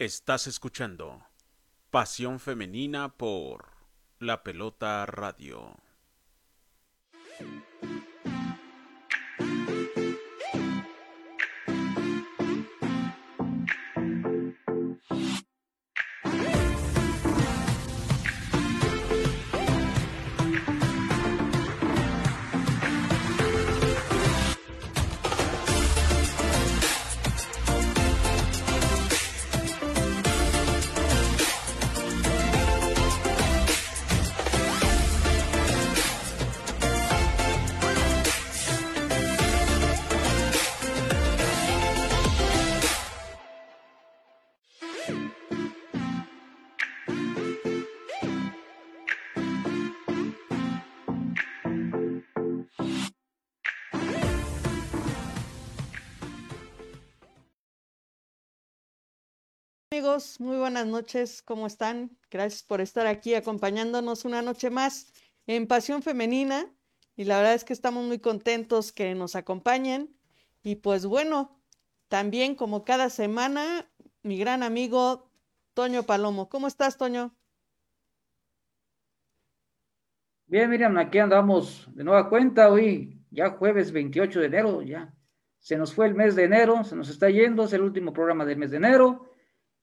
Estás 0.00 0.46
escuchando 0.46 1.22
Pasión 1.90 2.40
Femenina 2.40 3.18
por 3.18 3.66
La 4.18 4.42
Pelota 4.42 5.04
Radio. 5.04 5.76
Amigos, 60.00 60.40
muy 60.40 60.56
buenas 60.56 60.86
noches, 60.86 61.42
¿cómo 61.42 61.66
están? 61.66 62.16
Gracias 62.30 62.62
por 62.62 62.80
estar 62.80 63.06
aquí 63.06 63.34
acompañándonos 63.34 64.24
una 64.24 64.40
noche 64.40 64.70
más 64.70 65.12
en 65.46 65.66
Pasión 65.66 66.00
Femenina 66.00 66.64
y 67.16 67.24
la 67.24 67.36
verdad 67.36 67.52
es 67.52 67.64
que 67.64 67.74
estamos 67.74 68.06
muy 68.06 68.18
contentos 68.18 68.92
que 68.92 69.14
nos 69.14 69.36
acompañen 69.36 70.16
y 70.62 70.76
pues 70.76 71.04
bueno, 71.04 71.60
también 72.08 72.54
como 72.54 72.82
cada 72.82 73.10
semana, 73.10 73.90
mi 74.22 74.38
gran 74.38 74.62
amigo 74.62 75.30
Toño 75.74 76.04
Palomo. 76.04 76.48
¿Cómo 76.48 76.66
estás, 76.66 76.96
Toño? 76.96 77.36
Bien, 80.46 80.70
Miriam, 80.70 80.96
aquí 80.96 81.18
andamos 81.18 81.86
de 81.94 82.04
nueva 82.04 82.30
cuenta 82.30 82.70
hoy, 82.70 83.22
ya 83.30 83.50
jueves 83.50 83.92
28 83.92 84.40
de 84.40 84.46
enero, 84.46 84.80
ya 84.80 85.14
se 85.58 85.76
nos 85.76 85.92
fue 85.92 86.06
el 86.06 86.14
mes 86.14 86.36
de 86.36 86.44
enero, 86.44 86.84
se 86.84 86.96
nos 86.96 87.10
está 87.10 87.28
yendo, 87.28 87.64
es 87.64 87.74
el 87.74 87.82
último 87.82 88.14
programa 88.14 88.46
del 88.46 88.56
mes 88.56 88.70
de 88.70 88.78
enero 88.78 89.29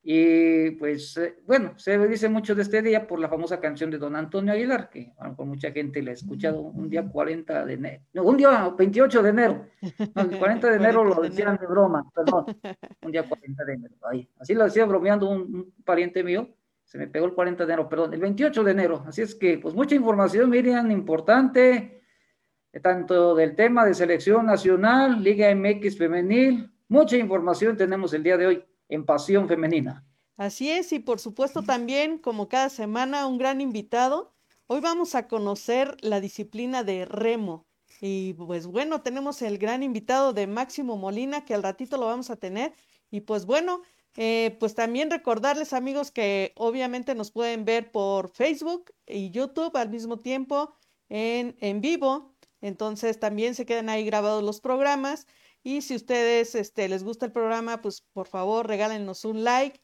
y 0.04 0.72
pues, 0.72 1.18
eh, 1.18 1.40
bueno, 1.46 1.74
se 1.78 1.98
dice 2.08 2.30
mucho 2.30 2.56
de 2.56 2.62
este 2.62 2.82
día 2.82 3.06
por 3.06 3.20
la 3.20 3.28
famosa 3.28 3.60
canción 3.60 3.92
de 3.92 3.98
don 3.98 4.16
Antonio 4.16 4.54
Aguilar, 4.54 4.90
que 4.90 5.12
con 5.36 5.50
mucha 5.50 5.72
gente 5.72 6.02
la 6.02 6.12
ha 6.12 6.14
escuchado 6.14 6.62
un 6.62 6.90
día 6.90 7.06
40 7.06 7.66
de 7.66 7.74
enero, 7.74 8.04
no, 8.14 8.24
un 8.24 8.38
día 8.38 8.70
28 8.70 9.22
de 9.22 9.30
enero, 9.30 9.68
el 9.82 10.38
40 10.38 10.70
de 10.70 10.76
enero 10.78 11.04
lo 11.04 11.22
decían 11.22 11.58
de 11.58 11.68
broma, 11.68 12.10
perdón, 12.16 12.46
un 13.02 13.12
día 13.12 13.24
40 13.24 13.66
de 13.66 13.74
enero, 13.74 13.96
ahí. 14.10 14.30
así 14.40 14.54
lo 14.54 14.64
decía 14.64 14.86
bromeando 14.86 15.30
un, 15.30 15.74
pariente 15.84 16.24
mío, 16.24 16.56
se 16.86 16.98
me 16.98 17.08
pegó 17.08 17.26
el 17.26 17.34
40 17.34 17.66
de 17.66 17.74
enero, 17.74 17.90
perdón, 17.90 18.14
el 18.14 18.22
28 18.22 18.64
de 18.64 18.72
enero, 18.72 19.04
así 19.06 19.24
es 19.24 19.36
que, 19.36 19.58
pues 19.58 19.76
mucha 19.76 19.96
información, 19.96 20.50
Miriam, 20.50 20.90
importante, 20.90 22.02
eh, 22.72 22.80
tanto 22.80 23.36
del 23.36 23.56
tema 23.56 23.86
de 23.86 23.94
selección 23.94 24.46
nacional, 24.46 25.22
Liga 25.22 25.54
MX 25.54 25.98
femenil, 25.98 26.72
mucha 26.88 27.18
información 27.18 27.76
tenemos 27.76 28.14
el 28.14 28.24
día 28.24 28.38
de 28.38 28.48
hoy 28.48 28.64
en 28.90 29.06
Pasión 29.06 29.48
Femenina. 29.48 30.06
Así 30.38 30.70
es, 30.70 30.94
y 30.94 31.00
por 31.00 31.20
supuesto 31.20 31.64
también, 31.64 32.20
como 32.20 32.48
cada 32.48 32.70
semana, 32.70 33.26
un 33.26 33.38
gran 33.38 33.60
invitado. 33.60 34.34
Hoy 34.68 34.82
vamos 34.82 35.16
a 35.16 35.28
conocer 35.28 35.98
la 36.02 36.22
disciplina 36.22 36.84
de 36.84 37.06
remo. 37.06 37.66
Y 38.02 38.34
pues 38.34 38.68
bueno, 38.68 39.02
tenemos 39.02 39.42
el 39.42 39.58
gran 39.58 39.82
invitado 39.82 40.34
de 40.34 40.46
Máximo 40.46 40.98
Molina, 40.98 41.44
que 41.44 41.56
al 41.56 41.64
ratito 41.64 41.98
lo 41.98 42.06
vamos 42.06 42.30
a 42.30 42.36
tener. 42.36 42.74
Y 43.10 43.22
pues 43.22 43.46
bueno, 43.46 43.82
eh, 44.16 44.56
pues 44.60 44.76
también 44.76 45.10
recordarles 45.10 45.74
amigos 45.74 46.12
que 46.12 46.54
obviamente 46.56 47.16
nos 47.16 47.32
pueden 47.32 47.66
ver 47.66 47.92
por 47.92 48.30
Facebook 48.30 48.92
y 49.08 49.32
YouTube 49.32 49.76
al 49.76 49.90
mismo 49.90 50.20
tiempo 50.20 50.76
en, 51.10 51.56
en 51.60 51.82
vivo. 51.82 52.36
Entonces 52.62 53.20
también 53.20 53.56
se 53.56 53.66
quedan 53.66 53.90
ahí 53.90 54.04
grabados 54.06 54.44
los 54.44 54.60
programas. 54.62 55.26
Y 55.68 55.82
si 55.82 55.96
ustedes 55.98 56.56
este, 56.56 56.88
les 56.88 57.04
gusta 57.04 57.26
el 57.26 57.34
programa, 57.34 57.82
pues 57.82 58.06
por 58.14 58.26
favor 58.26 58.68
regálenos 58.68 59.26
un 59.26 59.44
like, 59.44 59.82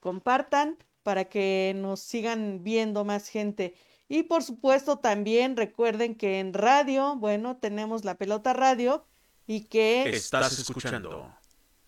compartan 0.00 0.76
para 1.04 1.26
que 1.26 1.72
nos 1.76 2.00
sigan 2.00 2.64
viendo 2.64 3.04
más 3.04 3.28
gente. 3.28 3.76
Y 4.08 4.24
por 4.24 4.42
supuesto 4.42 4.98
también 4.98 5.56
recuerden 5.56 6.16
que 6.16 6.40
en 6.40 6.52
radio, 6.52 7.14
bueno, 7.14 7.58
tenemos 7.58 8.04
la 8.04 8.16
pelota 8.16 8.54
radio 8.54 9.06
y 9.46 9.66
que... 9.66 10.02
Estás 10.08 10.58
escuchando 10.58 11.32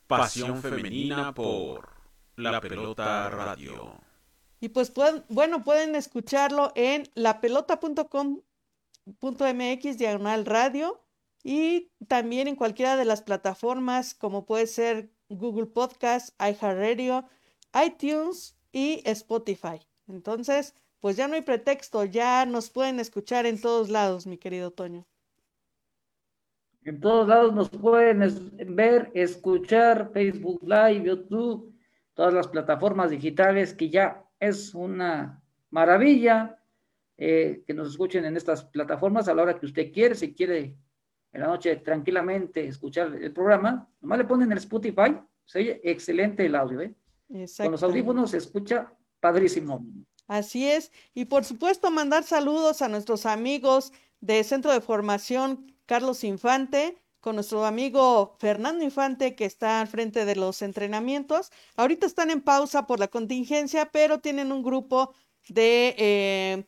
Pasión 0.06 0.62
Femenina 0.62 1.34
por 1.34 1.88
la 2.37 2.60
pelota 2.60 3.28
radio. 3.28 3.93
Y 4.60 4.69
pues 4.69 4.93
pueden, 4.93 5.25
bueno, 5.28 5.65
pueden 5.65 5.97
escucharlo 5.97 6.70
en 6.76 7.10
lapelota.com.mx 7.16 9.99
diagonal 9.99 10.47
radio 10.47 11.03
y 11.42 11.90
también 12.08 12.48
en 12.48 12.56
cualquiera 12.56 12.96
de 12.96 13.04
las 13.04 13.22
plataformas 13.22 14.14
como 14.14 14.46
puede 14.46 14.66
ser 14.66 15.10
Google 15.28 15.66
Podcast, 15.66 16.34
iHeartRadio, 16.40 17.24
iTunes 17.86 18.56
y 18.72 19.02
Spotify. 19.04 19.80
Entonces, 20.08 20.74
pues 21.00 21.16
ya 21.16 21.28
no 21.28 21.34
hay 21.34 21.42
pretexto, 21.42 22.04
ya 22.04 22.44
nos 22.46 22.70
pueden 22.70 23.00
escuchar 23.00 23.46
en 23.46 23.60
todos 23.60 23.88
lados, 23.88 24.26
mi 24.26 24.38
querido 24.38 24.70
Toño. 24.70 25.06
En 26.82 27.00
todos 27.00 27.28
lados 27.28 27.54
nos 27.54 27.68
pueden 27.70 28.20
ver, 28.74 29.10
escuchar, 29.14 30.10
Facebook 30.12 30.62
Live, 30.62 31.04
YouTube, 31.04 31.74
todas 32.14 32.32
las 32.32 32.48
plataformas 32.48 33.10
digitales 33.10 33.74
que 33.74 33.90
ya 33.90 34.24
es 34.38 34.74
una 34.74 35.42
maravilla 35.70 36.58
eh, 37.18 37.62
que 37.66 37.74
nos 37.74 37.90
escuchen 37.90 38.24
en 38.24 38.36
estas 38.36 38.64
plataformas 38.64 39.28
a 39.28 39.34
la 39.34 39.42
hora 39.42 39.58
que 39.58 39.66
usted 39.66 39.92
quiere, 39.92 40.14
si 40.14 40.34
quiere 40.34 40.74
en 41.32 41.41
la 41.41 41.46
noche 41.46 41.76
tranquilamente 41.76 42.66
escuchar 42.66 43.14
el 43.14 43.32
programa, 43.32 43.88
nomás 44.00 44.18
le 44.18 44.24
ponen 44.24 44.50
el 44.52 44.58
Spotify, 44.58 45.16
se 45.44 45.58
oye 45.60 45.80
excelente 45.84 46.46
el 46.46 46.54
audio, 46.54 46.80
¿eh? 46.80 46.94
Con 47.56 47.70
los 47.70 47.82
audífonos 47.82 48.32
se 48.32 48.38
escucha 48.38 48.92
padrísimo. 49.20 49.84
Así 50.26 50.69
es, 50.69 50.90
y 51.14 51.26
por 51.26 51.44
supuesto 51.44 51.90
mandar 51.90 52.24
saludos 52.24 52.82
a 52.82 52.88
nuestros 52.88 53.26
amigos 53.26 53.92
de 54.20 54.42
Centro 54.44 54.72
de 54.72 54.80
Formación 54.80 55.72
Carlos 55.86 56.24
Infante, 56.24 56.98
con 57.20 57.36
nuestro 57.36 57.64
amigo 57.64 58.36
Fernando 58.38 58.82
Infante 58.82 59.34
que 59.34 59.44
está 59.44 59.80
al 59.80 59.88
frente 59.88 60.24
de 60.24 60.36
los 60.36 60.62
entrenamientos. 60.62 61.52
Ahorita 61.76 62.06
están 62.06 62.30
en 62.30 62.40
pausa 62.40 62.86
por 62.86 62.98
la 62.98 63.08
contingencia, 63.08 63.90
pero 63.92 64.20
tienen 64.20 64.52
un 64.52 64.62
grupo 64.62 65.14
de 65.48 65.94
eh, 65.98 66.64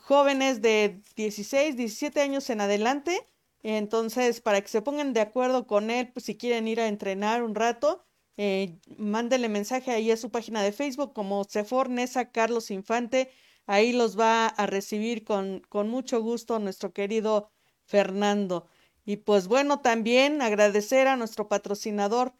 jóvenes 0.00 0.60
de 0.60 1.00
16, 1.16 1.76
17 1.76 2.20
años 2.20 2.50
en 2.50 2.60
adelante 2.60 3.26
entonces, 3.62 4.40
para 4.40 4.60
que 4.60 4.68
se 4.68 4.82
pongan 4.82 5.12
de 5.12 5.20
acuerdo 5.20 5.66
con 5.66 5.90
él, 5.90 6.10
pues 6.12 6.26
si 6.26 6.36
quieren 6.36 6.66
ir 6.68 6.80
a 6.80 6.88
entrenar 6.88 7.42
un 7.42 7.54
rato, 7.54 8.04
eh, 8.36 8.78
mándenle 8.98 9.48
mensaje 9.48 9.90
ahí 9.90 10.10
a 10.10 10.16
su 10.16 10.30
página 10.30 10.62
de 10.62 10.72
Facebook 10.72 11.12
como 11.12 11.44
Sefor 11.44 11.88
Carlos 12.32 12.70
Infante. 12.70 13.30
Ahí 13.66 13.92
los 13.92 14.18
va 14.18 14.46
a 14.48 14.66
recibir 14.66 15.24
con, 15.24 15.60
con 15.68 15.88
mucho 15.88 16.20
gusto 16.20 16.58
nuestro 16.58 16.92
querido 16.92 17.50
Fernando. 17.84 18.66
Y 19.04 19.18
pues 19.18 19.48
bueno, 19.48 19.80
también 19.80 20.42
agradecer 20.42 21.06
a 21.08 21.16
nuestro 21.16 21.48
patrocinador 21.48 22.34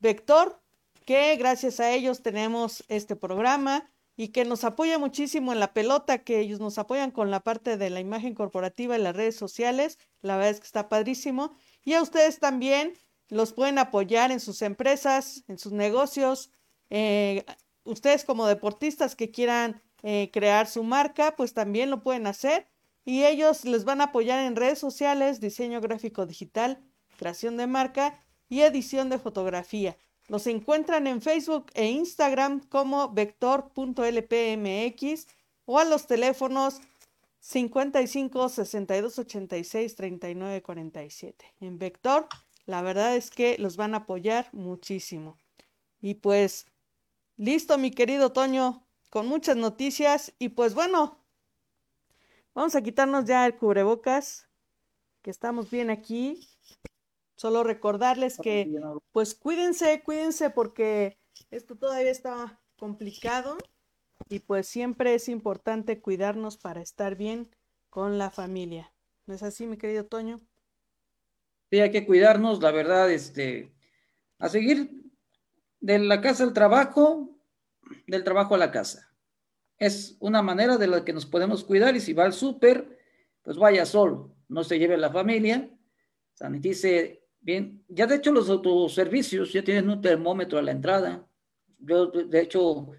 Vector, 0.00 0.60
que 1.04 1.34
gracias 1.36 1.80
a 1.80 1.92
ellos 1.92 2.22
tenemos 2.22 2.84
este 2.88 3.16
programa 3.16 3.90
y 4.20 4.28
que 4.30 4.44
nos 4.44 4.64
apoya 4.64 4.98
muchísimo 4.98 5.52
en 5.52 5.60
la 5.60 5.72
pelota, 5.72 6.24
que 6.24 6.40
ellos 6.40 6.58
nos 6.58 6.76
apoyan 6.76 7.12
con 7.12 7.30
la 7.30 7.38
parte 7.38 7.76
de 7.76 7.88
la 7.88 8.00
imagen 8.00 8.34
corporativa 8.34 8.96
en 8.96 9.04
las 9.04 9.14
redes 9.14 9.36
sociales. 9.36 9.96
La 10.22 10.34
verdad 10.34 10.50
es 10.50 10.58
que 10.58 10.66
está 10.66 10.88
padrísimo. 10.88 11.56
Y 11.84 11.92
a 11.92 12.02
ustedes 12.02 12.40
también 12.40 12.94
los 13.28 13.52
pueden 13.52 13.78
apoyar 13.78 14.32
en 14.32 14.40
sus 14.40 14.62
empresas, 14.62 15.44
en 15.46 15.56
sus 15.56 15.70
negocios. 15.70 16.50
Eh, 16.90 17.46
ustedes 17.84 18.24
como 18.24 18.48
deportistas 18.48 19.14
que 19.14 19.30
quieran 19.30 19.80
eh, 20.02 20.30
crear 20.32 20.66
su 20.66 20.82
marca, 20.82 21.36
pues 21.36 21.54
también 21.54 21.88
lo 21.88 22.02
pueden 22.02 22.26
hacer. 22.26 22.66
Y 23.04 23.24
ellos 23.24 23.64
les 23.64 23.84
van 23.84 24.00
a 24.00 24.06
apoyar 24.06 24.40
en 24.40 24.56
redes 24.56 24.80
sociales, 24.80 25.40
diseño 25.40 25.80
gráfico 25.80 26.26
digital, 26.26 26.82
creación 27.18 27.56
de 27.56 27.68
marca 27.68 28.24
y 28.48 28.62
edición 28.62 29.10
de 29.10 29.20
fotografía. 29.20 29.96
Los 30.28 30.46
encuentran 30.46 31.06
en 31.06 31.20
Facebook 31.20 31.66
e 31.74 31.86
Instagram 31.86 32.60
como 32.68 33.12
vector.lpmx 33.12 35.26
o 35.64 35.78
a 35.78 35.84
los 35.84 36.06
teléfonos 36.06 36.80
55 37.40 38.48
62 38.48 39.18
86 39.18 39.94
39 39.94 40.62
47. 40.62 41.54
En 41.60 41.78
Vector, 41.78 42.26
la 42.66 42.82
verdad 42.82 43.16
es 43.16 43.30
que 43.30 43.56
los 43.58 43.76
van 43.76 43.94
a 43.94 43.98
apoyar 43.98 44.48
muchísimo. 44.52 45.36
Y 46.00 46.14
pues, 46.14 46.66
Listo, 47.38 47.78
mi 47.78 47.92
querido 47.92 48.32
Toño, 48.32 48.84
con 49.10 49.28
muchas 49.28 49.56
noticias 49.56 50.34
y 50.40 50.48
pues 50.48 50.74
bueno, 50.74 51.24
vamos 52.52 52.74
a 52.74 52.82
quitarnos 52.82 53.26
ya 53.26 53.46
el 53.46 53.56
cubrebocas, 53.56 54.48
que 55.22 55.30
estamos 55.30 55.70
bien 55.70 55.88
aquí. 55.88 56.48
Solo 57.38 57.62
recordarles 57.62 58.36
que 58.36 58.68
pues 59.12 59.36
cuídense, 59.36 60.02
cuídense 60.02 60.50
porque 60.50 61.20
esto 61.52 61.76
todavía 61.76 62.10
está 62.10 62.60
complicado 62.76 63.56
y 64.28 64.40
pues 64.40 64.66
siempre 64.66 65.14
es 65.14 65.28
importante 65.28 66.00
cuidarnos 66.00 66.56
para 66.56 66.82
estar 66.82 67.14
bien 67.14 67.48
con 67.90 68.18
la 68.18 68.30
familia. 68.30 68.92
¿No 69.26 69.34
es 69.34 69.44
así, 69.44 69.68
mi 69.68 69.76
querido 69.76 70.04
Toño? 70.04 70.40
Sí, 71.70 71.78
hay 71.78 71.92
que 71.92 72.04
cuidarnos, 72.04 72.60
la 72.60 72.72
verdad, 72.72 73.08
este, 73.08 73.72
a 74.40 74.48
seguir 74.48 74.90
de 75.78 76.00
la 76.00 76.20
casa 76.20 76.42
al 76.42 76.52
trabajo, 76.52 77.38
del 78.08 78.24
trabajo 78.24 78.56
a 78.56 78.58
la 78.58 78.72
casa. 78.72 79.14
Es 79.76 80.16
una 80.18 80.42
manera 80.42 80.76
de 80.76 80.88
la 80.88 81.04
que 81.04 81.12
nos 81.12 81.24
podemos 81.24 81.62
cuidar 81.62 81.94
y 81.94 82.00
si 82.00 82.14
va 82.14 82.24
al 82.24 82.32
súper, 82.32 82.98
pues 83.42 83.56
vaya 83.58 83.86
solo, 83.86 84.34
no 84.48 84.64
se 84.64 84.80
lleve 84.80 84.96
la 84.96 85.12
familia, 85.12 85.70
sanitice 86.34 87.27
bien. 87.40 87.84
Ya 87.88 88.06
de 88.06 88.16
hecho 88.16 88.32
los 88.32 88.48
autoservicios 88.50 89.52
ya 89.52 89.62
tienen 89.62 89.88
un 89.88 90.00
termómetro 90.00 90.58
a 90.58 90.62
la 90.62 90.72
entrada. 90.72 91.26
Yo, 91.78 92.06
de 92.06 92.40
hecho, 92.40 92.90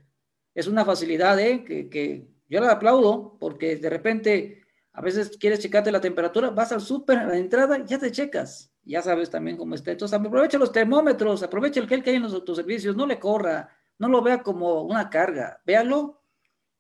es 0.53 0.67
una 0.67 0.85
facilidad 0.85 1.39
¿eh? 1.39 1.63
que, 1.63 1.89
que 1.89 2.27
yo 2.47 2.59
la 2.61 2.71
aplaudo 2.71 3.37
porque 3.39 3.75
de 3.75 3.89
repente 3.89 4.63
a 4.93 5.01
veces 5.01 5.37
quieres 5.37 5.59
checarte 5.59 5.91
la 5.91 6.01
temperatura, 6.01 6.49
vas 6.49 6.71
al 6.71 6.81
súper 6.81 7.19
a 7.19 7.27
la 7.27 7.37
entrada, 7.37 7.85
ya 7.85 7.99
te 7.99 8.11
checas, 8.11 8.73
ya 8.83 9.01
sabes 9.01 9.29
también 9.29 9.55
cómo 9.55 9.75
está. 9.75 9.91
Entonces 9.91 10.19
aprovecha 10.19 10.57
los 10.57 10.71
termómetros, 10.71 11.43
aprovecha 11.43 11.79
el 11.79 11.87
gel 11.87 12.03
que 12.03 12.09
hay 12.09 12.15
en 12.17 12.23
los 12.23 12.33
autoservicios, 12.33 12.95
no 12.95 13.05
le 13.05 13.19
corra, 13.19 13.69
no 13.97 14.07
lo 14.07 14.21
vea 14.21 14.41
como 14.41 14.81
una 14.83 15.09
carga, 15.09 15.61
véalo 15.65 16.21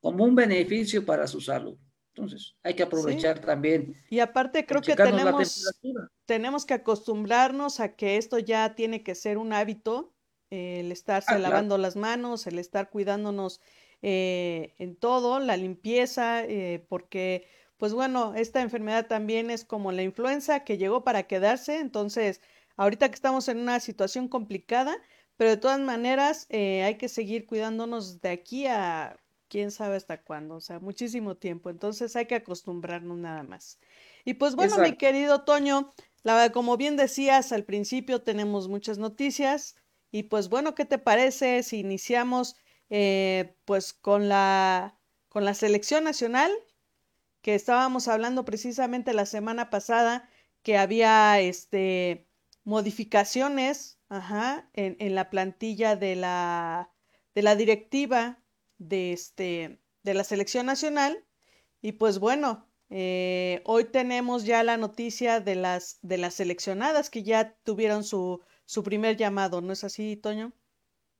como 0.01 0.23
un 0.23 0.35
beneficio 0.35 1.05
para 1.05 1.27
su 1.27 1.39
salud. 1.39 1.77
Entonces, 2.19 2.55
hay 2.63 2.73
que 2.75 2.83
aprovechar 2.83 3.39
también. 3.39 3.95
Y 4.09 4.19
aparte 4.19 4.65
creo 4.65 4.81
que 4.81 4.95
tenemos, 4.95 5.71
tenemos 6.25 6.65
que 6.65 6.73
acostumbrarnos 6.73 7.79
a 7.79 7.95
que 7.95 8.17
esto 8.17 8.39
ya 8.39 8.75
tiene 8.75 9.03
que 9.03 9.15
ser 9.15 9.37
un 9.37 9.53
hábito, 9.53 10.13
el 10.49 10.91
estarse 10.91 11.33
ah, 11.33 11.39
lavando 11.39 11.77
las 11.77 11.95
manos, 11.95 12.47
el 12.47 12.59
estar 12.59 12.89
cuidándonos 12.89 13.61
eh, 14.01 14.73
en 14.79 14.95
todo, 14.95 15.39
la 15.39 15.57
limpieza, 15.57 16.43
eh, 16.43 16.85
porque, 16.89 17.47
pues 17.77 17.93
bueno, 17.93 18.33
esta 18.35 18.61
enfermedad 18.61 19.07
también 19.07 19.49
es 19.49 19.63
como 19.63 19.91
la 19.91 20.03
influenza 20.03 20.63
que 20.63 20.77
llegó 20.77 21.03
para 21.03 21.23
quedarse, 21.23 21.79
entonces, 21.79 22.41
ahorita 22.75 23.09
que 23.09 23.15
estamos 23.15 23.47
en 23.47 23.59
una 23.59 23.79
situación 23.79 24.27
complicada, 24.27 24.97
pero 25.37 25.51
de 25.51 25.57
todas 25.57 25.79
maneras 25.79 26.47
eh, 26.49 26.83
hay 26.83 26.95
que 26.95 27.07
seguir 27.07 27.45
cuidándonos 27.45 28.19
de 28.19 28.29
aquí 28.29 28.67
a 28.67 29.17
quién 29.49 29.71
sabe 29.71 29.97
hasta 29.97 30.21
cuándo, 30.21 30.55
o 30.55 30.61
sea, 30.61 30.79
muchísimo 30.79 31.35
tiempo. 31.35 31.69
Entonces 31.69 32.15
hay 32.15 32.25
que 32.25 32.35
acostumbrarnos 32.35 33.17
nada 33.17 33.43
más. 33.43 33.79
Y 34.25 34.35
pues 34.35 34.55
bueno, 34.55 34.77
mi 34.77 34.95
querido 34.95 35.43
Toño, 35.43 35.93
la, 36.23 36.51
como 36.51 36.77
bien 36.77 36.95
decías 36.95 37.51
al 37.51 37.65
principio, 37.65 38.21
tenemos 38.21 38.67
muchas 38.67 38.97
noticias. 38.97 39.75
Y 40.11 40.23
pues 40.23 40.49
bueno, 40.49 40.75
¿qué 40.75 40.85
te 40.85 40.97
parece 40.97 41.63
si 41.63 41.79
iniciamos 41.79 42.55
eh, 42.89 43.55
pues 43.65 43.93
con 43.93 44.29
la, 44.29 44.97
con 45.27 45.45
la 45.45 45.53
selección 45.53 46.03
nacional? 46.03 46.51
Que 47.41 47.55
estábamos 47.55 48.07
hablando 48.07 48.45
precisamente 48.45 49.13
la 49.13 49.25
semana 49.25 49.69
pasada 49.69 50.29
que 50.63 50.77
había 50.77 51.39
este 51.39 52.27
modificaciones 52.63 53.99
Ajá, 54.09 54.67
en, 54.73 54.97
en 54.99 55.13
la 55.13 55.29
plantilla 55.29 55.95
de 55.95 56.15
la, 56.15 56.91
de 57.35 57.43
la 57.43 57.55
directiva 57.55 58.39
de, 58.79 59.13
este, 59.13 59.79
de 60.03 60.13
la 60.15 60.23
selección 60.23 60.65
nacional. 60.65 61.23
Y 61.81 61.93
pues 61.93 62.17
bueno, 62.19 62.67
eh, 62.89 63.61
hoy 63.65 63.85
tenemos 63.85 64.45
ya 64.45 64.63
la 64.63 64.77
noticia 64.77 65.39
de 65.39 65.55
las, 65.55 65.99
de 66.01 66.17
las 66.17 66.33
seleccionadas 66.33 67.09
que 67.09 67.23
ya 67.23 67.55
tuvieron 67.63 68.03
su, 68.03 68.41
su 68.65 68.83
primer 68.83 69.15
llamado, 69.15 69.61
¿no 69.61 69.73
es 69.73 69.83
así, 69.83 70.15
Toño? 70.15 70.53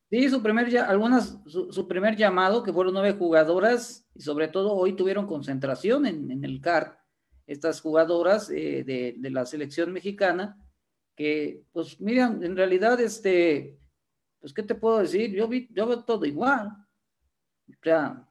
Sí, 0.09 0.27
su 0.27 0.41
primer, 0.41 0.75
algunas, 0.79 1.37
su, 1.45 1.87
primer 1.87 2.15
llamado, 2.15 2.63
que 2.63 2.73
fueron 2.73 2.95
nueve 2.95 3.15
jugadoras, 3.15 4.07
y 4.15 4.21
sobre 4.21 4.47
todo 4.47 4.73
hoy 4.73 4.95
tuvieron 4.95 5.27
concentración 5.27 6.07
en, 6.07 6.31
en 6.31 6.43
el 6.43 6.59
CAR, 6.61 6.99
estas 7.45 7.79
jugadoras 7.79 8.49
eh, 8.49 8.83
de, 8.83 9.15
de, 9.17 9.29
la 9.29 9.45
selección 9.45 9.93
mexicana, 9.93 10.57
que, 11.15 11.63
pues, 11.71 12.01
miren, 12.01 12.43
en 12.43 12.55
realidad, 12.55 12.99
este, 12.99 13.77
pues, 14.39 14.51
¿qué 14.51 14.63
te 14.63 14.73
puedo 14.73 14.97
decir? 14.97 15.31
Yo, 15.31 15.47
vi, 15.47 15.67
yo 15.71 15.85
veo 15.85 16.03
todo 16.03 16.25
igual. 16.25 16.71
Sea, 17.81 18.27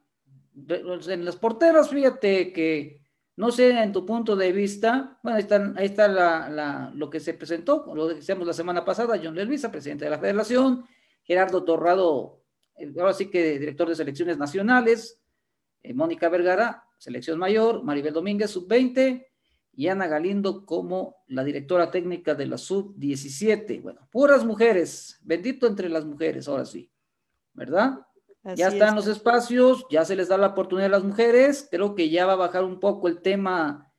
en 0.68 1.24
las 1.24 1.36
porteras, 1.36 1.90
fíjate 1.90 2.52
que, 2.52 3.00
no 3.36 3.50
sé, 3.52 3.70
en 3.70 3.92
tu 3.92 4.04
punto 4.04 4.34
de 4.34 4.52
vista, 4.52 5.18
bueno, 5.22 5.36
ahí, 5.36 5.42
están, 5.42 5.78
ahí 5.78 5.86
está 5.86 6.08
la, 6.08 6.90
lo 6.94 7.08
que 7.08 7.20
se 7.20 7.34
presentó, 7.34 7.92
lo 7.94 8.08
decíamos 8.08 8.46
la 8.46 8.52
semana 8.52 8.84
pasada, 8.84 9.20
John 9.22 9.34
Lelvisa, 9.34 9.70
presidente 9.70 10.04
de 10.04 10.10
la 10.10 10.18
federación, 10.18 10.84
Gerardo 11.22 11.64
Torrado, 11.64 12.42
ahora 12.98 13.12
sí 13.12 13.30
que 13.30 13.58
director 13.58 13.88
de 13.88 13.94
selecciones 13.94 14.38
nacionales, 14.38 15.20
eh, 15.82 15.94
Mónica 15.94 16.28
Vergara, 16.28 16.84
selección 16.98 17.38
mayor, 17.38 17.84
Maribel 17.84 18.12
Domínguez, 18.12 18.50
sub-20, 18.50 19.26
y 19.78 19.86
Ana 19.86 20.08
Galindo 20.08 20.66
como 20.66 21.22
la 21.28 21.44
directora 21.44 21.88
técnica 21.88 22.34
de 22.34 22.46
la 22.46 22.58
sub-17. 22.58 23.80
Bueno, 23.80 24.08
puras 24.10 24.44
mujeres, 24.44 25.20
bendito 25.22 25.68
entre 25.68 25.88
las 25.88 26.04
mujeres, 26.04 26.48
ahora 26.48 26.64
sí, 26.64 26.90
¿verdad? 27.52 28.00
Ya 28.54 28.68
están 28.68 28.94
los 28.94 29.06
espacios, 29.06 29.86
ya 29.90 30.04
se 30.04 30.16
les 30.16 30.28
da 30.28 30.38
la 30.38 30.48
oportunidad 30.48 30.86
a 30.86 30.96
las 30.98 31.04
mujeres, 31.04 31.68
creo 31.70 31.94
que 31.94 32.10
ya 32.10 32.26
va 32.26 32.34
a 32.34 32.36
bajar 32.36 32.64
un 32.64 32.80
poco 32.80 33.08
el 33.08 33.20
tema 33.20 33.92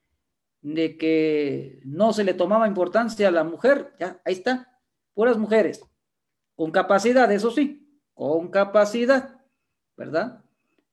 de 0.62 0.98
que 0.98 1.82
no 1.86 2.14
se 2.14 2.24
le 2.24 2.34
tomaba 2.34 2.68
importancia 2.68 3.28
a 3.28 3.32
la 3.32 3.44
mujer, 3.44 3.94
ya, 4.00 4.22
ahí 4.26 4.34
está, 4.34 4.80
puras 5.14 5.38
mujeres, 5.38 5.82
con 6.56 6.72
capacidad, 6.72 7.32
eso 7.32 7.52
sí, 7.52 8.02
con 8.14 8.50
capacidad, 8.50 9.40
¿verdad? 9.96 10.44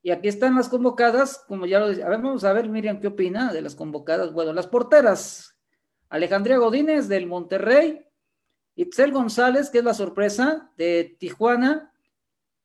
Y 0.07 0.13
aquí 0.13 0.29
están 0.29 0.55
las 0.55 0.69
convocadas, 0.69 1.45
como 1.49 1.67
ya 1.67 1.81
lo 1.81 1.89
decía. 1.89 2.07
A 2.07 2.09
ver, 2.09 2.21
vamos 2.21 2.45
a 2.45 2.53
ver, 2.53 2.69
Miriam, 2.69 3.01
¿qué 3.01 3.09
opina 3.09 3.53
de 3.53 3.61
las 3.61 3.75
convocadas? 3.75 4.33
Bueno, 4.33 4.53
las 4.53 4.69
porteras. 4.69 5.57
Alejandría 6.09 6.59
Godínez 6.59 7.09
del 7.09 7.27
Monterrey, 7.27 8.07
Itzel 8.77 9.11
González, 9.11 9.69
que 9.69 9.79
es 9.79 9.85
la 9.85 9.95
sorpresa, 9.95 10.71
de 10.77 11.17
Tijuana, 11.19 11.93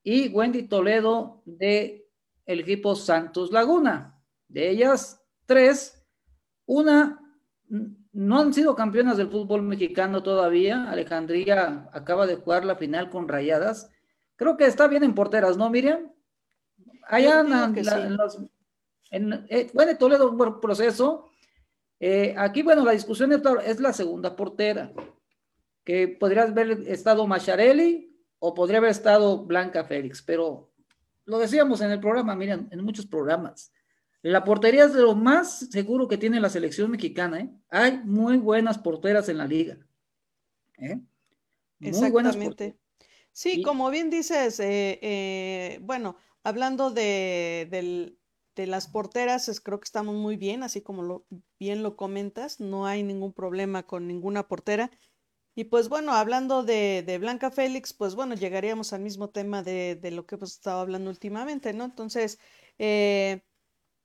y 0.04 0.30
Wendy 0.30 0.64
Toledo 0.64 1.42
de 1.46 2.10
el 2.46 2.62
equipo 2.62 2.96
Santos 2.96 3.52
Laguna. 3.52 4.22
De 4.48 4.70
ellas, 4.70 5.24
tres, 5.46 6.04
una 6.66 7.20
no 8.14 8.40
han 8.40 8.54
sido 8.54 8.76
campeonas 8.76 9.18
del 9.18 9.30
fútbol 9.30 9.62
mexicano 9.62 10.22
todavía. 10.22 10.90
Alejandría 10.90 11.90
acaba 11.94 12.28
de 12.28 12.36
jugar 12.36 12.66
la 12.66 12.76
final 12.76 13.10
con 13.10 13.28
Rayadas. 13.28 13.90
Creo 14.36 14.58
que 14.58 14.66
está 14.66 14.88
bien 14.88 15.04
en 15.04 15.16
porteras, 15.16 15.58
¿no, 15.58 15.70
Miriam? 15.70 16.12
allá 17.12 17.42
en, 17.42 18.18
los, 18.18 18.40
en, 19.12 19.46
eh, 19.50 19.70
bueno, 19.74 19.98
Toledo, 19.98 20.32
un 20.32 20.60
proceso. 20.62 21.30
Eh, 22.00 22.34
aquí, 22.38 22.64
bueno, 22.64 22.84
la 22.84 22.94
discusión 22.94 23.32
es, 23.34 23.80
la 23.80 23.94
segunda 23.94 24.36
portera, 24.36 24.92
que 25.84 26.08
podría 26.08 26.44
haber 26.44 26.72
estado 26.88 27.28
Macharelli 27.28 28.11
o 28.44 28.56
podría 28.56 28.80
haber 28.80 28.90
estado 28.90 29.46
Blanca 29.46 29.84
Félix, 29.84 30.24
pero 30.24 30.72
lo 31.26 31.38
decíamos 31.38 31.80
en 31.82 31.92
el 31.92 32.00
programa, 32.00 32.36
miren, 32.36 32.68
en 32.72 32.84
muchos 32.84 33.06
programas. 33.06 33.72
La 34.24 34.44
portería 34.44 34.86
es 34.86 34.94
de 34.94 35.04
lo 35.04 35.16
más 35.16 35.70
seguro 35.70 36.08
que 36.08 36.18
tiene 36.18 36.40
la 36.40 36.50
selección 36.50 36.90
mexicana. 36.90 37.40
¿eh? 37.40 37.52
Hay 37.70 38.00
muy 38.04 38.38
buenas 38.38 38.80
porteras 38.80 39.30
en 39.30 39.38
la 39.38 39.46
liga. 39.46 39.78
¿eh? 40.80 41.00
Muy 41.80 42.10
buenas 42.10 42.36
Sí, 43.32 43.62
como 43.62 43.92
bien 43.92 44.10
dices, 44.10 44.58
bueno, 45.82 46.18
hablando 46.44 46.90
de, 46.90 48.18
las 48.56 48.88
porteras, 48.88 49.62
creo 49.64 49.80
que 49.80 49.86
estamos 49.86 50.16
muy 50.16 50.36
bien, 50.36 50.64
así 50.64 50.82
como 50.82 51.04
lo, 51.04 51.26
bien 51.60 51.84
lo 51.84 51.96
comentas, 51.96 52.60
no 52.60 52.88
hay 52.88 53.04
ningún 53.04 53.34
problema 53.34 53.84
con 53.84 54.08
ninguna 54.08 54.48
portera. 54.48 54.90
Y 55.54 55.66
pues 55.66 55.90
bueno, 55.90 56.14
hablando 56.14 56.64
de, 56.64 57.18
Blanca 57.20 57.52
Félix, 57.52 57.94
pues 57.94 58.16
bueno, 58.16 58.36
llegaríamos 58.36 58.94
al 58.94 59.02
mismo 59.02 59.30
tema 59.30 59.64
de, 59.64 60.00
lo 60.12 60.26
que 60.26 60.36
hemos 60.36 60.54
estado 60.54 60.80
hablando 60.80 61.10
últimamente, 61.10 61.74
¿no? 61.74 61.86
Entonces, 61.86 62.40
eh, 62.78 63.42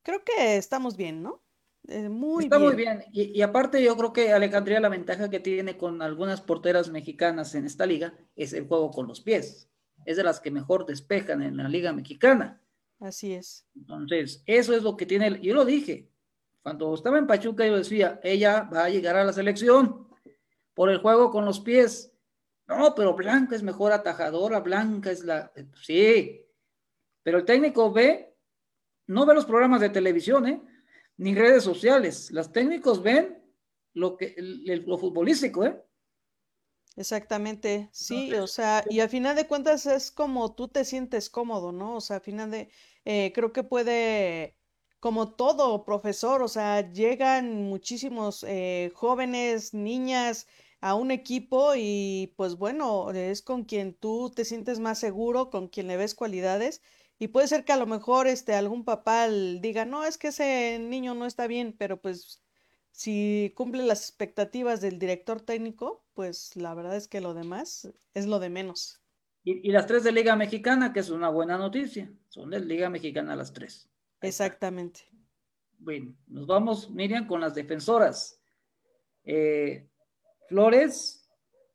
creo 0.03 0.25
que 0.25 0.57
estamos 0.57 0.97
bien, 0.97 1.23
¿no? 1.23 1.43
Eh, 1.89 2.09
muy 2.09 2.45
Está 2.45 2.59
muy 2.59 2.75
bien. 2.75 3.05
Y, 3.13 3.39
y, 3.39 3.43
aparte 3.43 3.83
yo 3.83 3.97
creo 3.97 4.13
que 4.13 4.33
Alejandría 4.33 4.81
la 4.81 4.89
ventaja 4.89 5.31
que 5.31 5.39
tiene 5.39 5.77
con 5.77 6.03
algunas 6.03 6.41
porteras 6.41 6.91
mexicanas 6.91 7.55
en 7.55 7.65
esta 7.65 7.87
liga 7.87 8.13
es 8.35 8.53
el 8.53 8.67
juego 8.67 8.91
con 8.91 9.07
los 9.07 9.21
pies 9.21 9.69
es 10.07 10.17
de 10.17 10.23
las 10.23 10.41
que 10.41 10.51
mejor 10.51 10.87
despejan 10.87 11.43
en 11.43 11.57
la 11.57 11.69
Liga 11.69 11.93
Mexicana. 11.93 12.61
Así 13.01 13.35
es. 13.35 13.67
Entonces, 13.75 14.43
eso 14.47 14.75
es 14.75 14.83
lo 14.83 14.97
que 14.97 15.05
tiene, 15.05 15.39
yo 15.41 15.55
lo 15.55 15.65
dije, 15.65 16.09
cuando 16.63 16.95
estaba 16.95 17.19
en 17.19 17.27
Pachuca 17.27 17.67
yo 17.67 17.77
decía, 17.77 18.21
ella 18.23 18.63
va 18.73 18.85
a 18.85 18.89
llegar 18.89 19.17
a 19.17 19.25
la 19.25 19.33
selección 19.33 20.07
por 20.77 20.91
el 20.91 20.99
juego 20.99 21.31
con 21.31 21.47
los 21.47 21.59
pies. 21.59 22.13
No, 22.69 22.95
pero 22.95 23.15
Blanca 23.15 23.57
es 23.57 23.63
mejor 23.63 23.93
atajadora, 23.93 24.61
Blanca 24.61 25.11
es 25.11 25.25
la... 25.25 25.51
Sí, 25.83 26.45
pero 27.23 27.39
el 27.39 27.45
técnico 27.47 27.91
ve, 27.91 28.37
no 29.07 29.25
ve 29.25 29.35
los 29.35 29.47
programas 29.47 29.81
de 29.81 29.89
televisión, 29.89 30.47
¿eh? 30.47 30.61
ni 31.17 31.35
redes 31.35 31.65
sociales. 31.65 32.31
Los 32.31 32.53
técnicos 32.53 33.03
ven 33.03 33.43
lo, 33.95 34.19
que, 34.19 34.35
lo 34.37 34.99
futbolístico, 34.99 35.65
¿eh? 35.65 35.83
Exactamente, 36.97 37.89
sí, 37.93 38.33
o 38.35 38.47
sea, 38.47 38.83
y 38.89 39.01
al 39.01 39.11
final 39.11 39.37
de 39.37 39.47
cuentas 39.47 39.85
es 39.85 40.11
como 40.11 40.55
tú 40.55 40.69
te 40.69 40.85
sientes 40.85 41.29
cómodo, 41.29 41.71
¿no? 41.71 41.97
O 41.97 42.01
sea, 42.01 42.17
al 42.17 42.23
final 42.23 42.51
de, 42.51 42.71
eh, 43.05 43.33
creo 43.35 43.53
que 43.53 43.63
puede, 43.63 44.57
como 44.99 45.35
todo 45.35 45.85
profesor, 45.85 46.43
o 46.43 46.49
sea, 46.49 46.91
llegan 46.93 47.65
muchísimos 47.65 48.45
eh, 48.49 48.93
jóvenes, 48.95 49.75
niñas 49.75 50.47
a 50.81 50.95
un 50.95 51.11
equipo 51.11 51.75
y 51.77 52.35
pues 52.37 52.57
bueno, 52.57 53.11
es 53.11 53.43
con 53.43 53.65
quien 53.65 53.95
tú 53.95 54.31
te 54.35 54.45
sientes 54.45 54.79
más 54.79 54.99
seguro, 54.99 55.51
con 55.51 55.69
quien 55.69 55.87
le 55.89 55.97
ves 55.97 56.15
cualidades 56.15 56.83
y 57.19 57.29
puede 57.29 57.49
ser 57.49 57.65
que 57.65 57.73
a 57.73 57.79
lo 57.79 57.87
mejor 57.87 58.27
este 58.27 58.55
algún 58.55 58.85
papá 58.85 59.29
diga, 59.29 59.85
no, 59.85 60.05
es 60.05 60.19
que 60.19 60.29
ese 60.29 60.79
niño 60.79 61.15
no 61.15 61.27
está 61.27 61.47
bien, 61.47 61.75
pero 61.77 62.01
pues 62.01 62.43
si 62.93 63.53
cumple 63.57 63.85
las 63.85 64.09
expectativas 64.09 64.81
del 64.81 64.99
director 64.99 65.41
técnico, 65.41 66.05
pues 66.15 66.57
la 66.57 66.75
verdad 66.75 66.97
es 66.97 67.09
que 67.09 67.21
lo 67.21 67.35
demás 67.35 67.93
es 68.15 68.27
lo 68.27 68.39
de 68.39 68.51
menos. 68.51 69.01
Y, 69.45 69.71
las 69.71 69.87
tres 69.87 70.03
de 70.03 70.11
Liga 70.11 70.35
Mexicana, 70.35 70.93
que 70.93 70.99
es 70.99 71.09
una 71.09 71.29
buena 71.29 71.57
noticia, 71.57 72.13
son 72.29 72.51
de 72.51 72.59
Liga 72.59 72.91
Mexicana 72.91 73.37
las 73.37 73.53
tres. 73.53 73.89
Exactamente. 74.21 75.03
Bueno, 75.79 76.17
nos 76.27 76.49
vamos, 76.49 76.91
Miriam, 76.91 77.29
con 77.29 77.41
las 77.41 77.55
defensoras. 77.55 78.41
Eh, 79.23 79.89
Flores, 80.49 81.29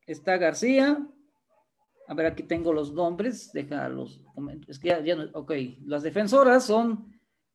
está 0.06 0.38
García. 0.38 1.08
A 2.08 2.13
ver, 2.13 2.25
aquí 2.25 2.44
tengo 2.44 2.74
los 2.74 2.94
nombres, 2.94 3.51
deja 3.54 3.88
los 3.90 4.22
Es 4.68 4.80
que 4.80 4.90
ya, 5.04 5.16
no, 5.16 5.30
ok, 5.34 5.51
las 5.86 6.04
defensoras 6.04 6.66
son 6.66 7.12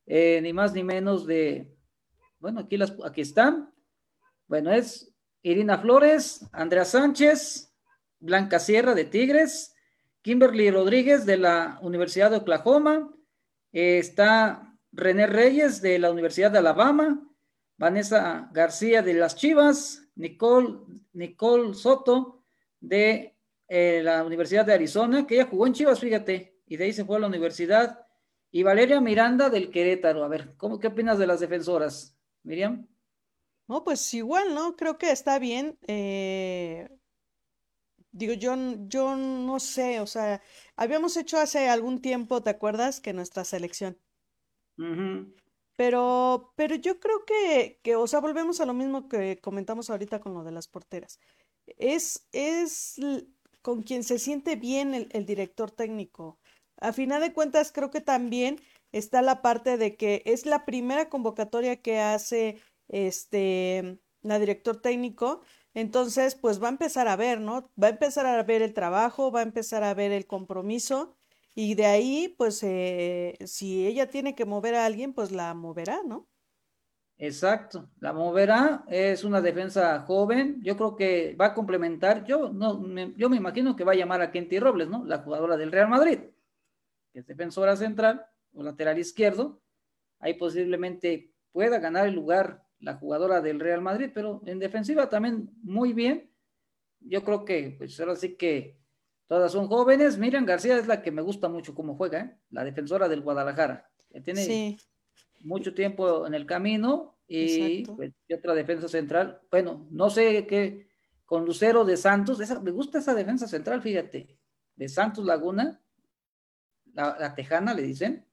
eh, 0.06 0.40
ni 0.42 0.52
más 0.52 0.72
ni 0.72 0.82
menos 0.82 1.26
de 1.26 1.76
bueno, 2.38 2.60
aquí, 2.60 2.76
las, 2.76 2.94
aquí 3.04 3.22
están. 3.22 3.72
Bueno, 4.46 4.70
es 4.70 5.12
Irina 5.42 5.78
Flores, 5.78 6.46
Andrea 6.52 6.84
Sánchez, 6.84 7.74
Blanca 8.20 8.58
Sierra 8.58 8.94
de 8.94 9.04
Tigres, 9.04 9.74
Kimberly 10.22 10.70
Rodríguez 10.70 11.26
de 11.26 11.38
la 11.38 11.78
Universidad 11.82 12.30
de 12.30 12.38
Oklahoma, 12.38 13.12
eh, 13.72 13.98
está 13.98 14.76
René 14.92 15.26
Reyes 15.26 15.82
de 15.82 15.98
la 15.98 16.10
Universidad 16.10 16.50
de 16.50 16.58
Alabama, 16.58 17.28
Vanessa 17.78 18.50
García 18.52 19.02
de 19.02 19.14
las 19.14 19.36
Chivas, 19.36 20.05
Nicole, 20.16 20.78
Nicole 21.12 21.74
Soto 21.74 22.42
de 22.80 23.36
eh, 23.68 24.00
la 24.02 24.24
Universidad 24.24 24.66
de 24.66 24.74
Arizona, 24.74 25.26
que 25.26 25.36
ella 25.36 25.48
jugó 25.50 25.66
en 25.66 25.72
Chivas, 25.72 26.00
fíjate, 26.00 26.60
y 26.66 26.76
de 26.76 26.84
ahí 26.84 26.92
se 26.92 27.04
fue 27.04 27.16
a 27.16 27.20
la 27.20 27.26
universidad, 27.28 28.06
y 28.50 28.62
Valeria 28.62 29.00
Miranda 29.00 29.50
del 29.50 29.70
Querétaro. 29.70 30.24
A 30.24 30.28
ver, 30.28 30.54
¿cómo, 30.56 30.78
¿qué 30.78 30.88
opinas 30.88 31.18
de 31.18 31.26
las 31.26 31.40
defensoras? 31.40 32.16
Miriam. 32.42 32.86
No, 33.68 33.82
pues 33.82 34.14
igual, 34.14 34.54
¿no? 34.54 34.76
Creo 34.76 34.96
que 34.96 35.10
está 35.10 35.38
bien. 35.38 35.76
Eh, 35.86 36.88
digo, 38.12 38.34
yo, 38.34 38.54
yo 38.86 39.16
no 39.16 39.58
sé, 39.58 40.00
o 40.00 40.06
sea, 40.06 40.40
habíamos 40.76 41.16
hecho 41.16 41.38
hace 41.38 41.68
algún 41.68 42.00
tiempo, 42.00 42.42
¿te 42.42 42.50
acuerdas? 42.50 43.00
Que 43.00 43.12
nuestra 43.12 43.44
selección. 43.44 43.98
Pero, 45.76 46.52
pero 46.56 46.74
yo 46.76 47.00
creo 47.00 47.24
que, 47.26 47.80
que, 47.82 47.96
o 47.96 48.06
sea, 48.06 48.20
volvemos 48.20 48.60
a 48.60 48.66
lo 48.66 48.74
mismo 48.74 49.08
que 49.08 49.38
comentamos 49.40 49.90
ahorita 49.90 50.20
con 50.20 50.34
lo 50.34 50.42
de 50.44 50.52
las 50.52 50.68
porteras. 50.68 51.20
Es, 51.78 52.26
es 52.32 52.96
con 53.62 53.82
quien 53.82 54.04
se 54.04 54.18
siente 54.18 54.56
bien 54.56 54.94
el, 54.94 55.08
el 55.12 55.26
director 55.26 55.70
técnico. 55.70 56.38
A 56.78 56.92
final 56.92 57.20
de 57.20 57.32
cuentas, 57.32 57.72
creo 57.72 57.90
que 57.90 58.00
también 58.00 58.60
está 58.92 59.22
la 59.22 59.42
parte 59.42 59.76
de 59.76 59.96
que 59.96 60.22
es 60.26 60.46
la 60.46 60.64
primera 60.64 61.08
convocatoria 61.08 61.76
que 61.82 62.00
hace 62.00 62.60
este 62.88 64.00
la 64.22 64.38
director 64.38 64.80
técnico, 64.80 65.42
entonces 65.74 66.34
pues 66.34 66.60
va 66.62 66.66
a 66.68 66.70
empezar 66.70 67.06
a 67.08 67.16
ver, 67.16 67.40
¿no? 67.40 67.70
Va 67.80 67.88
a 67.88 67.90
empezar 67.90 68.26
a 68.26 68.42
ver 68.42 68.62
el 68.62 68.74
trabajo, 68.74 69.30
va 69.30 69.40
a 69.40 69.42
empezar 69.44 69.84
a 69.84 69.94
ver 69.94 70.10
el 70.12 70.26
compromiso 70.26 71.15
y 71.56 71.74
de 71.74 71.86
ahí 71.86 72.34
pues 72.36 72.62
eh, 72.62 73.36
si 73.46 73.86
ella 73.86 74.08
tiene 74.10 74.34
que 74.34 74.44
mover 74.44 74.74
a 74.76 74.84
alguien 74.84 75.14
pues 75.14 75.32
la 75.32 75.54
moverá, 75.54 76.02
¿no? 76.06 76.28
Exacto, 77.18 77.88
la 77.98 78.12
moverá, 78.12 78.84
es 78.88 79.24
una 79.24 79.40
defensa 79.40 80.00
joven, 80.02 80.62
yo 80.62 80.76
creo 80.76 80.94
que 80.94 81.34
va 81.34 81.46
a 81.46 81.54
complementar, 81.54 82.24
yo 82.26 82.50
no, 82.52 82.78
me, 82.78 83.14
yo 83.16 83.30
me 83.30 83.38
imagino 83.38 83.74
que 83.74 83.84
va 83.84 83.92
a 83.92 83.96
llamar 83.96 84.20
a 84.20 84.30
Kenty 84.30 84.58
Robles, 84.58 84.88
¿no? 84.88 85.02
La 85.06 85.18
jugadora 85.18 85.56
del 85.56 85.72
Real 85.72 85.88
Madrid, 85.88 86.18
que 87.12 87.20
es 87.20 87.26
defensora 87.26 87.74
central, 87.74 88.26
o 88.52 88.62
lateral 88.62 88.98
izquierdo, 88.98 89.62
ahí 90.18 90.34
posiblemente 90.34 91.32
pueda 91.52 91.78
ganar 91.78 92.06
el 92.06 92.14
lugar 92.14 92.66
la 92.80 92.96
jugadora 92.96 93.40
del 93.40 93.60
Real 93.60 93.80
Madrid, 93.80 94.10
pero 94.12 94.42
en 94.44 94.58
defensiva 94.58 95.08
también 95.08 95.50
muy 95.62 95.94
bien. 95.94 96.30
Yo 97.00 97.24
creo 97.24 97.46
que, 97.46 97.74
pues 97.78 97.98
ahora 98.00 98.16
sí 98.16 98.36
que 98.36 98.78
todas 99.26 99.52
son 99.52 99.68
jóvenes. 99.68 100.18
Miriam 100.18 100.44
García 100.44 100.76
es 100.78 100.86
la 100.86 101.02
que 101.02 101.10
me 101.10 101.22
gusta 101.22 101.48
mucho 101.48 101.74
cómo 101.74 101.96
juega, 101.96 102.20
¿eh? 102.20 102.36
la 102.50 102.64
defensora 102.64 103.08
del 103.08 103.22
Guadalajara. 103.22 103.88
Que 104.10 104.20
tiene 104.20 104.78
mucho 105.40 105.74
tiempo 105.74 106.26
en 106.26 106.34
el 106.34 106.46
camino 106.46 107.18
y, 107.28 107.84
pues, 107.86 108.12
y, 108.28 108.34
otra 108.34 108.54
defensa 108.54 108.88
central. 108.88 109.40
Bueno, 109.50 109.86
no 109.90 110.10
sé 110.10 110.46
qué, 110.46 110.88
con 111.24 111.44
Lucero 111.44 111.84
de 111.84 111.96
Santos, 111.96 112.40
me 112.62 112.70
gusta 112.70 112.98
esa 112.98 113.14
defensa 113.14 113.46
central, 113.48 113.82
fíjate, 113.82 114.38
de 114.76 114.88
Santos 114.88 115.24
Laguna, 115.24 115.80
la 116.94 117.34
tejana 117.34 117.74
le 117.74 117.82
dicen, 117.82 118.26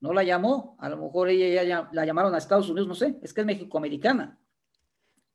no 0.00 0.12
la 0.12 0.22
llamó, 0.22 0.76
a 0.78 0.88
lo 0.88 0.96
mejor 0.96 1.28
ella 1.28 1.62
ya 1.62 1.88
la 1.92 2.04
llamaron 2.04 2.34
a 2.34 2.38
Estados 2.38 2.68
Unidos, 2.68 2.88
no 2.88 2.94
sé, 2.94 3.18
es 3.22 3.32
que 3.32 3.40
es 3.40 3.46
mexicoamericana. 3.46 4.38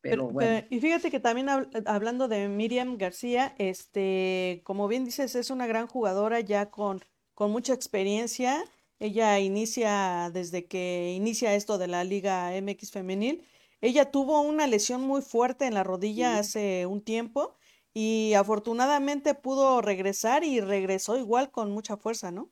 Pero, 0.04 0.28
bueno. 0.28 0.66
y 0.70 0.80
fíjate 0.82 1.10
que 1.10 1.22
también 1.22 1.48
hablando 1.86 2.28
de 2.28 2.50
Miriam 2.50 2.98
García, 2.98 3.56
este, 3.58 4.62
como 4.66 4.90
bien 4.90 5.06
dices, 5.06 5.34
es 5.36 5.50
una 5.50 5.66
gran 5.66 5.88
jugadora 5.88 6.42
ya 6.42 6.70
con, 6.70 7.00
con 7.34 7.52
mucha 7.52 7.74
experiencia. 7.74 8.66
Ella 9.00 9.40
inicia 9.40 10.30
desde 10.34 10.66
que 10.66 11.14
inicia 11.16 11.56
esto 11.56 11.78
de 11.78 11.88
la 11.88 12.04
Liga 12.04 12.52
MX 12.62 12.92
femenil. 12.92 13.48
Ella 13.80 14.12
tuvo 14.12 14.42
una 14.42 14.68
lesión 14.68 15.02
muy 15.02 15.22
fuerte 15.22 15.66
en 15.68 15.74
la 15.74 15.84
rodilla 15.84 16.38
hace 16.38 16.86
un 16.86 17.02
tiempo 17.02 17.56
y 17.94 18.34
afortunadamente 18.34 19.36
pudo 19.36 19.82
regresar 19.82 20.44
y 20.44 20.60
regresó 20.60 21.18
igual 21.18 21.50
con 21.50 21.72
mucha 21.72 21.96
fuerza, 21.96 22.30
¿no? 22.30 22.52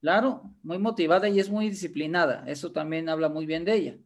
Claro, 0.00 0.54
muy 0.62 0.78
motivada 0.78 1.28
y 1.30 1.40
es 1.40 1.48
muy 1.48 1.70
disciplinada. 1.70 2.44
Eso 2.46 2.72
también 2.72 3.08
habla 3.08 3.30
muy 3.30 3.46
bien 3.46 3.64
de 3.64 3.74
ella. 3.74 3.98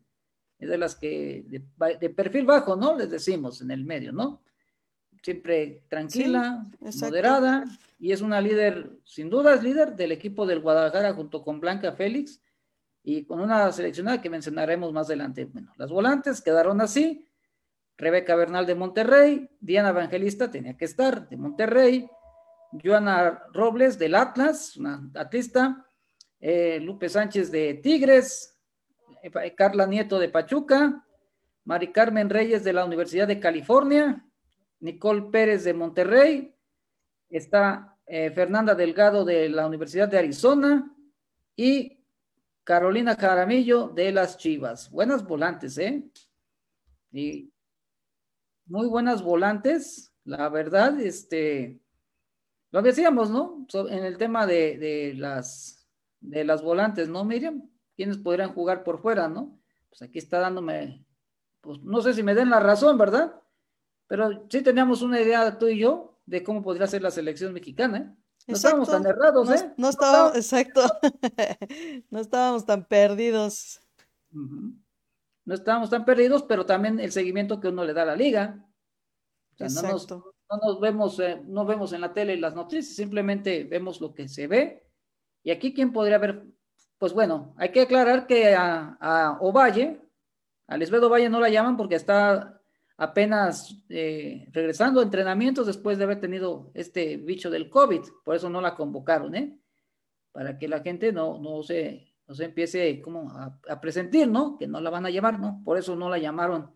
Es 0.59 0.69
de 0.69 0.79
las 0.79 0.97
que, 0.97 1.45
de, 1.47 2.11
perfil 2.11 2.45
bajo, 2.45 2.77
¿no? 2.77 2.97
Les 2.97 3.11
decimos 3.11 3.61
en 3.61 3.71
el 3.71 3.85
medio, 3.85 4.13
¿no? 4.13 4.43
Siempre 5.23 5.85
tranquila, 5.89 6.67
moderada 7.01 7.65
y 7.99 8.13
es 8.13 8.21
una 8.21 8.41
líder, 8.41 8.91
sin 9.05 9.29
duda 9.29 9.55
es 9.55 9.63
líder 9.63 9.97
del 9.97 10.13
equipo 10.13 10.47
del 10.47 10.61
Guadalajara 10.61 11.13
junto 11.15 11.43
con 11.43 11.61
Blanca 11.61 11.93
Félix 11.93 12.41
y 13.03 13.25
con 13.25 13.41
una 13.41 13.73
seleccionada 13.73 14.21
que 14.21 14.31
mencionaremos 14.31 14.93
más 14.93 15.07
adelante. 15.07 15.45
Bueno, 15.47 15.73
las 15.77 15.91
volantes 15.91 16.41
quedaron 16.41 16.81
así. 16.81 17.25
Rebeca 17.97 18.37
Bernal 18.37 18.65
de 18.67 18.77
Monterrey, 18.77 19.51
Diana 19.61 19.89
Evangelista 19.89 20.51
tenía 20.51 20.77
que 20.77 20.85
estar 20.85 21.29
de 21.29 21.37
Monterrey, 21.37 22.09
Joana 22.85 23.43
Robles 23.53 23.99
del 23.99 24.15
Atlas, 24.15 24.77
una 24.77 25.11
atlista, 25.15 25.85
eh, 26.39 26.79
Lupe 26.81 27.09
Sánchez 27.09 27.51
de 27.51 27.75
Tigres, 27.75 28.58
Carla 29.57 29.87
Nieto 29.87 30.19
de 30.19 30.29
Pachuca, 30.29 31.05
Mari 31.65 31.93
Carmen 31.93 32.31
Reyes 32.31 32.65
de 32.65 32.73
la 32.73 32.85
Universidad 32.85 33.27
de 33.27 33.41
California, 33.41 34.25
Nicole 34.81 35.31
Pérez 35.31 35.65
de 35.65 35.75
Monterrey, 35.75 36.55
está 37.29 37.97
eh, 38.07 38.31
Fernanda 38.31 38.75
Delgado 38.75 39.25
de 39.25 39.49
la 39.49 39.67
Universidad 39.67 40.09
de 40.09 40.19
Arizona 40.19 40.95
y 41.57 41.99
Carolina 42.65 43.17
Jaramillo 43.17 43.89
de 43.89 44.13
las 44.13 44.39
Chivas. 44.39 44.91
Buenas 44.91 45.27
volantes, 45.27 45.77
¿eh? 45.79 46.05
Y 47.13 47.53
muy 48.67 48.87
buenas 48.87 49.23
volantes, 49.23 50.13
la 50.25 50.49
verdad, 50.49 51.01
este, 51.01 51.81
lo 52.71 52.83
decíamos, 52.83 53.31
¿no? 53.31 53.67
en 53.89 54.05
el 54.05 54.19
tema 54.19 54.47
de 54.47 55.15
las 55.17 55.79
de 56.21 56.45
las 56.45 56.63
volantes, 56.63 57.09
¿no, 57.09 57.25
Miriam? 57.25 57.69
¿Quiénes 57.99 58.19
podrían 58.19 58.55
jugar 58.55 58.85
por 58.85 59.03
fuera, 59.03 59.27
no? 59.27 59.59
Pues 59.89 60.03
aquí 60.03 60.21
está 60.21 60.39
dándome, 60.39 61.05
pues 61.61 61.83
no 61.83 62.01
sé 62.01 62.15
si 62.15 62.23
me 62.23 62.33
den 62.33 62.49
la 62.49 62.61
razón, 62.61 62.97
¿verdad? 62.97 63.43
Pero 64.07 64.47
sí 64.49 64.63
teníamos 64.63 65.03
una 65.03 65.21
idea 65.21 65.59
tú 65.59 65.67
y 65.67 65.81
yo 65.81 66.21
de 66.25 66.45
cómo 66.45 66.63
podría 66.63 66.87
ser 66.87 67.03
la 67.03 67.11
selección 67.11 67.53
mexicana, 67.53 67.99
¿eh? 67.99 68.17
No 68.47 68.55
estábamos 68.55 68.89
tan 68.89 69.05
errados, 69.05 69.51
¿eh? 69.51 69.75
No, 69.77 69.89
estábamos, 69.89 70.37
exacto. 70.37 70.83
no 72.11 72.21
estábamos 72.21 72.65
tan 72.65 72.85
perdidos. 72.85 73.81
No 74.31 75.55
estábamos 75.55 75.91
tan 75.91 76.05
perdidos, 76.05 76.45
pero 76.45 76.65
también 76.67 77.01
el 77.01 77.11
seguimiento 77.11 77.59
que 77.59 77.67
uno 77.67 77.83
le 77.83 77.95
da 77.95 78.03
a 78.03 78.07
la 78.07 78.17
liga. 78.17 78.65
O 79.55 79.69
sea, 79.69 79.83
no 79.83 79.89
nos, 79.91 80.09
no 80.09 80.57
nos 80.63 80.81
vemos, 80.81 81.19
eh, 81.19 81.43
no 81.49 81.67
vemos 81.67 81.93
en 81.93 82.03
la 82.03 82.15
tele 82.15 82.37
las 82.37 82.55
noticias, 82.55 82.95
simplemente 82.95 83.65
vemos 83.65 84.01
lo 84.01 84.15
que 84.15 84.29
se 84.29 84.47
ve. 84.47 84.87
Y 85.43 85.51
aquí, 85.51 85.75
¿quién 85.75 85.93
podría 85.93 86.19
ver? 86.19 86.47
Pues 86.99 87.13
bueno, 87.13 87.55
hay 87.57 87.71
que 87.71 87.83
aclarar 87.83 88.27
que 88.27 88.55
a, 88.55 88.97
a 89.01 89.39
Ovalle, 89.41 90.01
a 90.67 90.77
Lisbeth 90.77 91.03
Ovalle 91.03 91.29
no 91.29 91.41
la 91.41 91.49
llaman 91.49 91.77
porque 91.77 91.95
está 91.95 92.61
apenas 92.97 93.77
eh, 93.89 94.49
regresando 94.53 95.01
a 95.01 95.05
entrenamientos 95.05 95.67
después 95.67 95.97
de 95.97 96.05
haber 96.05 96.21
tenido 96.21 96.73
este 96.75 97.17
bicho 97.17 97.49
del 97.51 97.71
COVID, 97.71 98.01
por 98.25 98.35
eso 98.35 98.51
no 98.51 98.61
la 98.61 98.75
convocaron, 98.75 99.37
¿eh? 99.37 99.57
Para 100.33 100.59
que 100.59 100.67
la 100.67 100.81
gente 100.81 101.13
no, 101.13 101.39
no, 101.39 101.63
se, 101.63 102.13
no 102.27 102.35
se 102.35 102.47
empiece 102.47 103.01
como 103.01 103.31
a, 103.31 103.59
a 103.69 103.81
presentir, 103.81 104.29
¿no? 104.29 104.59
Que 104.59 104.67
no 104.67 104.81
la 104.81 104.91
van 104.91 105.07
a 105.07 105.11
llevar, 105.11 105.39
¿no? 105.39 105.63
Por 105.65 105.79
eso 105.79 105.95
no 105.95 106.11
la 106.11 106.19
llamaron 106.19 106.75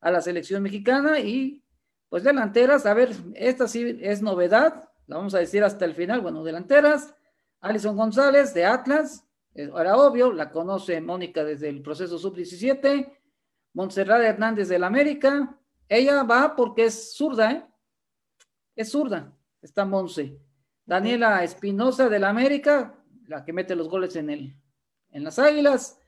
a 0.00 0.10
la 0.10 0.22
selección 0.22 0.62
mexicana 0.62 1.20
y 1.20 1.62
pues 2.08 2.24
delanteras, 2.24 2.86
a 2.86 2.94
ver, 2.94 3.10
esta 3.34 3.68
sí 3.68 3.98
es 4.00 4.22
novedad, 4.22 4.88
la 5.06 5.16
vamos 5.16 5.34
a 5.34 5.38
decir 5.38 5.62
hasta 5.62 5.84
el 5.84 5.94
final. 5.94 6.22
Bueno, 6.22 6.42
delanteras, 6.44 7.14
Alison 7.60 7.96
González 7.96 8.54
de 8.54 8.64
Atlas, 8.64 9.26
era 9.54 9.96
obvio, 9.96 10.32
la 10.32 10.50
conoce 10.50 11.00
Mónica 11.00 11.44
desde 11.44 11.68
el 11.68 11.82
proceso 11.82 12.18
sub-17, 12.18 13.18
Montserrat 13.74 14.22
Hernández 14.22 14.68
del 14.68 14.84
América, 14.84 15.58
ella 15.88 16.22
va 16.22 16.56
porque 16.56 16.86
es 16.86 17.16
zurda, 17.16 17.52
¿eh? 17.52 17.66
Es 18.74 18.90
zurda, 18.90 19.32
está 19.62 19.84
Monse. 19.84 20.40
Daniela 20.84 21.42
Espinosa 21.44 22.08
del 22.08 22.24
América, 22.24 22.98
la 23.28 23.44
que 23.44 23.52
mete 23.52 23.74
los 23.74 23.88
goles 23.88 24.16
en, 24.16 24.30
el, 24.30 24.56
en 25.10 25.24
las 25.24 25.38
Águilas. 25.38 25.98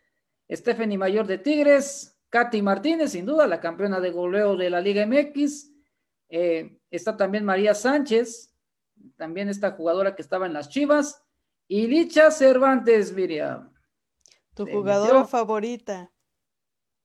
Stephanie 0.50 0.98
Mayor 0.98 1.26
de 1.26 1.38
Tigres, 1.38 2.18
Katy 2.28 2.62
Martínez, 2.62 3.12
sin 3.12 3.26
duda, 3.26 3.46
la 3.46 3.60
campeona 3.60 4.00
de 4.00 4.10
goleo 4.10 4.56
de 4.56 4.70
la 4.70 4.80
Liga 4.80 5.06
MX. 5.06 5.72
Eh, 6.28 6.80
está 6.90 7.16
también 7.16 7.44
María 7.44 7.74
Sánchez, 7.74 8.54
también 9.16 9.48
esta 9.48 9.72
jugadora 9.72 10.14
que 10.14 10.22
estaba 10.22 10.46
en 10.46 10.52
las 10.52 10.68
Chivas. 10.68 11.25
Y 11.68 11.86
Licha 11.86 12.30
Cervantes, 12.30 13.12
Miriam. 13.12 13.72
Tu 14.54 14.66
jugadora 14.66 15.24
favorita. 15.24 16.12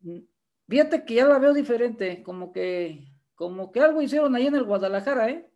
Mm, 0.01 0.19
fíjate 0.67 1.03
que 1.03 1.15
ya 1.15 1.25
la 1.25 1.39
veo 1.39 1.53
diferente, 1.53 2.21
como 2.23 2.51
que, 2.51 3.07
como 3.35 3.71
que 3.71 3.81
algo 3.81 4.01
hicieron 4.01 4.35
ahí 4.35 4.47
en 4.47 4.55
el 4.55 4.63
Guadalajara, 4.63 5.29
¿eh? 5.29 5.51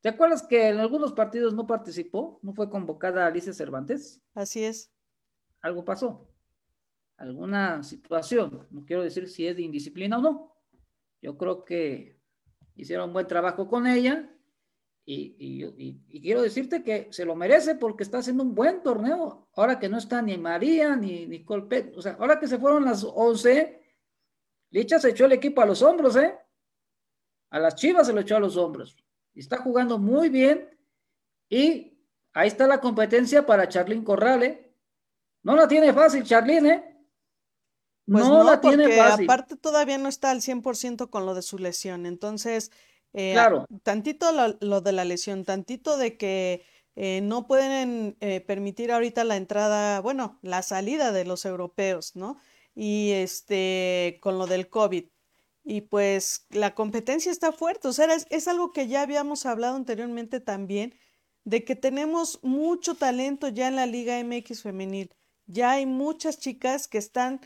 ¿Te 0.00 0.10
acuerdas 0.10 0.46
que 0.46 0.68
en 0.68 0.78
algunos 0.78 1.14
partidos 1.14 1.54
no 1.54 1.66
participó? 1.66 2.38
¿No 2.42 2.52
fue 2.52 2.68
convocada 2.68 3.26
Alicia 3.26 3.54
Cervantes? 3.54 4.20
Así 4.34 4.62
es. 4.62 4.92
Algo 5.62 5.82
pasó. 5.82 6.28
Alguna 7.16 7.82
situación. 7.82 8.66
No 8.70 8.84
quiero 8.84 9.02
decir 9.02 9.28
si 9.28 9.46
es 9.46 9.56
de 9.56 9.62
indisciplina 9.62 10.18
o 10.18 10.20
no. 10.20 10.54
Yo 11.22 11.38
creo 11.38 11.64
que 11.64 12.20
hicieron 12.74 13.14
buen 13.14 13.26
trabajo 13.26 13.66
con 13.66 13.86
ella 13.86 14.30
y, 15.06 16.20
quiero 16.20 16.42
decirte 16.42 16.82
que 16.82 17.08
se 17.10 17.24
lo 17.24 17.34
merece 17.34 17.74
porque 17.74 18.02
está 18.02 18.18
haciendo 18.18 18.42
un 18.42 18.54
buen 18.54 18.82
torneo. 18.82 19.48
Ahora 19.54 19.78
que 19.78 19.88
no 19.88 19.98
está 19.98 20.22
ni 20.22 20.38
María 20.38 20.96
ni 20.96 21.26
Nicole 21.26 21.66
Pet, 21.66 21.96
o 21.96 22.02
sea, 22.02 22.16
ahora 22.18 22.38
que 22.38 22.48
se 22.48 22.58
fueron 22.58 22.84
las 22.84 23.04
11, 23.04 23.82
Licha 24.70 24.98
se 24.98 25.10
echó 25.10 25.26
el 25.26 25.32
equipo 25.32 25.60
a 25.60 25.66
los 25.66 25.82
hombros, 25.82 26.16
¿eh? 26.16 26.36
A 27.50 27.58
las 27.58 27.74
Chivas 27.74 28.06
se 28.06 28.12
lo 28.12 28.20
echó 28.20 28.36
a 28.36 28.40
los 28.40 28.56
hombros. 28.56 28.96
Y 29.34 29.40
está 29.40 29.58
jugando 29.58 29.98
muy 29.98 30.28
bien 30.28 30.68
y 31.48 31.98
ahí 32.32 32.48
está 32.48 32.66
la 32.66 32.80
competencia 32.80 33.44
para 33.44 33.68
Charlín 33.68 34.04
Corrales. 34.04 34.52
¿eh? 34.52 34.74
No 35.42 35.54
la 35.54 35.68
tiene 35.68 35.92
fácil 35.92 36.24
Charlín, 36.24 36.66
¿eh? 36.66 36.90
Pues 38.06 38.24
no, 38.24 38.42
la 38.42 38.60
tiene 38.60 38.88
fácil. 38.96 39.24
Aparte 39.24 39.56
todavía 39.56 39.98
no 39.98 40.08
está 40.08 40.30
al 40.30 40.40
100% 40.40 41.10
con 41.10 41.26
lo 41.26 41.34
de 41.34 41.42
su 41.42 41.58
lesión. 41.58 42.06
Entonces, 42.06 42.70
eh, 43.14 43.32
claro. 43.32 43.66
tantito 43.84 44.26
lo, 44.60 44.80
de 44.80 44.92
la 44.92 45.04
lesión, 45.04 45.44
tantito 45.44 45.96
de 45.96 46.16
que 46.16 46.64
eh, 46.96 47.20
no 47.22 47.46
pueden 47.46 48.16
eh, 48.20 48.40
permitir 48.40 48.90
ahorita 48.90 49.22
la 49.22 49.36
entrada, 49.36 50.00
bueno, 50.00 50.38
la 50.42 50.62
salida 50.62 51.12
de 51.12 51.24
los 51.24 51.44
europeos, 51.44 52.16
¿no? 52.16 52.38
Y 52.74 53.12
este, 53.12 54.18
con 54.20 54.36
lo 54.36 54.46
del 54.46 54.68
COVID. 54.68 55.06
Y 55.64 55.82
pues 55.82 56.46
la 56.50 56.74
competencia 56.74 57.30
está 57.32 57.52
fuerte, 57.52 57.88
o 57.88 57.92
sea, 57.92 58.12
es, 58.12 58.26
es 58.30 58.48
algo 58.48 58.72
que 58.72 58.88
ya 58.88 59.02
habíamos 59.02 59.46
hablado 59.46 59.76
anteriormente 59.76 60.40
también, 60.40 60.94
de 61.44 61.64
que 61.64 61.76
tenemos 61.76 62.40
mucho 62.42 62.96
talento 62.96 63.48
ya 63.48 63.68
en 63.68 63.76
la 63.76 63.86
Liga 63.86 64.22
MX 64.22 64.62
femenil. 64.62 65.14
Ya 65.46 65.72
hay 65.72 65.86
muchas 65.86 66.38
chicas 66.40 66.88
que 66.88 66.98
están 66.98 67.40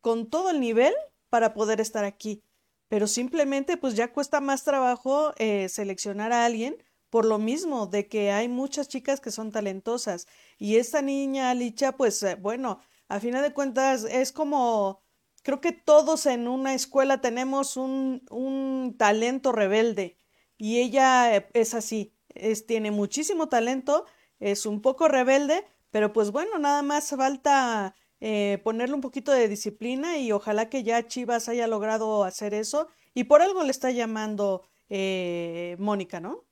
con 0.00 0.30
todo 0.30 0.50
el 0.50 0.60
nivel 0.60 0.94
para 1.28 1.54
poder 1.54 1.80
estar 1.80 2.04
aquí. 2.04 2.44
Pero 2.88 3.06
simplemente 3.06 3.76
pues 3.76 3.94
ya 3.94 4.12
cuesta 4.12 4.40
más 4.40 4.64
trabajo 4.64 5.32
eh, 5.36 5.68
seleccionar 5.68 6.32
a 6.32 6.44
alguien 6.44 6.76
por 7.10 7.24
lo 7.24 7.38
mismo 7.38 7.86
de 7.86 8.08
que 8.08 8.30
hay 8.32 8.48
muchas 8.48 8.88
chicas 8.88 9.20
que 9.20 9.30
son 9.30 9.50
talentosas. 9.50 10.26
Y 10.58 10.76
esta 10.76 11.02
niña, 11.02 11.54
Licha, 11.54 11.92
pues 11.92 12.22
eh, 12.22 12.36
bueno, 12.36 12.80
a 13.08 13.20
final 13.20 13.42
de 13.42 13.54
cuentas 13.54 14.04
es 14.04 14.32
como, 14.32 15.02
creo 15.42 15.60
que 15.60 15.72
todos 15.72 16.26
en 16.26 16.48
una 16.48 16.74
escuela 16.74 17.20
tenemos 17.20 17.76
un, 17.76 18.22
un 18.30 18.96
talento 18.98 19.52
rebelde. 19.52 20.16
Y 20.58 20.80
ella 20.80 21.34
eh, 21.36 21.48
es 21.54 21.74
así, 21.74 22.14
es, 22.28 22.66
tiene 22.66 22.90
muchísimo 22.90 23.48
talento, 23.48 24.04
es 24.38 24.66
un 24.66 24.82
poco 24.82 25.08
rebelde, 25.08 25.66
pero 25.90 26.12
pues 26.12 26.30
bueno, 26.30 26.58
nada 26.58 26.82
más 26.82 27.10
falta 27.10 27.94
eh, 28.20 28.58
ponerle 28.64 28.94
un 28.94 29.00
poquito 29.00 29.32
de 29.32 29.48
disciplina 29.48 30.18
y 30.18 30.32
ojalá 30.32 30.68
que 30.68 30.82
ya 30.82 31.06
Chivas 31.06 31.48
haya 31.48 31.68
logrado 31.68 32.24
hacer 32.24 32.52
eso 32.52 32.88
y 33.14 33.24
por 33.24 33.42
algo 33.42 33.62
le 33.62 33.70
está 33.70 33.90
llamando 33.92 34.62
eh, 34.88 35.76
Mónica, 35.78 36.18
¿no? 36.20 36.44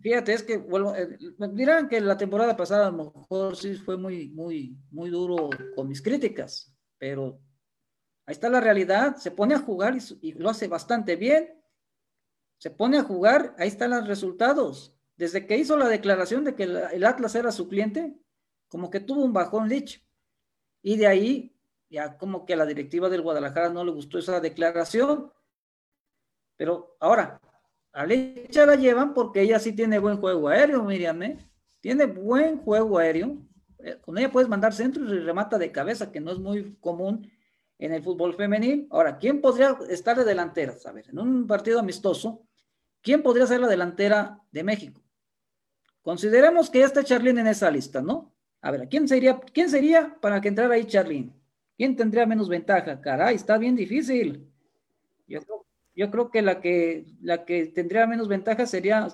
Fíjate, 0.00 0.32
es 0.32 0.42
que 0.42 0.56
bueno, 0.56 0.94
eh, 0.96 1.16
dirán 1.52 1.88
que 1.88 2.00
la 2.00 2.16
temporada 2.16 2.56
pasada 2.56 2.88
a 2.88 2.90
lo 2.90 3.12
mejor 3.12 3.56
sí 3.56 3.74
fue 3.74 3.96
muy, 3.96 4.30
muy, 4.30 4.76
muy 4.90 5.08
duro 5.10 5.50
con 5.76 5.88
mis 5.88 6.02
críticas, 6.02 6.74
pero 6.98 7.40
ahí 8.26 8.32
está 8.32 8.48
la 8.48 8.60
realidad, 8.60 9.16
se 9.16 9.30
pone 9.30 9.54
a 9.54 9.60
jugar 9.60 9.96
y, 10.20 10.32
lo 10.32 10.50
hace 10.50 10.66
bastante 10.66 11.14
bien, 11.14 11.62
se 12.58 12.70
pone 12.70 12.98
a 12.98 13.04
jugar, 13.04 13.54
ahí 13.58 13.68
están 13.68 13.90
los 13.90 14.08
resultados. 14.08 14.96
Desde 15.16 15.46
que 15.46 15.56
hizo 15.56 15.76
la 15.76 15.88
declaración 15.88 16.42
de 16.42 16.56
que 16.56 16.64
el, 16.64 17.04
Atlas 17.04 17.36
era 17.36 17.52
su 17.52 17.68
cliente, 17.68 18.16
como 18.66 18.90
que 18.90 18.98
tuvo 18.98 19.22
un 19.22 19.32
bajón 19.32 19.68
Lich 19.68 20.03
y 20.84 20.98
de 20.98 21.06
ahí, 21.06 21.56
ya 21.88 22.18
como 22.18 22.44
que 22.44 22.52
a 22.52 22.56
la 22.58 22.66
directiva 22.66 23.08
del 23.08 23.22
Guadalajara 23.22 23.70
no 23.70 23.82
le 23.82 23.90
gustó 23.90 24.18
esa 24.18 24.38
declaración. 24.38 25.32
Pero 26.56 26.94
ahora, 27.00 27.40
a 27.90 28.04
Lecha 28.04 28.66
la 28.66 28.76
llevan 28.76 29.14
porque 29.14 29.40
ella 29.40 29.58
sí 29.58 29.72
tiene 29.72 29.98
buen 29.98 30.18
juego 30.18 30.48
aéreo, 30.48 30.84
Miriam, 30.84 31.22
¿eh? 31.22 31.38
Tiene 31.80 32.04
buen 32.04 32.58
juego 32.58 32.98
aéreo. 32.98 33.38
Eh, 33.78 33.96
con 34.02 34.18
ella 34.18 34.30
puedes 34.30 34.48
mandar 34.48 34.74
centros 34.74 35.10
y 35.10 35.20
remata 35.20 35.56
de 35.56 35.72
cabeza, 35.72 36.12
que 36.12 36.20
no 36.20 36.32
es 36.32 36.38
muy 36.38 36.76
común 36.80 37.30
en 37.78 37.94
el 37.94 38.02
fútbol 38.02 38.34
femenil. 38.34 38.86
Ahora, 38.90 39.16
¿quién 39.16 39.40
podría 39.40 39.78
estar 39.88 40.18
de 40.18 40.24
delantera? 40.24 40.74
A 40.84 40.92
ver, 40.92 41.08
en 41.08 41.18
un 41.18 41.46
partido 41.46 41.78
amistoso, 41.80 42.42
¿quién 43.00 43.22
podría 43.22 43.46
ser 43.46 43.60
la 43.60 43.68
delantera 43.68 44.38
de 44.52 44.62
México? 44.64 45.00
Consideremos 46.02 46.68
que 46.68 46.80
ya 46.80 46.86
está 46.86 47.02
Charlene 47.02 47.40
en 47.40 47.46
esa 47.46 47.70
lista, 47.70 48.02
¿no? 48.02 48.33
A 48.64 48.70
ver, 48.70 48.88
¿quién 48.88 49.06
sería, 49.06 49.38
quién 49.52 49.68
sería 49.68 50.16
para 50.22 50.40
que 50.40 50.48
entrara 50.48 50.74
ahí 50.74 50.86
Charlene? 50.86 51.34
¿Quién 51.76 51.96
tendría 51.96 52.24
menos 52.24 52.48
ventaja? 52.48 52.98
Caray, 52.98 53.34
está 53.34 53.58
bien 53.58 53.76
difícil. 53.76 54.50
Yo, 55.26 56.10
creo 56.10 56.30
que 56.30 56.40
la 56.40 56.62
que 56.62 57.04
la 57.20 57.44
que 57.44 57.66
tendría 57.66 58.06
menos 58.06 58.26
ventaja 58.26 58.64
sería 58.64 59.08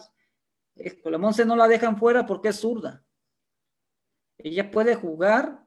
eh, 0.77 1.03
no 1.05 1.57
la 1.57 1.67
dejan 1.67 1.99
fuera 1.99 2.27
porque 2.27 2.51
es 2.51 2.61
zurda. 2.61 3.05
Ella 4.39 4.71
puede 4.71 4.95
jugar 4.95 5.67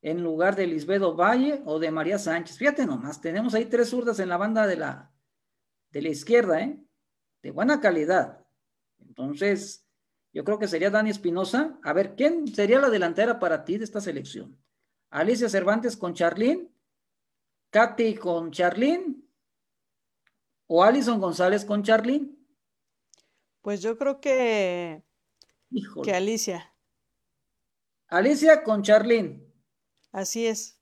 en 0.00 0.22
lugar 0.22 0.56
de 0.56 0.66
Lisbedo 0.66 1.14
Valle 1.14 1.60
o 1.66 1.78
de 1.78 1.90
María 1.90 2.18
Sánchez. 2.18 2.56
Fíjate 2.56 2.86
nomás, 2.86 3.20
tenemos 3.20 3.52
ahí 3.52 3.66
tres 3.66 3.90
zurdas 3.90 4.20
en 4.20 4.30
la 4.30 4.38
banda 4.38 4.66
de 4.66 4.76
la, 4.76 5.12
de 5.90 6.00
la 6.00 6.08
izquierda, 6.08 6.62
¿eh? 6.62 6.82
De 7.42 7.50
buena 7.50 7.78
calidad. 7.78 8.42
Entonces, 9.00 9.81
yo 10.32 10.44
creo 10.44 10.58
que 10.58 10.68
sería 10.68 10.90
Dani 10.90 11.10
Espinosa. 11.10 11.78
A 11.82 11.92
ver, 11.92 12.16
¿quién 12.16 12.48
sería 12.48 12.80
la 12.80 12.88
delantera 12.88 13.38
para 13.38 13.64
ti 13.64 13.76
de 13.76 13.84
esta 13.84 14.00
selección? 14.00 14.58
Alicia 15.10 15.48
Cervantes 15.48 15.96
con 15.96 16.14
Charlín, 16.14 16.74
Katy 17.70 18.14
con 18.14 18.50
Charlín 18.50 19.30
o 20.66 20.82
Alison 20.82 21.20
González 21.20 21.66
con 21.66 21.82
Charlín. 21.82 22.38
Pues 23.60 23.82
yo 23.82 23.98
creo 23.98 24.20
que 24.20 25.04
que 26.02 26.14
Alicia. 26.14 26.74
Alicia 28.08 28.62
con 28.62 28.82
Charlín. 28.82 29.52
Así 30.12 30.46
es. 30.46 30.80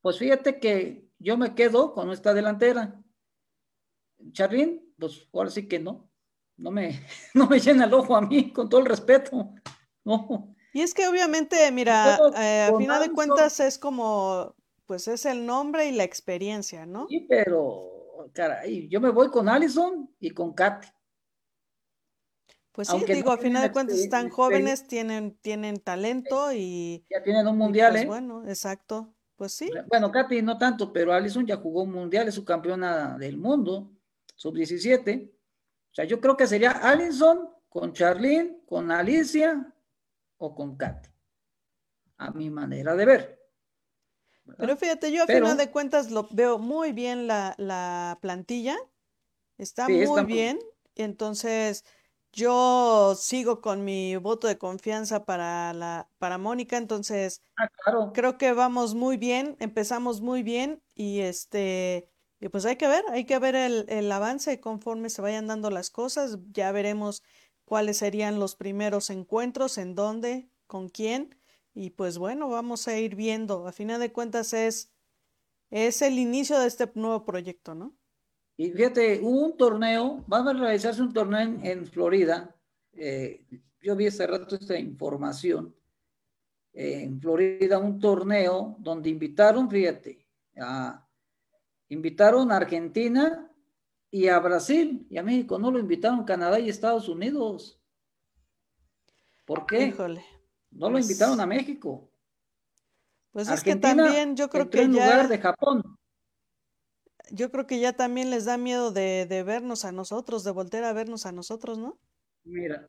Pues 0.00 0.18
fíjate 0.18 0.60
que 0.60 1.08
yo 1.18 1.36
me 1.36 1.54
quedo 1.56 1.92
con 1.92 2.10
esta 2.10 2.32
delantera. 2.32 3.02
Charlín, 4.32 4.94
pues 4.98 5.28
ahora 5.32 5.50
sí 5.50 5.66
que 5.66 5.80
no 5.80 6.07
no 6.58 6.70
me, 6.70 7.00
no 7.34 7.46
me 7.46 7.58
llena 7.58 7.84
el 7.84 7.94
ojo 7.94 8.16
a 8.16 8.20
mí, 8.20 8.52
con 8.52 8.68
todo 8.68 8.80
el 8.80 8.86
respeto. 8.86 9.54
No. 10.04 10.54
Y 10.72 10.82
es 10.82 10.92
que 10.92 11.08
obviamente, 11.08 11.70
mira, 11.72 12.18
eh, 12.36 12.68
a 12.70 12.76
final 12.76 13.02
de 13.02 13.12
cuentas 13.12 13.58
es 13.60 13.78
como, 13.78 14.54
pues 14.84 15.08
es 15.08 15.24
el 15.24 15.46
nombre 15.46 15.86
y 15.86 15.92
la 15.92 16.04
experiencia, 16.04 16.84
¿no? 16.84 17.06
Sí, 17.08 17.26
pero 17.28 18.30
caray, 18.32 18.88
yo 18.88 19.00
me 19.00 19.10
voy 19.10 19.30
con 19.30 19.48
Allison 19.48 20.10
y 20.20 20.30
con 20.30 20.52
Katy. 20.52 20.88
Pues 22.72 22.88
sí, 22.88 23.04
digo, 23.08 23.32
a 23.32 23.38
final 23.38 23.62
de 23.62 23.72
cuentas 23.72 23.98
están 23.98 24.28
jóvenes, 24.28 24.86
tienen, 24.86 25.36
tienen 25.40 25.80
talento 25.80 26.52
y... 26.52 27.04
Ya 27.10 27.22
tienen 27.24 27.46
un 27.48 27.58
mundial, 27.58 27.92
pues 27.92 28.04
¿eh? 28.04 28.06
Bueno, 28.06 28.46
exacto, 28.46 29.12
pues 29.34 29.52
sí. 29.52 29.68
Bueno, 29.88 30.12
Katy 30.12 30.42
no 30.42 30.58
tanto, 30.58 30.92
pero 30.92 31.12
Allison 31.12 31.44
ya 31.44 31.56
jugó 31.56 31.82
un 31.82 31.92
mundial, 31.92 32.28
es 32.28 32.36
su 32.36 32.44
campeona 32.44 33.18
del 33.18 33.36
mundo, 33.36 33.90
sub-17. 34.36 35.37
O 35.90 35.94
sea, 35.94 36.04
yo 36.04 36.20
creo 36.20 36.36
que 36.36 36.46
sería 36.46 36.70
Allison 36.70 37.50
con 37.68 37.92
Charlene, 37.92 38.60
con 38.66 38.90
Alicia 38.90 39.72
o 40.36 40.54
con 40.54 40.76
Katy, 40.76 41.08
a 42.18 42.30
mi 42.30 42.50
manera 42.50 42.94
de 42.94 43.06
ver. 43.06 43.38
Pero 44.56 44.76
fíjate, 44.76 45.12
yo 45.12 45.24
a 45.24 45.26
final 45.26 45.56
de 45.56 45.70
cuentas 45.70 46.10
lo 46.10 46.26
veo 46.30 46.58
muy 46.58 46.92
bien 46.92 47.26
la, 47.26 48.18
plantilla, 48.20 48.76
está 49.58 49.88
muy 49.88 50.24
bien, 50.24 50.58
entonces 50.94 51.84
yo 52.32 53.14
sigo 53.16 53.60
con 53.60 53.84
mi 53.84 54.16
voto 54.16 54.46
de 54.46 54.58
confianza 54.58 55.24
para 55.24 55.72
la 55.72 56.08
para 56.18 56.38
Mónica, 56.38 56.76
entonces 56.76 57.42
ah, 57.56 57.68
claro. 57.68 58.12
creo 58.14 58.38
que 58.38 58.52
vamos 58.52 58.94
muy 58.94 59.16
bien, 59.16 59.56
empezamos 59.60 60.20
muy 60.20 60.42
bien 60.42 60.82
y 60.94 61.20
este 61.20 62.08
y 62.40 62.48
pues 62.48 62.64
hay 62.64 62.76
que 62.76 62.88
ver, 62.88 63.04
hay 63.10 63.24
que 63.24 63.38
ver 63.38 63.54
el, 63.54 63.84
el 63.88 64.10
avance 64.12 64.60
conforme 64.60 65.10
se 65.10 65.22
vayan 65.22 65.46
dando 65.46 65.70
las 65.70 65.90
cosas, 65.90 66.38
ya 66.52 66.72
veremos 66.72 67.22
cuáles 67.64 67.98
serían 67.98 68.38
los 68.38 68.56
primeros 68.56 69.10
encuentros, 69.10 69.78
en 69.78 69.94
dónde, 69.94 70.48
con 70.66 70.88
quién 70.88 71.38
y 71.78 71.90
pues 71.90 72.18
bueno, 72.18 72.48
vamos 72.48 72.88
a 72.88 72.98
ir 72.98 73.14
viendo. 73.14 73.68
A 73.68 73.72
final 73.72 74.00
de 74.00 74.10
cuentas 74.10 74.52
es, 74.52 74.92
es 75.70 76.02
el 76.02 76.18
inicio 76.18 76.58
de 76.58 76.66
este 76.66 76.90
nuevo 76.96 77.24
proyecto, 77.24 77.72
¿no? 77.72 77.96
Y 78.56 78.72
fíjate, 78.72 79.20
hubo 79.22 79.46
un 79.46 79.56
torneo, 79.56 80.24
va 80.26 80.38
a 80.38 80.52
realizarse 80.52 81.00
un 81.00 81.12
torneo 81.12 81.60
en, 81.62 81.86
Florida. 81.86 82.52
Eh, 82.94 83.44
yo 83.80 83.94
vi 83.94 84.08
hace 84.08 84.26
rato 84.26 84.56
esta 84.56 84.76
información. 84.76 85.72
en 86.72 87.20
Florida, 87.20 87.78
un 87.78 88.00
torneo 88.00 88.74
donde 88.80 89.10
invitaron, 89.10 89.70
fíjate, 89.70 90.26
a, 90.60 91.07
invitaron 91.88 92.52
a 92.52 92.56
Argentina 92.56 93.50
y 94.10 94.28
a 94.28 94.38
Brasil, 94.38 95.06
y 95.10 95.18
a 95.18 95.22
México 95.22 95.58
no 95.58 95.70
lo 95.70 95.78
invitaron 95.78 96.24
Canadá 96.24 96.58
y 96.58 96.68
Estados 96.68 97.08
Unidos. 97.08 97.80
¿Por 99.44 99.66
qué? 99.66 99.86
Híjole. 99.86 100.24
No 100.70 100.90
lo 100.90 100.98
invitaron 100.98 101.40
a 101.40 101.46
México. 101.46 102.10
Pues 103.32 103.48
es 103.48 103.62
que 103.62 103.76
también 103.76 104.36
yo 104.36 104.48
creo 104.48 104.68
que 104.68 104.82
en 104.82 104.94
ya... 104.94 105.04
lugar 105.04 105.28
de 105.28 105.38
Japón. 105.38 105.98
Yo 107.30 107.50
creo 107.50 107.66
que 107.66 107.78
ya 107.78 107.92
también 107.92 108.30
les 108.30 108.46
da 108.46 108.56
miedo 108.56 108.90
de, 108.90 109.42
vernos 109.46 109.84
a 109.84 109.92
nosotros, 109.92 110.44
de 110.44 110.50
volver 110.50 110.84
a 110.84 110.92
vernos 110.92 111.26
a 111.26 111.32
nosotros, 111.32 111.78
¿no? 111.78 111.98
Mira. 112.44 112.88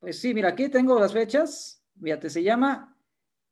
Pues 0.00 0.18
sí, 0.18 0.32
mira, 0.32 0.50
aquí 0.50 0.68
tengo 0.68 0.98
las 0.98 1.12
fechas. 1.12 1.82
Fíjate, 2.00 2.30
se 2.30 2.42
llama, 2.42 2.96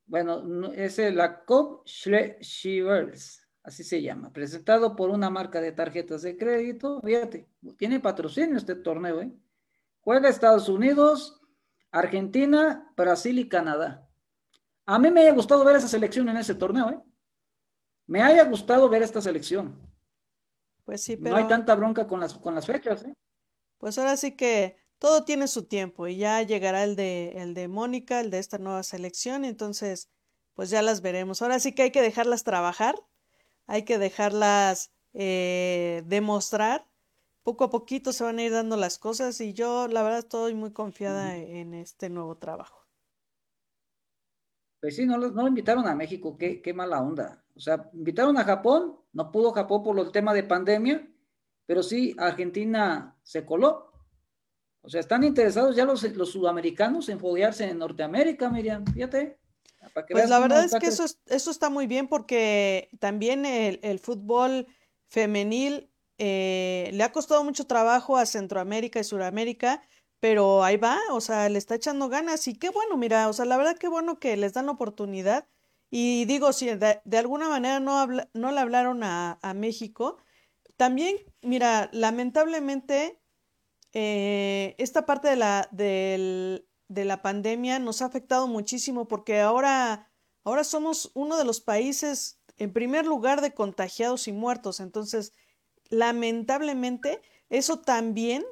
bueno, 0.07 0.73
es 0.73 0.99
la 0.99 1.45
COP 1.45 1.87
Shivers, 1.87 3.44
así 3.65 3.83
se 3.83 4.03
llama, 4.03 4.31
presentado 4.31 4.95
por 4.95 5.11
una 5.11 5.31
marca 5.31 5.61
de 5.61 5.73
tarjetas 5.73 6.23
de 6.23 6.37
crédito. 6.37 7.01
Fíjate, 7.03 7.49
tiene 7.79 7.99
patrocinio 7.99 8.57
este 8.57 8.75
torneo, 8.75 9.23
¿eh? 9.23 9.33
Juega 10.03 10.29
Estados 10.29 10.69
Unidos, 10.69 11.41
Argentina, 11.91 12.93
Brasil 12.95 13.39
y 13.39 13.49
Canadá. 13.49 14.07
A 14.85 14.99
mí 14.99 15.11
me 15.11 15.23
haya 15.23 15.33
gustado 15.33 15.65
ver 15.65 15.77
esa 15.77 15.89
selección 15.89 16.29
en 16.29 16.37
ese 16.37 16.55
torneo, 16.55 16.91
¿eh? 16.91 17.01
Me 18.07 18.23
haya 18.23 18.45
gustado 18.45 18.87
ver 18.91 19.03
esta 19.03 19.23
selección. 19.23 19.81
Pues 20.85 21.03
sí, 21.03 21.17
pero... 21.17 21.31
No 21.31 21.37
hay 21.37 21.49
tanta 21.49 21.75
bronca 21.75 22.07
con 22.07 22.21
las, 22.21 22.35
con 22.35 22.55
las 22.55 22.67
fechas, 22.67 23.05
¿eh? 23.05 23.15
Pues 23.79 23.97
ahora 23.97 24.19
sí 24.19 24.37
que 24.37 24.77
todo 24.99 25.25
tiene 25.25 25.49
su 25.49 25.65
tiempo 25.65 26.07
y 26.07 26.19
ya 26.19 26.43
llegará 26.43 26.85
el 26.85 26.97
de, 26.97 27.33
el 27.37 27.55
de 27.55 27.69
Mónica, 27.69 28.21
el 28.21 28.31
de 28.31 28.39
esta 28.39 28.59
nueva 28.59 28.83
selección, 28.83 29.47
entonces 29.47 30.11
pues 30.53 30.69
ya 30.69 30.83
las 30.83 31.01
veremos. 31.01 31.41
Ahora 31.41 31.59
sí 31.59 31.75
que 31.75 31.83
hay 31.83 31.91
que 31.91 32.03
dejarlas 32.03 32.45
trabajar, 32.45 32.95
hay 33.67 33.85
que 33.85 33.99
dejarlas 33.99 34.93
eh, 35.13 36.03
demostrar 36.07 36.87
poco 37.45 37.65
a 37.65 37.71
poquito 37.71 38.13
se 38.13 38.25
van 38.25 38.39
a 38.39 38.43
ir 38.43 38.53
dando 38.53 38.77
las 38.77 38.99
cosas 38.99 39.41
y 39.41 39.53
yo 39.53 39.87
la 39.87 40.03
verdad 40.03 40.21
estoy 40.21 40.55
muy 40.55 40.73
confiada 40.73 41.37
en 41.37 41.75
este 41.75 42.09
nuevo 42.09 42.37
trabajo. 42.39 42.89
Pues 44.81 44.97
sí, 44.97 45.07
no, 45.07 45.19
no 45.19 45.43
lo 45.43 45.49
invitaron 45.49 45.87
a 45.87 45.95
México, 45.95 46.37
qué, 46.37 46.61
qué 46.61 46.75
mala 46.75 47.01
onda. 47.01 47.45
O 47.55 47.61
sea, 47.61 47.91
invitaron 47.93 48.37
a 48.39 48.45
Japón, 48.45 48.99
no 49.13 49.31
pudo 49.31 49.53
Japón 49.53 49.83
por 49.83 49.99
el 49.99 50.11
tema 50.11 50.35
de 50.35 50.43
pandemia, 50.43 51.07
pero 51.67 51.83
sí 51.83 52.15
Argentina 52.19 53.17
se 53.23 53.45
coló. 53.45 53.93
O 54.81 54.89
sea, 54.89 55.01
están 55.01 55.25
interesados 55.25 55.77
ya 55.77 55.85
los, 55.85 56.03
los 56.15 56.33
sudamericanos 56.33 57.09
en 57.09 57.21
foguearse 57.21 57.65
en 57.65 57.79
Norteamérica, 57.79 58.51
Miriam, 58.51 58.85
fíjate. 58.87 59.39
Pues 60.11 60.29
la 60.29 60.39
verdad 60.41 60.65
es 60.65 60.75
que 60.75 60.87
eso, 60.87 61.05
eso 61.27 61.51
está 61.51 61.71
muy 61.71 61.87
bien 61.87 62.09
porque 62.09 62.89
también 62.99 63.47
el, 63.47 63.81
el 63.83 63.99
fútbol 63.99 64.67
femenil 65.09 65.91
eh, 66.19 66.91
le 66.93 67.03
ha 67.03 67.13
costado 67.13 67.43
mucho 67.45 67.67
trabajo 67.67 68.17
a 68.17 68.27
Centroamérica 68.27 69.01
y 69.01 69.05
Suramérica, 69.05 69.83
pero 70.21 70.63
ahí 70.63 70.77
va, 70.77 70.99
o 71.11 71.21
sea, 71.21 71.49
le 71.49 71.59
está 71.59 71.75
echando 71.75 72.09
ganas 72.09 72.47
y 72.49 72.55
qué 72.55 72.71
bueno, 72.71 72.97
mira, 72.97 73.29
o 73.29 73.33
sea, 73.33 73.45
la 73.45 73.57
verdad 73.57 73.77
qué 73.79 73.89
bueno 73.89 74.19
que 74.19 74.37
les 74.37 74.53
dan 74.53 74.69
oportunidad. 74.69 75.47
Y 75.91 76.25
digo, 76.25 76.53
si 76.53 76.67
de, 76.75 77.19
alguna 77.19 77.49
manera 77.49 77.79
no, 77.81 78.07
no 78.07 78.53
le 78.53 78.61
hablaron 78.61 79.03
a, 79.05 79.39
México, 79.55 80.19
también, 80.77 81.17
mira, 81.43 81.89
lamentablemente, 81.93 83.21
eh, 83.93 84.75
esta 84.79 85.07
parte 85.07 85.29
de 85.29 85.37
la, 85.37 85.69
de 86.89 87.05
la 87.05 87.23
pandemia 87.23 87.79
nos 87.79 88.03
ha 88.03 88.07
afectado 88.07 88.47
muchísimo 88.47 89.09
porque 89.09 89.41
ahora, 89.41 90.11
ahora 90.45 90.65
somos 90.65 91.11
uno 91.15 91.37
de 91.37 91.45
los 91.45 91.61
países 91.61 92.41
en 92.57 92.73
primer 92.73 93.07
lugar 93.07 93.41
de 93.41 93.53
contagiados 93.53 94.29
y 94.29 94.33
muertos, 94.33 94.81
entonces 94.81 95.33
lamentablemente, 95.89 97.21
eso 97.51 97.81
también 97.81 98.45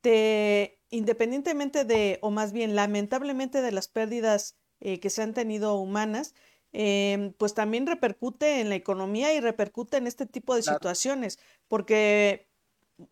te, 0.00 0.80
independientemente 0.90 1.84
de, 1.84 2.18
o 2.22 2.30
más 2.30 2.52
bien 2.52 2.74
lamentablemente 2.74 3.62
de 3.62 3.72
las 3.72 3.88
pérdidas 3.88 4.56
eh, 4.80 5.00
que 5.00 5.10
se 5.10 5.22
han 5.22 5.34
tenido 5.34 5.76
humanas, 5.76 6.34
em, 6.72 7.32
pues 7.32 7.54
también 7.54 7.86
repercute 7.86 8.60
en 8.60 8.68
la 8.68 8.74
economía 8.74 9.32
y 9.34 9.40
repercute 9.40 9.96
en 9.96 10.06
este 10.06 10.26
tipo 10.26 10.54
de 10.54 10.62
situaciones, 10.62 11.38
porque 11.68 12.48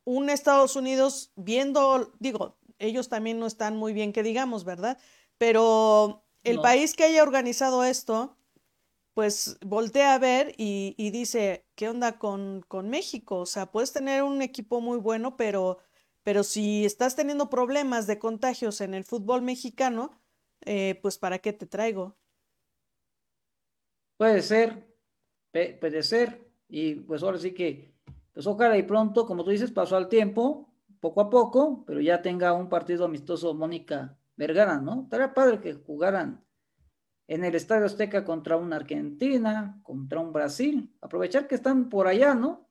un 0.05 0.31
Estados 0.31 0.77
Unidos 0.77 1.33
viendo, 1.37 2.13
digo, 2.19 2.59
ellos 2.83 3.09
también 3.09 3.39
no 3.39 3.47
están 3.47 3.77
muy 3.77 3.93
bien 3.93 4.13
que 4.13 4.23
digamos, 4.23 4.65
¿verdad? 4.65 4.99
Pero 5.39 6.25
el 6.45 6.61
país 6.61 6.95
que 6.95 7.05
haya 7.05 7.23
organizado 7.23 7.85
esto, 7.85 8.37
pues 9.15 9.59
voltea 9.65 10.15
a 10.15 10.19
ver 10.19 10.55
y, 10.57 11.11
dice, 11.11 11.67
¿qué 11.75 11.89
onda 11.89 12.19
con, 12.19 12.65
con, 12.69 12.89
México? 12.89 13.39
O 13.39 13.47
sea, 13.47 13.71
puedes 13.71 13.93
tener 13.93 14.23
un 14.23 14.43
equipo 14.43 14.81
muy 14.81 14.99
bueno, 14.99 15.37
pero, 15.37 15.79
pero 16.23 16.43
si 16.43 16.85
estás 16.85 17.15
teniendo 17.15 17.51
problemas 17.51 18.07
de 18.07 18.19
contagios 18.19 18.81
en 18.81 18.95
el 18.95 19.05
fútbol 19.05 19.43
mexicano, 19.43 20.21
eh, 20.65 20.99
pues 21.03 21.19
¿para 21.19 21.39
qué 21.39 21.53
te 21.53 21.67
traigo? 21.67 22.17
Puede 24.17 24.43
ser, 24.43 24.87
puede 25.51 26.03
ser, 26.03 26.49
y 26.69 26.95
pues 26.95 27.23
ahora 27.23 27.39
sí 27.39 27.53
que, 27.53 27.93
pues 28.33 28.47
ojalá 28.47 28.79
y 28.79 28.85
pronto, 28.85 29.27
como 29.27 29.45
tú 29.45 29.51
dices, 29.51 29.73
pasó 29.73 29.97
al 29.97 30.09
tiempo, 30.09 30.72
poco 31.03 31.21
a 31.21 31.29
poco, 31.29 31.85
pero 31.85 32.01
ya 32.01 32.23
tenga 32.23 32.53
un 32.53 32.69
partido 32.69 33.05
amistoso 33.05 33.53
Mónica 33.55 34.17
Vergara, 34.37 34.79
¿no? 34.79 35.03
Estaría 35.03 35.35
padre 35.35 35.61
que 35.61 35.75
jugaran 35.75 36.47
en 37.27 37.45
el 37.45 37.57
Estadio 37.57 37.87
Azteca 37.87 38.25
contra 38.25 38.57
una 38.57 38.77
Argentina, 38.77 39.81
contra 39.83 40.21
un 40.21 40.33
Brasil. 40.33 40.97
Aprovechar 41.01 41.49
que 41.49 41.57
están 41.57 41.89
por 41.89 42.07
allá, 42.07 42.37
¿no? 42.37 42.71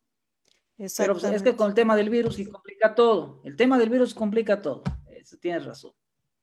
Pero 0.97 1.13
pues, 1.13 1.25
es 1.25 1.43
que 1.43 1.57
con 1.57 1.67
el 1.67 1.73
tema 1.73 1.93
del 1.97 2.09
virus 2.09 2.39
y 2.39 2.45
complica 2.45 2.95
todo. 2.95 3.41
El 3.43 3.57
tema 3.57 3.77
del 3.77 3.89
virus 3.89 4.13
complica 4.13 4.61
todo. 4.61 4.81
Eso, 5.09 5.37
tienes 5.37 5.65
razón. 5.65 5.91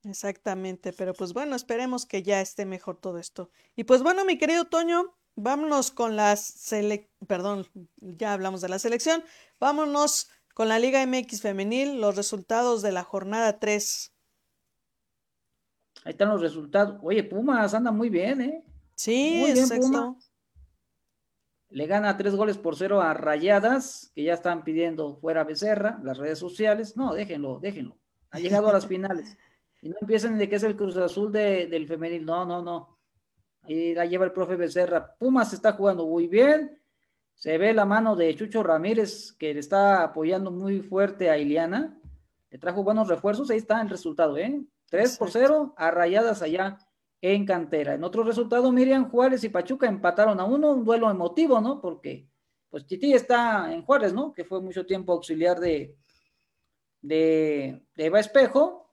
Exactamente, 0.05 0.93
pero 0.93 1.15
pues 1.15 1.33
bueno, 1.33 1.57
esperemos 1.57 2.05
que 2.05 2.23
ya 2.23 2.43
esté 2.43 2.67
mejor 2.67 3.01
todo 3.01 3.17
esto. 3.19 3.51
Y 3.77 3.85
pues 3.85 4.03
bueno, 4.03 4.27
mi 4.27 4.37
querido 4.37 4.67
Toño, 4.67 5.17
vámonos 5.37 5.91
con 5.91 6.17
las 6.17 6.41
sele... 6.45 7.11
perdón, 7.27 7.67
ya 7.97 8.35
hablamos 8.35 8.61
de 8.61 8.69
la 8.69 8.79
selección. 8.79 9.25
Vámonos 9.59 10.29
con 10.59 10.69
la 10.69 10.81
Liga 10.81 11.07
MX 11.07 11.41
femenil, 11.41 12.01
los 12.01 12.17
resultados 12.17 12.83
de 12.83 12.91
la 12.91 13.05
jornada 13.05 13.61
3. 13.61 14.13
Ahí 16.05 16.11
están 16.11 16.31
los 16.31 16.41
resultados. 16.41 16.99
Oye, 17.01 17.23
Pumas 17.23 17.75
anda 17.75 17.93
muy 17.93 18.09
bien, 18.09 18.41
¿eh? 18.41 18.65
Sí, 18.97 19.37
muy 19.39 19.53
bien, 19.53 19.69
Pumas. 19.69 20.33
Le 21.69 21.87
gana 21.87 22.17
tres 22.17 22.35
goles 22.35 22.59
por 22.59 22.75
cero 22.75 23.01
a 23.01 23.15
Rayadas, 23.15 24.11
que 24.17 24.25
ya 24.25 24.35
están 24.35 24.65
pidiendo 24.65 25.15
fuera 25.19 25.45
Becerra, 25.45 26.01
las 26.03 26.19
redes 26.19 26.41
sociales. 26.41 26.97
No, 26.97 27.15
déjenlo, 27.15 27.61
déjenlo. 27.61 27.97
Ha 28.33 28.41
llegado 28.41 28.69
a 28.69 28.73
las 28.73 28.89
finales. 28.89 29.39
Y 29.81 29.91
no 29.91 29.97
empiecen 30.01 30.39
de 30.39 30.49
que 30.49 30.57
es 30.57 30.65
el 30.65 30.75
Cruz 30.75 30.97
Azul 30.97 31.31
del 31.31 31.87
femenil. 31.87 32.25
No, 32.25 32.45
no, 32.45 32.63
no. 32.63 32.99
Ahí 33.63 33.95
la 33.95 34.07
lleva 34.07 34.25
el 34.25 34.33
profe 34.33 34.57
Becerra. 34.57 35.15
Pumas 35.21 35.53
está 35.53 35.75
jugando 35.75 36.05
muy 36.05 36.27
bien. 36.27 36.78
Se 37.39 37.57
ve 37.57 37.73
la 37.73 37.85
mano 37.85 38.17
de 38.17 38.35
Chucho 38.35 38.65
Ramírez 38.65 39.33
que 39.39 39.55
le 39.55 39.61
está 39.61 40.03
apoyando 40.03 40.51
muy 40.51 40.81
fuerte 40.81 41.31
a 41.31 41.39
Iliana. 41.39 41.97
Le 42.51 42.59
trajo 42.59 42.83
buenos 42.83 43.07
refuerzos, 43.07 43.49
ahí 43.51 43.59
está 43.59 43.81
el 43.81 43.89
resultado, 43.89 44.37
¿eh? 44.37 44.61
3 44.91 45.19
por 45.19 45.31
0 45.31 45.73
a 45.77 45.91
rayadas 45.93 46.43
allá 46.43 46.79
en 47.21 47.47
cantera. 47.47 47.95
En 47.95 48.03
otro 48.03 48.25
resultado, 48.25 48.73
Miriam 48.73 49.09
Juárez 49.09 49.45
y 49.45 49.51
Pachuca 49.51 49.87
empataron 49.87 50.41
a 50.41 50.45
uno, 50.45 50.73
un 50.73 50.85
duelo 50.85 51.09
emotivo, 51.09 51.61
¿no? 51.61 51.81
Porque 51.81 52.29
pues 52.71 52.85
Titi 52.87 53.15
está 53.15 53.73
en 53.73 53.83
Juárez, 53.83 54.13
¿no? 54.13 54.33
Que 54.33 54.45
fue 54.45 54.61
mucho 54.61 54.85
tiempo 54.85 55.13
auxiliar 55.13 55.61
de, 55.61 55.97
de, 57.01 57.87
Eva 57.95 58.19
Espejo, 58.19 58.93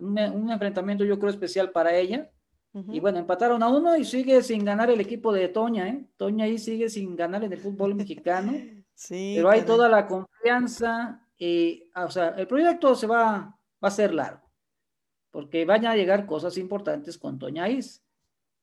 un, 0.00 0.16
un, 0.16 0.52
enfrentamiento 0.52 1.04
yo 1.04 1.18
creo 1.18 1.30
especial 1.30 1.72
para 1.72 1.96
ella. 1.96 2.30
Y 2.72 3.00
bueno, 3.00 3.18
empataron 3.18 3.62
a 3.64 3.68
uno 3.68 3.96
y 3.96 4.04
sigue 4.04 4.42
sin 4.42 4.64
ganar 4.64 4.90
el 4.90 5.00
equipo 5.00 5.32
de 5.32 5.48
Toña, 5.48 5.88
¿eh? 5.88 6.06
Toña 6.16 6.44
ahí 6.44 6.56
sigue 6.56 6.88
sin 6.88 7.16
ganar 7.16 7.42
en 7.42 7.52
el 7.52 7.58
fútbol 7.58 7.96
mexicano. 7.96 8.52
sí. 8.94 9.34
Pero 9.36 9.50
hay 9.50 9.62
toda 9.62 9.88
la 9.88 10.06
confianza. 10.06 11.26
Y, 11.36 11.90
ah, 11.94 12.04
o 12.04 12.10
sea, 12.10 12.28
el 12.30 12.46
proyecto 12.46 12.94
se 12.94 13.08
va, 13.08 13.58
va 13.82 13.88
a 13.88 13.90
ser 13.90 14.14
largo, 14.14 14.48
porque 15.32 15.64
van 15.64 15.84
a 15.86 15.96
llegar 15.96 16.26
cosas 16.26 16.56
importantes 16.58 17.18
con 17.18 17.38
Toña 17.38 17.68
Is. 17.68 18.04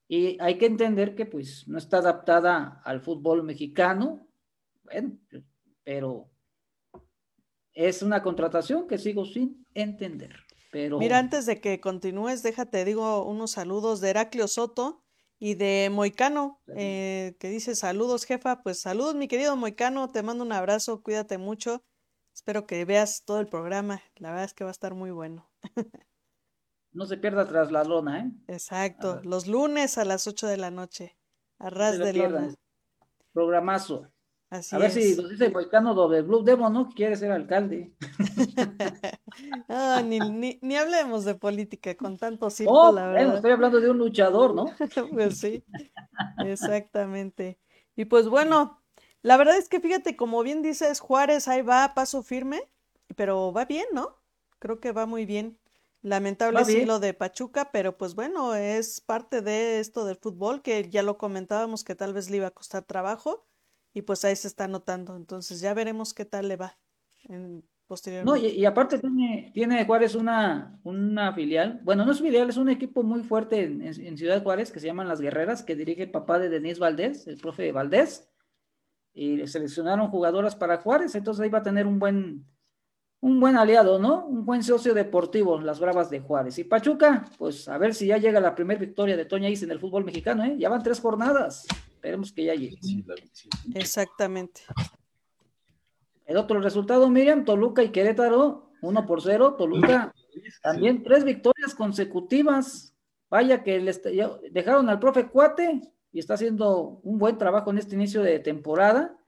Y 0.08 0.42
hay 0.42 0.58
que 0.58 0.68
entender 0.68 1.14
que 1.14 1.26
pues 1.26 1.68
no 1.68 1.78
está 1.78 1.98
adaptada 1.98 2.82
al 2.86 3.02
fútbol 3.02 3.44
mexicano, 3.44 4.26
bueno, 4.86 5.18
pero 5.84 6.30
es 7.74 8.02
una 8.02 8.24
contratación 8.24 8.88
que 8.88 8.98
sigo 8.98 9.26
sin 9.26 9.66
entender. 9.74 10.47
Pero... 10.72 11.00
Mira, 11.00 11.18
antes 11.18 11.46
de 11.46 11.60
que 11.60 11.80
continúes, 11.80 12.44
déjate, 12.44 12.86
digo 12.86 13.24
unos 13.26 13.52
saludos 13.52 14.02
de 14.02 14.10
Heraclio 14.10 14.48
Soto 14.48 15.04
y 15.40 15.56
de 15.56 15.90
Moicano, 15.92 16.62
eh, 16.76 17.36
que 17.40 17.50
dice 17.50 17.76
saludos, 17.76 18.26
jefa. 18.26 18.64
Pues 18.64 18.80
saludos, 18.80 19.16
mi 19.16 19.28
querido 19.28 19.56
Moicano, 19.56 20.10
te 20.12 20.24
mando 20.24 20.44
un 20.44 20.52
abrazo, 20.52 21.02
cuídate 21.02 21.38
mucho. 21.38 21.84
Espero 22.34 22.68
que 22.68 22.86
veas 22.86 23.24
todo 23.26 23.40
el 23.40 23.48
programa. 23.48 24.02
La 24.16 24.30
verdad 24.30 24.46
es 24.46 24.54
que 24.54 24.64
va 24.64 24.70
a 24.70 24.72
estar 24.72 24.94
muy 24.94 25.12
bueno. 25.12 25.50
no 26.92 27.06
se 27.06 27.18
pierda 27.18 27.48
tras 27.48 27.72
la 27.72 27.84
lona, 27.84 28.22
¿eh? 28.22 28.32
Exacto, 28.48 29.22
los 29.24 29.48
lunes 29.48 29.98
a 29.98 30.06
las 30.06 30.28
8 30.28 30.48
de 30.48 30.58
la 30.58 30.72
noche. 30.72 31.18
A 31.60 31.70
ras 31.70 31.98
de 31.98 32.14
lona. 32.14 32.54
Programazo 33.34 34.08
a 34.50 34.78
ver 34.78 34.92
si 34.92 35.16
nos 35.16 35.30
dice 35.30 35.50
Moicano 35.50 35.94
doble 35.94 36.22
Blue 36.22 36.44
Demo, 36.44 36.70
¿no? 36.70 36.90
Quiere 36.90 37.18
ser 37.18 37.32
alcalde. 37.32 37.92
ah, 39.70 40.02
ni, 40.06 40.58
ni, 40.62 40.76
hablemos 40.78 41.26
de 41.26 41.36
política 41.36 41.96
con 41.96 42.18
tanto 42.18 42.50
circo, 42.50 42.72
oh, 42.72 42.92
la 42.94 43.08
verdad. 43.08 43.36
estoy 43.36 43.52
hablando 43.52 43.82
de 43.82 43.90
un 43.90 43.98
luchador, 43.98 44.56
¿no? 44.56 44.68
pues 45.14 45.40
sí, 45.40 45.66
exactamente. 46.46 47.60
Y 47.98 48.06
pues 48.06 48.30
bueno, 48.30 48.82
la 49.22 49.36
verdad 49.36 49.58
es 49.58 49.68
que 49.68 49.82
fíjate, 49.82 50.16
como 50.16 50.44
bien 50.44 50.62
dices, 50.62 51.02
Juárez 51.02 51.50
ahí 51.50 51.62
va 51.62 51.84
a 51.84 51.94
paso 51.94 52.24
firme, 52.24 52.70
pero 53.18 53.52
va 53.52 53.66
bien, 53.66 53.88
¿no? 53.92 54.18
Creo 54.60 54.80
que 54.80 54.94
va 54.94 55.06
muy 55.06 55.26
bien. 55.26 55.60
Lamentable 56.04 56.64
sí 56.64 56.86
lo 56.86 57.00
de 57.00 57.14
Pachuca, 57.14 57.70
pero 57.74 57.98
pues 57.98 58.16
bueno, 58.16 58.56
es 58.56 59.02
parte 59.02 59.42
de 59.42 59.80
esto 59.80 60.06
del 60.06 60.16
fútbol 60.16 60.62
que 60.62 60.90
ya 60.90 61.04
lo 61.04 61.18
comentábamos 61.18 61.84
que 61.84 61.96
tal 61.96 62.14
vez 62.14 62.30
le 62.30 62.38
iba 62.38 62.48
a 62.48 62.52
costar 62.52 62.84
trabajo 62.84 63.47
y 63.98 64.04
pues 64.04 64.24
ahí 64.26 64.36
se 64.36 64.48
está 64.48 64.68
notando. 64.68 65.16
Entonces 65.16 65.60
ya 65.60 65.74
veremos 65.74 66.14
qué 66.14 66.24
tal 66.24 66.48
le 66.48 66.56
va 66.56 66.78
en, 67.24 67.68
posteriormente. 67.88 68.40
No, 68.40 68.48
y, 68.48 68.64
aparte 68.64 69.00
tiene, 69.00 69.50
tiene 69.56 69.86
Juárez 69.86 70.14
una, 70.14 70.80
una 70.84 71.34
filial, 71.34 71.82
bueno, 71.84 72.06
no 72.06 72.12
es 72.12 72.22
filial, 72.22 72.48
es 72.48 72.58
un 72.58 72.70
equipo 72.70 73.02
muy 73.02 73.24
fuerte 73.24 73.64
en, 73.64 74.18
Ciudad 74.18 74.44
Juárez 74.44 74.72
que 74.72 74.80
se 74.80 74.86
llaman 74.86 75.08
Las 75.08 75.20
Guerreras, 75.20 75.64
que 75.64 75.76
dirige 75.76 76.04
el 76.04 76.12
papá 76.12 76.38
de 76.38 76.50
Denise 76.50 76.80
Valdés, 76.80 77.26
el 77.26 77.38
profe 77.38 77.72
Valdés, 77.72 78.30
y 79.16 79.48
seleccionaron 79.48 80.10
jugadoras 80.10 80.56
para 80.56 80.78
Juárez, 80.78 81.16
entonces 81.16 81.44
ahí 81.44 81.50
va 81.50 81.60
a 81.60 81.64
tener 81.64 81.88
un 81.88 81.98
buen, 81.98 82.46
un 83.20 83.40
buen 83.40 83.58
aliado, 83.58 83.98
¿no? 83.98 84.28
Un 84.28 84.46
buen 84.46 84.62
socio 84.62 84.94
deportivo, 84.94 85.60
las 85.60 85.80
Bravas 85.80 86.12
de 86.12 86.20
Juárez. 86.20 86.60
Y 86.60 86.66
Pachuca, 86.66 87.26
pues 87.40 87.68
a 87.68 87.80
ver 87.80 87.96
si 87.96 88.06
ya 88.06 88.20
llega 88.20 88.40
la 88.40 88.54
primera 88.54 88.80
victoria 88.80 89.18
de 89.18 89.26
Toña 89.26 89.50
Is 89.50 89.64
en 89.64 89.72
el 89.72 89.80
fútbol 89.80 90.06
mexicano, 90.06 90.44
¿eh? 90.44 90.56
Ya 90.60 90.70
van 90.70 90.84
tres 90.84 91.00
jornadas. 91.00 91.66
Esperemos 92.08 92.32
que 92.32 92.46
ya 92.46 92.56
llegue. 92.56 92.80
Exactamente. 93.76 94.62
El 96.26 96.38
otro 96.38 96.62
resultado, 96.62 97.10
Miriam, 97.10 97.44
Toluca 97.44 97.84
y 97.84 97.90
Querétaro, 97.90 98.72
uno 98.82 99.06
por 99.06 99.22
cero. 99.22 99.56
Toluca 99.56 100.14
también 100.64 101.04
tres 101.04 101.26
victorias 101.26 101.76
consecutivas. 101.76 102.96
Vaya 103.30 103.62
que 103.62 103.82
les 103.82 104.02
dejaron 104.54 104.88
al 104.88 105.00
profe 105.00 105.28
Cuate 105.28 105.82
y 106.14 106.20
está 106.20 106.36
haciendo 106.36 107.02
un 107.04 107.18
buen 107.18 107.38
trabajo 107.38 107.72
en 107.72 107.80
este 107.80 107.96
inicio 107.96 108.22
de 108.22 108.40
temporada, 108.40 109.20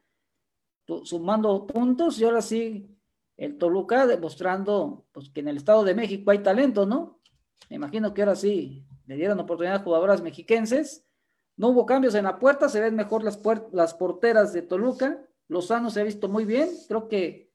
sumando 1.04 1.68
puntos 1.68 2.18
y 2.22 2.24
ahora 2.24 2.42
sí 2.42 2.98
el 3.36 3.58
Toluca 3.58 4.08
demostrando 4.08 5.06
pues, 5.12 5.30
que 5.32 5.42
en 5.42 5.50
el 5.50 5.58
Estado 5.58 5.84
de 5.84 5.96
México 5.96 6.32
hay 6.32 6.40
talento, 6.40 6.86
¿no? 6.86 7.20
Me 7.70 7.76
imagino 7.76 8.14
que 8.14 8.22
ahora 8.22 8.38
sí 8.38 8.86
le 9.06 9.18
dieron 9.18 9.38
oportunidad 9.38 9.82
a 9.82 9.84
jugadoras 9.84 10.22
mexiquenses 10.22 11.06
no 11.60 11.68
hubo 11.68 11.86
cambios 11.86 12.16
en 12.16 12.24
la 12.24 12.40
puerta, 12.40 12.70
se 12.70 12.80
ven 12.80 12.96
mejor 12.96 13.22
las, 13.22 13.38
las 13.74 13.94
porteras 13.94 14.54
de 14.54 14.62
Toluca. 14.62 15.22
Lozano 15.50 15.90
se 15.90 16.00
ha 16.00 16.06
visto 16.06 16.30
muy 16.30 16.46
bien. 16.46 16.70
Creo 16.88 17.10
que 17.10 17.52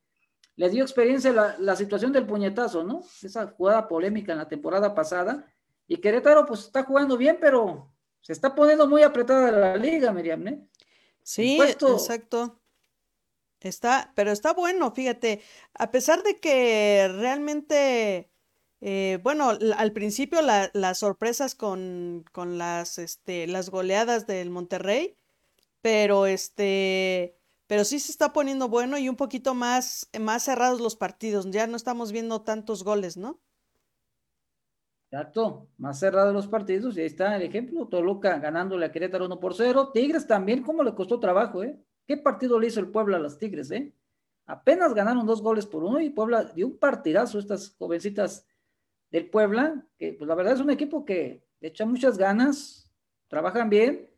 le 0.56 0.68
dio 0.68 0.82
experiencia 0.82 1.56
la, 1.58 1.74
situación 1.74 2.12
del 2.12 2.26
puñetazo, 2.26 2.84
¿no? 2.84 3.00
Esa 3.22 3.46
jugada 3.46 3.88
polémica 3.88 4.32
en 4.32 4.38
la 4.38 4.46
temporada 4.46 4.94
pasada. 4.94 5.50
Y 5.86 5.96
Querétaro, 5.96 6.44
pues 6.44 6.60
está 6.60 6.82
jugando 6.82 7.16
bien, 7.16 7.38
pero 7.40 7.94
se 8.20 8.34
está 8.34 8.54
poniendo 8.54 8.86
muy 8.86 9.02
apretada 9.02 9.50
la 9.50 9.76
liga, 9.78 10.12
Miriam, 10.12 10.48
¿eh? 10.48 10.68
Sí, 11.22 11.58
exacto. 11.62 12.60
Está, 13.60 14.12
pero 14.14 14.32
está 14.32 14.52
bueno, 14.52 14.92
fíjate, 14.92 15.40
a 15.72 15.90
pesar 15.90 16.22
de 16.22 16.38
que 16.40 17.08
realmente 17.10 18.30
eh, 18.86 19.18
bueno, 19.22 19.48
al 19.78 19.92
principio 19.92 20.40
las 20.42 20.98
sorpresas 20.98 21.54
con, 21.54 22.26
con 22.32 22.58
las, 22.58 22.98
este, 22.98 23.46
las 23.46 23.70
goleadas 23.70 24.26
del 24.26 24.50
Monterrey, 24.50 25.16
pero 25.80 26.26
este, 26.26 27.34
pero 27.66 27.84
sí 27.84 27.98
se 27.98 28.12
está 28.12 28.34
poniendo 28.34 28.68
bueno 28.68 28.98
y 28.98 29.08
un 29.08 29.16
poquito 29.16 29.54
más, 29.54 30.10
más 30.20 30.42
cerrados 30.42 30.82
los 30.82 30.96
partidos. 30.96 31.50
Ya 31.50 31.66
no 31.66 31.76
estamos 31.76 32.12
viendo 32.12 32.42
tantos 32.42 32.84
goles, 32.84 33.16
¿no? 33.16 33.40
Exacto, 35.10 35.66
más 35.78 35.98
cerrados 35.98 36.34
los 36.34 36.48
partidos, 36.48 36.98
y 36.98 37.00
ahí 37.00 37.06
está 37.06 37.36
el 37.36 37.42
ejemplo, 37.42 37.88
Toluca 37.88 38.38
ganándole 38.38 38.84
a 38.84 38.92
Querétaro 38.92 39.24
1 39.24 39.40
por 39.40 39.54
0, 39.54 39.92
Tigres 39.94 40.26
también, 40.26 40.62
¿cómo 40.62 40.82
le 40.82 40.94
costó 40.94 41.18
trabajo, 41.18 41.62
eh? 41.62 41.80
¿Qué 42.06 42.18
partido 42.18 42.60
le 42.60 42.66
hizo 42.66 42.80
el 42.80 42.90
Puebla 42.90 43.16
a 43.16 43.20
los 43.20 43.38
Tigres, 43.38 43.70
eh? 43.70 43.94
Apenas 44.44 44.92
ganaron 44.92 45.24
dos 45.24 45.40
goles 45.40 45.64
por 45.64 45.84
uno 45.84 46.00
y 46.00 46.10
Puebla 46.10 46.52
dio 46.54 46.66
un 46.66 46.76
partidazo, 46.76 47.38
estas 47.38 47.74
jovencitas 47.78 48.46
del 49.14 49.30
Puebla, 49.30 49.86
que 49.96 50.12
pues 50.14 50.26
la 50.26 50.34
verdad 50.34 50.54
es 50.54 50.60
un 50.60 50.70
equipo 50.70 51.04
que 51.04 51.46
le 51.60 51.68
echa 51.68 51.86
muchas 51.86 52.18
ganas, 52.18 52.90
trabajan 53.28 53.70
bien 53.70 54.10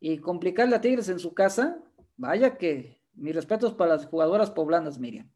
y 0.00 0.18
complicarle 0.18 0.76
a 0.76 0.82
Tigres 0.82 1.08
en 1.08 1.18
su 1.18 1.32
casa, 1.32 1.82
vaya 2.18 2.58
que 2.58 3.00
mis 3.14 3.34
respetos 3.34 3.72
para 3.72 3.94
las 3.94 4.04
jugadoras 4.04 4.50
poblanas, 4.50 4.98
Miriam. 4.98 5.32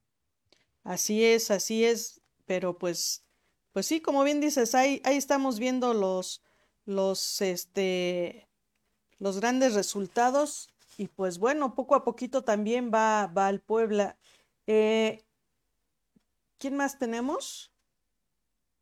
Así 0.85 1.25
es, 1.25 1.51
así 1.51 1.87
es, 1.87 2.21
pero 2.45 2.77
pues, 2.77 3.25
pues 3.73 3.87
sí, 3.87 4.03
como 4.03 4.25
bien 4.25 4.43
dices, 4.43 4.75
ahí, 4.75 5.01
ahí 5.07 5.17
estamos 5.17 5.59
viendo 5.59 5.95
los, 5.95 6.43
los, 6.85 7.41
este, 7.41 8.47
los 9.19 9.41
grandes 9.41 9.73
resultados 9.73 10.69
y 10.99 11.09
pues 11.09 11.39
bueno, 11.39 11.75
poco 11.75 11.95
a 11.95 12.05
poquito 12.05 12.45
también 12.45 12.91
va, 12.93 13.27
va 13.29 13.47
al 13.47 13.63
Puebla. 13.63 14.19
Eh, 14.67 15.25
¿Quién 16.59 16.77
más 16.77 16.99
tenemos? 16.99 17.73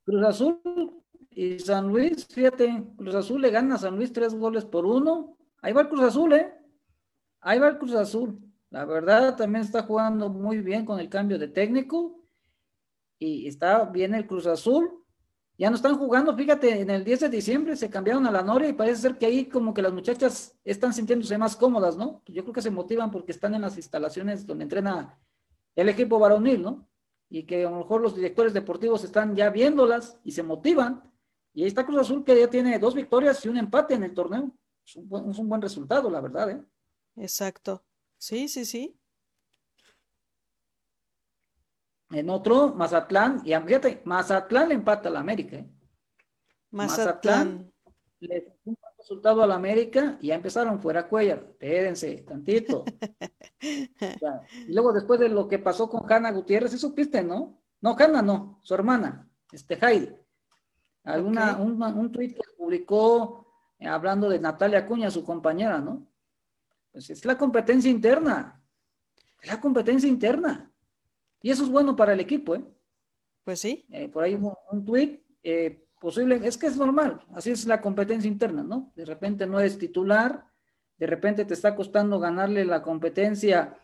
Cruz 0.07 0.25
Azul 0.25 1.03
y 1.31 1.59
San 1.59 1.88
Luis, 1.88 2.27
fíjate, 2.29 2.85
Cruz 2.97 3.14
Azul 3.16 3.42
le 3.42 3.51
gana 3.51 3.75
a 3.75 3.79
San 3.79 3.97
Luis 3.97 4.12
tres 4.12 4.33
goles 4.35 4.64
por 4.64 4.87
uno. 4.87 5.37
Ahí 5.61 5.73
va 5.73 5.81
el 5.81 5.88
Cruz 5.88 6.03
Azul, 6.03 6.33
¿eh? 6.33 6.55
Ahí 7.40 7.59
va 7.59 7.69
el 7.69 7.79
Cruz 7.79 7.95
Azul. 7.95 8.38
La 8.71 8.85
verdad, 8.85 9.37
también 9.37 9.64
está 9.64 9.83
jugando 9.83 10.29
muy 10.29 10.61
bien 10.61 10.85
con 10.85 11.01
el 11.01 11.09
cambio 11.09 11.40
de 11.40 11.49
técnico. 11.49 12.25
Y 13.19 13.49
está 13.49 13.85
bien 13.87 14.14
el 14.14 14.29
Cruz 14.29 14.47
Azul. 14.47 15.05
Ya 15.59 15.71
no 15.71 15.77
están 15.77 15.97
jugando, 15.97 16.37
fíjate, 16.37 16.83
en 16.83 16.90
el 16.90 17.03
10 17.03 17.21
de 17.21 17.29
diciembre 17.29 17.75
se 17.75 17.90
cambiaron 17.90 18.27
a 18.27 18.31
la 18.31 18.42
Noria 18.42 18.69
y 18.69 18.75
parece 18.75 19.03
ser 19.03 19.19
que 19.19 19.27
ahí 19.27 19.47
como 19.47 19.75
que 19.75 19.83
las 19.83 19.92
muchachas 19.92 20.57
están 20.62 20.92
sintiéndose 20.92 21.37
más 21.37 21.57
cómodas, 21.57 21.97
¿no? 21.97 22.23
Yo 22.27 22.42
creo 22.42 22.55
que 22.55 22.62
se 22.62 22.71
motivan 22.71 23.11
porque 23.11 23.33
están 23.33 23.55
en 23.55 23.62
las 23.62 23.77
instalaciones 23.77 24.47
donde 24.47 24.64
entrena 24.64 25.19
el 25.75 25.88
equipo 25.88 26.19
varonil, 26.19 26.62
¿no? 26.62 26.88
Y 27.28 27.44
que 27.44 27.64
a 27.64 27.70
lo 27.70 27.78
mejor 27.78 28.00
los 28.00 28.14
directores 28.14 28.52
deportivos 28.52 29.04
están 29.04 29.34
ya 29.34 29.50
viéndolas 29.50 30.18
y 30.24 30.32
se 30.32 30.42
motivan. 30.42 31.12
Y 31.52 31.62
ahí 31.62 31.68
está 31.68 31.84
Cruz 31.86 32.00
Azul 32.00 32.24
que 32.24 32.38
ya 32.38 32.48
tiene 32.48 32.78
dos 32.78 32.94
victorias 32.94 33.44
y 33.44 33.48
un 33.48 33.56
empate 33.56 33.94
en 33.94 34.04
el 34.04 34.14
torneo. 34.14 34.52
Es 34.84 34.96
un 34.96 35.08
buen, 35.08 35.30
es 35.30 35.38
un 35.38 35.48
buen 35.48 35.62
resultado, 35.62 36.08
la 36.10 36.20
verdad. 36.20 36.50
¿eh? 36.50 36.64
Exacto. 37.16 37.84
Sí, 38.18 38.48
sí, 38.48 38.64
sí. 38.64 38.98
En 42.10 42.30
otro, 42.30 42.72
Mazatlán, 42.74 43.42
y 43.44 43.52
fíjate, 43.54 44.02
Mazatlán 44.04 44.68
le 44.68 44.74
empata 44.74 45.08
a 45.08 45.12
la 45.12 45.20
América. 45.20 45.56
¿eh? 45.56 45.68
Mazatlán. 46.70 47.72
le 48.20 48.56
resultado 49.07 49.40
al 49.45 49.53
América 49.53 50.19
y 50.21 50.29
ya 50.29 50.35
empezaron 50.35 50.81
fuera 50.81 51.09
Cuellar. 51.09 51.47
Espérense, 51.49 52.25
tantito. 52.27 52.85
y 53.61 54.73
luego 54.73 54.92
después 54.92 55.21
de 55.21 55.29
lo 55.29 55.47
que 55.47 55.61
pasó 55.61 55.88
con 55.88 56.11
Hanna 56.12 56.33
Gutiérrez, 56.33 56.73
¿sí 56.73 56.79
supiste, 56.79 57.23
no? 57.23 57.62
No, 57.81 57.95
Hanna 57.97 58.21
no, 58.21 58.59
su 58.62 58.75
hermana, 58.75 59.31
este 59.53 59.79
Heidi. 59.81 60.12
Alguna, 61.05 61.57
un, 61.59 61.81
un 61.81 62.11
tweet 62.11 62.35
que 62.35 62.42
publicó 62.59 63.47
eh, 63.79 63.87
hablando 63.87 64.29
de 64.29 64.40
Natalia 64.40 64.85
Cuña, 64.85 65.09
su 65.09 65.23
compañera, 65.23 65.79
¿no? 65.79 66.05
Pues 66.90 67.09
es 67.09 67.25
la 67.25 67.38
competencia 67.38 67.88
interna. 67.88 68.61
Es 69.40 69.49
la 69.49 69.61
competencia 69.61 70.09
interna. 70.09 70.69
Y 71.40 71.51
eso 71.53 71.62
es 71.62 71.71
bueno 71.71 71.95
para 71.95 72.12
el 72.12 72.19
equipo, 72.19 72.57
¿eh? 72.57 72.64
Pues 73.45 73.61
sí. 73.61 73.87
Eh, 73.88 74.09
por 74.09 74.25
ahí 74.25 74.35
un, 74.35 74.53
un 74.73 74.85
tweet 74.85 75.23
eh, 75.45 75.86
posible, 75.98 76.40
es 76.44 76.56
que 76.56 76.66
es 76.66 76.76
normal, 76.76 77.20
así 77.35 77.50
es 77.50 77.66
la 77.66 77.80
competencia 77.80 78.28
interna, 78.28 78.62
¿no? 78.62 78.92
De 78.94 79.04
repente 79.04 79.46
no 79.46 79.61
es 79.61 79.78
titular, 79.78 80.44
de 80.98 81.06
repente 81.06 81.44
te 81.44 81.54
está 81.54 81.74
costando 81.74 82.18
ganarle 82.18 82.64
la 82.64 82.82
competencia 82.82 83.76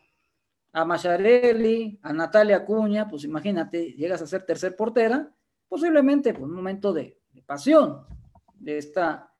a 0.72 0.84
Macharelli, 0.84 1.98
a 2.02 2.12
Natalia 2.12 2.64
Cuña, 2.64 3.08
pues 3.08 3.24
imagínate, 3.24 3.92
llegas 3.92 4.22
a 4.22 4.26
ser 4.26 4.44
tercer 4.44 4.74
portera, 4.76 5.30
posiblemente 5.68 6.32
por 6.32 6.44
un 6.44 6.54
momento 6.54 6.92
de, 6.92 7.18
pasión 7.46 8.06
de 8.54 8.78
esta 8.78 9.32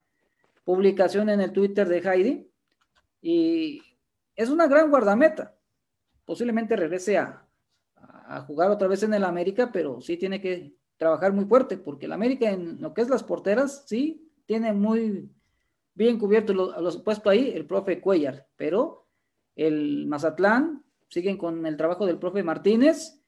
publicación 0.64 1.28
en 1.28 1.40
el 1.40 1.52
Twitter 1.52 1.88
de 1.88 1.98
Heidi, 1.98 2.50
y 3.20 3.82
es 4.34 4.50
una 4.50 4.66
gran 4.66 4.90
guardameta, 4.90 5.54
posiblemente 6.24 6.76
regrese 6.76 7.18
a, 7.18 7.46
a 7.96 8.40
jugar 8.42 8.70
otra 8.70 8.88
vez 8.88 9.02
en 9.02 9.14
el 9.14 9.24
América, 9.24 9.70
pero 9.72 10.00
sí 10.00 10.16
tiene 10.16 10.40
que 10.40 10.74
trabajar 11.02 11.32
muy 11.32 11.46
fuerte, 11.46 11.76
porque 11.76 12.06
el 12.06 12.12
América 12.12 12.48
en 12.48 12.80
lo 12.80 12.94
que 12.94 13.00
es 13.00 13.08
las 13.08 13.24
porteras, 13.24 13.82
sí, 13.86 14.30
tiene 14.46 14.72
muy 14.72 15.28
bien 15.94 16.16
cubierto 16.16 16.54
los, 16.54 16.80
los 16.80 16.98
puesto 16.98 17.28
ahí 17.28 17.50
el 17.50 17.66
profe 17.66 18.00
Cuellar, 18.00 18.46
pero 18.56 19.08
el 19.56 20.06
Mazatlán 20.06 20.84
siguen 21.08 21.36
con 21.36 21.66
el 21.66 21.76
trabajo 21.76 22.06
del 22.06 22.20
profe 22.20 22.44
Martínez. 22.44 23.18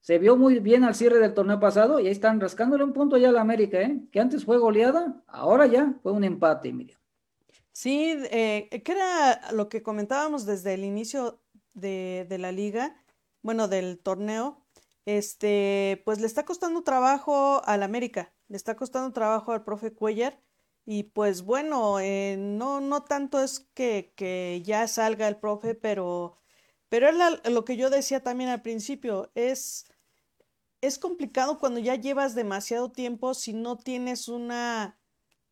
Se 0.00 0.18
vio 0.18 0.36
muy 0.36 0.58
bien 0.58 0.82
al 0.82 0.96
cierre 0.96 1.20
del 1.20 1.34
torneo 1.34 1.60
pasado 1.60 2.00
y 2.00 2.06
ahí 2.06 2.12
están 2.12 2.40
rascándole 2.40 2.82
un 2.82 2.92
punto 2.92 3.16
ya 3.16 3.28
a 3.28 3.32
la 3.32 3.42
América, 3.42 3.80
¿eh? 3.80 4.00
que 4.10 4.18
antes 4.18 4.44
fue 4.44 4.58
goleada, 4.58 5.22
ahora 5.28 5.66
ya 5.66 5.94
fue 6.02 6.10
un 6.10 6.24
empate, 6.24 6.72
mira. 6.72 6.98
Sí, 7.70 8.16
eh, 8.32 8.68
que 8.84 8.92
era 8.92 9.52
lo 9.52 9.68
que 9.68 9.84
comentábamos 9.84 10.46
desde 10.46 10.74
el 10.74 10.84
inicio 10.84 11.40
de 11.74 12.36
la 12.40 12.50
liga, 12.50 12.96
bueno, 13.42 13.68
del 13.68 14.00
torneo, 14.00 14.66
este, 15.06 16.02
pues 16.04 16.20
le 16.20 16.26
está 16.26 16.44
costando 16.44 16.82
trabajo 16.82 17.62
al 17.64 17.82
América, 17.82 18.32
le 18.48 18.56
está 18.56 18.76
costando 18.76 19.12
trabajo 19.12 19.52
al 19.52 19.64
profe 19.64 19.92
Cuellar. 19.92 20.40
Y 20.86 21.04
pues 21.04 21.42
bueno, 21.42 22.00
eh, 22.00 22.36
no, 22.38 22.80
no 22.80 23.04
tanto 23.04 23.40
es 23.40 23.60
que, 23.74 24.12
que, 24.16 24.62
ya 24.64 24.88
salga 24.88 25.28
el 25.28 25.36
profe, 25.36 25.74
pero, 25.74 26.38
pero 26.88 27.08
es 27.08 27.14
lo 27.50 27.64
que 27.64 27.76
yo 27.76 27.90
decía 27.90 28.22
también 28.22 28.50
al 28.50 28.62
principio, 28.62 29.30
es, 29.34 29.86
es 30.80 30.98
complicado 30.98 31.58
cuando 31.58 31.80
ya 31.80 31.94
llevas 31.94 32.34
demasiado 32.34 32.90
tiempo 32.90 33.34
si 33.34 33.52
no 33.52 33.76
tienes 33.76 34.26
una, 34.26 34.98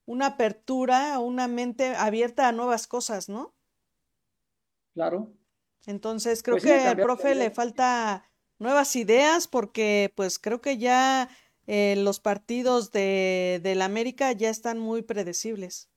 una 0.07 0.27
apertura, 0.27 1.19
una 1.19 1.47
mente 1.47 1.95
abierta 1.95 2.49
a 2.49 2.53
nuevas 2.53 2.87
cosas, 2.87 3.29
¿no? 3.29 3.55
Claro. 4.95 5.31
Entonces 5.87 6.43
creo 6.43 6.57
pues 6.57 6.65
que 6.65 6.81
al 6.81 6.97
profe 6.97 7.35
le 7.35 7.51
falta 7.51 8.28
nuevas 8.59 8.97
ideas 8.97 9.49
porque 9.49 10.13
pues 10.15 10.39
creo 10.39 10.61
que 10.61 10.79
ya 10.79 11.29
eh, 11.67 11.97
los 11.99 12.21
partidos 12.21 12.93
de, 12.93 13.61
del 13.63 13.83
América 13.83 14.33
ya 14.33 14.51
están 14.51 14.79
muy 14.79 15.03
predecibles. 15.03 15.91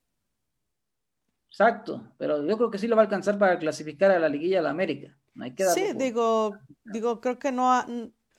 Exacto, 1.48 2.12
pero 2.16 2.46
yo 2.46 2.56
creo 2.56 2.70
que 2.70 2.78
sí 2.78 2.88
lo 2.88 2.96
va 2.96 3.02
a 3.02 3.04
alcanzar 3.04 3.38
para 3.38 3.58
clasificar 3.58 4.10
a 4.10 4.18
la 4.18 4.28
liguilla 4.28 4.58
de 4.58 4.62
la 4.62 4.70
América. 4.70 5.16
No 5.34 5.44
hay 5.44 5.54
que 5.54 5.64
sí, 5.64 5.92
digo, 5.94 6.56
digo, 6.84 7.20
creo 7.20 7.38
que 7.38 7.52
no 7.52 7.72
ha, 7.72 7.86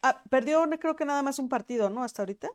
ah, 0.01 0.23
perdió 0.29 0.63
creo 0.79 0.95
que 0.95 1.05
nada 1.05 1.21
más 1.21 1.39
un 1.39 1.49
partido, 1.49 1.89
¿no? 1.89 2.03
Hasta 2.03 2.21
ahorita. 2.21 2.49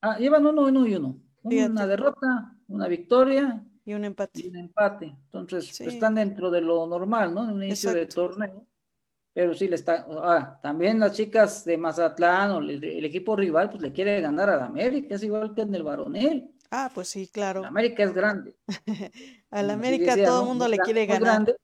Ah, 0.00 0.18
llevan 0.18 0.46
uno, 0.46 0.62
uno 0.62 0.86
y 0.86 0.94
uno. 0.94 1.18
Una 1.42 1.86
derrota, 1.86 2.56
una 2.68 2.86
victoria 2.86 3.64
y 3.84 3.94
un 3.94 4.04
empate. 4.04 4.40
Y 4.40 4.48
un 4.48 4.56
empate. 4.56 5.06
Entonces, 5.06 5.74
pues, 5.76 5.94
están 5.94 6.14
dentro 6.14 6.50
de 6.50 6.60
lo 6.60 6.86
normal, 6.86 7.34
¿no? 7.34 7.44
En 7.44 7.50
un 7.50 7.62
inicio 7.64 7.92
de 7.92 8.06
torneo 8.06 8.66
pero 9.32 9.54
sí 9.54 9.66
le 9.66 9.76
está, 9.76 10.06
ah, 10.22 10.58
también 10.62 11.00
las 11.00 11.12
chicas 11.12 11.64
de 11.64 11.78
Mazatlán 11.78 12.50
o 12.50 12.58
el, 12.58 13.04
equipo 13.04 13.34
rival, 13.34 13.70
pues 13.70 13.82
le 13.82 13.92
quiere 13.92 14.20
ganar 14.20 14.50
a 14.50 14.56
la 14.56 14.66
América, 14.66 15.14
es 15.14 15.22
igual 15.22 15.54
que 15.54 15.62
en 15.62 15.74
el 15.74 15.82
varonil. 15.82 16.50
Ah, 16.70 16.90
pues 16.94 17.08
sí, 17.08 17.28
claro. 17.28 17.62
La 17.62 17.68
América 17.68 18.02
es 18.02 18.12
grande. 18.12 18.56
a 19.50 19.62
la 19.62 19.72
América 19.72 20.16
todo 20.22 20.42
el 20.42 20.48
mundo 20.48 20.68
le 20.68 20.78
quiere 20.78 21.06
ganar. 21.06 21.56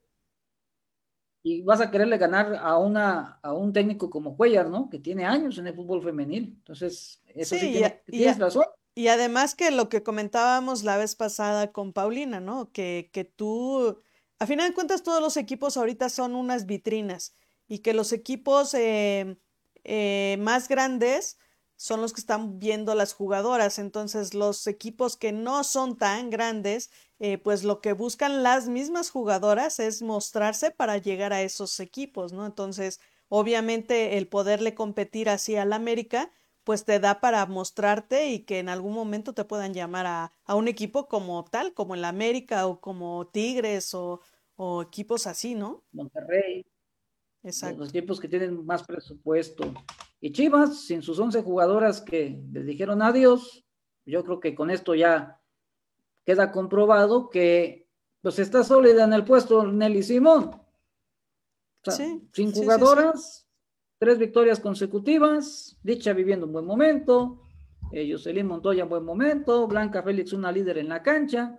y 1.42 1.62
vas 1.62 1.80
a 1.80 1.90
quererle 1.90 2.18
ganar 2.18 2.56
a 2.56 2.78
una 2.78 3.38
a 3.42 3.52
un 3.52 3.72
técnico 3.72 4.10
como 4.10 4.36
Cuellar, 4.36 4.68
¿no? 4.68 4.88
Que 4.88 4.98
tiene 4.98 5.24
años 5.24 5.58
en 5.58 5.66
el 5.66 5.74
fútbol 5.74 6.02
femenil. 6.02 6.54
Entonces, 6.58 7.22
eso 7.26 7.54
sí, 7.54 7.72
tiene, 7.72 8.02
tienes 8.06 8.38
razón. 8.38 8.64
Y 8.94 9.08
además 9.08 9.54
que 9.54 9.70
lo 9.70 9.88
que 9.88 10.02
comentábamos 10.02 10.84
la 10.84 10.96
vez 10.96 11.16
pasada 11.16 11.70
con 11.70 11.92
Paulina, 11.92 12.40
¿no? 12.40 12.72
Que, 12.72 13.10
que 13.12 13.24
tú, 13.24 14.02
a 14.38 14.46
final 14.46 14.68
de 14.68 14.74
cuentas, 14.74 15.02
todos 15.02 15.22
los 15.22 15.36
equipos 15.36 15.76
ahorita 15.76 16.08
son 16.08 16.34
unas 16.34 16.66
vitrinas 16.66 17.34
y 17.68 17.80
que 17.80 17.94
los 17.94 18.12
equipos 18.12 18.74
eh, 18.74 19.38
eh, 19.84 20.36
más 20.40 20.68
grandes 20.68 21.38
son 21.76 22.00
los 22.00 22.12
que 22.12 22.20
están 22.20 22.58
viendo 22.58 22.94
las 22.94 23.12
jugadoras. 23.14 23.78
Entonces, 23.78 24.34
los 24.34 24.66
equipos 24.66 25.16
que 25.16 25.32
no 25.32 25.62
son 25.64 25.96
tan 25.96 26.30
grandes, 26.30 26.90
eh, 27.20 27.38
pues 27.38 27.62
lo 27.64 27.80
que 27.80 27.92
buscan 27.92 28.42
las 28.42 28.68
mismas 28.68 29.10
jugadoras 29.10 29.78
es 29.78 30.02
mostrarse 30.02 30.70
para 30.72 30.98
llegar 30.98 31.32
a 31.32 31.42
esos 31.42 31.78
equipos, 31.80 32.32
¿no? 32.32 32.46
Entonces, 32.46 33.00
obviamente, 33.28 34.18
el 34.18 34.28
poderle 34.28 34.74
competir 34.74 35.28
así 35.28 35.56
al 35.56 35.72
América, 35.72 36.32
pues 36.64 36.84
te 36.84 36.98
da 37.00 37.20
para 37.20 37.46
mostrarte 37.46 38.28
y 38.28 38.40
que 38.44 38.58
en 38.58 38.68
algún 38.68 38.92
momento 38.92 39.32
te 39.32 39.44
puedan 39.44 39.72
llamar 39.72 40.06
a, 40.06 40.32
a 40.44 40.54
un 40.54 40.68
equipo 40.68 41.08
como 41.08 41.44
tal, 41.44 41.72
como 41.74 41.94
el 41.94 42.04
América 42.04 42.66
o 42.66 42.80
como 42.80 43.28
Tigres 43.28 43.94
o, 43.94 44.20
o 44.56 44.82
equipos 44.82 45.26
así, 45.26 45.54
¿no? 45.54 45.84
Monterrey. 45.92 46.66
Los 47.42 47.90
equipos 47.90 48.20
que 48.20 48.28
tienen 48.28 48.64
más 48.66 48.82
presupuesto. 48.82 49.72
Y 50.20 50.32
Chivas, 50.32 50.84
sin 50.84 51.02
sus 51.02 51.18
11 51.18 51.42
jugadoras 51.42 52.00
que 52.00 52.42
les 52.52 52.66
dijeron 52.66 53.02
adiós, 53.02 53.64
yo 54.04 54.24
creo 54.24 54.40
que 54.40 54.54
con 54.54 54.70
esto 54.70 54.94
ya 54.94 55.40
queda 56.24 56.50
comprobado 56.50 57.30
que 57.30 57.88
pues 58.20 58.38
está 58.38 58.64
sólida 58.64 59.04
en 59.04 59.12
el 59.12 59.24
puesto 59.24 59.64
Nelly 59.64 60.02
Simón. 60.02 60.60
sin 62.32 62.52
jugadoras, 62.52 63.46
tres 63.98 64.18
victorias 64.18 64.60
consecutivas, 64.60 65.78
Dicha 65.82 66.12
viviendo 66.12 66.46
un 66.46 66.52
buen 66.52 66.66
momento, 66.66 67.42
eh, 67.92 68.10
Jocelyn 68.10 68.46
Montoya 68.46 68.82
en 68.82 68.88
buen 68.88 69.04
momento, 69.04 69.66
Blanca 69.66 70.02
Félix 70.02 70.32
una 70.32 70.52
líder 70.52 70.78
en 70.78 70.88
la 70.88 71.02
cancha, 71.02 71.58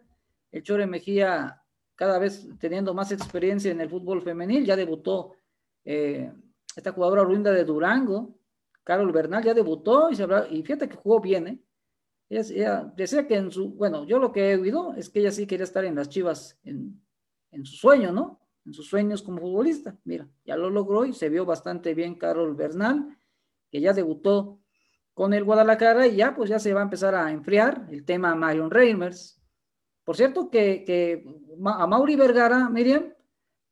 el 0.51 0.63
Chore 0.63 0.85
Mejía 0.85 1.63
cada 1.95 2.19
vez 2.19 2.47
teniendo 2.59 2.93
más 2.93 3.11
experiencia 3.11 3.71
en 3.71 3.81
el 3.81 3.89
fútbol 3.89 4.21
femenil, 4.21 4.65
ya 4.65 4.75
debutó 4.75 5.35
eh, 5.91 6.31
esta 6.75 6.91
jugadora 6.91 7.23
ruinda 7.23 7.51
de 7.51 7.65
Durango, 7.65 8.37
Carol 8.83 9.11
Bernal, 9.11 9.43
ya 9.43 9.55
debutó 9.55 10.11
y, 10.11 10.15
se 10.15 10.27
y 10.51 10.61
fíjate 10.61 10.87
que 10.87 10.95
jugó 10.95 11.19
bien, 11.19 11.47
¿eh? 11.47 11.59
Ella, 12.29 12.93
decía 12.95 13.25
que 13.25 13.35
en 13.35 13.49
su, 13.49 13.71
bueno, 13.71 14.05
yo 14.05 14.19
lo 14.19 14.31
que 14.31 14.51
he 14.51 14.55
oído 14.55 14.93
es 14.93 15.09
que 15.09 15.19
ella 15.19 15.31
sí 15.31 15.47
quería 15.47 15.63
estar 15.63 15.83
en 15.83 15.95
las 15.95 16.09
Chivas 16.09 16.59
en, 16.63 17.01
en 17.49 17.65
su 17.65 17.75
sueño, 17.75 18.11
¿no? 18.11 18.39
En 18.67 18.73
sus 18.75 18.87
sueños 18.87 19.23
como 19.23 19.41
futbolista. 19.41 19.97
Mira, 20.03 20.29
ya 20.45 20.55
lo 20.55 20.69
logró 20.69 21.05
y 21.05 21.13
se 21.13 21.27
vio 21.27 21.43
bastante 21.43 21.95
bien 21.95 22.19
Carol 22.19 22.53
Bernal, 22.53 23.17
que 23.71 23.81
ya 23.81 23.91
debutó 23.91 24.59
con 25.15 25.33
el 25.33 25.43
Guadalajara 25.43 26.05
y 26.05 26.17
ya 26.17 26.35
pues 26.35 26.51
ya 26.51 26.59
se 26.59 26.71
va 26.71 26.81
a 26.81 26.83
empezar 26.83 27.15
a 27.15 27.31
enfriar 27.31 27.87
el 27.89 28.05
tema 28.05 28.35
Marion 28.35 28.69
Reimers. 28.69 29.41
Por 30.03 30.15
cierto 30.15 30.51
que, 30.51 30.83
que 30.85 31.25
a 31.65 31.87
Mauri 31.87 32.15
Vergara, 32.15 32.69
Miriam, 32.69 33.11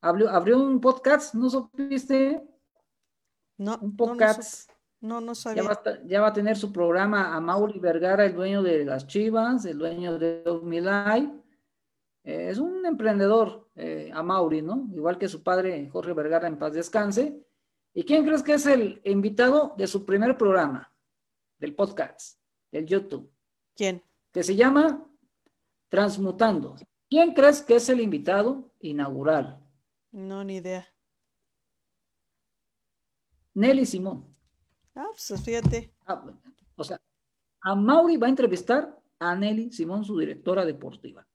abrió, 0.08 0.58
un 0.58 0.80
podcast, 0.80 1.34
¿no 1.36 1.50
supiste? 1.50 2.44
No. 3.58 3.78
Un 3.82 3.96
podcast. 3.96 4.72
No, 5.00 5.22
no, 5.22 5.36
sabía. 5.36 5.64
Ya 6.06 6.22
va, 6.22 6.28
a 6.28 6.34
tener 6.34 6.58
su 6.58 6.72
programa 6.72 7.36
a 7.36 7.40
Mauri 7.40 7.80
Vergara, 7.80 8.26
el 8.26 8.34
dueño 8.34 8.64
de 8.64 8.84
las 8.84 9.06
Chivas, 9.06 9.66
el 9.66 9.78
dueño 9.78 10.18
de 10.18 10.44
Omilay. 10.46 11.32
Eh, 12.24 12.50
es 12.50 12.58
un 12.58 12.86
emprendedor, 12.86 13.70
eh, 13.76 14.10
a 14.14 14.24
Mauri, 14.24 14.62
¿no? 14.62 14.88
Igual 14.94 15.18
que 15.18 15.28
su 15.28 15.44
padre, 15.44 15.88
Jorge 15.90 16.14
Vergara, 16.14 16.48
en 16.48 16.58
paz 16.58 16.74
descanse. 16.74 17.46
¿Y 17.94 18.04
quién 18.04 18.26
crees 18.26 18.44
que 18.44 18.56
es 18.56 18.66
el 18.66 19.02
invitado 19.06 19.76
de 19.78 19.88
su 19.88 20.06
primer 20.06 20.38
programa, 20.38 20.92
del 21.58 21.76
podcast, 21.76 22.40
del 22.72 22.86
YouTube? 22.86 23.32
¿Quién? 23.76 24.04
Que 24.32 24.44
se 24.44 24.56
llama 24.56 25.06
Transmutando. 25.90 26.76
¿Quién 27.10 27.34
crees 27.34 27.62
que 27.62 27.76
es 27.76 27.88
el 27.90 28.02
invitado 28.02 28.72
inaugural? 28.82 29.67
No, 30.12 30.44
ni 30.44 30.58
idea. 30.58 30.88
Nelly 33.54 33.86
Simón. 33.86 34.36
Ah, 34.96 35.08
pues 35.12 35.42
fíjate. 35.44 35.94
Ah, 36.06 36.24
o 36.76 36.84
sea, 36.84 37.00
a 37.62 37.76
Mauri 37.76 38.18
va 38.18 38.28
a 38.28 38.30
entrevistar 38.30 39.00
a 39.20 39.36
Nelly 39.36 39.72
Simón, 39.72 40.04
su 40.04 40.18
directora 40.18 40.66
deportiva. 40.66 41.28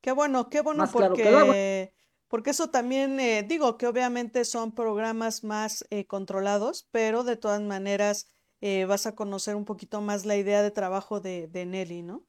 Qué 0.00 0.12
bueno, 0.12 0.48
qué 0.48 0.62
bueno 0.62 0.84
porque, 0.90 1.92
porque 2.28 2.50
eso 2.50 2.70
también, 2.70 3.20
eh, 3.20 3.42
digo 3.42 3.76
que 3.76 3.86
obviamente 3.86 4.44
son 4.46 4.72
programas 4.72 5.44
más 5.44 5.84
eh, 5.90 6.06
controlados, 6.06 6.88
pero 6.90 7.24
de 7.24 7.36
todas 7.36 7.60
maneras 7.60 8.32
eh, 8.62 8.86
vas 8.86 9.06
a 9.06 9.14
conocer 9.14 9.56
un 9.56 9.66
poquito 9.66 10.00
más 10.00 10.24
la 10.24 10.36
idea 10.36 10.62
de 10.62 10.70
trabajo 10.70 11.20
de, 11.20 11.48
de 11.48 11.66
Nelly, 11.66 12.02
¿no? 12.02 12.26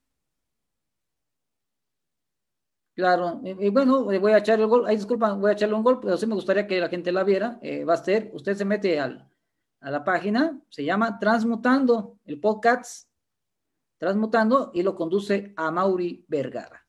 Claro, 2.93 3.39
y, 3.43 3.69
bueno, 3.69 4.03
voy 4.03 4.31
a 4.33 4.39
echar 4.39 4.59
el 4.59 4.67
gol, 4.67 4.85
ay, 4.85 4.97
disculpa, 4.97 5.33
voy 5.33 5.49
a 5.49 5.53
echarle 5.53 5.75
un 5.75 5.83
gol, 5.83 5.99
pero 6.01 6.17
sí 6.17 6.27
me 6.27 6.35
gustaría 6.35 6.67
que 6.67 6.79
la 6.79 6.89
gente 6.89 7.11
la 7.11 7.23
viera. 7.23 7.59
va 7.87 7.93
a 7.93 7.97
ser, 7.97 8.29
usted 8.33 8.55
se 8.55 8.65
mete 8.65 8.99
al, 8.99 9.31
a 9.81 9.89
la 9.89 10.03
página, 10.03 10.59
se 10.69 10.85
llama 10.85 11.17
Transmutando, 11.19 12.17
el 12.25 12.39
podcast 12.39 13.09
Transmutando, 13.97 14.71
y 14.73 14.83
lo 14.83 14.95
conduce 14.95 15.53
a 15.57 15.71
Mauri 15.71 16.23
Vergara. 16.27 16.85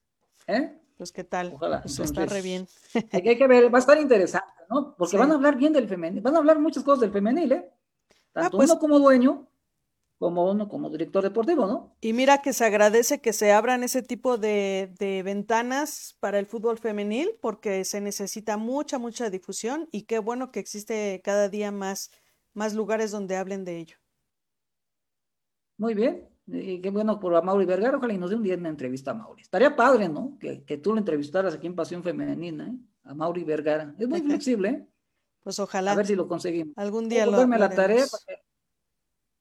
¿Eh? 0.47 0.79
Pues 0.97 1.11
qué 1.11 1.25
tal, 1.25 1.53
Ojalá. 1.55 1.81
Pues 1.83 1.99
está 1.99 2.27
re 2.27 2.43
bien. 2.43 2.67
hay, 3.13 3.37
que 3.37 3.47
ver, 3.47 3.73
va 3.73 3.79
a 3.79 3.81
estar 3.81 3.99
interesante, 3.99 4.53
¿no? 4.71 4.95
Porque 4.97 5.17
van 5.17 5.31
a 5.31 5.35
hablar 5.35 5.57
bien 5.57 5.73
del 5.73 5.89
femenil, 5.89 6.21
van 6.21 6.37
a 6.37 6.39
hablar 6.39 6.59
muchas 6.59 6.85
cosas 6.85 7.01
del 7.01 7.13
femenil, 7.13 7.53
¿eh? 7.53 7.71
Ah, 8.35 8.43
Tanto 8.43 8.59
pues 8.59 8.71
uno 8.71 8.79
como 8.79 8.99
dueño, 8.99 9.49
como 10.23 10.49
uno 10.49 10.69
como 10.69 10.89
director 10.89 11.25
deportivo, 11.25 11.67
¿no? 11.67 11.97
Y 12.01 12.13
mira 12.13 12.43
que 12.43 12.53
se 12.53 12.65
agradece 12.65 13.21
que 13.21 13.33
se 13.33 13.51
abran 13.51 13.83
ese 13.83 14.05
tipo 14.05 14.39
de, 14.39 14.95
de, 15.01 15.25
ventanas 15.25 16.17
para 16.21 16.39
el 16.39 16.47
fútbol 16.47 16.79
femenil 16.79 17.33
porque 17.41 17.85
se 17.85 18.01
necesita 18.01 18.57
mucha, 18.57 19.01
mucha 19.01 19.31
difusión 19.31 19.89
y 19.91 20.03
qué 20.03 20.21
bueno 20.21 20.53
que 20.53 20.61
existe 20.61 21.21
cada 21.25 21.49
día 21.49 21.73
más, 21.73 22.13
más 22.55 22.73
lugares 22.73 23.11
donde 23.11 23.35
hablen 23.35 23.65
de 23.65 23.79
ello. 23.81 23.97
Muy 25.77 25.95
bien, 25.95 26.29
y 26.47 26.81
qué 26.81 26.91
bueno 26.91 27.19
por 27.19 27.35
a 27.35 27.43
Mauri 27.43 27.65
Vergara, 27.65 27.97
ojalá 27.97 28.13
y 28.13 28.19
nos 28.19 28.31
dé 28.31 28.37
un 28.37 28.45
día 28.45 28.55
una 28.55 28.69
entrevista 28.69 29.11
a 29.11 29.15
Mauri. 29.15 29.43
Estaría 29.43 29.75
padre, 29.75 30.09
¿no? 30.09 30.39
Que, 30.39 30.63
que 30.63 30.79
tú 30.79 30.93
lo 30.93 30.99
entrevistaras 30.99 31.55
aquí 31.55 31.67
en 31.67 31.75
Pasión 31.75 32.05
Femenina, 32.05 32.69
¿eh? 32.69 32.77
A 33.03 33.13
Mauri 33.13 33.43
Vergara. 33.43 33.93
Es 33.99 34.07
muy 34.07 34.21
flexible, 34.23 34.69
¿eh? 34.69 34.87
Pues 35.43 35.59
ojalá. 35.59 35.91
A 35.91 35.97
ver 35.97 36.07
si 36.07 36.15
lo 36.15 36.29
conseguimos. 36.29 36.75
Algún 36.77 37.09
día 37.09 37.27
lo 37.27 37.45
la 37.45 37.69
tarea 37.69 38.05
para 38.07 38.25
que, 38.25 38.42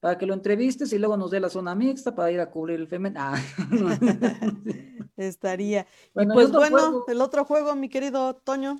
lo 0.01 0.33
entrevistes 0.33 0.91
y 0.93 0.97
luego 0.97 1.17
nos 1.17 1.31
dé 1.31 1.39
la 1.39 1.49
zona 1.49 1.75
mixta 1.75 2.15
para 2.15 2.31
ir 2.31 2.39
a 2.39 2.49
cubrir 2.49 2.79
el 2.79 2.87
femenino. 2.87 3.21
Ah. 3.21 3.39
Estaría. 5.17 5.85
y 6.15 6.25
pues 6.25 6.51
bueno, 6.51 7.03
el 7.07 7.21
otro 7.21 7.45
juego, 7.45 7.75
mi 7.75 7.89
querido 7.89 8.35
Toño, 8.35 8.77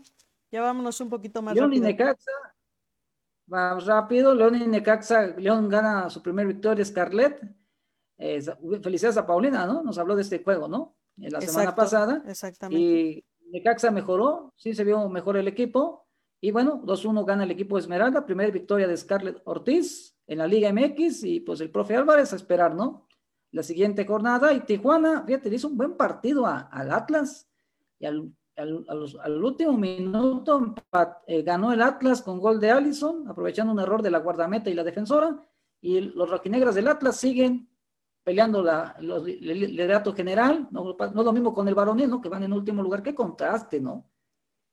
ya 0.51 0.61
vámonos 0.61 0.99
un 1.01 1.09
poquito 1.09 1.41
más 1.41 1.53
León 1.53 1.73
y 1.73 1.79
Necaxa, 1.79 2.31
vamos 3.45 3.85
rápido, 3.85 4.33
León 4.33 4.55
y 4.55 4.65
Necaxa, 4.65 5.27
León 5.37 5.69
gana 5.69 6.09
su 6.09 6.23
primer 6.23 6.47
victoria, 6.47 6.83
Scarlett 6.83 7.39
felicidades 8.81 9.17
a 9.17 9.25
Paulina, 9.25 9.65
¿no? 9.65 9.83
Nos 9.83 9.97
habló 9.97 10.15
de 10.15 10.21
este 10.21 10.43
juego, 10.43 10.67
¿no? 10.67 10.95
En 11.17 11.31
la 11.31 11.41
semana 11.41 11.75
pasada. 11.75 12.23
Exactamente. 12.27 12.79
Y 12.79 13.25
Necaxa 13.51 13.91
mejoró, 13.91 14.53
sí 14.55 14.73
se 14.73 14.83
vio 14.83 15.09
mejor 15.09 15.37
el 15.37 15.47
equipo. 15.47 16.00
Y 16.43 16.49
bueno, 16.49 16.81
2-1 16.83 17.23
gana 17.23 17.43
el 17.43 17.51
equipo 17.51 17.77
Esmeralda, 17.77 18.25
primera 18.25 18.49
victoria 18.49 18.87
de 18.87 18.97
Scarlett 18.97 19.41
Ortiz 19.45 20.17
en 20.25 20.39
la 20.39 20.47
Liga 20.47 20.73
MX 20.73 21.23
y 21.23 21.39
pues 21.39 21.61
el 21.61 21.69
profe 21.69 21.95
Álvarez 21.95 22.33
a 22.33 22.35
esperar, 22.35 22.73
¿no? 22.73 23.07
La 23.51 23.61
siguiente 23.61 24.05
jornada 24.05 24.51
y 24.51 24.61
Tijuana, 24.61 25.23
fíjate, 25.23 25.49
le 25.49 25.57
hizo 25.57 25.67
un 25.67 25.77
buen 25.77 25.95
partido 25.95 26.47
al 26.47 26.91
Atlas 26.91 27.47
y 27.99 28.05
al, 28.07 28.33
al, 28.55 29.43
último 29.43 29.77
minuto 29.77 30.73
eh, 31.27 31.43
ganó 31.43 31.73
el 31.73 31.81
Atlas 31.81 32.23
con 32.23 32.39
gol 32.39 32.59
de 32.59 32.71
Allison, 32.71 33.27
aprovechando 33.27 33.71
un 33.71 33.79
error 33.79 34.01
de 34.01 34.09
la 34.09 34.19
guardameta 34.19 34.69
y 34.69 34.73
la 34.73 34.83
defensora. 34.83 35.45
Y 35.79 35.99
los 35.99 36.29
roquinegras 36.29 36.73
del 36.73 36.87
Atlas 36.87 37.17
siguen 37.17 37.69
peleando 38.23 38.63
la, 38.63 38.95
el 38.99 39.75
liderato 39.75 40.13
general, 40.13 40.67
no, 40.71 40.95
no 41.13 41.23
lo 41.23 41.33
mismo 41.33 41.53
con 41.53 41.67
el 41.67 41.75
varonil, 41.75 42.09
¿no? 42.09 42.21
Que 42.21 42.29
van 42.29 42.43
en 42.43 42.53
último 42.53 42.81
lugar, 42.81 43.03
qué 43.03 43.13
contraste, 43.13 43.79
¿no? 43.79 44.10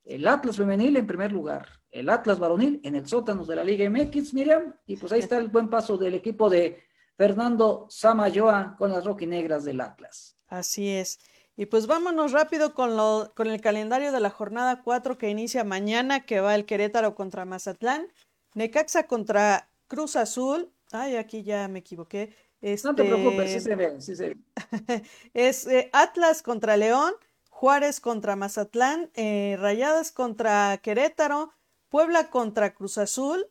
El 0.09 0.26
Atlas 0.26 0.56
femenil 0.56 0.96
en 0.96 1.06
primer 1.06 1.30
lugar, 1.30 1.68
el 1.90 2.09
Atlas 2.09 2.38
varonil 2.38 2.80
en 2.82 2.94
el 2.94 3.06
sótano 3.06 3.44
de 3.44 3.56
la 3.56 3.62
Liga 3.62 3.90
MX, 3.90 4.32
Miriam, 4.32 4.74
y 4.86 4.96
pues 4.96 5.12
ahí 5.12 5.20
está 5.20 5.36
el 5.36 5.48
buen 5.48 5.68
paso 5.68 5.98
del 5.98 6.14
equipo 6.14 6.48
de 6.48 6.82
Fernando 7.18 7.86
Samayoa 7.90 8.74
con 8.78 8.90
las 8.90 9.04
roquinegras 9.04 9.64
del 9.64 9.82
Atlas. 9.82 10.38
Así 10.46 10.88
es. 10.88 11.18
Y 11.59 11.66
pues 11.66 11.86
vámonos 11.86 12.32
rápido 12.32 12.72
con, 12.72 12.96
lo, 12.96 13.34
con 13.36 13.48
el 13.48 13.61
calendario 13.61 14.11
de 14.11 14.20
la 14.20 14.30
jornada 14.30 14.80
4 14.82 15.18
que 15.18 15.28
inicia 15.28 15.62
mañana, 15.62 16.24
que 16.24 16.40
va 16.40 16.54
el 16.54 16.64
Querétaro 16.64 17.14
contra 17.14 17.44
Mazatlán, 17.44 18.11
Necaxa 18.54 19.06
contra 19.06 19.68
Cruz 19.88 20.16
Azul, 20.16 20.72
ay, 20.90 21.16
aquí 21.16 21.42
ya 21.42 21.68
me 21.68 21.80
equivoqué, 21.80 22.34
no 22.62 22.94
te 22.94 23.04
preocupes, 23.04 23.52
sí 23.52 23.61
se 23.61 23.76
ve, 23.76 24.00
sí 24.00 24.16
se 24.16 24.28
ve. 24.30 24.36
es 25.34 25.66
eh, 25.66 25.90
Atlas 25.92 26.42
contra 26.42 26.78
León, 26.78 27.12
Juárez 27.59 27.98
contra 27.98 28.36
Mazatlán, 28.36 29.11
eh, 29.14 29.56
Rayadas 29.59 30.12
contra 30.12 30.78
Querétaro, 30.80 31.50
Puebla 31.88 32.30
contra 32.30 32.72
Cruz 32.72 32.98
Azul, 32.98 33.46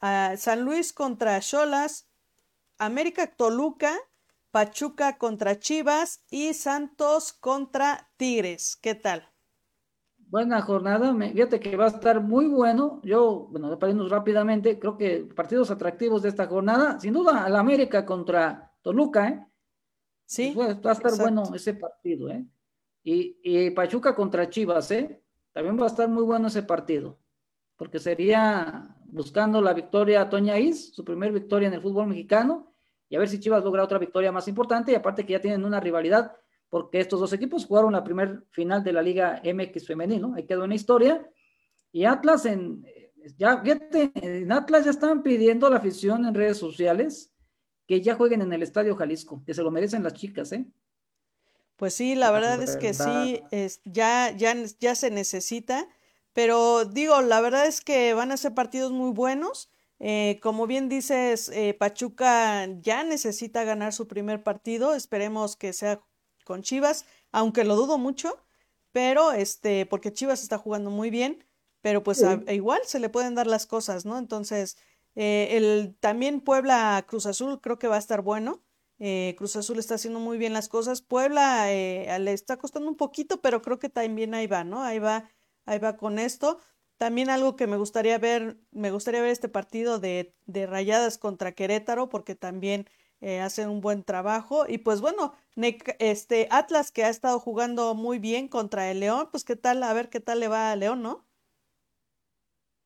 ah, 0.00 0.34
San 0.36 0.64
Luis 0.64 0.92
contra 0.92 1.38
Cholas, 1.38 2.08
América 2.76 3.28
Toluca, 3.28 3.96
Pachuca 4.50 5.16
contra 5.16 5.60
Chivas 5.60 6.24
y 6.28 6.54
Santos 6.54 7.32
contra 7.32 8.10
Tigres. 8.16 8.74
¿Qué 8.74 8.96
tal? 8.96 9.30
Buena 10.16 10.60
jornada, 10.62 11.14
fíjate 11.14 11.60
que 11.60 11.76
va 11.76 11.84
a 11.84 11.90
estar 11.90 12.20
muy 12.20 12.48
bueno. 12.48 13.00
Yo, 13.04 13.46
bueno, 13.48 13.78
para 13.78 13.92
irnos 13.92 14.10
rápidamente, 14.10 14.80
creo 14.80 14.96
que 14.96 15.20
partidos 15.36 15.70
atractivos 15.70 16.22
de 16.22 16.30
esta 16.30 16.48
jornada, 16.48 16.98
sin 16.98 17.12
duda, 17.12 17.44
al 17.44 17.54
América 17.54 18.04
contra 18.04 18.72
Toluca, 18.82 19.28
¿eh? 19.28 19.46
Sí. 20.24 20.52
va 20.52 20.64
a 20.64 20.92
estar 20.92 21.16
bueno 21.16 21.44
ese 21.54 21.74
partido, 21.74 22.28
¿eh? 22.28 22.44
Y, 23.04 23.70
Pachuca 23.70 24.14
contra 24.14 24.48
Chivas, 24.48 24.90
¿eh? 24.92 25.20
También 25.52 25.78
va 25.78 25.84
a 25.84 25.88
estar 25.88 26.08
muy 26.08 26.22
bueno 26.22 26.48
ese 26.48 26.62
partido, 26.62 27.18
porque 27.76 27.98
sería 27.98 28.96
buscando 29.06 29.60
la 29.60 29.74
victoria 29.74 30.22
a 30.22 30.30
Toña 30.30 30.58
Is, 30.58 30.94
su 30.94 31.04
primer 31.04 31.32
victoria 31.32 31.68
en 31.68 31.74
el 31.74 31.82
fútbol 31.82 32.06
mexicano, 32.06 32.72
y 33.08 33.16
a 33.16 33.18
ver 33.18 33.28
si 33.28 33.40
Chivas 33.40 33.62
logra 33.64 33.84
otra 33.84 33.98
victoria 33.98 34.32
más 34.32 34.48
importante, 34.48 34.92
y 34.92 34.94
aparte 34.94 35.26
que 35.26 35.32
ya 35.32 35.40
tienen 35.40 35.64
una 35.64 35.80
rivalidad 35.80 36.32
porque 36.70 37.00
estos 37.00 37.20
dos 37.20 37.32
equipos 37.34 37.66
jugaron 37.66 37.92
la 37.92 38.02
primer 38.02 38.46
final 38.50 38.82
de 38.82 38.94
la 38.94 39.02
Liga 39.02 39.42
MX 39.44 39.86
femenino, 39.86 40.32
ahí 40.34 40.46
quedó 40.46 40.64
una 40.64 40.74
historia, 40.74 41.28
y 41.90 42.06
Atlas 42.06 42.46
en, 42.46 42.86
ya, 43.36 43.62
en 43.64 44.50
Atlas 44.50 44.86
ya 44.86 44.90
están 44.90 45.22
pidiendo 45.22 45.66
a 45.66 45.70
la 45.70 45.76
afición 45.76 46.24
en 46.24 46.34
redes 46.34 46.56
sociales 46.56 47.30
que 47.86 48.00
ya 48.00 48.14
jueguen 48.14 48.40
en 48.40 48.52
el 48.54 48.62
Estadio 48.62 48.96
Jalisco, 48.96 49.42
que 49.44 49.52
se 49.52 49.62
lo 49.62 49.70
merecen 49.70 50.02
las 50.02 50.14
chicas, 50.14 50.52
¿eh? 50.52 50.66
Pues 51.82 51.94
sí, 51.94 52.14
la 52.14 52.30
verdad 52.30 52.62
es 52.62 52.76
que 52.76 52.94
sí, 52.94 53.42
es, 53.50 53.80
ya, 53.84 54.30
ya, 54.30 54.54
ya 54.78 54.94
se 54.94 55.10
necesita, 55.10 55.88
pero 56.32 56.84
digo, 56.84 57.20
la 57.22 57.40
verdad 57.40 57.66
es 57.66 57.80
que 57.80 58.14
van 58.14 58.30
a 58.30 58.36
ser 58.36 58.54
partidos 58.54 58.92
muy 58.92 59.10
buenos. 59.10 59.68
Eh, 59.98 60.38
como 60.44 60.68
bien 60.68 60.88
dices, 60.88 61.48
eh, 61.48 61.74
Pachuca 61.74 62.68
ya 62.80 63.02
necesita 63.02 63.64
ganar 63.64 63.92
su 63.92 64.06
primer 64.06 64.44
partido, 64.44 64.94
esperemos 64.94 65.56
que 65.56 65.72
sea 65.72 66.00
con 66.44 66.62
Chivas, 66.62 67.04
aunque 67.32 67.64
lo 67.64 67.74
dudo 67.74 67.98
mucho, 67.98 68.38
pero 68.92 69.32
este, 69.32 69.84
porque 69.84 70.12
Chivas 70.12 70.44
está 70.44 70.58
jugando 70.58 70.88
muy 70.88 71.10
bien, 71.10 71.44
pero 71.80 72.04
pues 72.04 72.24
igual 72.46 72.82
se 72.84 73.00
le 73.00 73.08
pueden 73.08 73.34
dar 73.34 73.48
las 73.48 73.66
cosas, 73.66 74.04
¿no? 74.04 74.18
Entonces, 74.18 74.76
eh, 75.16 75.48
el, 75.50 75.96
también 75.98 76.42
Puebla 76.42 77.04
Cruz 77.08 77.26
Azul 77.26 77.60
creo 77.60 77.80
que 77.80 77.88
va 77.88 77.96
a 77.96 77.98
estar 77.98 78.20
bueno. 78.20 78.62
Eh, 78.98 79.34
Cruz 79.36 79.56
Azul 79.56 79.78
está 79.78 79.94
haciendo 79.96 80.20
muy 80.20 80.38
bien 80.38 80.52
las 80.52 80.68
cosas. 80.68 81.02
Puebla 81.02 81.72
eh, 81.72 82.16
le 82.20 82.32
está 82.32 82.56
costando 82.56 82.88
un 82.88 82.96
poquito, 82.96 83.40
pero 83.40 83.62
creo 83.62 83.78
que 83.78 83.88
también 83.88 84.34
ahí 84.34 84.46
va, 84.46 84.64
¿no? 84.64 84.82
Ahí 84.82 84.98
va, 84.98 85.28
ahí 85.66 85.78
va 85.78 85.96
con 85.96 86.18
esto. 86.18 86.58
También 86.98 87.30
algo 87.30 87.56
que 87.56 87.66
me 87.66 87.76
gustaría 87.76 88.16
ver, 88.18 88.58
me 88.70 88.90
gustaría 88.92 89.22
ver 89.22 89.30
este 89.30 89.48
partido 89.48 89.98
de, 89.98 90.34
de 90.46 90.66
Rayadas 90.66 91.18
contra 91.18 91.52
Querétaro, 91.52 92.08
porque 92.08 92.34
también 92.36 92.86
eh, 93.20 93.40
hacen 93.40 93.68
un 93.70 93.80
buen 93.80 94.04
trabajo. 94.04 94.66
Y 94.68 94.78
pues 94.78 95.00
bueno, 95.00 95.34
este 95.56 96.48
Atlas 96.50 96.92
que 96.92 97.04
ha 97.04 97.08
estado 97.08 97.38
jugando 97.40 97.94
muy 97.94 98.18
bien 98.18 98.48
contra 98.48 98.90
el 98.90 99.00
León, 99.00 99.28
pues 99.30 99.44
qué 99.44 99.56
tal, 99.56 99.82
a 99.82 99.92
ver 99.92 100.10
qué 100.10 100.20
tal 100.20 100.40
le 100.40 100.48
va 100.48 100.70
a 100.70 100.76
León, 100.76 101.02
¿no? 101.02 101.24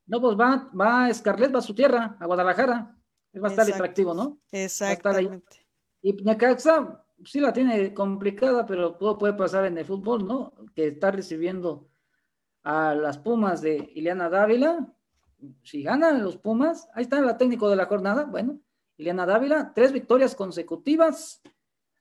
No, 0.06 0.20
pues 0.20 0.36
va, 0.38 0.70
va 0.78 1.06
a 1.06 1.14
Scarlett, 1.14 1.54
va 1.54 1.58
a 1.58 1.62
su 1.62 1.74
tierra, 1.74 2.16
a 2.20 2.26
Guadalajara. 2.26 2.96
Va 3.42 3.48
a 3.48 3.50
estar 3.50 3.70
atractivo, 3.70 4.14
¿no? 4.14 4.38
Exactamente. 4.52 5.65
Y 6.06 6.12
Necaxa 6.22 7.04
sí 7.24 7.40
la 7.40 7.52
tiene 7.52 7.92
complicada, 7.92 8.64
pero 8.64 8.94
todo 8.94 9.18
puede 9.18 9.32
pasar 9.32 9.64
en 9.64 9.76
el 9.76 9.84
fútbol, 9.84 10.24
¿no? 10.24 10.52
Que 10.72 10.86
está 10.86 11.10
recibiendo 11.10 11.88
a 12.62 12.94
las 12.94 13.18
Pumas 13.18 13.60
de 13.60 13.90
Ileana 13.92 14.30
Dávila. 14.30 14.86
Si 15.64 15.82
ganan 15.82 16.22
los 16.22 16.36
Pumas, 16.36 16.88
ahí 16.94 17.02
está 17.02 17.20
la 17.20 17.36
técnico 17.36 17.68
de 17.68 17.74
la 17.74 17.86
jornada. 17.86 18.22
Bueno, 18.22 18.60
Ileana 18.96 19.26
Dávila, 19.26 19.72
tres 19.74 19.90
victorias 19.90 20.36
consecutivas 20.36 21.42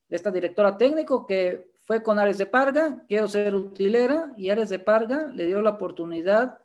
de 0.08 0.16
esta 0.16 0.30
directora 0.30 0.78
técnico 0.78 1.26
que 1.26 1.72
fue 1.82 2.04
con 2.04 2.20
Ares 2.20 2.38
de 2.38 2.46
Parga, 2.46 3.04
quiero 3.08 3.28
ser 3.28 3.56
utilera, 3.56 4.34
y 4.38 4.52
Ares 4.52 4.70
de 4.70 4.78
Parga 4.78 5.32
le 5.34 5.48
dio 5.48 5.64
la 5.64 5.72
oportunidad 5.72 6.60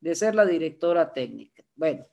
de 0.00 0.14
ser 0.14 0.34
la 0.34 0.46
directora 0.46 1.12
técnica. 1.12 1.62
Bueno, 1.76 2.06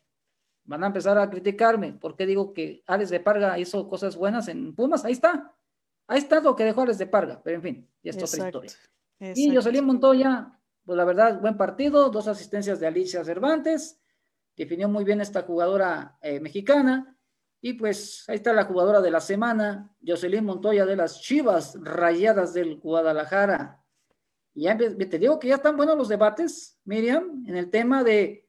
van 0.65 0.83
a 0.83 0.87
empezar 0.87 1.17
a 1.17 1.29
criticarme, 1.29 1.93
porque 1.93 2.25
digo 2.25 2.53
que 2.53 2.83
Ares 2.87 3.09
de 3.09 3.19
Parga 3.19 3.57
hizo 3.57 3.87
cosas 3.87 4.15
buenas 4.15 4.47
en 4.47 4.75
Pumas, 4.75 5.05
ahí 5.05 5.13
está, 5.13 5.55
ahí 6.07 6.19
está 6.19 6.39
lo 6.39 6.55
que 6.55 6.65
dejó 6.65 6.81
Ares 6.81 6.97
de 6.97 7.07
Parga, 7.07 7.41
pero 7.43 7.57
en 7.57 7.61
fin, 7.61 7.89
ya 8.03 8.11
es 8.11 8.17
otra 8.17 8.45
historia. 8.45 8.71
Y 9.19 9.55
Jocelyn 9.55 9.85
Montoya, 9.85 10.59
pues 10.83 10.97
la 10.97 11.05
verdad, 11.05 11.39
buen 11.39 11.57
partido, 11.57 12.09
dos 12.09 12.27
asistencias 12.27 12.79
de 12.79 12.87
Alicia 12.87 13.23
Cervantes, 13.23 14.01
definió 14.55 14.89
muy 14.89 15.03
bien 15.03 15.21
esta 15.21 15.43
jugadora 15.43 16.17
eh, 16.21 16.39
mexicana. 16.39 17.11
Y 17.61 17.73
pues 17.73 18.25
ahí 18.27 18.35
está 18.35 18.53
la 18.53 18.65
jugadora 18.65 19.01
de 19.01 19.09
la 19.09 19.19
semana, 19.19 19.91
Jocelyn 20.05 20.45
Montoya 20.45 20.85
de 20.85 20.95
las 20.95 21.21
Chivas 21.21 21.77
Rayadas 21.81 22.53
del 22.53 22.77
Guadalajara. 22.77 23.81
Y 24.53 24.63
ya 24.63 24.77
te 24.77 25.19
digo 25.19 25.39
que 25.39 25.47
ya 25.47 25.55
están 25.55 25.75
buenos 25.75 25.97
los 25.97 26.07
debates, 26.07 26.79
Miriam, 26.85 27.43
en 27.47 27.55
el 27.55 27.71
tema 27.71 28.03
de 28.03 28.44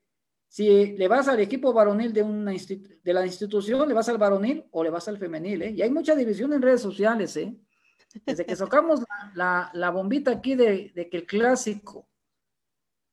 si 0.49 0.97
le 0.97 1.09
vas 1.09 1.29
al 1.29 1.41
equipo 1.41 1.73
varonil 1.73 2.13
de, 2.13 2.23
una 2.23 2.53
de 2.53 3.13
la 3.13 3.27
institución, 3.27 3.89
le 3.89 3.95
vas 3.95 4.09
al 4.09 4.19
varonil 4.19 4.67
o 4.71 4.83
le 4.83 4.91
vas 4.91 5.09
al 5.09 5.19
femenil, 5.19 5.63
¿eh? 5.63 5.71
Y 5.71 5.83
hay 5.83 5.91
mucha 5.91 6.15
división 6.15 6.53
en 6.53 6.63
redes 6.63 6.81
sociales, 6.81 7.37
¿eh? 7.37 7.55
Desde 8.25 8.47
que 8.47 8.57
sacamos 8.57 9.01
la, 9.35 9.91
bombita 9.93 10.31
aquí 10.31 10.55
de, 10.55 10.93
que 11.11 11.17
el 11.17 11.27
clásico, 11.27 12.09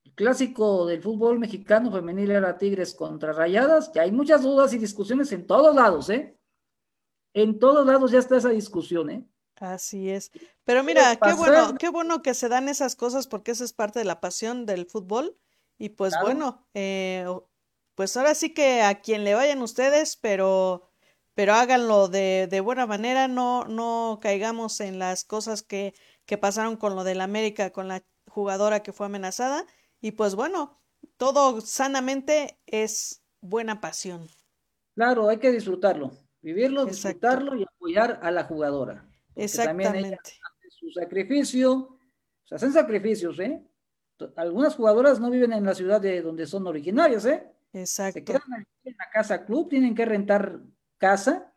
el 0.05 0.13
clásico 0.13 0.85
del 0.85 1.01
fútbol 1.01 1.39
mexicano 1.39 1.91
femenil 1.91 2.31
era 2.31 2.57
Tigres 2.57 2.93
contra 2.93 3.33
Rayadas, 3.33 3.91
ya 3.93 4.03
hay 4.03 4.11
muchas 4.11 4.43
dudas 4.43 4.73
y 4.73 4.77
discusiones 4.77 5.31
en 5.31 5.45
todos 5.45 5.75
lados, 5.75 6.09
¿eh? 6.09 6.37
En 7.33 7.59
todos 7.59 7.85
lados 7.85 8.11
ya 8.11 8.19
está 8.19 8.37
esa 8.37 8.49
discusión, 8.49 9.09
¿eh? 9.09 9.27
Así 9.57 10.09
es. 10.09 10.31
Pero 10.63 10.83
mira, 10.83 11.15
qué 11.17 11.33
bueno, 11.33 11.75
qué 11.79 11.89
bueno 11.89 12.21
que 12.21 12.33
se 12.33 12.49
dan 12.49 12.69
esas 12.69 12.95
cosas 12.95 13.27
porque 13.27 13.51
esa 13.51 13.63
es 13.63 13.73
parte 13.73 13.99
de 13.99 14.05
la 14.05 14.19
pasión 14.19 14.65
del 14.65 14.85
fútbol. 14.85 15.37
Y 15.83 15.89
pues 15.89 16.13
bueno, 16.21 16.65
eh, 16.73 17.25
pues 17.93 18.15
ahora 18.15 18.35
sí 18.35 18.53
que 18.53 18.83
a 18.83 19.01
quien 19.01 19.25
le 19.25 19.33
vayan 19.33 19.61
ustedes, 19.61 20.15
pero 20.15 20.87
pero 21.33 21.55
háganlo 21.55 22.07
de, 22.07 22.47
de 22.49 22.61
buena 22.61 22.85
manera, 22.85 23.27
no, 23.27 23.65
no 23.65 24.19
caigamos 24.21 24.79
en 24.79 24.97
las 24.97 25.25
cosas 25.25 25.61
que, 25.61 25.93
que 26.25 26.37
pasaron 26.37 26.77
con 26.77 26.95
lo 26.95 27.03
del 27.03 27.19
América, 27.19 27.71
con 27.71 27.89
la 27.89 28.01
jugadora 28.29 28.81
que 28.81 28.93
fue 28.93 29.07
amenazada. 29.07 29.65
Y 29.99 30.11
pues 30.11 30.35
bueno, 30.35 30.79
todo 31.17 31.59
sanamente 31.59 32.57
es 32.65 33.21
buena 33.41 33.81
pasión. 33.81 34.29
Claro, 34.95 35.27
hay 35.27 35.39
que 35.39 35.51
disfrutarlo, 35.51 36.11
vivirlo, 36.41 36.85
disfrutarlo 36.85 37.57
y 37.57 37.63
apoyar 37.63 38.21
a 38.23 38.31
la 38.31 38.45
jugadora. 38.45 39.05
Exactamente. 39.35 39.99
También 39.99 40.17
su 40.69 40.89
sacrificio, 40.91 41.99
se 42.45 42.55
hacen 42.55 42.71
sacrificios, 42.71 43.37
¿eh? 43.39 43.67
Algunas 44.35 44.75
jugadoras 44.75 45.19
no 45.19 45.29
viven 45.29 45.53
en 45.53 45.65
la 45.65 45.75
ciudad 45.75 45.99
de 45.99 46.21
donde 46.21 46.45
son 46.45 46.65
originarias, 46.67 47.25
¿eh? 47.25 47.43
Exacto. 47.73 48.19
Se 48.19 48.23
quedan 48.23 48.67
en 48.83 48.95
la 48.97 49.09
casa 49.11 49.45
club, 49.45 49.69
tienen 49.69 49.95
que 49.95 50.05
rentar 50.05 50.59
casa 50.97 51.51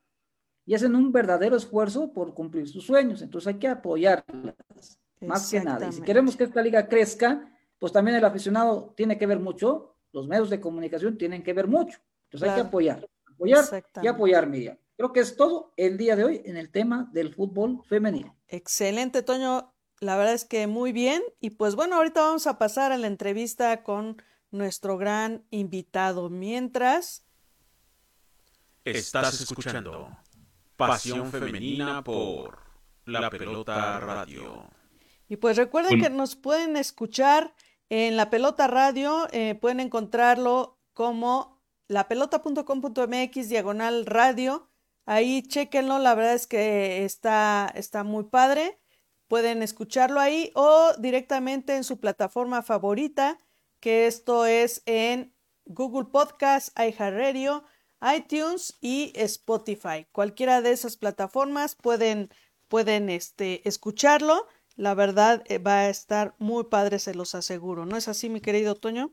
y 0.65 0.75
hacen 0.75 0.95
un 0.95 1.13
verdadero 1.13 1.57
esfuerzo 1.57 2.13
por 2.13 2.35
cumplir 2.35 2.69
sus 2.69 2.85
sueños. 2.85 3.23
Entonces 3.23 3.49
hay 3.49 3.59
que 3.59 3.69
apoyarlas, 3.69 4.99
más 5.21 5.51
que 5.51 5.61
nada. 5.61 5.89
Y 5.89 5.93
si 5.93 6.03
queremos 6.03 6.37
que 6.37 6.45
esta 6.45 6.63
liga 6.63 6.89
crezca, 6.89 7.49
pues 7.79 7.93
también 7.93 8.17
el 8.17 8.25
aficionado 8.25 8.93
tiene 8.97 9.19
que 9.19 9.27
ver 9.27 9.39
mucho, 9.39 9.95
los 10.13 10.27
medios 10.27 10.51
de 10.51 10.61
comunicación 10.61 11.17
tienen 11.19 11.43
que 11.43 11.53
ver 11.53 11.69
mucho. 11.69 11.99
Entonces 12.25 12.49
hay 12.49 12.55
que 12.57 12.67
apoyar, 12.69 13.07
apoyar 13.27 13.65
y 14.03 14.07
apoyar, 14.07 14.49
Miriam. 14.49 14.77
Creo 14.97 15.13
que 15.13 15.21
es 15.21 15.37
todo 15.37 15.75
el 15.77 15.99
día 15.99 16.17
de 16.17 16.25
hoy 16.25 16.43
en 16.45 16.57
el 16.57 16.71
tema 16.71 17.11
del 17.13 17.35
fútbol 17.35 17.83
femenino. 17.85 18.35
Excelente, 18.49 19.23
Toño. 19.23 19.76
La 20.01 20.17
verdad 20.17 20.35
es 20.35 20.45
que 20.45 20.67
muy 20.67 20.93
bien. 20.93 21.23
Y 21.41 21.51
pues 21.51 21.75
bueno, 21.75 21.97
ahorita 21.97 22.21
vamos 22.21 22.47
a 22.47 22.59
pasar 22.59 22.93
a 22.93 22.99
la 22.99 23.07
entrevista 23.07 23.83
con 23.83 24.23
nuestro 24.51 24.99
gran 24.99 25.45
invitado. 25.51 26.31
Mientras, 26.31 27.27
Estás 28.87 29.41
escuchando 29.41 30.17
Pasión 30.77 31.33
Femenina 31.33 32.05
por 32.05 32.57
La 33.05 33.29
Pelota 33.31 33.99
Radio. 33.99 34.71
Y 35.29 35.39
pues 35.39 35.57
recuerden 35.57 36.01
que 36.01 36.09
nos 36.09 36.37
pueden 36.37 36.77
escuchar 36.77 37.53
en 37.89 38.17
La 38.17 38.31
Pelota 38.31 38.69
Radio, 38.69 39.27
eh, 39.33 39.57
pueden 39.57 39.81
encontrarlo 39.81 40.79
como 40.93 41.61
lapelota.com.mx 41.89 43.49
diagonal 43.49 44.07
radio. 44.07 44.71
Ahí 45.05 45.43
chequenlo, 45.43 45.99
la 45.99 46.15
verdad 46.15 46.35
es 46.35 46.47
que 46.47 47.05
está, 47.05 47.73
está 47.75 48.05
muy 48.05 48.23
padre. 48.23 48.79
Pueden 49.29 49.63
escucharlo 49.63 50.21
ahí 50.21 50.53
o 50.55 50.93
directamente 50.99 51.77
en 51.77 51.85
su 51.85 51.99
plataforma 51.99 52.63
favorita, 52.63 53.39
que 53.81 54.07
esto 54.07 54.47
es 54.47 54.83
en 54.87 55.35
Google 55.65 56.07
Podcast, 56.11 56.77
iHeartRadio, 56.79 57.65
iTunes 58.17 58.77
y 58.81 59.13
Spotify. 59.15 60.07
Cualquiera 60.13 60.63
de 60.63 60.73
esas 60.73 60.97
plataformas 60.97 61.75
pueden, 61.75 62.31
pueden 62.69 63.11
este, 63.11 63.67
escucharlo. 63.69 64.47
La 64.77 64.95
verdad 64.95 65.43
eh, 65.47 65.59
va 65.59 65.81
a 65.81 65.89
estar 65.89 66.35
muy 66.39 66.65
padre, 66.65 66.99
se 66.99 67.15
los 67.15 67.35
aseguro. 67.35 67.87
¿No 67.87 67.97
es 67.97 68.09
así, 68.09 68.29
mi 68.29 68.41
querido 68.41 68.75
Toño? 68.75 69.13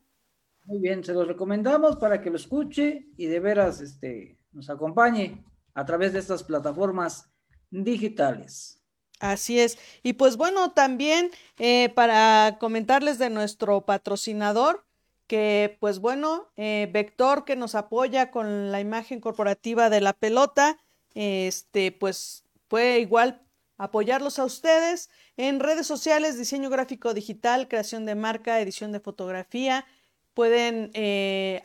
Muy 0.66 0.80
bien, 0.80 1.04
se 1.04 1.14
los 1.14 1.28
recomendamos 1.28 1.98
para 1.98 2.22
que 2.22 2.30
lo 2.30 2.36
escuche 2.36 3.08
y 3.18 3.26
de 3.26 3.40
veras 3.40 3.82
este, 3.82 4.40
nos 4.52 4.70
acompañe 4.70 5.44
a 5.74 5.86
través 5.86 6.14
de 6.14 6.20
estas 6.20 6.44
plataformas 6.44 7.32
digitales. 7.70 8.83
Así 9.24 9.58
es. 9.58 9.78
Y 10.04 10.14
pues 10.14 10.36
bueno, 10.36 10.72
también 10.74 11.32
eh, 11.58 11.88
para 11.96 12.58
comentarles 12.60 13.20
de 13.20 13.30
nuestro 13.30 13.86
patrocinador, 13.86 14.86
que 15.28 15.78
pues 15.80 16.00
bueno, 16.00 16.52
eh, 16.58 16.90
Vector 16.92 17.46
que 17.46 17.56
nos 17.56 17.74
apoya 17.74 18.32
con 18.32 18.74
la 18.74 18.82
imagen 18.82 19.22
corporativa 19.22 19.90
de 19.90 20.02
la 20.02 20.12
pelota, 20.12 20.78
este 21.16 21.94
pues 21.94 22.44
puede 22.68 23.00
igual 23.00 23.42
apoyarlos 23.78 24.40
a 24.40 24.44
ustedes 24.44 25.10
en 25.38 25.62
redes 25.62 25.88
sociales, 25.88 26.38
diseño 26.38 26.70
gráfico 26.70 27.14
digital, 27.14 27.70
creación 27.70 28.06
de 28.06 28.16
marca, 28.16 28.60
edición 28.60 28.92
de 28.92 29.00
fotografía, 29.00 29.86
pueden 30.34 30.92
eh, 30.96 31.62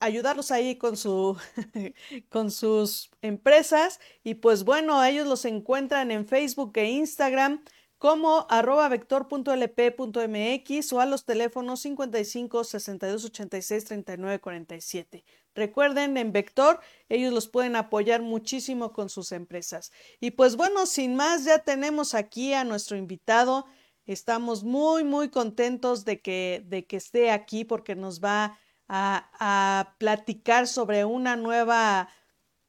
ayudarlos 0.00 0.50
ahí 0.50 0.76
con 0.76 0.96
su 0.96 1.36
con 2.30 2.50
sus 2.50 3.10
empresas 3.22 4.00
y 4.22 4.34
pues 4.34 4.64
bueno 4.64 5.02
ellos 5.04 5.26
los 5.26 5.44
encuentran 5.44 6.10
en 6.10 6.26
Facebook 6.26 6.72
e 6.76 6.90
Instagram 6.90 7.62
como 7.98 8.46
arroba 8.48 8.88
vector.lp.mx 8.88 10.92
o 10.92 11.00
a 11.00 11.06
los 11.06 11.24
teléfonos 11.24 11.80
55 11.80 12.64
62 12.64 13.24
86 13.24 13.84
39 13.84 14.40
47. 14.40 15.24
Recuerden, 15.54 16.16
en 16.16 16.32
Vector 16.32 16.80
ellos 17.08 17.32
los 17.32 17.48
pueden 17.48 17.74
apoyar 17.74 18.22
muchísimo 18.22 18.92
con 18.92 19.08
sus 19.08 19.32
empresas. 19.32 19.90
Y 20.20 20.30
pues 20.30 20.56
bueno, 20.56 20.86
sin 20.86 21.16
más, 21.16 21.44
ya 21.44 21.58
tenemos 21.58 22.14
aquí 22.14 22.54
a 22.54 22.62
nuestro 22.62 22.96
invitado. 22.96 23.66
Estamos 24.06 24.62
muy, 24.62 25.02
muy 25.02 25.30
contentos 25.30 26.04
de 26.04 26.20
que, 26.20 26.62
de 26.66 26.86
que 26.86 26.96
esté 26.96 27.32
aquí 27.32 27.64
porque 27.64 27.96
nos 27.96 28.22
va 28.22 28.56
a, 28.88 29.30
a 29.38 29.94
platicar 29.98 30.66
sobre 30.66 31.04
una 31.04 31.36
nueva, 31.36 32.08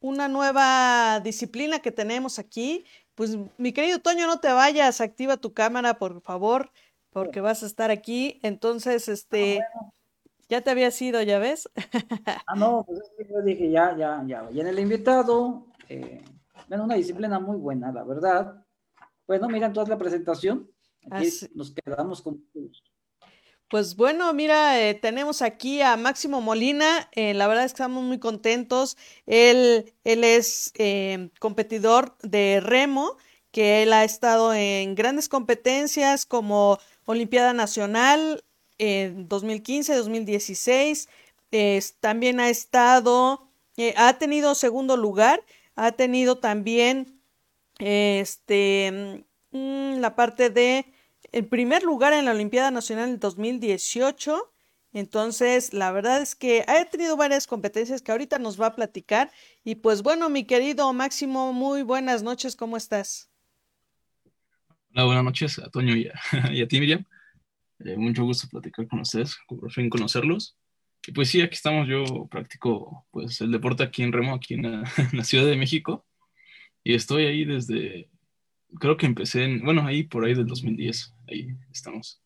una 0.00 0.28
nueva 0.28 1.20
disciplina 1.20 1.80
que 1.80 1.92
tenemos 1.92 2.38
aquí 2.38 2.84
pues 3.20 3.36
mi 3.58 3.74
querido 3.74 3.98
Toño, 3.98 4.26
no 4.26 4.40
te 4.40 4.50
vayas, 4.50 5.02
activa 5.02 5.36
tu 5.36 5.52
cámara, 5.52 5.98
por 5.98 6.22
favor, 6.22 6.70
porque 7.10 7.42
vas 7.42 7.62
a 7.62 7.66
estar 7.66 7.90
aquí. 7.90 8.40
Entonces, 8.42 9.08
este, 9.08 9.60
ah, 9.60 9.92
ya 10.48 10.62
te 10.62 10.70
había 10.70 10.90
sido, 10.90 11.20
¿ya 11.20 11.38
ves? 11.38 11.68
ah, 12.46 12.56
no, 12.56 12.82
pues 12.86 12.98
yo 13.28 13.42
dije, 13.42 13.70
ya, 13.70 13.94
ya, 13.94 14.24
ya. 14.26 14.48
Y 14.50 14.60
en 14.60 14.68
el 14.68 14.78
invitado, 14.78 15.66
eh, 15.90 16.24
bueno, 16.66 16.84
una 16.84 16.94
disciplina 16.94 17.38
muy 17.38 17.58
buena, 17.58 17.92
la 17.92 18.04
verdad. 18.04 18.64
Bueno, 19.26 19.50
miren 19.50 19.74
toda 19.74 19.86
la 19.86 19.98
presentación. 19.98 20.70
Aquí 21.10 21.28
nos 21.54 21.72
quedamos 21.72 22.22
con 22.22 22.42
pues 23.70 23.94
bueno, 23.94 24.34
mira, 24.34 24.80
eh, 24.80 24.94
tenemos 24.94 25.42
aquí 25.42 25.80
a 25.80 25.96
Máximo 25.96 26.40
Molina. 26.40 27.08
Eh, 27.12 27.34
la 27.34 27.46
verdad 27.46 27.64
es 27.64 27.72
que 27.72 27.76
estamos 27.76 28.02
muy 28.02 28.18
contentos. 28.18 28.96
Él, 29.26 29.94
él 30.02 30.24
es 30.24 30.72
eh, 30.76 31.30
competidor 31.38 32.16
de 32.22 32.60
remo, 32.60 33.16
que 33.52 33.84
él 33.84 33.92
ha 33.92 34.02
estado 34.02 34.52
en 34.52 34.96
grandes 34.96 35.28
competencias 35.28 36.26
como 36.26 36.78
Olimpiada 37.04 37.52
Nacional 37.52 38.42
en 38.78 39.28
2015, 39.28 39.94
2016. 39.94 41.08
también 42.00 42.40
ha 42.40 42.48
estado, 42.50 43.48
ha 43.96 44.18
tenido 44.18 44.56
segundo 44.56 44.96
lugar, 44.96 45.44
ha 45.76 45.92
tenido 45.92 46.38
también 46.38 47.22
este, 47.78 49.24
mm, 49.52 50.00
la 50.00 50.16
parte 50.16 50.50
de 50.50 50.86
el 51.32 51.46
primer 51.46 51.82
lugar 51.82 52.12
en 52.12 52.24
la 52.24 52.32
Olimpiada 52.32 52.70
Nacional 52.70 53.10
en 53.10 53.18
2018. 53.18 54.52
Entonces, 54.92 55.72
la 55.72 55.92
verdad 55.92 56.20
es 56.20 56.34
que 56.34 56.64
ha 56.66 56.84
tenido 56.86 57.16
varias 57.16 57.46
competencias 57.46 58.02
que 58.02 58.10
ahorita 58.10 58.38
nos 58.38 58.60
va 58.60 58.66
a 58.66 58.74
platicar. 58.74 59.30
Y 59.62 59.76
pues 59.76 60.02
bueno, 60.02 60.28
mi 60.28 60.44
querido 60.44 60.92
Máximo, 60.92 61.52
muy 61.52 61.82
buenas 61.82 62.22
noches, 62.22 62.56
¿cómo 62.56 62.76
estás? 62.76 63.30
Hola, 64.92 65.04
buenas 65.04 65.24
noches 65.24 65.58
a 65.60 65.70
Toño 65.70 65.94
y 65.94 66.08
a, 66.08 66.66
ti, 66.68 66.80
Miriam. 66.80 67.04
Eh, 67.84 67.96
mucho 67.96 68.24
gusto 68.24 68.48
platicar 68.48 68.88
con 68.88 69.00
ustedes, 69.00 69.38
por 69.46 69.70
fin 69.70 69.88
conocerlos. 69.88 70.56
Y 71.06 71.12
pues 71.12 71.30
sí, 71.30 71.40
aquí 71.40 71.54
estamos, 71.54 71.88
yo 71.88 72.26
practico 72.26 73.06
pues 73.10 73.40
el 73.40 73.52
deporte 73.52 73.84
aquí 73.84 74.02
en 74.02 74.12
Remo, 74.12 74.34
aquí 74.34 74.54
en 74.54 74.82
la 74.82 74.84
Ciudad 75.24 75.46
de 75.46 75.56
México. 75.56 76.04
Y 76.82 76.94
estoy 76.94 77.26
ahí 77.26 77.44
desde 77.44 78.10
creo 78.78 78.96
que 78.96 79.06
empecé 79.06 79.44
en, 79.44 79.64
bueno, 79.64 79.86
ahí 79.86 80.04
por 80.04 80.24
ahí 80.24 80.34
del 80.34 80.46
2010, 80.46 81.14
ahí 81.30 81.56
estamos. 81.70 82.20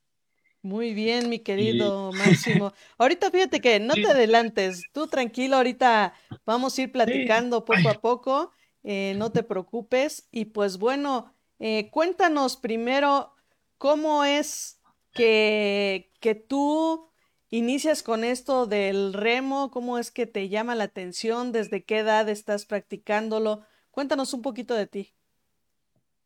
Muy 0.63 0.95
bien, 0.95 1.29
mi 1.29 1.41
querido 1.41 2.11
Máximo. 2.13 2.73
Ahorita 2.99 3.31
fíjate 3.31 3.61
que 3.61 3.81
no 3.81 3.95
te 3.95 4.07
adelantes, 4.07 4.85
tú 4.93 5.07
tranquilo, 5.09 5.57
ahorita 5.57 6.15
vamos 6.47 6.79
a 6.79 6.83
ir 6.83 6.91
platicando 6.91 7.67
poco 7.67 7.89
a 7.91 8.01
poco, 8.01 8.51
eh, 8.83 9.15
no 9.19 9.31
te 9.31 9.43
preocupes. 9.43 10.27
Y 10.31 10.47
pues 10.47 10.79
bueno, 10.79 11.35
eh, 11.59 11.91
cuéntanos 11.91 12.57
primero 12.57 13.35
cómo 13.77 14.25
es 14.25 14.81
que, 15.13 16.11
que 16.21 16.35
tú 16.35 17.11
inicias 17.51 18.03
con 18.03 18.25
esto 18.25 18.67
del 18.67 19.13
remo, 19.13 19.71
cómo 19.71 19.99
es 19.99 20.11
que 20.11 20.27
te 20.27 20.49
llama 20.49 20.75
la 20.75 20.85
atención, 20.85 21.53
desde 21.53 21.85
qué 21.85 21.99
edad 21.99 22.29
estás 22.31 22.65
practicándolo. 22.65 23.67
Cuéntanos 23.91 24.33
un 24.33 24.41
poquito 24.41 24.75
de 24.75 24.87
ti. 24.87 25.15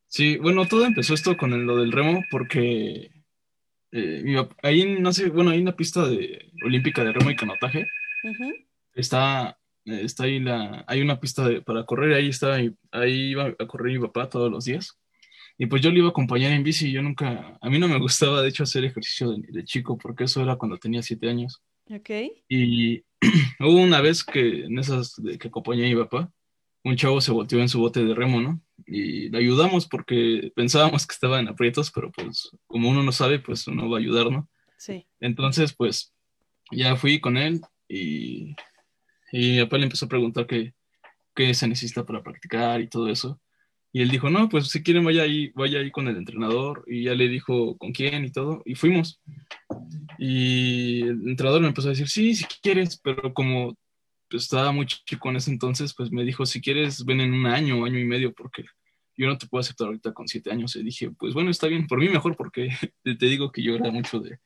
Sí, 0.09 0.38
bueno, 0.38 0.66
todo 0.66 0.86
empezó 0.86 1.14
esto 1.14 1.36
con 1.36 1.66
lo 1.66 1.76
del 1.76 1.92
remo 1.92 2.24
porque 2.30 3.11
eh, 3.92 4.48
ahí, 4.62 4.98
no 5.00 5.12
sé, 5.12 5.28
bueno, 5.28 5.50
hay 5.50 5.61
una 5.61 5.76
pista 5.76 6.06
de, 6.06 6.50
olímpica 6.64 7.04
de 7.04 7.12
remo 7.12 7.30
y 7.30 7.36
canotaje. 7.36 7.86
Está, 8.94 9.59
eh, 9.84 10.00
está 10.02 10.24
ahí 10.24 10.40
la, 10.40 10.84
hay 10.86 11.02
una 11.02 11.20
pista 11.20 11.48
para 11.64 11.84
correr, 11.84 12.14
ahí 12.14 12.28
está, 12.28 12.54
ahí 12.54 13.30
iba 13.30 13.54
a 13.59 13.66
correr 13.66 13.98
mi 13.98 14.06
papá 14.06 14.28
todos 14.28 14.50
los 14.50 14.64
días. 14.64 14.98
Y 15.59 15.66
pues 15.66 15.82
yo 15.82 15.90
le 15.90 15.98
iba 15.98 16.06
a 16.06 16.11
acompañar 16.11 16.52
en 16.52 16.62
bici 16.62 16.88
y 16.88 16.92
yo 16.92 17.02
nunca, 17.02 17.59
a 17.61 17.68
mí 17.68 17.78
no 17.78 17.88
me 17.88 17.98
gustaba 17.98 18.42
de 18.42 18.48
hecho 18.48 18.62
hacer 18.62 18.84
ejercicio 18.84 19.32
de, 19.36 19.64
chico 19.64 19.98
porque 19.98 20.24
eso 20.24 20.40
era 20.40 20.56
cuando 20.56 20.78
tenía 20.78 21.02
siete 21.02 21.28
años. 21.28 21.61
Ok. 21.90 22.11
Y 22.48 23.02
hubo 23.61 23.80
una 23.80 24.00
vez 24.00 24.22
que 24.22 24.64
en 24.66 24.78
esas 24.78 25.16
de 25.16 25.36
que 25.36 25.48
acompañé 25.48 25.86
a 25.86 25.88
mi 25.88 25.96
papá, 25.96 26.32
un 26.89 26.97
chavo 26.97 27.20
se 27.20 27.32
volteó 27.32 27.61
en 27.61 27.68
su 27.68 27.80
bote 27.80 28.05
de 28.05 28.14
remo, 28.14 28.41
¿no? 28.41 28.61
Y 28.86 29.28
le 29.28 29.39
ayudamos 29.39 29.86
porque 29.86 30.53
pensábamos 30.55 31.07
que 31.07 31.12
estaba 31.12 31.41
en 31.41 31.49
aprietos, 31.49 31.91
pero 31.91 32.11
pues 32.11 32.51
como 32.66 32.89
uno 32.89 33.03
no 33.03 33.12
sabe, 33.12 33.39
pues 33.39 33.66
uno 33.66 33.89
va 33.89 33.99
a 33.99 34.01
ayudar, 34.01 34.30
¿no? 34.30 34.49
Sí. 34.78 35.07
Entonces, 35.20 35.74
pues 35.74 36.14
ya 36.70 36.97
fui 36.97 37.20
con 37.20 37.36
él 37.36 37.61
y, 37.89 38.55
y 39.32 39.61
papá 39.62 39.78
le 39.78 39.84
empezó 39.84 40.07
a 40.07 40.09
preguntar 40.09 40.47
qué, 40.47 40.74
qué 41.34 41.53
se 41.55 41.68
necesita 41.68 42.05
para 42.05 42.22
practicar 42.22 42.80
y 42.80 42.89
todo 42.89 43.09
eso. 43.09 43.41
Y 43.93 44.03
él 44.03 44.11
dijo, 44.11 44.28
no, 44.28 44.49
pues 44.49 44.68
si 44.68 44.82
quieren 44.82 45.05
vaya 45.05 45.22
ahí, 45.22 45.51
vaya 45.55 45.80
ahí 45.80 45.91
con 45.91 46.09
el 46.09 46.16
entrenador. 46.16 46.84
Y 46.86 47.05
ya 47.05 47.14
le 47.14 47.28
dijo 47.28 47.76
con 47.78 47.93
quién 47.93 48.24
y 48.24 48.30
todo. 48.30 48.62
Y 48.64 48.74
fuimos. 48.74 49.20
Y 50.18 51.03
el 51.03 51.28
entrenador 51.28 51.62
me 51.62 51.68
empezó 51.68 51.89
a 51.89 51.91
decir, 51.91 52.09
sí, 52.09 52.34
si 52.34 52.45
quieres, 52.62 53.01
pero 53.03 53.32
como 53.32 53.76
pues, 54.28 54.44
estaba 54.44 54.72
muy 54.72 54.86
chico 54.86 55.30
en 55.30 55.36
ese 55.36 55.50
entonces, 55.50 55.94
pues 55.94 56.10
me 56.10 56.24
dijo, 56.24 56.46
si 56.46 56.60
quieres, 56.60 57.04
ven 57.04 57.20
en 57.20 57.32
un 57.32 57.46
año, 57.46 57.84
año 57.84 57.98
y 57.98 58.04
medio, 58.04 58.32
porque 58.32 58.64
yo 59.16 59.26
no 59.26 59.36
te 59.36 59.46
puedo 59.46 59.60
aceptar 59.60 59.88
ahorita 59.88 60.12
con 60.12 60.28
siete 60.28 60.50
años. 60.50 60.76
Y 60.76 60.82
dije, 60.82 61.10
pues 61.10 61.34
bueno, 61.34 61.50
está 61.50 61.66
bien, 61.66 61.86
por 61.86 61.98
mí 61.98 62.08
mejor, 62.08 62.36
porque 62.36 62.68
te 63.02 63.26
digo 63.26 63.50
que 63.50 63.62
yo 63.62 63.74
era 63.74 63.90
mucho 63.90 64.20
de, 64.20 64.38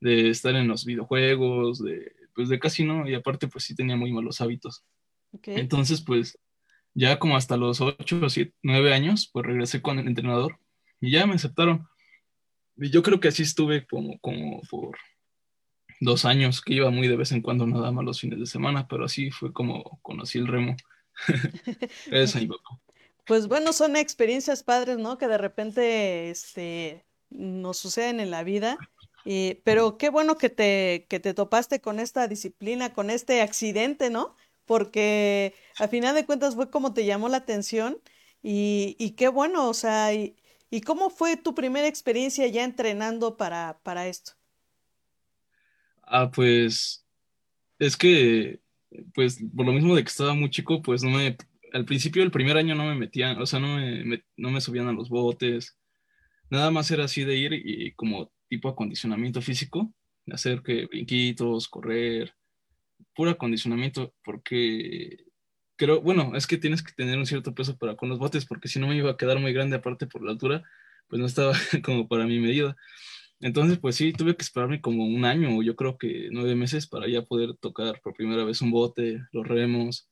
de 0.00 0.30
estar 0.30 0.54
en 0.56 0.68
los 0.68 0.84
videojuegos, 0.84 1.82
de, 1.82 2.12
pues 2.34 2.48
de 2.48 2.58
casi 2.58 2.84
no, 2.84 3.08
y 3.08 3.14
aparte 3.14 3.48
pues 3.48 3.64
sí 3.64 3.74
tenía 3.74 3.96
muy 3.96 4.12
malos 4.12 4.40
hábitos. 4.40 4.84
Entonces, 5.44 6.00
pues 6.00 6.38
ya 6.94 7.18
como 7.18 7.36
hasta 7.36 7.56
los 7.56 7.80
8 7.80 8.20
o 8.22 8.30
7, 8.30 8.54
9 8.62 8.94
años, 8.94 9.28
pues 9.32 9.44
regresé 9.44 9.82
con 9.82 9.98
el 9.98 10.06
entrenador 10.06 10.58
y 11.00 11.10
ya 11.10 11.26
me 11.26 11.34
aceptaron. 11.34 11.86
Y 12.76 12.90
yo 12.90 13.02
creo 13.02 13.20
que 13.20 13.28
así 13.28 13.42
estuve 13.42 13.86
como, 13.86 14.18
como 14.20 14.62
por 14.70 14.96
dos 16.00 16.24
años, 16.24 16.60
que 16.60 16.74
iba 16.74 16.90
muy 16.90 17.08
de 17.08 17.16
vez 17.16 17.32
en 17.32 17.42
cuando 17.42 17.66
nada 17.66 17.90
más 17.92 18.04
los 18.04 18.20
fines 18.20 18.38
de 18.38 18.46
semana, 18.46 18.86
pero 18.88 19.04
así 19.04 19.30
fue 19.30 19.52
como 19.52 19.98
conocí 20.02 20.38
el 20.38 20.46
remo. 20.46 20.76
Pues 23.26 23.46
bueno, 23.48 23.72
son 23.72 23.96
experiencias 23.96 24.62
padres, 24.62 24.98
¿no? 24.98 25.18
Que 25.18 25.28
de 25.28 25.36
repente 25.36 26.30
este, 26.30 27.04
nos 27.28 27.76
suceden 27.76 28.20
en 28.20 28.30
la 28.30 28.42
vida. 28.42 28.78
pero 29.64 29.98
qué 29.98 30.08
bueno 30.08 30.38
que 30.38 30.48
te, 30.48 31.06
que 31.08 31.20
te 31.20 31.34
topaste 31.34 31.80
con 31.80 32.00
esta 32.00 32.28
disciplina, 32.28 32.94
con 32.94 33.10
este 33.10 33.42
accidente, 33.42 34.08
¿no? 34.08 34.34
porque 34.68 35.54
a 35.78 35.88
final 35.88 36.14
de 36.14 36.26
cuentas 36.26 36.54
fue 36.54 36.70
como 36.70 36.92
te 36.92 37.06
llamó 37.06 37.28
la 37.30 37.38
atención 37.38 37.98
y, 38.42 38.94
y 39.00 39.12
qué 39.12 39.28
bueno, 39.28 39.68
o 39.68 39.74
sea, 39.74 40.12
y, 40.12 40.36
y, 40.70 40.82
cómo 40.82 41.10
fue 41.10 41.36
tu 41.38 41.54
primera 41.54 41.88
experiencia 41.88 42.46
ya 42.46 42.62
entrenando 42.62 43.36
para, 43.36 43.80
para 43.82 44.06
esto? 44.06 44.32
Ah, 46.10 46.30
pues 46.30 47.06
es 47.78 47.96
que, 47.96 48.60
pues 49.14 49.38
por 49.54 49.66
lo 49.66 49.72
mismo 49.72 49.94
de 49.94 50.02
que 50.02 50.08
estaba 50.08 50.34
muy 50.34 50.50
chico, 50.50 50.82
pues 50.82 51.02
no 51.02 51.10
me, 51.10 51.36
al 51.72 51.84
principio 51.84 52.22
del 52.22 52.30
primer 52.30 52.56
año 52.56 52.74
no 52.74 52.86
me 52.86 52.94
metían, 52.94 53.40
o 53.40 53.46
sea, 53.46 53.60
no 53.60 53.76
me, 53.76 54.24
no 54.36 54.50
me 54.50 54.60
subían 54.60 54.88
a 54.88 54.92
los 54.92 55.08
botes, 55.08 55.78
nada 56.50 56.70
más 56.70 56.90
era 56.90 57.04
así 57.04 57.24
de 57.24 57.36
ir 57.36 57.52
y 57.52 57.92
como 57.94 58.32
tipo 58.48 58.68
acondicionamiento 58.68 59.42
físico, 59.42 59.92
hacer 60.32 60.62
que 60.62 60.86
brinquitos, 60.86 61.68
correr, 61.68 62.34
puro 63.14 63.30
acondicionamiento, 63.30 64.14
porque 64.24 65.24
creo, 65.76 66.00
bueno, 66.00 66.34
es 66.36 66.46
que 66.46 66.58
tienes 66.58 66.82
que 66.82 66.92
tener 66.92 67.18
un 67.18 67.26
cierto 67.26 67.54
peso 67.54 67.76
para 67.76 67.96
con 67.96 68.08
los 68.08 68.18
botes, 68.18 68.44
porque 68.46 68.68
si 68.68 68.78
no 68.78 68.88
me 68.88 68.96
iba 68.96 69.10
a 69.10 69.16
quedar 69.16 69.38
muy 69.38 69.52
grande 69.52 69.76
aparte 69.76 70.06
por 70.06 70.22
la 70.22 70.32
altura, 70.32 70.62
pues 71.08 71.20
no 71.20 71.26
estaba 71.26 71.52
como 71.84 72.08
para 72.08 72.26
mi 72.26 72.38
medida. 72.38 72.76
Entonces, 73.40 73.78
pues 73.78 73.96
sí, 73.96 74.12
tuve 74.12 74.36
que 74.36 74.42
esperarme 74.42 74.80
como 74.80 75.04
un 75.04 75.24
año, 75.24 75.62
yo 75.62 75.76
creo 75.76 75.96
que 75.96 76.28
nueve 76.32 76.56
meses 76.56 76.88
para 76.88 77.08
ya 77.08 77.22
poder 77.22 77.54
tocar 77.56 78.00
por 78.02 78.14
primera 78.14 78.44
vez 78.44 78.60
un 78.62 78.70
bote, 78.70 79.22
los 79.32 79.46
remos. 79.46 80.08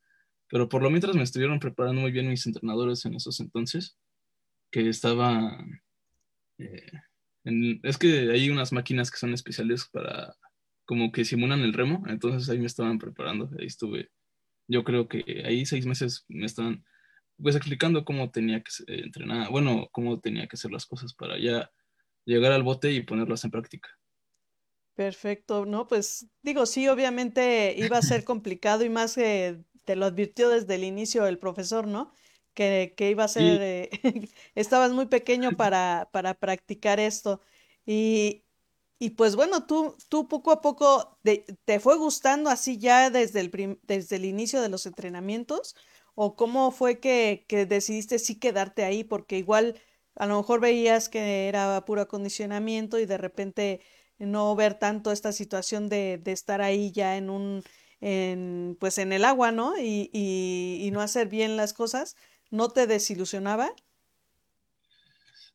Pero 0.49 0.69
por 0.69 0.83
lo 0.83 0.91
mientras 0.91 1.17
me 1.17 1.23
estuvieron 1.25 1.59
preparando 1.59 2.03
muy 2.03 2.13
bien 2.13 2.29
mis 2.29 2.47
entrenadores 2.47 3.05
en 3.05 3.15
esos 3.15 3.41
entonces, 3.41 3.99
que 4.71 4.89
estaba... 4.89 5.59
Eh, 6.59 6.93
es 7.83 7.99
que 7.99 8.31
hay 8.31 8.51
unas 8.51 8.73
máquinas 8.73 9.11
que 9.11 9.19
son 9.19 9.33
especiales 9.33 9.89
para 9.93 10.35
como 10.85 11.13
que 11.13 11.25
simulan 11.25 11.61
el 11.61 11.73
remo, 11.73 12.05
entonces 12.07 12.49
ahí 12.49 12.59
me 12.59 12.67
estaban 12.67 12.99
preparando, 12.99 13.51
ahí 13.59 13.67
estuve, 13.67 14.11
yo 14.69 14.85
creo 14.85 15.09
que 15.09 15.43
ahí 15.45 15.67
seis 15.67 15.85
meses 15.85 16.25
me 16.29 16.47
estaban 16.47 16.85
pues 17.43 17.55
explicando 17.57 18.05
cómo 18.05 18.31
tenía 18.31 18.63
que 18.63 18.71
entrenar, 18.87 19.51
bueno, 19.51 19.89
cómo 19.93 20.21
tenía 20.21 20.47
que 20.47 20.57
hacer 20.57 20.71
las 20.71 20.87
cosas 20.87 21.13
para 21.13 21.39
ya 21.39 21.71
llegar 22.27 22.53
al 22.53 22.63
bote 22.63 22.93
y 22.93 23.03
ponerlas 23.03 23.45
en 23.45 23.51
práctica. 23.53 23.89
Perfecto, 24.95 25.67
¿no? 25.67 25.87
Pues 25.87 26.27
digo, 26.43 26.65
sí, 26.65 26.89
obviamente 26.89 27.75
iba 27.77 27.99
a 27.99 28.03
ser 28.03 28.25
complicado 28.25 28.83
y 28.85 28.89
más 28.89 29.15
que 29.15 29.63
te 29.85 29.95
lo 29.95 30.07
advirtió 30.07 30.49
desde 30.49 30.75
el 30.77 30.85
inicio 30.85 31.27
el 31.27 31.39
profesor, 31.39 31.87
¿no? 31.87 32.13
Que, 32.55 32.95
que 32.97 33.11
iba 33.11 33.25
a 33.25 33.29
ser, 33.29 33.61
eh, 33.63 33.91
estabas 34.55 34.93
muy 34.93 35.05
pequeño 35.07 35.55
para, 35.57 36.09
para 36.13 36.33
practicar 36.35 36.99
esto. 36.99 37.43
Y, 37.85 38.45
y 38.99 39.11
pues 39.11 39.37
bueno, 39.37 39.67
tú, 39.67 39.97
tú 40.09 40.29
poco 40.29 40.51
a 40.51 40.63
poco 40.63 41.19
te 41.65 41.81
fue 41.81 41.97
gustando 41.97 42.49
así 42.51 42.79
ya 42.79 43.11
desde 43.11 43.41
el, 43.41 43.79
desde 43.83 44.17
el 44.17 44.25
inicio 44.25 44.63
de 44.63 44.69
los 44.71 44.87
entrenamientos 44.87 45.77
o 46.15 46.37
cómo 46.37 46.71
fue 46.71 47.01
que, 47.01 47.45
que 47.49 47.67
decidiste 47.67 48.19
sí 48.19 48.39
quedarte 48.39 48.85
ahí 48.85 49.05
porque 49.05 49.37
igual 49.39 49.79
a 50.17 50.27
lo 50.27 50.39
mejor 50.39 50.61
veías 50.61 51.09
que 51.09 51.49
era 51.49 51.85
puro 51.85 52.03
acondicionamiento 52.03 52.99
y 52.99 53.07
de 53.07 53.19
repente 53.19 53.81
no 54.19 54.55
ver 54.57 54.75
tanto 54.75 55.13
esta 55.13 55.33
situación 55.33 55.89
de, 55.89 56.21
estar 56.27 56.63
ahí 56.63 56.91
ya 56.93 57.17
en 57.17 57.31
un 57.31 57.63
en, 58.01 58.77
pues 58.79 58.99
en 58.99 59.13
el 59.13 59.25
agua, 59.25 59.53
¿no? 59.53 59.79
Y, 59.79 60.11
y, 60.13 60.81
y 60.83 60.91
no 60.91 61.01
hacer 61.01 61.29
bien 61.29 61.57
las 61.57 61.73
cosas, 61.73 62.17
¿no 62.51 62.69
te 62.69 62.87
desilusionaba? 62.87 63.71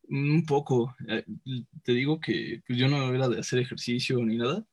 Un 0.09 0.45
poco. 0.45 0.95
Eh, 1.07 1.23
te 1.83 1.93
digo 1.93 2.19
que 2.19 2.61
pues, 2.67 2.77
yo 2.77 2.87
no 2.87 3.13
era 3.13 3.29
de 3.29 3.39
hacer 3.39 3.59
ejercicio 3.59 4.17
ni 4.25 4.37
nada. 4.37 4.65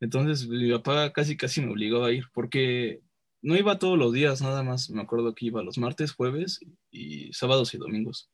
Entonces 0.00 0.46
mi 0.48 0.70
papá 0.70 1.12
casi 1.12 1.36
casi 1.36 1.60
me 1.60 1.72
obligaba 1.72 2.08
a 2.08 2.12
ir 2.12 2.24
porque 2.32 3.00
no 3.42 3.56
iba 3.56 3.78
todos 3.78 3.98
los 3.98 4.12
días, 4.12 4.40
nada 4.42 4.62
más. 4.62 4.90
Me 4.90 5.02
acuerdo 5.02 5.34
que 5.34 5.46
iba 5.46 5.62
los 5.62 5.78
martes, 5.78 6.12
jueves 6.12 6.60
y 6.90 7.32
sábados 7.32 7.74
y 7.74 7.78
domingos. 7.78 8.30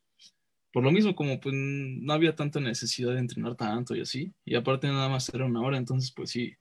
Por 0.75 0.83
lo 0.83 0.91
mismo, 0.91 1.15
como 1.15 1.39
pues 1.39 1.55
no 1.55 2.13
había 2.13 2.35
tanta 2.35 2.59
necesidad 2.59 3.13
de 3.13 3.21
entrenar 3.21 3.55
tanto 3.55 3.95
y 3.95 4.01
así. 4.01 4.35
Y 4.45 4.57
aparte 4.57 4.89
nada 4.89 5.09
más 5.09 5.33
era 5.33 5.47
una 5.47 5.61
hora, 5.63 5.79
entonces 5.79 6.13
pues 6.13 6.31
sí. 6.31 6.53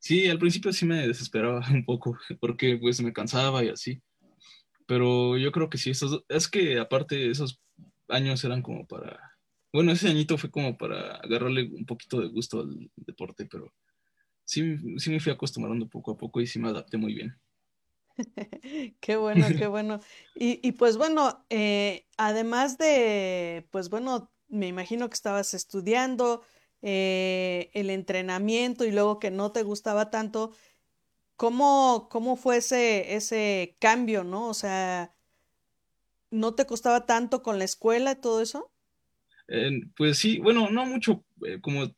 Sí, 0.00 0.26
al 0.28 0.40
principio 0.40 0.72
sí 0.72 0.84
me 0.84 1.06
desesperaba 1.06 1.60
un 1.72 1.84
poco 1.84 2.18
porque 2.40 2.76
pues 2.76 3.00
me 3.02 3.12
cansaba 3.12 3.62
y 3.64 3.68
así. 3.68 4.02
Pero 4.86 5.38
yo 5.38 5.52
creo 5.52 5.70
que 5.70 5.78
sí, 5.78 5.92
es 6.28 6.48
que 6.48 6.80
aparte 6.80 7.30
esos 7.30 7.60
años 8.08 8.42
eran 8.44 8.62
como 8.62 8.84
para, 8.84 9.20
bueno, 9.72 9.92
ese 9.92 10.08
añito 10.08 10.36
fue 10.38 10.50
como 10.50 10.76
para 10.76 11.18
agarrarle 11.18 11.70
un 11.72 11.86
poquito 11.86 12.20
de 12.20 12.28
gusto 12.28 12.62
al 12.62 12.90
deporte, 12.96 13.46
pero 13.46 13.72
sí, 14.44 14.76
sí 14.98 15.10
me 15.10 15.20
fui 15.20 15.30
acostumbrando 15.32 15.88
poco 15.88 16.12
a 16.12 16.18
poco 16.18 16.40
y 16.40 16.48
sí 16.48 16.58
me 16.58 16.68
adapté 16.68 16.96
muy 16.96 17.14
bien. 17.14 17.40
qué 19.00 19.16
bueno, 19.16 19.46
qué 19.56 19.66
bueno. 19.66 20.00
Y, 20.34 20.72
pues 20.72 20.96
bueno, 20.96 21.44
eh, 21.50 22.06
además 22.16 22.78
de, 22.78 23.66
pues 23.70 23.88
bueno, 23.90 24.30
me 24.48 24.66
imagino 24.66 25.08
que 25.08 25.14
estabas 25.14 25.54
estudiando 25.54 26.42
eh, 26.82 27.70
el 27.74 27.90
entrenamiento 27.90 28.84
y 28.84 28.92
luego 28.92 29.18
que 29.18 29.30
no 29.30 29.52
te 29.52 29.62
gustaba 29.62 30.10
tanto, 30.10 30.52
¿cómo, 31.36 32.08
cómo 32.10 32.36
fue 32.36 32.58
ese, 32.58 33.14
ese 33.14 33.76
cambio, 33.80 34.24
no? 34.24 34.48
O 34.48 34.54
sea, 34.54 35.14
no 36.30 36.54
te 36.54 36.66
costaba 36.66 37.06
tanto 37.06 37.42
con 37.42 37.58
la 37.58 37.64
escuela 37.64 38.12
y 38.12 38.20
todo 38.20 38.40
eso? 38.40 38.70
pues 39.96 40.18
sí, 40.18 40.38
bueno, 40.38 40.70
no 40.70 40.86
mucho, 40.86 41.24
eh, 41.46 41.60
como 41.60 41.92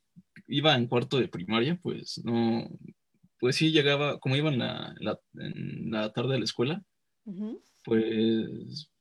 iba 0.47 0.75
en 0.75 0.87
cuarto 0.87 1.19
de 1.19 1.29
primaria, 1.29 1.79
pues 1.81 2.21
no, 2.25 2.67
pues 3.39 3.55
sí 3.55 3.71
llegaba, 3.71 4.19
como 4.19 4.35
iba 4.35 4.49
en 4.49 4.59
la, 4.59 4.95
en 5.33 5.91
la 5.91 6.11
tarde 6.13 6.33
de 6.33 6.39
la 6.39 6.45
escuela, 6.45 6.83
pues, 7.83 8.91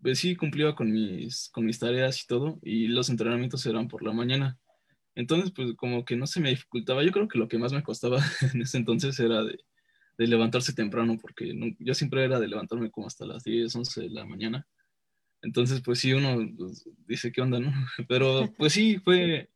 pues 0.00 0.18
sí 0.18 0.36
cumplía 0.36 0.74
con 0.74 0.90
mis, 0.90 1.48
con 1.50 1.64
mis 1.64 1.78
tareas 1.78 2.22
y 2.22 2.26
todo, 2.26 2.58
y 2.62 2.88
los 2.88 3.10
entrenamientos 3.10 3.64
eran 3.66 3.88
por 3.88 4.02
la 4.02 4.12
mañana. 4.12 4.58
Entonces, 5.14 5.52
pues 5.52 5.74
como 5.76 6.04
que 6.04 6.16
no 6.16 6.26
se 6.26 6.40
me 6.40 6.50
dificultaba. 6.50 7.04
Yo 7.04 7.12
creo 7.12 7.28
que 7.28 7.38
lo 7.38 7.48
que 7.48 7.58
más 7.58 7.72
me 7.72 7.82
costaba 7.82 8.18
en 8.54 8.62
ese 8.62 8.78
entonces 8.78 9.18
era 9.20 9.44
de, 9.44 9.58
de 10.18 10.26
levantarse 10.26 10.72
temprano, 10.72 11.16
porque 11.20 11.54
yo 11.78 11.94
siempre 11.94 12.24
era 12.24 12.40
de 12.40 12.48
levantarme 12.48 12.90
como 12.90 13.06
hasta 13.06 13.26
las 13.26 13.44
10, 13.44 13.74
11 13.74 14.02
de 14.02 14.10
la 14.10 14.24
mañana. 14.24 14.66
Entonces, 15.42 15.82
pues 15.82 15.98
sí, 15.98 16.12
uno 16.12 16.38
pues, 16.56 16.88
dice, 17.06 17.30
¿qué 17.30 17.42
onda, 17.42 17.60
no? 17.60 17.72
Pero 18.08 18.52
pues 18.56 18.72
sí, 18.72 18.98
fue, 18.98 19.50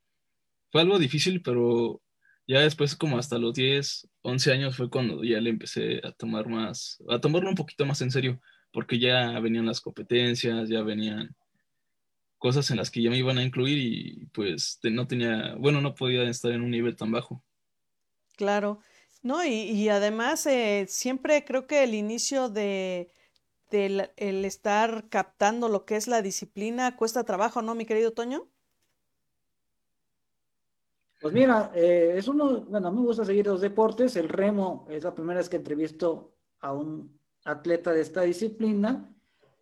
fue 0.70 0.82
algo 0.82 0.98
difícil, 0.98 1.40
pero 1.42 2.02
ya 2.48 2.60
después, 2.60 2.96
como 2.96 3.18
hasta 3.18 3.38
los 3.38 3.52
10, 3.54 4.08
11 4.22 4.52
años, 4.52 4.76
fue 4.76 4.88
cuando 4.88 5.22
ya 5.22 5.38
le 5.38 5.50
empecé 5.50 6.00
a 6.02 6.12
tomar 6.12 6.48
más, 6.48 6.98
a 7.08 7.20
tomarlo 7.20 7.50
un 7.50 7.54
poquito 7.54 7.84
más 7.84 8.00
en 8.00 8.10
serio, 8.10 8.40
porque 8.72 8.98
ya 8.98 9.38
venían 9.38 9.66
las 9.66 9.82
competencias, 9.82 10.70
ya 10.70 10.82
venían 10.82 11.36
cosas 12.38 12.70
en 12.70 12.78
las 12.78 12.90
que 12.90 13.02
ya 13.02 13.10
me 13.10 13.18
iban 13.18 13.36
a 13.36 13.42
incluir 13.42 13.78
y 13.78 14.26
pues 14.32 14.80
no 14.82 15.06
tenía, 15.06 15.56
bueno, 15.56 15.82
no 15.82 15.94
podía 15.94 16.22
estar 16.22 16.50
en 16.52 16.62
un 16.62 16.70
nivel 16.70 16.96
tan 16.96 17.12
bajo. 17.12 17.44
Claro, 18.36 18.80
no, 19.22 19.44
y, 19.44 19.88
además 19.90 20.46
eh, 20.46 20.86
siempre 20.88 21.44
creo 21.44 21.66
que 21.66 21.84
el 21.84 21.94
inicio 21.94 22.48
de 22.48 23.12
del 23.70 24.10
el 24.16 24.46
estar 24.46 25.10
captando 25.10 25.68
lo 25.68 25.84
que 25.84 25.96
es 25.96 26.08
la 26.08 26.22
disciplina 26.22 26.96
cuesta 26.96 27.24
trabajo, 27.24 27.60
¿no, 27.60 27.74
mi 27.74 27.84
querido 27.84 28.12
Toño? 28.14 28.48
Pues 31.20 31.34
mira, 31.34 31.72
eh, 31.74 32.14
es 32.16 32.28
uno, 32.28 32.60
bueno, 32.62 32.88
a 32.88 32.90
mí 32.92 33.00
me 33.00 33.06
gusta 33.06 33.24
seguir 33.24 33.46
los 33.46 33.60
deportes, 33.60 34.14
el 34.16 34.28
remo 34.28 34.86
es 34.88 35.02
la 35.02 35.14
primera 35.14 35.38
vez 35.38 35.48
que 35.48 35.56
entrevisto 35.56 36.34
a 36.60 36.72
un 36.72 37.18
atleta 37.44 37.92
de 37.92 38.02
esta 38.02 38.22
disciplina. 38.22 39.12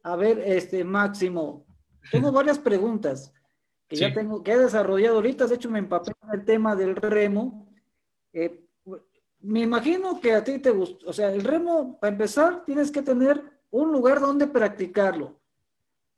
A 0.02 0.16
ver, 0.16 0.38
este 0.40 0.84
Máximo, 0.84 1.66
tengo 2.10 2.30
varias 2.32 2.58
preguntas 2.58 3.32
que 3.88 3.96
ya 3.96 4.12
tengo, 4.12 4.42
que 4.42 4.52
he 4.52 4.58
desarrollado 4.58 5.16
ahorita, 5.16 5.46
de 5.46 5.54
hecho 5.54 5.70
me 5.70 5.78
empapé 5.78 6.12
en 6.22 6.40
el 6.40 6.44
tema 6.44 6.76
del 6.76 6.94
remo. 6.96 7.68
Eh, 8.32 8.62
me 9.40 9.60
imagino 9.60 10.20
que 10.20 10.34
a 10.34 10.44
ti 10.44 10.58
te 10.58 10.70
gusta, 10.70 11.06
o 11.06 11.12
sea, 11.12 11.32
el 11.32 11.42
remo, 11.42 11.98
para 11.98 12.12
empezar, 12.12 12.64
tienes 12.64 12.90
que 12.90 13.00
tener 13.00 13.42
un 13.70 13.92
lugar 13.92 14.20
donde 14.20 14.46
practicarlo. 14.46 15.40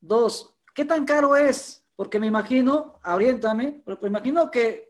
Dos, 0.01 0.55
¿qué 0.74 0.84
tan 0.84 1.05
caro 1.05 1.36
es? 1.36 1.84
Porque 1.95 2.18
me 2.18 2.26
imagino, 2.26 2.99
oriéntame, 3.05 3.82
pero 3.84 3.99
me 4.01 4.09
imagino 4.09 4.51
que 4.51 4.88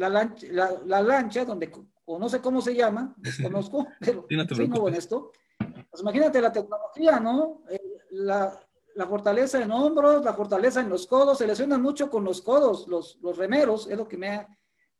la, 0.00 0.08
lancha, 0.08 0.46
la, 0.86 1.02
lancha, 1.02 1.44
donde, 1.44 1.70
o 2.06 2.18
no 2.18 2.28
sé 2.28 2.40
cómo 2.40 2.62
se 2.62 2.74
llama, 2.74 3.14
desconozco, 3.18 3.86
pero 4.00 4.26
soy 4.54 4.66
nuevo 4.66 4.88
en 4.88 4.94
esto. 4.94 5.30
Pues 5.90 6.00
imagínate 6.00 6.40
la 6.40 6.50
tecnología, 6.50 7.20
¿no? 7.20 7.62
Eh, 7.68 7.80
la, 8.12 8.58
la 8.94 9.06
fortaleza 9.06 9.60
en 9.60 9.70
hombros, 9.70 10.24
la 10.24 10.32
fortaleza 10.32 10.80
en 10.80 10.88
los 10.88 11.06
codos, 11.06 11.36
se 11.38 11.46
lesionan 11.46 11.82
mucho 11.82 12.10
con 12.10 12.24
los 12.24 12.40
codos, 12.40 12.88
los, 12.88 13.18
los 13.20 13.36
remeros, 13.36 13.88
es 13.88 13.98
lo 13.98 14.08
que 14.08 14.16
me 14.16 14.28
ha, 14.28 14.48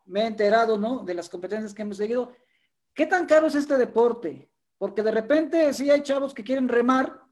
me 0.04 0.22
he 0.22 0.26
enterado, 0.26 0.76
¿no? 0.76 1.02
De 1.02 1.14
las 1.14 1.30
competencias 1.30 1.72
que 1.72 1.82
hemos 1.82 1.96
seguido. 1.96 2.32
¿Qué 2.92 3.06
tan 3.06 3.24
caro 3.26 3.46
es 3.46 3.54
este 3.54 3.78
deporte? 3.78 4.50
Porque 4.76 5.02
de 5.02 5.12
repente 5.12 5.72
sí 5.72 5.90
hay 5.90 6.02
chavos 6.02 6.34
que 6.34 6.44
quieren 6.44 6.68
remar 6.68 7.22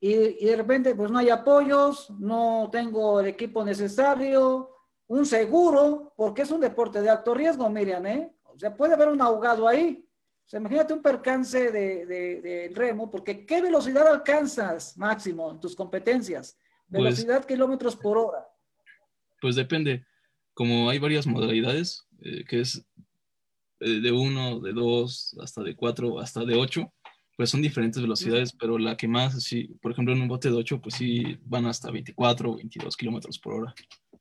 y, 0.00 0.42
y 0.42 0.46
de 0.46 0.56
repente 0.56 0.94
pues 0.94 1.10
no 1.10 1.18
hay 1.18 1.28
apoyos, 1.28 2.10
no 2.18 2.70
tengo 2.72 3.20
el 3.20 3.26
equipo 3.26 3.62
necesario, 3.62 4.73
un 5.06 5.26
seguro, 5.26 6.12
porque 6.16 6.42
es 6.42 6.50
un 6.50 6.60
deporte 6.60 7.00
de 7.00 7.10
alto 7.10 7.34
riesgo, 7.34 7.68
Miriam, 7.68 8.06
¿eh? 8.06 8.32
O 8.44 8.58
sea, 8.58 8.74
puede 8.74 8.94
haber 8.94 9.08
un 9.08 9.20
ahogado 9.20 9.66
ahí. 9.68 10.06
O 10.44 10.48
sea, 10.48 10.60
imagínate 10.60 10.92
un 10.92 11.02
percance 11.02 11.70
de, 11.72 12.06
de, 12.06 12.72
remo, 12.74 13.10
porque 13.10 13.46
¿qué 13.46 13.62
velocidad 13.62 14.06
alcanzas 14.06 14.96
máximo 14.96 15.50
en 15.50 15.60
tus 15.60 15.74
competencias? 15.74 16.58
Pues 16.88 17.02
velocidad 17.02 17.44
kilómetros 17.46 17.96
por 17.96 18.18
hora. 18.18 18.46
Pues 19.40 19.56
depende. 19.56 20.04
Como 20.52 20.88
hay 20.90 20.98
varias 20.98 21.26
modalidades, 21.26 22.06
eh, 22.20 22.44
que 22.44 22.60
es 22.60 22.84
eh, 23.80 24.00
de 24.00 24.12
uno, 24.12 24.60
de 24.60 24.72
dos, 24.72 25.36
hasta 25.40 25.62
de 25.62 25.74
cuatro, 25.74 26.20
hasta 26.20 26.44
de 26.44 26.54
ocho, 26.54 26.92
pues 27.36 27.50
son 27.50 27.62
diferentes 27.62 28.00
velocidades, 28.00 28.52
pero 28.52 28.78
la 28.78 28.96
que 28.96 29.08
más, 29.08 29.42
sí, 29.42 29.74
por 29.82 29.92
ejemplo, 29.92 30.14
en 30.14 30.22
un 30.22 30.28
bote 30.28 30.50
de 30.50 30.56
ocho, 30.56 30.80
pues 30.80 30.94
sí 30.94 31.38
van 31.44 31.66
hasta 31.66 31.90
24 31.90 32.54
22 32.54 32.96
kilómetros 32.96 33.38
por 33.38 33.54
hora. 33.54 33.74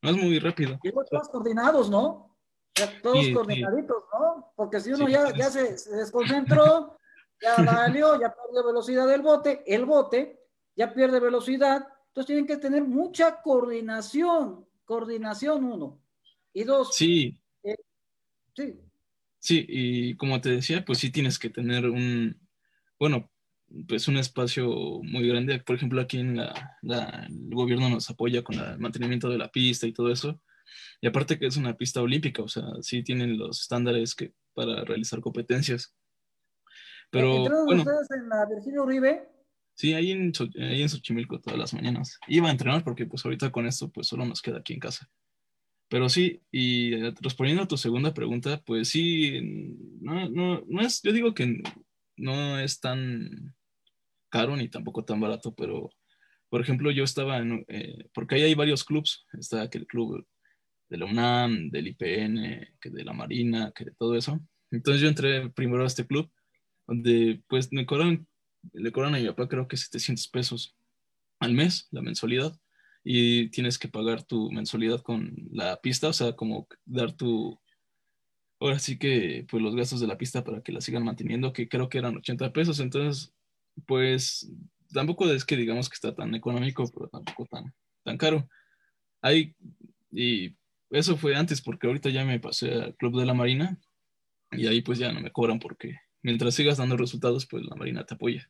No 0.03 0.09
es 0.09 0.17
muy 0.17 0.37
rápido. 0.37 0.77
Y 0.83 0.91
todos 0.91 1.29
coordinados, 1.29 1.89
¿no? 1.89 2.29
todos 3.01 3.25
coordinaditos, 3.33 4.03
¿no? 4.11 4.51
Porque 4.55 4.81
si 4.81 4.91
uno 4.91 5.07
ya, 5.07 5.33
ya 5.33 5.49
se, 5.49 5.75
desconcentró, 5.95 6.97
ya 7.41 7.55
valió, 7.63 8.19
ya 8.19 8.35
perdió 8.35 8.65
velocidad 8.65 9.07
del 9.07 9.21
bote, 9.21 9.63
el 9.65 9.85
bote 9.85 10.41
ya 10.75 10.93
pierde 10.93 11.19
velocidad, 11.19 11.87
entonces 12.07 12.27
tienen 12.27 12.47
que 12.47 12.57
tener 12.57 12.83
mucha 12.83 13.41
coordinación, 13.41 14.67
coordinación 14.83 15.63
uno. 15.63 16.01
Y 16.51 16.63
dos. 16.65 16.95
Sí. 16.95 17.39
Eh, 17.63 17.77
sí. 18.55 18.79
Sí, 19.39 19.65
y 19.69 20.15
como 20.17 20.41
te 20.41 20.49
decía, 20.49 20.83
pues 20.83 20.99
sí 20.99 21.11
tienes 21.11 21.39
que 21.39 21.49
tener 21.49 21.89
un, 21.89 22.39
bueno, 22.99 23.29
pues 23.87 24.07
un 24.07 24.17
espacio 24.17 24.67
muy 25.03 25.27
grande. 25.27 25.59
Por 25.59 25.75
ejemplo, 25.75 26.01
aquí 26.01 26.19
en 26.19 26.37
la, 26.37 26.77
la 26.81 27.27
el 27.29 27.49
gobierno 27.49 27.89
nos 27.89 28.09
apoya 28.09 28.43
con 28.43 28.59
el 28.59 28.77
mantenimiento 28.79 29.29
de 29.29 29.37
la 29.37 29.49
pista 29.49 29.87
y 29.87 29.93
todo 29.93 30.11
eso. 30.11 30.39
Y 31.01 31.07
aparte 31.07 31.37
que 31.37 31.47
es 31.47 31.57
una 31.57 31.75
pista 31.75 32.01
olímpica, 32.01 32.43
o 32.43 32.47
sea, 32.47 32.63
sí 32.81 33.03
tienen 33.03 33.37
los 33.37 33.61
estándares 33.61 34.15
que, 34.15 34.33
para 34.53 34.83
realizar 34.83 35.19
competencias. 35.19 35.95
Pero, 37.09 37.43
bueno, 37.65 37.81
ustedes 37.81 38.09
en 38.11 38.29
la 38.29 38.45
Virgilio 38.45 38.83
Uribe? 38.83 39.29
Sí, 39.75 39.93
ahí 39.93 40.11
en, 40.11 40.31
ahí 40.59 40.81
en 40.81 40.89
Xochimilco 40.89 41.39
todas 41.39 41.59
las 41.59 41.73
mañanas. 41.73 42.19
Iba 42.27 42.49
a 42.49 42.51
entrenar 42.51 42.83
porque 42.83 43.05
pues 43.05 43.25
ahorita 43.25 43.51
con 43.51 43.65
esto 43.65 43.91
pues 43.91 44.07
solo 44.07 44.25
nos 44.25 44.41
queda 44.41 44.59
aquí 44.59 44.73
en 44.73 44.79
casa. 44.79 45.09
Pero 45.89 46.09
sí, 46.09 46.41
y 46.51 46.93
eh, 46.93 47.13
respondiendo 47.21 47.63
a 47.63 47.67
tu 47.67 47.77
segunda 47.77 48.13
pregunta, 48.13 48.61
pues 48.65 48.89
sí, 48.89 49.39
no, 50.01 50.29
no, 50.29 50.63
no 50.67 50.81
es, 50.81 51.01
yo 51.03 51.11
digo 51.11 51.33
que 51.33 51.61
no 52.17 52.59
es 52.59 52.79
tan 52.79 53.55
caro 54.33 54.57
ni 54.57 54.67
tampoco 54.67 55.05
tan 55.05 55.19
barato, 55.19 55.53
pero 55.53 55.91
por 56.49 56.59
ejemplo 56.59 56.89
yo 56.89 57.03
estaba 57.03 57.37
en, 57.37 57.63
eh, 57.67 58.09
porque 58.15 58.33
ahí 58.33 58.41
hay 58.41 58.55
varios 58.55 58.83
clubs, 58.83 59.27
está 59.33 59.61
aquel 59.61 59.85
club 59.85 60.25
de 60.89 60.97
la 60.97 61.05
UNAM, 61.05 61.69
del 61.69 61.89
IPN, 61.89 62.77
que 62.81 62.89
de 62.89 63.03
la 63.03 63.13
Marina, 63.13 63.71
que 63.75 63.85
de 63.85 63.91
todo 63.91 64.15
eso. 64.15 64.39
Entonces 64.71 65.03
yo 65.03 65.07
entré 65.07 65.51
primero 65.51 65.83
a 65.83 65.85
este 65.85 66.07
club, 66.07 66.31
donde 66.87 67.43
pues 67.47 67.71
me 67.71 67.85
cobran, 67.85 68.27
le 68.73 68.91
cobran 68.91 69.13
a 69.13 69.19
mi 69.19 69.27
papá 69.27 69.47
creo 69.47 69.67
que 69.67 69.77
700 69.77 70.27
pesos 70.29 70.75
al 71.39 71.53
mes, 71.53 71.87
la 71.91 72.01
mensualidad, 72.01 72.59
y 73.03 73.49
tienes 73.49 73.77
que 73.77 73.87
pagar 73.87 74.23
tu 74.23 74.49
mensualidad 74.51 75.01
con 75.01 75.31
la 75.51 75.79
pista, 75.79 76.07
o 76.07 76.13
sea, 76.13 76.35
como 76.35 76.67
dar 76.85 77.11
tu, 77.11 77.59
ahora 78.59 78.79
sí 78.79 78.97
que 78.97 79.45
pues 79.47 79.61
los 79.61 79.75
gastos 79.75 79.99
de 79.99 80.07
la 80.07 80.17
pista 80.17 80.43
para 80.43 80.63
que 80.63 80.71
la 80.71 80.81
sigan 80.81 81.03
manteniendo, 81.03 81.53
que 81.53 81.67
creo 81.69 81.87
que 81.87 81.99
eran 81.99 82.17
80 82.17 82.51
pesos, 82.51 82.79
entonces 82.79 83.32
pues 83.85 84.49
tampoco 84.93 85.25
es 85.29 85.45
que 85.45 85.57
digamos 85.57 85.89
que 85.89 85.95
está 85.95 86.15
tan 86.15 86.33
económico, 86.35 86.89
pero 86.93 87.09
tampoco 87.09 87.45
tan, 87.45 87.73
tan 88.03 88.17
caro. 88.17 88.47
Hay, 89.21 89.55
y 90.11 90.55
eso 90.89 91.17
fue 91.17 91.35
antes, 91.35 91.61
porque 91.61 91.87
ahorita 91.87 92.09
ya 92.09 92.23
me 92.23 92.39
pasé 92.39 92.73
al 92.73 92.95
Club 92.95 93.19
de 93.19 93.25
la 93.25 93.33
Marina 93.33 93.79
y 94.51 94.67
ahí 94.67 94.81
pues 94.81 94.99
ya 94.99 95.11
no 95.11 95.21
me 95.21 95.31
cobran 95.31 95.59
porque 95.59 95.97
mientras 96.21 96.55
sigas 96.55 96.77
dando 96.77 96.97
resultados, 96.97 97.47
pues 97.47 97.65
la 97.65 97.75
Marina 97.75 98.05
te 98.05 98.13
apoya. 98.13 98.49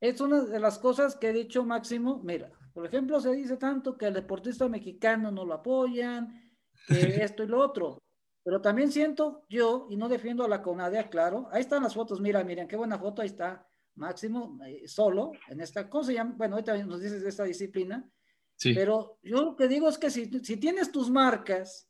Es 0.00 0.20
una 0.20 0.42
de 0.42 0.58
las 0.58 0.78
cosas 0.78 1.14
que 1.14 1.28
he 1.28 1.32
dicho 1.32 1.64
Máximo. 1.64 2.20
Mira, 2.24 2.50
por 2.74 2.84
ejemplo, 2.84 3.20
se 3.20 3.32
dice 3.32 3.56
tanto 3.56 3.96
que 3.96 4.06
el 4.06 4.14
deportista 4.14 4.68
mexicano 4.68 5.30
no 5.30 5.44
lo 5.44 5.54
apoyan, 5.54 6.52
que 6.88 6.94
esto 7.24 7.44
y 7.44 7.46
lo 7.46 7.60
otro. 7.60 8.02
Pero 8.44 8.60
también 8.60 8.90
siento 8.90 9.44
yo, 9.48 9.86
y 9.90 9.96
no 9.96 10.08
defiendo 10.08 10.44
a 10.44 10.48
la 10.48 10.62
CONADEA, 10.62 11.08
claro, 11.08 11.48
ahí 11.52 11.60
están 11.60 11.82
las 11.82 11.94
fotos, 11.94 12.20
mira, 12.20 12.42
miren, 12.42 12.66
qué 12.66 12.76
buena 12.76 12.98
foto, 12.98 13.22
ahí 13.22 13.28
está 13.28 13.68
Máximo, 13.94 14.58
eh, 14.66 14.88
solo, 14.88 15.32
en 15.48 15.60
esta, 15.60 15.88
¿cómo 15.90 16.04
se 16.04 16.14
llama? 16.14 16.34
Bueno, 16.36 16.54
ahorita 16.54 16.76
nos 16.84 17.00
dices 17.00 17.22
de 17.22 17.28
esta 17.28 17.44
disciplina, 17.44 18.08
pero 18.62 19.18
yo 19.22 19.42
lo 19.42 19.56
que 19.56 19.68
digo 19.68 19.88
es 19.88 19.98
que 19.98 20.08
si, 20.10 20.28
tienes 20.28 20.90
tus 20.90 21.10
marcas, 21.10 21.88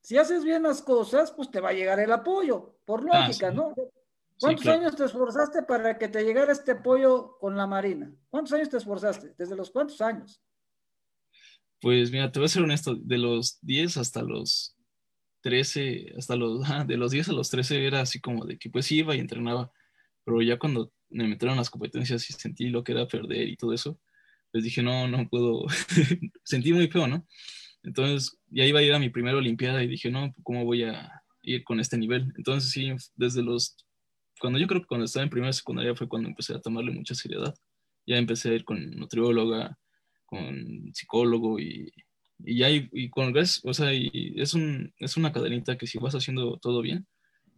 si 0.00 0.16
haces 0.16 0.44
bien 0.44 0.62
las 0.62 0.80
cosas, 0.80 1.32
pues 1.32 1.50
te 1.50 1.60
va 1.60 1.70
a 1.70 1.72
llegar 1.72 1.98
el 1.98 2.12
apoyo, 2.12 2.78
por 2.84 3.00
ah, 3.10 3.26
lógica, 3.26 3.50
¿no? 3.50 3.74
¿Cuántos 4.38 4.66
años 4.68 4.94
te 4.94 5.04
esforzaste 5.04 5.62
para 5.64 5.98
que 5.98 6.08
te 6.08 6.22
llegara 6.22 6.52
este 6.52 6.72
apoyo 6.72 7.36
con 7.38 7.56
la 7.56 7.66
Marina? 7.66 8.14
¿Cuántos 8.30 8.52
años 8.52 8.68
te 8.68 8.76
esforzaste? 8.76 9.34
¿Desde 9.36 9.56
los 9.56 9.70
cuántos 9.70 10.00
años? 10.00 10.40
Pues 11.80 12.10
mira, 12.10 12.30
te 12.30 12.38
voy 12.38 12.46
a 12.46 12.48
ser 12.48 12.62
honesto, 12.62 12.94
de 12.94 13.18
los 13.18 13.58
10 13.62 13.96
hasta 13.96 14.22
los 14.22 14.76
13, 15.40 16.14
hasta 16.16 16.36
los, 16.36 16.62
de 16.86 16.96
los 16.96 17.10
10 17.12 17.28
a 17.30 17.32
los 17.32 17.50
13 17.50 17.86
era 17.86 18.00
así 18.00 18.20
como 18.20 18.44
de 18.44 18.58
que 18.58 18.70
pues 18.70 18.90
iba 18.92 19.14
y 19.14 19.20
entrenaba, 19.20 19.72
pero 20.24 20.42
ya 20.42 20.58
cuando 20.58 20.92
me 21.08 21.26
metieron 21.26 21.56
las 21.56 21.70
competencias 21.70 22.28
y 22.30 22.32
sentí 22.32 22.68
lo 22.68 22.84
que 22.84 22.92
era 22.92 23.08
perder 23.08 23.48
y 23.48 23.56
todo 23.56 23.72
eso, 23.72 23.98
pues 24.52 24.64
dije, 24.64 24.82
no, 24.82 25.08
no 25.08 25.28
puedo, 25.28 25.66
sentí 26.44 26.72
muy 26.72 26.88
feo, 26.88 27.06
¿no? 27.06 27.26
Entonces 27.82 28.38
ya 28.48 28.64
iba 28.64 28.80
a 28.80 28.82
ir 28.82 28.92
a 28.92 28.98
mi 28.98 29.10
primera 29.10 29.38
Olimpiada 29.38 29.82
y 29.82 29.88
dije, 29.88 30.10
no, 30.10 30.34
¿cómo 30.42 30.64
voy 30.64 30.84
a 30.84 31.22
ir 31.42 31.64
con 31.64 31.80
este 31.80 31.96
nivel? 31.96 32.32
Entonces 32.36 32.70
sí, 32.70 32.92
desde 33.14 33.42
los, 33.42 33.76
cuando 34.40 34.58
yo 34.58 34.66
creo 34.66 34.80
que 34.82 34.86
cuando 34.86 35.06
estaba 35.06 35.24
en 35.24 35.30
primera 35.30 35.52
secundaria 35.52 35.94
fue 35.94 36.08
cuando 36.08 36.28
empecé 36.28 36.54
a 36.54 36.60
tomarle 36.60 36.92
mucha 36.92 37.14
seriedad. 37.14 37.54
Ya 38.06 38.16
empecé 38.16 38.50
a 38.50 38.54
ir 38.54 38.64
con 38.64 38.90
nutrióloga, 38.92 39.78
con 40.26 40.90
psicólogo 40.92 41.58
y, 41.58 41.92
y 42.44 42.58
ya, 42.58 42.68
y, 42.70 43.10
con 43.10 43.34
o 43.36 43.74
sea, 43.74 43.92
y 43.92 44.34
es, 44.36 44.54
un, 44.54 44.92
es 44.98 45.16
una 45.16 45.32
cadenita 45.32 45.76
que 45.76 45.86
si 45.86 45.98
vas 45.98 46.14
haciendo 46.14 46.58
todo 46.58 46.80
bien, 46.82 47.06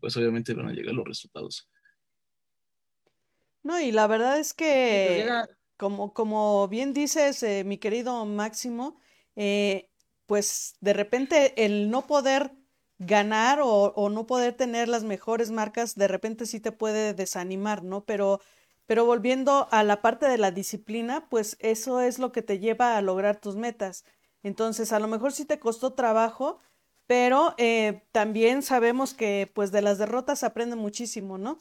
pues 0.01 0.16
obviamente 0.16 0.55
van 0.55 0.68
a 0.68 0.72
llegar 0.72 0.95
los 0.95 1.07
resultados. 1.07 1.68
No, 3.62 3.80
y 3.80 3.93
la 3.93 4.07
verdad 4.07 4.39
es 4.39 4.55
que, 4.55 5.28
como, 5.76 6.12
como 6.12 6.66
bien 6.68 6.93
dices, 6.93 7.43
eh, 7.43 7.62
mi 7.64 7.78
querido 7.78 8.24
Máximo, 8.24 8.99
eh, 9.37 9.89
pues 10.26 10.74
de 10.80 10.93
repente 10.93 11.64
el 11.64 11.91
no 11.91 12.07
poder 12.07 12.53
ganar 12.99 13.61
o, 13.61 13.93
o, 13.95 14.11
no 14.11 14.26
poder 14.26 14.55
tener 14.55 14.89
las 14.89 15.05
mejores 15.05 15.51
marcas, 15.51 15.95
de 15.95 16.09
repente 16.09 16.47
sí 16.47 16.61
te 16.61 16.72
puede 16.72 17.14
desanimar, 17.14 17.85
¿no? 17.85 18.05
Pero, 18.05 18.41
pero 18.87 19.05
volviendo 19.05 19.68
a 19.70 19.85
la 19.85 20.03
parte 20.03 20.26
de 20.26 20.39
la 20.39 20.51
disciplina, 20.51 21.28
pues 21.28 21.57
eso 21.61 22.01
es 22.01 22.18
lo 22.18 22.33
que 22.33 22.43
te 22.43 22.59
lleva 22.59 22.97
a 22.97 23.03
lograr 23.03 23.41
tus 23.41 23.57
metas. 23.57 24.05
Entonces, 24.43 24.93
a 24.93 24.99
lo 24.99 25.09
mejor 25.09 25.32
sí 25.32 25.45
te 25.45 25.59
costó 25.59 25.93
trabajo, 25.95 26.59
pero 27.07 27.55
eh, 27.59 28.03
también 28.12 28.62
sabemos 28.62 29.14
que 29.14 29.51
pues 29.55 29.72
de 29.72 29.82
las 29.82 29.99
derrotas 29.99 30.45
aprende 30.45 30.76
muchísimo, 30.76 31.38
¿no? 31.38 31.59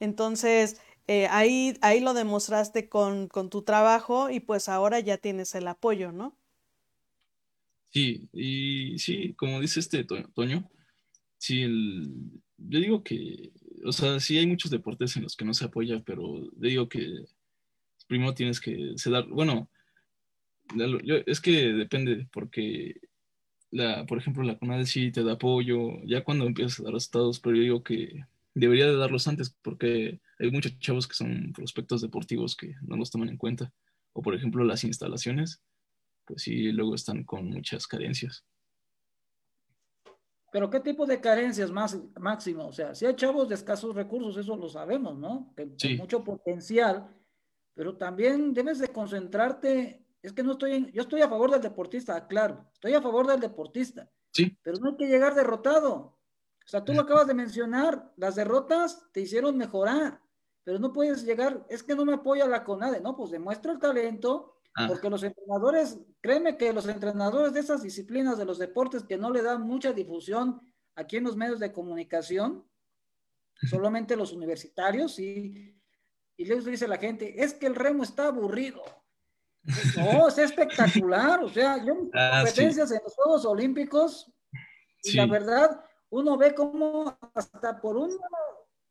Entonces, 0.00 0.80
eh, 1.06 1.26
ahí, 1.30 1.76
ahí 1.82 2.00
lo 2.00 2.14
demostraste 2.14 2.88
con, 2.88 3.28
con 3.28 3.50
tu 3.50 3.62
trabajo 3.62 4.30
y 4.30 4.40
pues 4.40 4.68
ahora 4.68 5.00
ya 5.00 5.18
tienes 5.18 5.54
el 5.54 5.68
apoyo, 5.68 6.12
¿no? 6.12 6.36
Sí, 7.92 8.28
y 8.32 8.98
sí, 8.98 9.34
como 9.34 9.60
dice 9.60 9.78
este 9.78 10.04
Toño, 10.04 10.68
sí, 11.38 11.62
el, 11.62 12.10
yo 12.58 12.80
digo 12.80 13.04
que, 13.04 13.52
o 13.84 13.92
sea, 13.92 14.18
sí 14.18 14.36
hay 14.38 14.46
muchos 14.46 14.70
deportes 14.70 15.16
en 15.16 15.22
los 15.22 15.36
que 15.36 15.44
no 15.44 15.54
se 15.54 15.66
apoya, 15.66 16.02
pero 16.04 16.42
yo 16.42 16.50
digo 16.68 16.88
que 16.88 17.24
primero 18.08 18.34
tienes 18.34 18.60
que 18.60 18.94
se 18.96 19.10
dar, 19.10 19.26
bueno, 19.28 19.68
es 21.26 21.40
que 21.40 21.72
depende, 21.72 22.28
porque, 22.32 23.00
la, 23.70 24.06
por 24.06 24.18
ejemplo, 24.18 24.42
la 24.42 24.58
CONADE 24.58 24.86
sí 24.86 25.10
te 25.10 25.22
da 25.22 25.32
apoyo, 25.32 26.02
ya 26.04 26.24
cuando 26.24 26.46
empiezas 26.46 26.80
a 26.80 26.84
dar 26.84 26.94
resultados, 26.94 27.40
pero 27.40 27.56
yo 27.56 27.62
digo 27.62 27.82
que 27.82 28.24
debería 28.54 28.86
de 28.86 28.96
darlos 28.96 29.26
antes, 29.28 29.50
porque 29.62 30.20
hay 30.38 30.50
muchos 30.50 30.78
chavos 30.78 31.06
que 31.06 31.14
son 31.14 31.52
prospectos 31.52 32.00
deportivos 32.00 32.56
que 32.56 32.74
no 32.82 32.96
los 32.96 33.10
toman 33.10 33.28
en 33.28 33.36
cuenta. 33.36 33.72
O, 34.12 34.22
por 34.22 34.34
ejemplo, 34.34 34.64
las 34.64 34.84
instalaciones, 34.84 35.60
pues 36.24 36.42
sí, 36.42 36.70
luego 36.72 36.94
están 36.94 37.24
con 37.24 37.50
muchas 37.50 37.86
carencias. 37.86 38.44
Pero 40.52 40.70
¿qué 40.70 40.78
tipo 40.78 41.04
de 41.04 41.20
carencias 41.20 41.72
más 41.72 41.98
máximo? 42.20 42.68
O 42.68 42.72
sea, 42.72 42.94
si 42.94 43.06
hay 43.06 43.16
chavos 43.16 43.48
de 43.48 43.56
escasos 43.56 43.92
recursos, 43.96 44.36
eso 44.36 44.56
lo 44.56 44.68
sabemos, 44.68 45.18
¿no? 45.18 45.52
Que 45.56 45.68
sí. 45.76 45.96
mucho 45.96 46.22
potencial, 46.22 47.08
pero 47.74 47.96
también 47.96 48.54
debes 48.54 48.78
de 48.78 48.86
concentrarte 48.86 50.03
es 50.24 50.32
que 50.32 50.42
no 50.42 50.52
estoy, 50.52 50.90
yo 50.92 51.02
estoy 51.02 51.20
a 51.20 51.28
favor 51.28 51.50
del 51.50 51.60
deportista, 51.60 52.26
claro, 52.26 52.66
estoy 52.72 52.94
a 52.94 53.02
favor 53.02 53.26
del 53.26 53.40
deportista. 53.40 54.10
Sí. 54.32 54.56
Pero 54.62 54.78
no 54.78 54.88
hay 54.88 54.96
que 54.96 55.06
llegar 55.06 55.34
derrotado. 55.34 55.92
O 55.94 56.66
sea, 56.66 56.82
tú 56.82 56.94
lo 56.94 57.02
acabas 57.02 57.26
de 57.26 57.34
mencionar, 57.34 58.10
las 58.16 58.34
derrotas 58.34 59.06
te 59.12 59.20
hicieron 59.20 59.58
mejorar, 59.58 60.22
pero 60.64 60.78
no 60.78 60.94
puedes 60.94 61.24
llegar, 61.24 61.66
es 61.68 61.82
que 61.82 61.94
no 61.94 62.06
me 62.06 62.14
apoya 62.14 62.46
la 62.46 62.64
CONADE, 62.64 63.02
no, 63.02 63.14
pues 63.14 63.32
demuestra 63.32 63.72
el 63.72 63.78
talento, 63.78 64.56
ah. 64.76 64.86
porque 64.88 65.10
los 65.10 65.22
entrenadores, 65.22 66.00
créeme 66.22 66.56
que 66.56 66.72
los 66.72 66.88
entrenadores 66.88 67.52
de 67.52 67.60
esas 67.60 67.82
disciplinas 67.82 68.38
de 68.38 68.46
los 68.46 68.58
deportes 68.58 69.04
que 69.04 69.18
no 69.18 69.30
le 69.30 69.42
dan 69.42 69.60
mucha 69.60 69.92
difusión 69.92 70.62
aquí 70.94 71.18
en 71.18 71.24
los 71.24 71.36
medios 71.36 71.60
de 71.60 71.70
comunicación, 71.70 72.64
solamente 73.68 74.16
los 74.16 74.32
universitarios, 74.32 75.18
y, 75.18 75.78
y 76.34 76.44
les 76.46 76.64
dice 76.64 76.88
la 76.88 76.96
gente, 76.96 77.44
es 77.44 77.52
que 77.52 77.66
el 77.66 77.74
remo 77.74 78.04
está 78.04 78.28
aburrido. 78.28 78.82
No, 79.96 80.28
es 80.28 80.38
espectacular. 80.38 81.42
O 81.42 81.48
sea, 81.48 81.82
yo 81.84 81.94
ah, 82.14 82.42
competencias 82.42 82.90
en 82.90 83.00
los 83.02 83.14
Juegos 83.14 83.44
Olímpicos, 83.44 84.30
y 85.02 85.12
la 85.12 85.26
verdad, 85.26 85.84
uno 86.10 86.36
ve 86.36 86.54
como 86.54 87.16
hasta 87.34 87.80
por 87.80 87.96
unas 87.96 88.18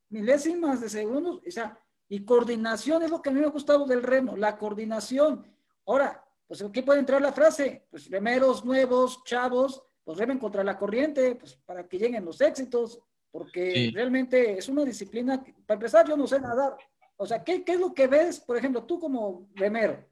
milésimas 0.08 0.80
de 0.80 0.88
segundos, 0.88 1.40
o 1.46 1.50
sea, 1.50 1.78
y 2.08 2.24
coordinación 2.24 3.02
es 3.02 3.10
lo 3.10 3.20
que 3.20 3.30
a 3.30 3.32
mí 3.32 3.40
me 3.40 3.46
ha 3.46 3.50
gustado 3.50 3.86
del 3.86 4.02
remo, 4.02 4.36
la 4.36 4.56
coordinación. 4.56 5.44
Ahora, 5.86 6.24
pues 6.46 6.62
aquí 6.62 6.82
puede 6.82 7.00
entrar 7.00 7.20
la 7.20 7.32
frase, 7.32 7.86
pues 7.90 8.08
remeros 8.10 8.64
nuevos, 8.64 9.24
chavos, 9.24 9.82
pues 10.04 10.18
remen 10.18 10.38
contra 10.38 10.62
la 10.62 10.78
corriente, 10.78 11.34
pues 11.34 11.56
para 11.64 11.88
que 11.88 11.98
lleguen 11.98 12.24
los 12.24 12.40
éxitos, 12.40 13.00
porque 13.30 13.90
realmente 13.92 14.58
es 14.58 14.68
una 14.68 14.84
disciplina, 14.84 15.42
para 15.66 15.74
empezar, 15.74 16.06
yo 16.06 16.16
no 16.16 16.26
sé 16.26 16.38
nadar. 16.38 16.76
O 17.16 17.26
sea, 17.26 17.42
¿qué, 17.42 17.64
¿qué 17.64 17.72
es 17.72 17.80
lo 17.80 17.94
que 17.94 18.06
ves, 18.06 18.38
por 18.38 18.56
ejemplo, 18.56 18.84
tú 18.84 19.00
como 19.00 19.48
remero? 19.54 20.04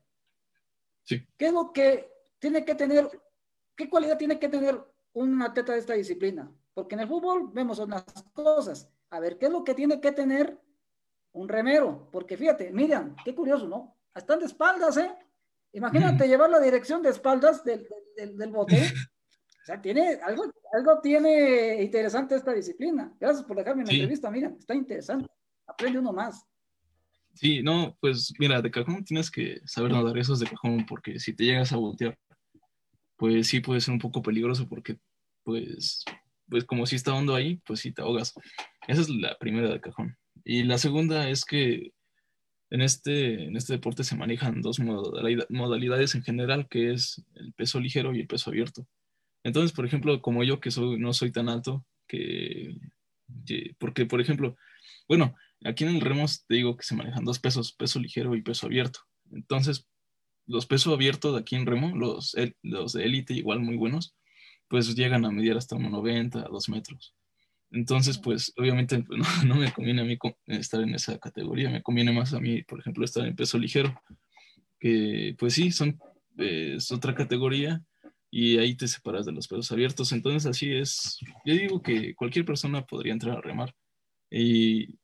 ¿Qué 1.06 1.26
es 1.38 1.52
lo 1.52 1.72
que 1.72 2.10
tiene 2.38 2.64
que 2.64 2.74
tener, 2.74 3.08
qué 3.76 3.88
cualidad 3.88 4.18
tiene 4.18 4.38
que 4.38 4.48
tener 4.48 4.80
un 5.12 5.42
atleta 5.42 5.72
de 5.72 5.78
esta 5.78 5.94
disciplina? 5.94 6.50
Porque 6.74 6.94
en 6.94 7.00
el 7.00 7.08
fútbol 7.08 7.50
vemos 7.52 7.78
unas 7.78 8.04
cosas. 8.32 8.90
A 9.10 9.20
ver, 9.20 9.38
¿qué 9.38 9.46
es 9.46 9.52
lo 9.52 9.64
que 9.64 9.74
tiene 9.74 10.00
que 10.00 10.12
tener 10.12 10.58
un 11.32 11.48
remero? 11.48 12.08
Porque 12.10 12.36
fíjate, 12.36 12.72
Miriam, 12.72 13.14
qué 13.24 13.34
curioso, 13.34 13.68
¿no? 13.68 13.96
Están 14.14 14.38
de 14.38 14.46
espaldas, 14.46 14.96
¿eh? 14.96 15.14
Imagínate 15.72 16.28
llevar 16.28 16.50
la 16.50 16.60
dirección 16.60 17.02
de 17.02 17.10
espaldas 17.10 17.64
del, 17.64 17.86
del, 18.16 18.50
bote. 18.50 18.76
O 19.62 19.64
sea, 19.64 19.80
tiene, 19.80 20.18
algo, 20.24 20.42
algo 20.72 21.00
tiene 21.00 21.80
interesante 21.80 22.34
esta 22.34 22.52
disciplina. 22.52 23.14
Gracias 23.20 23.44
por 23.44 23.56
dejarme 23.56 23.82
en 23.82 23.86
la 23.86 23.92
entrevista, 23.92 24.28
Miriam, 24.28 24.56
está 24.58 24.74
interesante. 24.74 25.28
Aprende 25.68 26.00
uno 26.00 26.12
más. 26.12 26.44
Sí, 27.34 27.62
no, 27.62 27.96
pues 28.00 28.32
mira, 28.38 28.60
de 28.60 28.70
cajón 28.70 29.04
tienes 29.04 29.30
que 29.30 29.60
saber 29.64 29.92
nadar 29.92 30.18
esos 30.18 30.38
de 30.38 30.46
cajón, 30.46 30.84
porque 30.86 31.18
si 31.18 31.34
te 31.34 31.44
llegas 31.44 31.72
a 31.72 31.76
voltear, 31.76 32.18
pues 33.16 33.48
sí 33.48 33.60
puede 33.60 33.80
ser 33.80 33.94
un 33.94 34.00
poco 34.00 34.22
peligroso, 34.22 34.68
porque 34.68 34.98
pues, 35.42 36.04
pues 36.48 36.64
como 36.64 36.86
si 36.86 36.96
está 36.96 37.14
hondo 37.14 37.34
ahí, 37.34 37.56
pues 37.64 37.80
sí 37.80 37.92
te 37.92 38.02
ahogas. 38.02 38.34
Esa 38.86 39.00
es 39.00 39.08
la 39.08 39.36
primera 39.38 39.70
de 39.70 39.80
cajón. 39.80 40.16
Y 40.44 40.64
la 40.64 40.78
segunda 40.78 41.28
es 41.28 41.44
que 41.44 41.92
en 42.70 42.80
este, 42.80 43.44
en 43.44 43.56
este 43.56 43.74
deporte 43.74 44.02
se 44.02 44.16
manejan 44.16 44.62
dos 44.62 44.80
modalidades 44.80 46.14
en 46.14 46.22
general, 46.22 46.68
que 46.68 46.92
es 46.92 47.22
el 47.34 47.52
peso 47.52 47.78
ligero 47.80 48.14
y 48.14 48.20
el 48.20 48.26
peso 48.26 48.50
abierto. 48.50 48.86
Entonces, 49.44 49.72
por 49.72 49.84
ejemplo, 49.84 50.22
como 50.22 50.42
yo 50.42 50.60
que 50.60 50.70
soy, 50.70 50.98
no 50.98 51.12
soy 51.12 51.32
tan 51.32 51.48
alto, 51.48 51.84
que, 52.06 52.76
que 53.46 53.74
porque, 53.78 54.06
por 54.06 54.20
ejemplo, 54.20 54.56
bueno, 55.08 55.34
Aquí 55.64 55.84
en 55.84 55.90
el 55.90 56.00
Remos 56.00 56.44
te 56.46 56.56
digo 56.56 56.76
que 56.76 56.84
se 56.84 56.94
manejan 56.94 57.24
dos 57.24 57.38
pesos, 57.38 57.72
peso 57.72 57.98
ligero 58.00 58.34
y 58.34 58.42
peso 58.42 58.66
abierto. 58.66 59.00
Entonces, 59.30 59.86
los 60.46 60.66
pesos 60.66 60.92
abiertos 60.92 61.34
de 61.34 61.40
aquí 61.40 61.56
en 61.56 61.66
Remo, 61.66 61.96
los, 61.96 62.34
los 62.62 62.92
de 62.92 63.04
élite 63.04 63.34
igual 63.34 63.60
muy 63.60 63.76
buenos, 63.76 64.14
pues 64.68 64.94
llegan 64.94 65.24
a 65.24 65.30
medir 65.30 65.56
hasta 65.56 65.76
1,90 65.76 66.44
a 66.44 66.48
2 66.48 66.68
metros. 66.68 67.14
Entonces, 67.70 68.18
pues 68.18 68.52
obviamente 68.56 69.02
pues, 69.02 69.20
no, 69.46 69.56
me 69.56 69.72
conviene 69.72 70.02
a 70.02 70.04
mí 70.04 70.18
estar 70.46 70.80
en 70.80 70.94
esa 70.94 71.18
categoría, 71.18 71.70
me 71.70 71.82
conviene 71.82 72.12
más 72.12 72.34
a 72.34 72.40
mí, 72.40 72.62
por 72.62 72.80
ejemplo, 72.80 73.04
estar 73.04 73.26
en 73.26 73.36
peso 73.36 73.58
ligero, 73.58 73.94
que 74.78 75.34
pues 75.38 75.54
sí, 75.54 75.70
son, 75.70 75.98
es 76.36 76.90
otra 76.90 77.14
categoría 77.14 77.82
y 78.30 78.58
ahí 78.58 78.74
te 78.74 78.88
separas 78.88 79.26
de 79.26 79.32
los 79.32 79.46
pesos 79.46 79.70
abiertos. 79.72 80.12
Entonces, 80.12 80.46
así 80.46 80.72
es, 80.72 81.18
yo 81.44 81.54
digo 81.54 81.82
que 81.82 82.14
cualquier 82.14 82.44
persona 82.44 82.84
podría 82.84 83.12
entrar 83.12 83.38
a 83.38 83.40
remar. 83.40 83.74
Y 84.30 84.98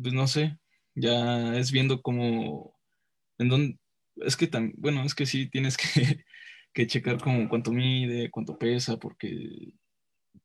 pues 0.00 0.14
no 0.14 0.26
sé, 0.26 0.58
ya 0.94 1.56
es 1.56 1.72
viendo 1.72 2.02
como, 2.02 2.78
en 3.38 3.48
dónde, 3.48 3.78
es 4.16 4.36
que 4.36 4.46
tan, 4.46 4.72
bueno, 4.76 5.02
es 5.04 5.14
que 5.14 5.26
sí 5.26 5.48
tienes 5.48 5.76
que, 5.76 6.24
que 6.72 6.86
checar 6.86 7.18
como 7.20 7.48
cuánto 7.48 7.72
mide, 7.72 8.30
cuánto 8.30 8.58
pesa, 8.58 8.98
porque 8.98 9.74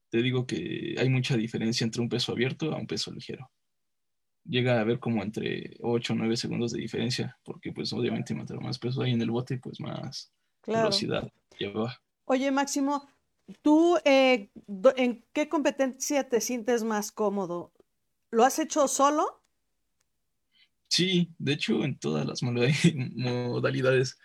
te 0.10 0.22
digo 0.22 0.46
que 0.46 0.96
hay 0.98 1.10
mucha 1.10 1.38
diferencia 1.38 1.86
entre 1.86 2.02
un 2.02 2.10
peso 2.10 2.32
abierto 2.32 2.74
a 2.74 2.78
un 2.78 2.88
peso 2.88 3.12
ligero. 3.12 3.50
Llega 4.46 4.78
a 4.78 4.82
haber 4.82 5.00
como 5.00 5.22
entre 5.22 5.76
8 5.82 6.14
o 6.14 6.16
9 6.16 6.36
segundos 6.38 6.72
de 6.72 6.82
diferencia, 6.82 7.38
porque 7.44 7.72
pues 7.72 7.94
obviamente 7.94 8.34
mientras 8.34 8.60
más 8.62 8.80
peso 8.80 9.02
hay 9.02 9.12
en 9.12 9.22
el 9.22 9.30
bote, 9.30 9.60
pues 9.60 9.80
más 9.80 10.34
velocidad 10.66 11.32
lleva. 11.58 12.02
Oye, 12.26 12.50
Máximo, 12.52 13.08
¿tú 13.62 13.98
eh, 14.06 14.50
en 14.96 15.26
qué 15.34 15.50
competencia 15.50 16.28
te 16.30 16.42
sientes 16.42 16.84
más 16.84 17.12
cómodo? 17.12 17.74
¿Lo 18.32 18.44
has 18.44 18.60
hecho 18.60 18.88
solo? 18.88 19.39
Sí, 20.90 21.30
de 21.38 21.54
hecho 21.54 21.84
en 21.86 21.98
todas 21.98 22.26
las 22.26 22.42
modalidades, 23.16 24.20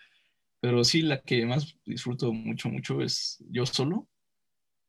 pero 0.59 0.83
sí 0.83 1.03
la 1.03 1.21
que 1.21 1.45
más 1.45 1.77
disfruto 1.85 2.33
mucho, 2.33 2.69
mucho 2.69 3.01
es 3.01 3.43
yo 3.49 3.65
solo 3.65 4.09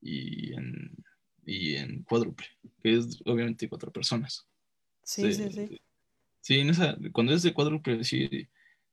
y 0.00 0.54
en, 0.54 0.96
y 1.44 1.76
en 1.76 2.02
cuádruple, 2.02 2.46
que 2.82 2.96
es 2.96 3.20
obviamente 3.26 3.68
cuatro 3.68 3.92
personas. 3.92 4.48
Sí, 5.04 5.32
sí, 5.32 5.50
sí. 5.50 5.80
Sí, 6.40 6.60
en 6.60 6.70
esa, 6.70 6.96
cuando 7.12 7.34
es 7.34 7.42
de 7.42 7.52
cuádruple, 7.52 8.04
sí, 8.04 8.48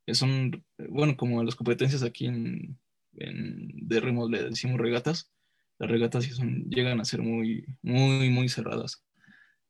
son, 0.07 0.65
bueno, 0.89 1.15
como 1.15 1.43
las 1.43 1.55
competencias 1.55 2.03
aquí 2.03 2.25
en, 2.25 2.77
en 3.15 3.69
de 3.87 3.99
remos 3.99 4.29
le 4.29 4.43
decimos 4.43 4.79
regatas, 4.79 5.31
las 5.79 5.89
regatas 5.89 6.25
sí 6.25 6.31
son, 6.31 6.65
llegan 6.69 6.99
a 6.99 7.05
ser 7.05 7.21
muy, 7.21 7.65
muy, 7.81 8.29
muy 8.29 8.49
cerradas. 8.49 9.03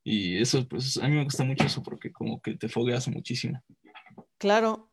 Y 0.04 0.42
eso, 0.42 0.68
pues 0.68 0.98
a 0.98 1.08
mí 1.08 1.16
me 1.16 1.24
gusta 1.24 1.44
mucho 1.44 1.66
eso 1.66 1.82
porque 1.82 2.12
como 2.12 2.42
que 2.42 2.56
te 2.56 2.68
fogueas 2.68 3.08
muchísimo. 3.08 3.64
Claro. 4.38 4.92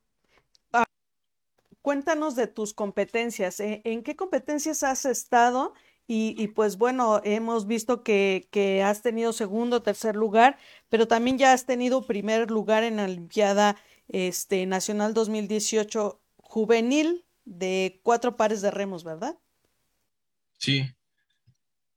Ah, 0.73 0.85
cuéntanos 1.83 2.37
de 2.37 2.47
tus 2.47 2.73
competencias. 2.73 3.59
¿En, 3.61 3.81
¿En, 3.85 4.03
qué 4.03 4.15
competencias 4.15 4.83
has 4.83 5.05
estado? 5.05 5.75
Y, 6.07 6.35
y 6.39 6.49
pues 6.49 6.77
bueno, 6.77 7.21
hemos 7.25 7.67
visto 7.67 8.03
que, 8.03 8.49
que, 8.51 8.83
has 8.83 9.03
tenido 9.03 9.33
segundo, 9.33 9.83
tercer 9.83 10.17
lugar, 10.17 10.59
pero 10.89 11.07
también 11.07 11.39
ya 11.39 11.53
has 11.53 11.67
tenido 11.67 12.07
primer 12.07 12.51
lugar 12.51 12.83
en 12.83 12.97
la 12.97 13.05
Olimpiada 13.05 13.77
este, 14.09 14.67
Nacional 14.67 15.15
2018 15.15 16.21
juvenil 16.37 17.25
de 17.45 18.01
cuatro 18.03 18.37
pares 18.37 18.61
de 18.61 18.71
remos, 18.71 19.05
¿verdad? 19.05 19.39
Sí, 20.59 20.85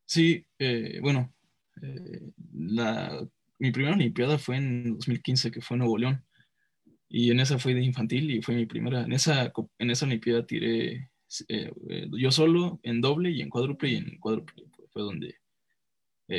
sí, 0.05 0.45
eh, 0.59 0.99
bueno, 1.01 1.33
eh, 1.81 2.31
la, 2.53 3.25
mi 3.59 3.71
primera 3.71 3.95
Olimpiada 3.95 4.37
fue 4.37 4.57
en 4.57 4.93
2015, 4.93 5.51
que 5.51 5.61
fue 5.61 5.75
en 5.75 5.79
Nuevo 5.79 5.97
León, 5.97 6.25
y 7.09 7.31
en 7.31 7.39
esa 7.39 7.59
fue 7.59 7.73
de 7.73 7.83
infantil 7.83 8.31
y 8.31 8.41
fue 8.41 8.55
mi 8.55 8.65
primera, 8.65 9.03
en 9.03 9.13
esa, 9.13 9.51
en 9.79 9.89
esa 9.89 10.05
Olimpiada 10.05 10.45
tiré 10.45 11.09
eh, 11.47 11.71
yo 12.11 12.31
solo, 12.31 12.79
en 12.83 13.01
doble 13.01 13.31
y 13.31 13.41
en 13.41 13.49
cuádruple, 13.49 13.89
y 13.89 13.95
en 13.95 14.19
cuádruple 14.19 14.65
fue 14.91 15.01
donde 15.01 15.35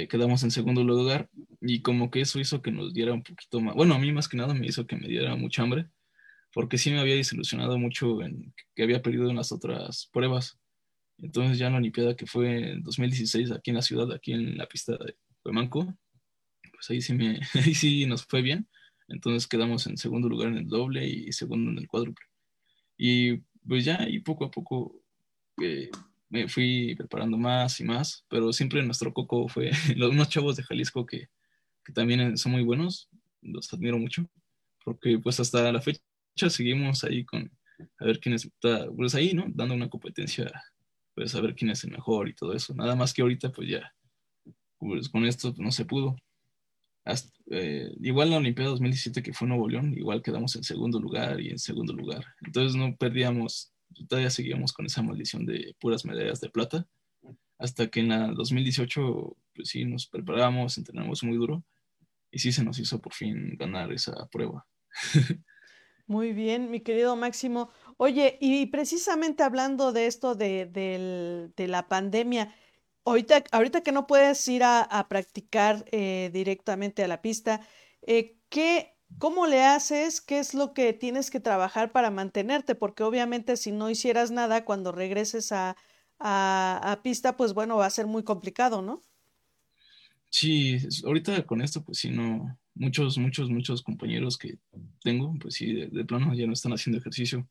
quedamos 0.09 0.43
en 0.43 0.51
segundo 0.51 0.82
lugar, 0.82 1.28
y 1.61 1.82
como 1.82 2.11
que 2.11 2.22
eso 2.22 2.41
hizo 2.41 2.62
que 2.62 2.72
nos 2.72 2.93
diera 2.93 3.12
un 3.12 3.22
poquito 3.22 3.61
más, 3.61 3.76
bueno, 3.76 3.95
a 3.95 3.99
mí 3.99 4.11
más 4.11 4.28
que 4.28 4.37
nada 4.37 4.53
me 4.53 4.66
hizo 4.66 4.87
que 4.87 4.97
me 4.97 5.07
diera 5.07 5.37
mucha 5.37 5.62
hambre, 5.62 5.89
porque 6.55 6.78
sí 6.78 6.91
me 6.91 7.01
había 7.01 7.16
desilusionado 7.16 7.78
mucho 7.78 8.22
en 8.22 8.55
que 8.74 8.85
había 8.85 9.03
perdido 9.03 9.28
en 9.28 9.37
las 9.37 9.51
otras 9.51 10.09
pruebas. 10.12 10.59
Entonces 11.18 11.59
ya 11.59 11.66
en 11.66 11.72
la 11.72 11.78
Olimpiada 11.80 12.16
que 12.16 12.26
fue 12.26 12.72
en 12.72 12.82
2016 12.82 13.51
aquí 13.51 13.70
en 13.70 13.76
la 13.76 13.82
ciudad, 13.82 14.12
aquí 14.12 14.32
en 14.32 14.57
la 14.57 14.66
pista 14.66 14.93
de 14.93 15.16
Huemanco, 15.45 15.95
pues 16.72 16.90
ahí 16.90 17.01
sí, 17.01 17.14
me, 17.14 17.40
ahí 17.55 17.74
sí 17.74 18.07
nos 18.07 18.24
fue 18.24 18.42
bien. 18.42 18.68
Entonces 19.09 19.47
quedamos 19.47 19.86
en 19.86 19.97
segundo 19.99 20.28
lugar 20.28 20.49
en 20.49 20.59
el 20.59 20.68
doble 20.68 21.07
y 21.07 21.32
segundo 21.32 21.70
en 21.70 21.78
el 21.78 21.88
cuádruple. 21.88 22.26
Y 22.97 23.36
pues 23.66 23.84
ya 23.84 24.09
y 24.09 24.20
poco 24.20 24.45
a 24.45 24.51
poco 24.51 24.95
eh, 25.62 25.90
me 26.28 26.49
fui 26.49 26.95
preparando 26.97 27.36
más 27.36 27.80
y 27.80 27.84
más, 27.84 28.24
pero 28.28 28.53
siempre 28.53 28.82
nuestro 28.82 29.12
coco 29.12 29.49
fue 29.49 29.70
los 29.97 30.11
unos 30.11 30.28
chavos 30.28 30.57
de 30.57 30.62
Jalisco 30.62 31.07
que, 31.07 31.28
que 31.84 31.92
también 31.92 32.36
son 32.38 32.53
muy 32.53 32.62
buenos, 32.62 33.09
los 33.42 33.72
admiro 33.72 33.99
mucho, 33.99 34.28
porque 34.84 35.18
pues 35.18 35.38
hasta 35.40 35.70
la 35.72 35.80
fecha 35.80 36.01
seguimos 36.49 37.05
ahí 37.05 37.24
con 37.24 37.51
a 37.99 38.05
ver 38.05 38.20
quién 38.20 38.34
está, 38.34 38.90
pues 38.97 39.14
ahí, 39.14 39.34
¿no? 39.34 39.45
Dando 39.49 39.74
una 39.74 39.90
competencia, 39.90 40.51
pues 41.14 41.34
a 41.34 41.40
ver 41.40 41.55
quién 41.55 41.70
es 41.70 41.84
el 41.84 41.90
mejor 41.90 42.28
y 42.28 42.34
todo 42.34 42.55
eso. 42.55 42.74
Nada 42.74 42.95
más 42.95 43.12
que 43.12 43.22
ahorita, 43.22 43.51
pues 43.51 43.68
ya, 43.68 43.92
pues 44.87 45.09
con 45.09 45.24
esto 45.24 45.55
no 45.59 45.72
se 45.72 45.85
pudo. 45.85 46.16
Eh, 47.51 47.91
igual 48.01 48.30
la 48.30 48.39
Olimpiada 48.39 48.70
2017 48.70 49.22
que 49.22 49.35
fue 49.35 49.47
Nuevo 49.47 49.68
León, 49.68 49.93
igual 49.97 50.22
quedamos 50.22 50.57
en 50.57 50.64
segundo 50.64 50.99
lugar 51.01 51.41
y 51.41 51.51
en 51.51 51.59
segundo 51.59 51.93
lugar. 51.93 52.24
Entonces 52.45 52.74
no 52.76 52.97
perdíamos, 52.97 53.72
todavía 54.09 54.30
seguíamos 54.30 54.72
con 54.72 54.87
esa 54.87 55.03
maldición 55.03 55.45
de 55.45 55.74
puras 55.78 56.05
medallas 56.05 56.41
de 56.41 56.49
plata. 56.51 56.87
Hasta 57.59 57.89
que 57.89 58.01
en 58.01 58.09
la 58.09 58.28
2018, 58.28 59.37
pues 59.55 59.68
sí, 59.68 59.85
nos 59.85 60.07
preparamos, 60.07 60.76
entrenamos 60.78 61.22
muy 61.22 61.37
duro 61.37 61.62
y 62.30 62.39
sí 62.39 62.51
se 62.53 62.64
nos 62.64 62.78
hizo 62.78 63.01
por 63.01 63.12
fin 63.14 63.57
ganar 63.57 63.93
esa 63.93 64.26
prueba. 64.28 64.66
Muy 66.07 66.35
bien, 66.35 66.70
mi 66.70 66.80
querido 66.80 67.16
Máximo. 67.16 67.70
Oye, 67.97 68.37
y 68.39 68.66
precisamente 68.66 69.43
hablando 69.43 69.91
de 69.93 70.07
esto 70.07 70.35
de, 70.35 70.66
del- 70.66 71.55
de 71.57 71.66
la 71.66 71.89
pandemia, 71.89 72.55
ahorita, 73.05 73.44
ahorita 73.52 73.82
que 73.82 73.92
no 73.92 74.07
puedes 74.07 74.46
ir 74.48 74.62
a, 74.64 75.07
practicar 75.09 75.84
eh, 75.92 76.30
directamente 76.32 77.05
a 77.05 77.09
la 77.09 77.22
pista, 77.22 77.61
eh, 78.02 78.36
¿qué, 78.48 78.94
cómo 79.18 79.46
le 79.46 79.62
haces? 79.62 80.20
¿Qué 80.20 80.38
es 80.38 80.55
lo 80.55 80.74
que 80.74 80.92
tienes 80.92 81.30
que 81.30 81.40
trabajar 81.40 81.92
para 81.92 82.11
mantenerte? 82.11 82.74
Porque 82.74 83.02
obviamente 83.02 83.57
si 83.57 83.72
no 83.72 83.90
hicieras 83.90 84.30
nada 84.30 84.64
cuando 84.64 84.92
regreses 84.92 85.52
a, 85.52 85.76
a, 86.18 87.00
pista, 87.02 87.36
pues 87.36 87.55
bueno, 87.55 87.76
va 87.76 87.86
a 87.86 87.90
ser 87.90 88.07
muy 88.07 88.24
complicado, 88.24 88.82
¿no? 88.82 89.02
Sí, 90.30 90.78
ahorita 91.05 91.46
con 91.46 91.62
esto, 91.62 91.84
pues 91.84 91.98
sí, 91.98 92.11
no, 92.11 92.59
muchos, 92.74 93.18
muchos, 93.18 93.50
muchos 93.50 93.82
compañeros 93.82 94.36
que 94.36 94.59
tengo, 95.02 95.32
pues 95.40 95.55
sí, 95.55 95.72
de, 95.72 95.86
de 95.88 96.05
plano 96.05 96.34
ya 96.34 96.46
no 96.46 96.52
están 96.52 96.72
haciendo 96.72 96.98
ejercicio, 96.98 97.46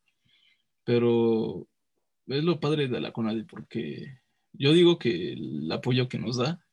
pero 0.84 1.66
es 2.28 2.44
lo 2.44 2.60
padre 2.60 2.90
de 2.90 3.00
la 3.00 3.14
CONADE, 3.14 3.46
porque 3.46 4.23
yo 4.54 4.74
digo 4.74 4.98
que 5.00 5.34
el 5.34 5.72
apoyo 5.72 6.08
que 6.08 6.20
nos 6.20 6.38
da 6.38 6.64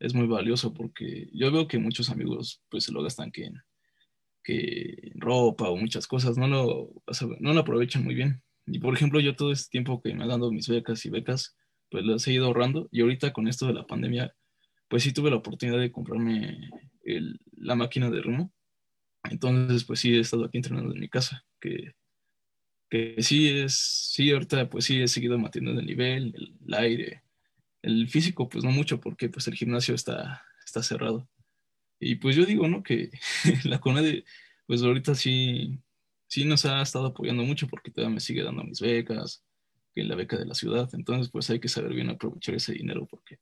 es 0.00 0.14
muy 0.14 0.26
valioso, 0.26 0.72
porque 0.74 1.28
yo 1.32 1.50
veo 1.52 1.68
que 1.68 1.78
muchos 1.78 2.10
amigos 2.10 2.62
pues 2.68 2.84
se 2.84 2.92
lo 2.92 3.02
gastan 3.02 3.30
que 3.30 3.44
en, 3.44 3.60
ropa 5.14 5.68
o 5.70 5.76
muchas 5.76 6.06
cosas, 6.06 6.36
no 6.36 6.46
lo, 6.48 6.90
no 7.40 7.54
lo 7.54 7.60
aprovechan 7.60 8.04
muy 8.04 8.14
bien. 8.14 8.42
Y 8.66 8.78
por 8.78 8.94
ejemplo, 8.94 9.20
yo 9.20 9.36
todo 9.36 9.52
este 9.52 9.70
tiempo 9.70 10.00
que 10.02 10.14
me 10.14 10.22
han 10.22 10.28
dado 10.28 10.50
mis 10.52 10.68
becas 10.68 11.04
y 11.06 11.10
becas, 11.10 11.56
pues 11.90 12.04
las 12.04 12.26
he 12.26 12.32
ido 12.32 12.46
ahorrando, 12.46 12.88
y 12.90 13.00
ahorita 13.00 13.32
con 13.32 13.48
esto 13.48 13.66
de 13.66 13.74
la 13.74 13.86
pandemia, 13.86 14.34
pues 14.88 15.02
sí 15.02 15.12
tuve 15.12 15.30
la 15.30 15.36
oportunidad 15.36 15.78
de 15.78 15.92
comprarme 15.92 16.70
la 17.52 17.74
máquina 17.74 18.10
de 18.10 18.22
remo. 18.22 18.52
Entonces, 19.24 19.84
pues 19.84 20.00
sí 20.00 20.14
he 20.14 20.20
estado 20.20 20.44
aquí 20.44 20.58
entrenando 20.58 20.92
en 20.92 21.00
mi 21.00 21.08
casa, 21.08 21.44
que, 21.60 21.92
que 22.90 23.22
sí 23.22 23.48
es, 23.48 24.10
sí 24.12 24.30
ahorita 24.30 24.68
pues 24.68 24.84
sí 24.84 25.00
he 25.00 25.08
seguido 25.08 25.38
manteniendo 25.38 25.80
el 25.80 25.86
nivel, 25.86 26.34
el, 26.36 26.54
el 26.66 26.74
aire, 26.74 27.23
el 27.84 28.08
físico 28.08 28.48
pues 28.48 28.64
no 28.64 28.70
mucho 28.70 29.00
porque 29.00 29.28
pues 29.28 29.46
el 29.48 29.54
gimnasio 29.54 29.94
está, 29.94 30.42
está 30.64 30.82
cerrado. 30.82 31.28
Y 32.00 32.16
pues 32.16 32.36
yo 32.36 32.44
digo, 32.46 32.68
¿no? 32.68 32.82
Que 32.82 33.10
la 33.64 33.80
CONADE 33.80 34.24
pues 34.66 34.82
ahorita 34.82 35.14
sí, 35.14 35.78
sí 36.26 36.44
nos 36.44 36.64
ha 36.64 36.82
estado 36.82 37.06
apoyando 37.06 37.44
mucho 37.44 37.68
porque 37.68 37.90
todavía 37.90 38.14
me 38.14 38.20
sigue 38.20 38.42
dando 38.42 38.64
mis 38.64 38.80
becas, 38.80 39.44
que 39.94 40.04
la 40.04 40.16
beca 40.16 40.36
de 40.36 40.46
la 40.46 40.54
ciudad. 40.54 40.88
Entonces, 40.94 41.30
pues 41.30 41.48
hay 41.50 41.60
que 41.60 41.68
saber 41.68 41.94
bien 41.94 42.10
aprovechar 42.10 42.54
ese 42.54 42.72
dinero 42.72 43.06
porque 43.06 43.38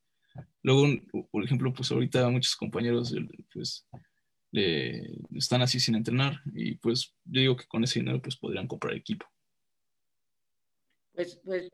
Luego, 0.63 0.87
por 1.31 1.45
ejemplo, 1.45 1.73
pues 1.73 1.91
ahorita 1.91 2.29
muchos 2.31 2.57
compañeros 2.57 3.15
pues 3.53 3.87
le 4.51 5.19
están 5.35 5.63
así 5.63 5.81
sin 5.81 5.95
entrenar 5.95 6.41
y 6.55 6.77
pues 6.77 7.15
yo 7.25 7.41
digo 7.41 7.57
que 7.57 7.67
con 7.67 7.85
ese 7.85 8.01
dinero 8.01 8.21
pues 8.21 8.37
podrían 8.37 8.69
comprar 8.69 8.95
equipo. 8.95 9.27
Pues, 11.15 11.41
pues, 11.45 11.69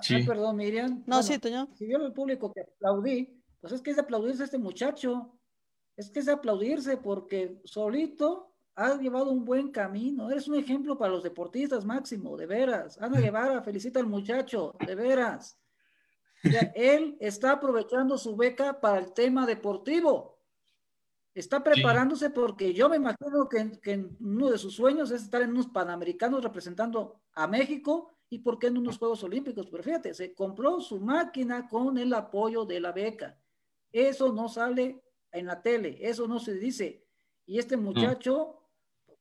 Sí. 0.00 0.16
ah, 0.22 0.24
perdón, 0.26 0.56
Miriam. 0.56 0.90
No, 1.06 1.16
Bueno, 1.16 1.22
sí, 1.22 1.38
Toño. 1.38 1.68
si 1.74 1.90
yo 1.90 1.98
el 1.98 2.12
público 2.12 2.52
que 2.52 2.62
aplaudí, 2.62 3.42
pues 3.60 3.72
es 3.72 3.82
que 3.82 3.90
es 3.90 3.96
de 3.96 4.02
aplaudirse 4.02 4.42
a 4.42 4.44
este 4.46 4.58
muchacho. 4.58 5.38
Es 5.96 6.10
que 6.10 6.20
es 6.20 6.26
de 6.26 6.32
aplaudirse 6.32 6.96
porque 6.96 7.60
solito 7.64 8.54
has 8.74 8.98
llevado 9.00 9.30
un 9.30 9.44
buen 9.44 9.70
camino. 9.70 10.30
Eres 10.30 10.48
un 10.48 10.54
ejemplo 10.54 10.96
para 10.96 11.12
los 11.12 11.22
deportistas, 11.22 11.84
Máximo, 11.84 12.36
de 12.36 12.46
veras. 12.46 13.00
Ana 13.00 13.20
Guevara, 13.20 13.62
felicita 13.62 14.00
al 14.00 14.06
muchacho, 14.06 14.74
de 14.86 14.94
veras. 14.94 15.58
Él 16.74 17.16
está 17.20 17.52
aprovechando 17.52 18.16
su 18.16 18.34
beca 18.34 18.80
para 18.80 18.98
el 18.98 19.12
tema 19.12 19.46
deportivo. 19.46 20.38
Está 21.34 21.62
preparándose 21.62 22.30
porque 22.30 22.74
yo 22.74 22.88
me 22.88 22.96
imagino 22.96 23.48
que, 23.48 23.78
que 23.80 24.06
uno 24.20 24.50
de 24.50 24.58
sus 24.58 24.74
sueños 24.74 25.10
es 25.10 25.22
estar 25.22 25.40
en 25.40 25.50
unos 25.50 25.68
Panamericanos 25.68 26.42
representando 26.42 27.22
a 27.34 27.46
México 27.46 28.11
y 28.32 28.38
por 28.38 28.58
qué 28.58 28.68
en 28.68 28.78
unos 28.78 28.96
Juegos 28.96 29.22
Olímpicos. 29.24 29.68
Pero 29.70 29.82
fíjate, 29.82 30.14
se 30.14 30.32
compró 30.32 30.80
su 30.80 30.98
máquina 30.98 31.68
con 31.68 31.98
el 31.98 32.14
apoyo 32.14 32.64
de 32.64 32.80
la 32.80 32.90
beca. 32.90 33.38
Eso 33.92 34.32
no 34.32 34.48
sale 34.48 35.04
en 35.30 35.44
la 35.44 35.60
tele, 35.60 35.98
eso 36.00 36.26
no 36.26 36.38
se 36.38 36.54
dice. 36.54 37.06
Y 37.44 37.58
este 37.58 37.76
muchacho, 37.76 38.70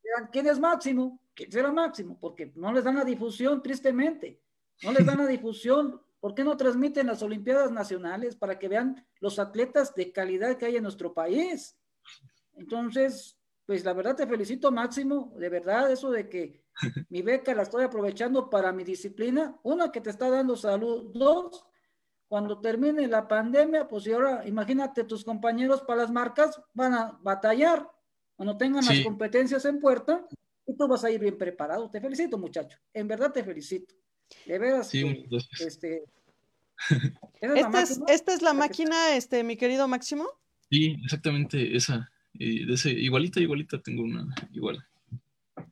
vean, 0.02 0.30
¿quién 0.32 0.48
es 0.48 0.58
Máximo? 0.58 1.20
¿Quién 1.34 1.52
será 1.52 1.74
Máximo? 1.74 2.18
Porque 2.22 2.54
no 2.56 2.72
les 2.72 2.86
dan 2.86 2.96
la 2.96 3.04
difusión, 3.04 3.62
tristemente. 3.62 4.42
No 4.82 4.94
les 4.94 5.06
dan 5.06 5.18
la 5.18 5.28
difusión. 5.28 6.02
¿Por 6.22 6.34
qué 6.34 6.46
no 6.46 6.56
transmiten 6.56 7.08
las 7.08 7.22
Olimpiadas 7.22 7.70
Nacionales 7.70 8.38
para 8.38 8.58
que 8.58 8.70
vean 8.70 9.06
los 9.20 9.40
atletas 9.40 9.94
de 9.94 10.14
calidad 10.14 10.56
que 10.56 10.68
hay 10.68 10.78
en 10.78 10.84
nuestro 10.84 11.14
país? 11.14 11.78
Entonces, 12.54 13.38
pues 13.66 13.84
la 13.84 13.92
verdad 13.92 14.16
te 14.16 14.26
felicito, 14.26 14.72
Máximo, 14.72 15.34
de 15.36 15.50
verdad, 15.50 15.92
eso 15.92 16.12
de 16.12 16.30
que 16.30 16.64
mi 17.10 17.22
beca 17.22 17.54
la 17.54 17.64
estoy 17.64 17.84
aprovechando 17.84 18.50
para 18.50 18.72
mi 18.72 18.84
disciplina, 18.84 19.56
una 19.64 19.92
que 19.92 20.02
te 20.02 20.10
está 20.10 20.30
dando 20.30 20.56
salud, 20.56 21.12
dos, 21.14 21.66
cuando 22.28 22.60
termine 22.62 23.08
la 23.08 23.28
pandemia, 23.28 23.88
pues 23.88 24.08
y 24.08 24.14
ahora 24.14 24.48
imagínate, 24.48 25.04
tus 25.04 25.26
compañeros 25.26 25.82
para 25.82 26.04
las 26.04 26.12
marcas 26.12 26.62
van 26.74 26.94
a 26.94 27.20
batallar 27.22 27.88
cuando 28.36 28.58
tengan 28.58 28.84
Sí. 28.84 28.96
las 28.96 29.04
competencias 29.04 29.66
en 29.66 29.80
puerta 29.80 30.26
y 30.66 30.74
tú 30.76 30.88
vas 30.88 31.04
a 31.04 31.12
ir 31.12 31.20
bien 31.20 31.38
preparado. 31.38 31.90
Te 31.90 32.00
felicito, 32.00 32.38
muchacho, 32.38 32.78
en 32.94 33.08
verdad 33.08 33.32
te 33.32 33.44
felicito. 33.44 33.94
De 34.46 34.58
veras, 34.58 34.88
Sí, 34.88 35.04
que, 35.04 35.66
este, 35.66 36.04
¿esa 37.42 37.54
es 37.54 37.54
la 37.54 37.60
Esta 37.60 37.82
es, 37.82 38.02
esta 38.08 38.34
es 38.34 38.42
la 38.42 38.54
máquina, 38.54 39.16
este, 39.16 39.44
mi 39.44 39.58
querido 39.58 39.88
Máximo. 39.88 40.28
Sí, 40.70 40.98
exactamente 41.04 41.76
esa. 41.76 42.10
Y 42.34 42.66
de 42.66 42.76
ese, 42.76 42.92
igualita, 42.92 43.42
igualita 43.42 43.82
tengo 43.82 44.04
una 44.04 44.34
igual. 44.54 44.88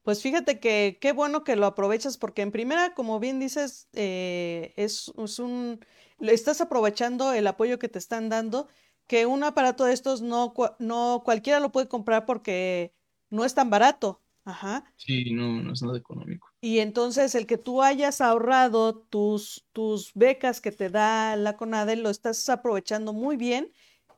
Pues 0.03 0.21
fíjate 0.21 0.59
que 0.59 0.97
qué 1.01 1.11
bueno 1.11 1.43
que 1.43 1.55
lo 1.55 1.65
aprovechas 1.65 2.17
porque 2.17 2.41
en 2.41 2.51
primera, 2.51 2.93
como 2.93 3.19
bien 3.19 3.39
dices, 3.39 3.89
eh, 3.93 4.73
es, 4.77 5.11
es, 5.17 5.39
un, 5.39 5.79
estás 6.19 6.61
aprovechando 6.61 7.33
el 7.33 7.47
apoyo 7.47 7.79
que 7.79 7.89
te 7.89 7.99
están 7.99 8.29
dando, 8.29 8.67
que 9.07 9.25
un 9.25 9.43
aparato 9.43 9.85
de 9.85 9.93
estos 9.93 10.21
no, 10.21 10.53
no 10.79 11.21
cualquiera 11.25 11.59
lo 11.59 11.71
puede 11.71 11.87
comprar 11.87 12.25
porque 12.25 12.93
no 13.29 13.45
es 13.45 13.53
tan 13.53 13.69
barato. 13.69 14.21
Ajá. 14.45 14.83
Sí, 14.95 15.31
no, 15.31 15.61
no 15.61 15.73
es 15.73 15.81
nada 15.81 15.97
económico. 15.97 16.47
Y 16.61 16.79
entonces 16.79 17.35
el 17.35 17.45
que 17.45 17.57
tú 17.57 17.81
hayas 17.81 18.19
ahorrado 18.19 18.97
tus, 18.97 19.67
tus 19.73 20.11
becas 20.13 20.59
que 20.59 20.71
te 20.71 20.89
da 20.89 21.35
la 21.35 21.55
CONADE, 21.55 21.95
lo 21.95 22.09
estás 22.09 22.47
aprovechando 22.49 23.13
muy 23.13 23.37
bien 23.37 23.71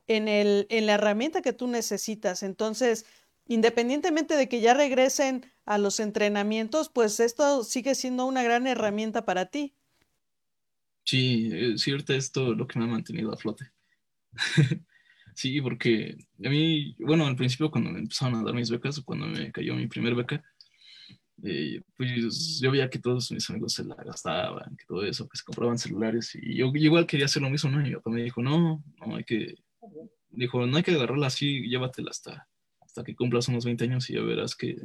en, 0.06 0.28
el, 0.28 0.66
en 0.70 0.86
la 0.86 0.94
herramienta 0.94 1.42
que 1.42 1.52
tú 1.52 1.68
necesitas. 1.68 2.42
Entonces, 2.42 3.06
independientemente 3.46 4.36
de 4.36 4.48
que 4.48 4.60
ya 4.60 4.74
regresen 4.74 5.52
a 5.64 5.78
los 5.78 6.00
entrenamientos, 6.00 6.88
pues 6.88 7.20
esto 7.20 7.64
sigue 7.64 7.94
siendo 7.94 8.26
una 8.26 8.42
gran 8.42 8.66
herramienta 8.66 9.24
para 9.24 9.46
ti. 9.46 9.74
Sí, 11.04 11.50
es 11.52 11.82
cierto, 11.82 12.14
esto 12.14 12.54
lo 12.54 12.66
que 12.66 12.78
me 12.78 12.84
ha 12.84 12.88
mantenido 12.88 13.32
a 13.32 13.36
flote. 13.36 13.70
sí, 15.34 15.60
porque 15.60 16.16
a 16.44 16.48
mí, 16.48 16.94
bueno, 17.00 17.26
al 17.26 17.36
principio 17.36 17.70
cuando 17.70 17.90
me 17.90 18.00
empezaron 18.00 18.36
a 18.36 18.44
dar 18.44 18.54
mis 18.54 18.70
becas, 18.70 19.00
cuando 19.00 19.26
me 19.26 19.50
cayó 19.50 19.74
mi 19.74 19.88
primer 19.88 20.14
beca, 20.14 20.42
eh, 21.44 21.80
pues 21.96 22.60
yo 22.60 22.70
veía 22.70 22.88
que 22.88 23.00
todos 23.00 23.32
mis 23.32 23.48
amigos 23.50 23.72
se 23.72 23.84
la 23.84 23.96
gastaban, 23.96 24.76
que 24.76 24.84
todo 24.86 25.04
eso, 25.04 25.28
que 25.28 25.36
se 25.36 25.44
compraban 25.44 25.78
celulares, 25.78 26.36
y 26.40 26.56
yo, 26.56 26.70
igual 26.74 27.06
quería 27.06 27.26
hacer 27.26 27.42
lo 27.42 27.50
mismo, 27.50 27.70
¿no? 27.70 27.80
Y 27.80 27.90
mi 27.90 27.94
papá 27.96 28.10
me 28.10 28.22
dijo, 28.22 28.42
no, 28.42 28.84
no 29.04 29.16
hay 29.16 29.24
que, 29.24 29.56
dijo, 30.30 30.66
no 30.66 30.76
hay 30.76 30.82
que 30.84 30.92
agarrarla 30.92 31.26
así, 31.26 31.68
llévatela 31.68 32.10
hasta, 32.10 32.48
hasta 32.92 33.04
que 33.04 33.16
cumplas 33.16 33.48
unos 33.48 33.64
20 33.64 33.84
años 33.84 34.10
y 34.10 34.14
ya 34.14 34.20
verás 34.20 34.54
que 34.54 34.76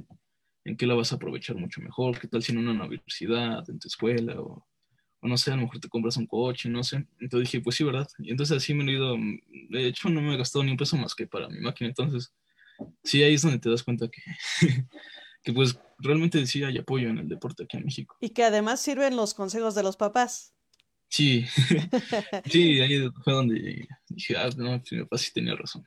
en 0.63 0.77
qué 0.77 0.87
la 0.87 0.95
vas 0.95 1.11
a 1.11 1.17
aprovechar 1.17 1.57
mucho 1.57 1.81
mejor, 1.81 2.17
qué 2.17 2.29
tal 2.29 2.41
si 2.41 2.53
en 2.53 2.59
una 2.59 2.85
universidad, 2.85 3.69
en 3.69 3.79
tu 3.79 3.89
escuela, 3.89 4.39
o, 4.39 4.65
o, 5.19 5.27
no 5.27 5.35
sé, 5.37 5.51
a 5.51 5.57
lo 5.57 5.63
mejor 5.63 5.81
te 5.81 5.89
compras 5.89 6.15
un 6.15 6.25
coche, 6.25 6.69
no 6.69 6.85
sé. 6.85 7.05
Entonces 7.19 7.51
dije, 7.51 7.61
pues 7.61 7.75
sí, 7.75 7.83
¿verdad? 7.83 8.07
Y 8.19 8.31
entonces 8.31 8.55
así 8.55 8.73
me 8.73 8.89
he 8.89 8.95
ido, 8.95 9.17
de 9.69 9.87
hecho 9.87 10.09
no 10.09 10.21
me 10.21 10.35
he 10.35 10.37
gastado 10.37 10.63
ni 10.63 10.71
un 10.71 10.77
peso 10.77 10.95
más 10.95 11.15
que 11.15 11.27
para 11.27 11.49
mi 11.49 11.59
máquina, 11.59 11.89
entonces 11.89 12.33
sí, 13.03 13.21
ahí 13.23 13.33
es 13.33 13.41
donde 13.41 13.59
te 13.59 13.69
das 13.69 13.83
cuenta 13.83 14.07
que, 14.07 14.21
que 15.43 15.51
pues 15.51 15.77
realmente 15.99 16.45
sí 16.45 16.63
hay 16.63 16.77
apoyo 16.77 17.09
en 17.09 17.17
el 17.17 17.27
deporte 17.27 17.63
aquí 17.63 17.75
en 17.75 17.83
México. 17.83 18.15
Y 18.21 18.29
que 18.29 18.45
además 18.45 18.79
sirven 18.79 19.17
los 19.17 19.33
consejos 19.33 19.75
de 19.75 19.83
los 19.83 19.97
papás. 19.97 20.53
Sí, 21.09 21.45
sí, 22.49 22.79
ahí 22.79 23.09
fue 23.21 23.33
donde 23.33 23.85
dije, 24.07 24.37
ah, 24.37 24.49
no, 24.55 24.81
mi 24.91 24.99
papá 25.01 25.17
sí 25.17 25.31
tenía 25.33 25.55
razón 25.55 25.85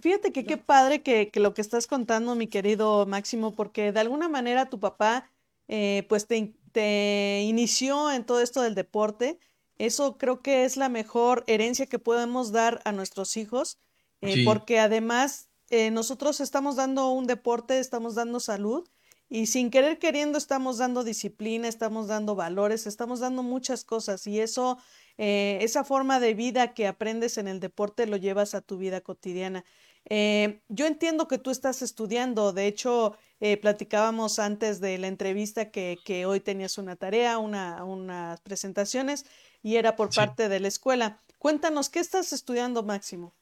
fíjate 0.00 0.32
que 0.32 0.44
qué 0.44 0.56
padre 0.56 1.02
que, 1.02 1.30
lo 1.34 1.54
que 1.54 1.60
estás 1.60 1.86
contando, 1.86 2.34
mi 2.34 2.46
querido 2.46 3.06
Máximo, 3.06 3.54
porque 3.54 3.92
de 3.92 4.00
alguna 4.00 4.28
manera 4.28 4.68
tu 4.68 4.78
papá, 4.78 5.30
eh, 5.68 6.04
pues 6.08 6.26
te, 6.26 6.54
te, 6.72 7.42
inició 7.44 8.10
en 8.10 8.24
todo 8.24 8.40
esto 8.40 8.62
del 8.62 8.74
deporte. 8.74 9.38
Eso 9.78 10.18
creo 10.18 10.42
que 10.42 10.64
es 10.64 10.76
la 10.76 10.88
mejor 10.88 11.44
herencia 11.46 11.86
que 11.86 11.98
podemos 11.98 12.52
dar 12.52 12.82
a 12.84 12.92
nuestros 12.92 13.36
hijos, 13.36 13.78
eh, 14.20 14.44
porque 14.44 14.78
además 14.78 15.48
eh, 15.70 15.90
nosotros 15.90 16.40
estamos 16.40 16.76
dando 16.76 17.10
un 17.10 17.26
deporte, 17.26 17.78
estamos 17.78 18.14
dando 18.14 18.40
salud 18.40 18.88
y 19.30 19.46
sin 19.46 19.70
querer 19.70 19.98
queriendo 20.00 20.36
estamos 20.36 20.78
dando 20.78 21.04
disciplina, 21.04 21.68
estamos 21.68 22.08
dando 22.08 22.34
valores, 22.34 22.88
estamos 22.88 23.20
dando 23.20 23.44
muchas 23.44 23.84
cosas 23.84 24.26
y 24.26 24.40
eso 24.40 24.78
eh, 25.18 25.58
esa 25.60 25.84
forma 25.84 26.20
de 26.20 26.34
vida 26.34 26.74
que 26.74 26.86
aprendes 26.86 27.38
en 27.38 27.48
el 27.48 27.60
deporte 27.60 28.06
lo 28.06 28.16
llevas 28.16 28.54
a 28.54 28.60
tu 28.60 28.78
vida 28.78 29.00
cotidiana. 29.00 29.64
Eh, 30.06 30.60
yo 30.68 30.86
entiendo 30.86 31.28
que 31.28 31.38
tú 31.38 31.50
estás 31.50 31.82
estudiando, 31.82 32.52
de 32.52 32.66
hecho, 32.66 33.16
eh, 33.40 33.56
platicábamos 33.58 34.38
antes 34.38 34.80
de 34.80 34.96
la 34.98 35.08
entrevista 35.08 35.70
que, 35.70 35.98
que 36.04 36.24
hoy 36.24 36.40
tenías 36.40 36.78
una 36.78 36.96
tarea, 36.96 37.38
una, 37.38 37.84
unas 37.84 38.40
presentaciones 38.40 39.26
y 39.62 39.76
era 39.76 39.94
por 39.94 40.14
parte 40.14 40.48
de 40.48 40.60
la 40.60 40.68
escuela. 40.68 41.20
Cuéntanos, 41.38 41.90
¿qué 41.90 42.00
estás 42.00 42.32
estudiando, 42.32 42.82
Máximo? 42.82 43.34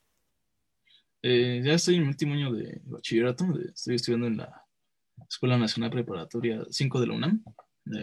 ya 1.21 1.75
estoy 1.75 1.97
en 1.97 2.03
el 2.03 2.09
último 2.09 2.35
año 2.35 2.53
de 2.53 2.81
bachillerato, 2.85 3.45
estoy 3.75 3.97
estudiando 3.97 4.29
en 4.29 4.37
la 4.37 4.64
Escuela 5.29 5.59
Nacional 5.59 5.91
Preparatoria 5.91 6.64
5 6.71 7.01
de 7.01 7.07
la 7.07 7.14
UNAM. 7.14 7.45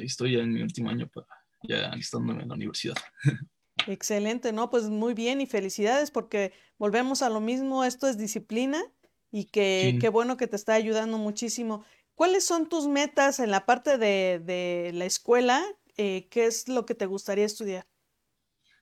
estoy 0.03 0.33
ya 0.33 0.39
en 0.39 0.51
mi 0.51 0.61
último 0.61 0.89
año 0.89 1.07
para 1.07 1.25
ya 1.67 1.89
alistándome 1.89 2.43
en 2.43 2.49
la 2.49 2.55
universidad. 2.55 2.95
Excelente, 3.87 4.51
¿no? 4.51 4.69
Pues 4.69 4.89
muy 4.89 5.13
bien 5.13 5.41
y 5.41 5.45
felicidades 5.45 6.11
porque 6.11 6.53
volvemos 6.77 7.21
a 7.21 7.29
lo 7.29 7.39
mismo, 7.39 7.83
esto 7.83 8.07
es 8.07 8.17
disciplina 8.17 8.83
y 9.31 9.45
que 9.45 9.97
qué 9.99 10.09
bueno 10.09 10.37
que 10.37 10.47
te 10.47 10.55
está 10.55 10.73
ayudando 10.73 11.17
muchísimo. 11.17 11.83
¿Cuáles 12.15 12.45
son 12.45 12.69
tus 12.69 12.87
metas 12.87 13.39
en 13.39 13.51
la 13.51 13.65
parte 13.65 13.97
de, 13.97 14.41
de 14.43 14.91
la 14.93 15.05
escuela? 15.05 15.63
Eh, 15.97 16.27
¿Qué 16.29 16.45
es 16.45 16.67
lo 16.67 16.85
que 16.85 16.95
te 16.95 17.05
gustaría 17.05 17.45
estudiar? 17.45 17.85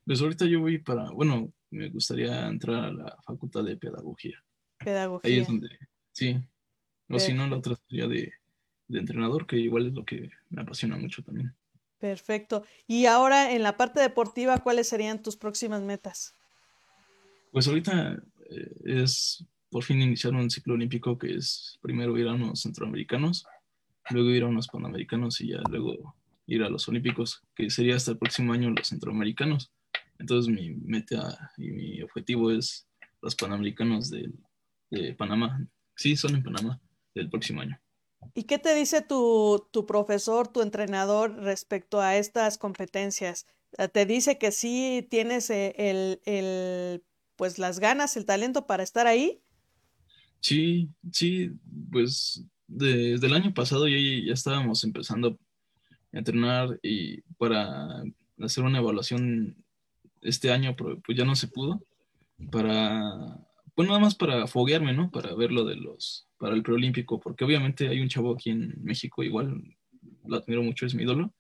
Pues 0.06 0.22
ahorita 0.22 0.46
yo 0.46 0.60
voy 0.60 0.78
para, 0.80 1.10
bueno, 1.12 1.52
me 1.70 1.90
gustaría 1.90 2.48
entrar 2.48 2.86
a 2.86 2.92
la 2.92 3.18
facultad 3.26 3.64
de 3.64 3.78
pedagogía. 3.78 4.44
Pedagogía. 4.78 5.32
Ahí 5.32 5.40
es 5.40 5.48
donde, 5.48 5.70
sí. 6.12 6.38
O 7.10 7.20
si 7.20 7.34
no, 7.34 7.48
la 7.48 7.58
otra 7.58 7.76
sería 7.88 8.08
de, 8.08 8.34
de 8.88 9.00
entrenador, 9.00 9.46
que 9.48 9.58
igual 9.58 9.88
es 9.88 9.94
lo 9.94 10.06
que 10.06 10.30
me 10.50 10.62
apasiona 10.62 10.98
mucho 10.98 11.24
también. 11.24 11.56
Perfecto. 12.04 12.66
Y 12.86 13.06
ahora 13.06 13.54
en 13.54 13.64
la 13.64 13.78
parte 13.78 14.02
deportiva, 14.02 14.58
¿cuáles 14.58 14.90
serían 14.90 15.24
tus 15.24 15.38
próximas 15.38 15.82
metas? 15.82 16.36
Pues 17.54 17.66
ahorita 17.66 18.22
eh, 18.50 18.76
es 18.84 19.46
por 19.70 19.86
fin 19.86 20.02
iniciar 20.02 20.34
un 20.34 20.52
ciclo 20.52 20.74
olímpico 20.74 21.18
que 21.18 21.34
es 21.34 21.80
primero 21.82 22.18
ir 22.18 22.28
a 22.28 22.34
unos 22.34 22.62
centroamericanos, 22.62 23.46
luego 24.10 24.32
ir 24.32 24.44
a 24.44 24.48
unos 24.48 24.68
panamericanos 24.68 25.40
y 25.40 25.52
ya 25.52 25.62
luego 25.70 26.14
ir 26.46 26.64
a 26.64 26.70
los 26.70 26.90
olímpicos, 26.90 27.42
que 27.56 27.70
sería 27.70 27.96
hasta 27.96 28.12
el 28.12 28.18
próximo 28.18 28.52
año 28.52 28.70
los 28.72 28.90
centroamericanos. 28.90 29.72
Entonces 30.20 30.54
mi 30.54 30.72
meta 30.72 31.54
y 31.56 31.72
mi 31.72 32.02
objetivo 32.02 32.52
es 32.52 32.86
los 33.22 33.34
panamericanos 33.34 34.10
de, 34.10 34.30
de 34.92 35.14
Panamá. 35.14 35.66
Sí, 35.96 36.18
son 36.18 36.36
en 36.36 36.44
Panamá 36.44 36.82
del 37.16 37.30
próximo 37.30 37.62
año. 37.62 37.80
¿Y 38.34 38.44
qué 38.44 38.60
te 38.60 38.76
dice 38.76 39.02
tu, 39.02 39.68
tu 39.72 39.86
profesor, 39.86 40.48
tu 40.48 40.62
entrenador 40.62 41.36
respecto 41.38 42.02
a 42.02 42.18
estas 42.18 42.58
competencias? 42.58 43.46
Eh, 43.78 43.88
¿Te 43.88 44.06
dice 44.06 44.38
que 44.38 44.52
sí 44.52 45.08
tienes 45.10 45.50
eh, 45.50 45.74
el, 45.78 46.22
el, 46.26 47.04
pues 47.36 47.60
las 47.60 47.80
ganas, 47.80 48.18
el 48.18 48.26
talento 48.26 48.68
para 48.68 48.84
estar 48.84 49.08
ahí? 49.08 49.42
Sí, 50.40 50.90
sí, 51.12 51.52
pues 51.92 52.44
desde 52.68 53.28
el 53.28 53.34
año 53.34 53.54
pasado 53.54 53.88
ya, 53.88 53.98
ya 53.98 54.34
estábamos 54.34 54.84
empezando 54.84 55.38
a 56.12 56.18
entrenar 56.18 56.80
y 56.82 57.22
para 57.38 58.04
hacer 58.40 58.64
una 58.64 58.80
evaluación 58.80 59.56
este 60.22 60.52
año, 60.52 60.76
pues 60.76 61.18
ya 61.18 61.26
no 61.26 61.36
se 61.36 61.48
pudo, 61.48 61.82
para 62.52 63.40
pues 63.76 63.88
nada 63.88 64.00
más 64.00 64.16
para 64.16 64.48
foguearme, 64.48 64.94
¿no? 64.94 65.10
Para 65.12 65.34
ver 65.34 65.52
lo 65.52 65.66
de 65.66 65.76
los, 65.76 66.28
para 66.44 66.56
el 66.56 66.62
preolímpico, 66.62 67.22
porque 67.22 67.46
obviamente 67.46 67.88
hay 67.88 68.02
un 68.02 68.10
chavo 68.10 68.34
aquí 68.34 68.50
en 68.50 68.74
México, 68.84 69.24
igual 69.24 69.64
lo 70.26 70.36
admiro 70.36 70.62
mucho, 70.62 70.86
es 70.86 70.94
mi 70.94 71.04
ídolo, 71.04 71.34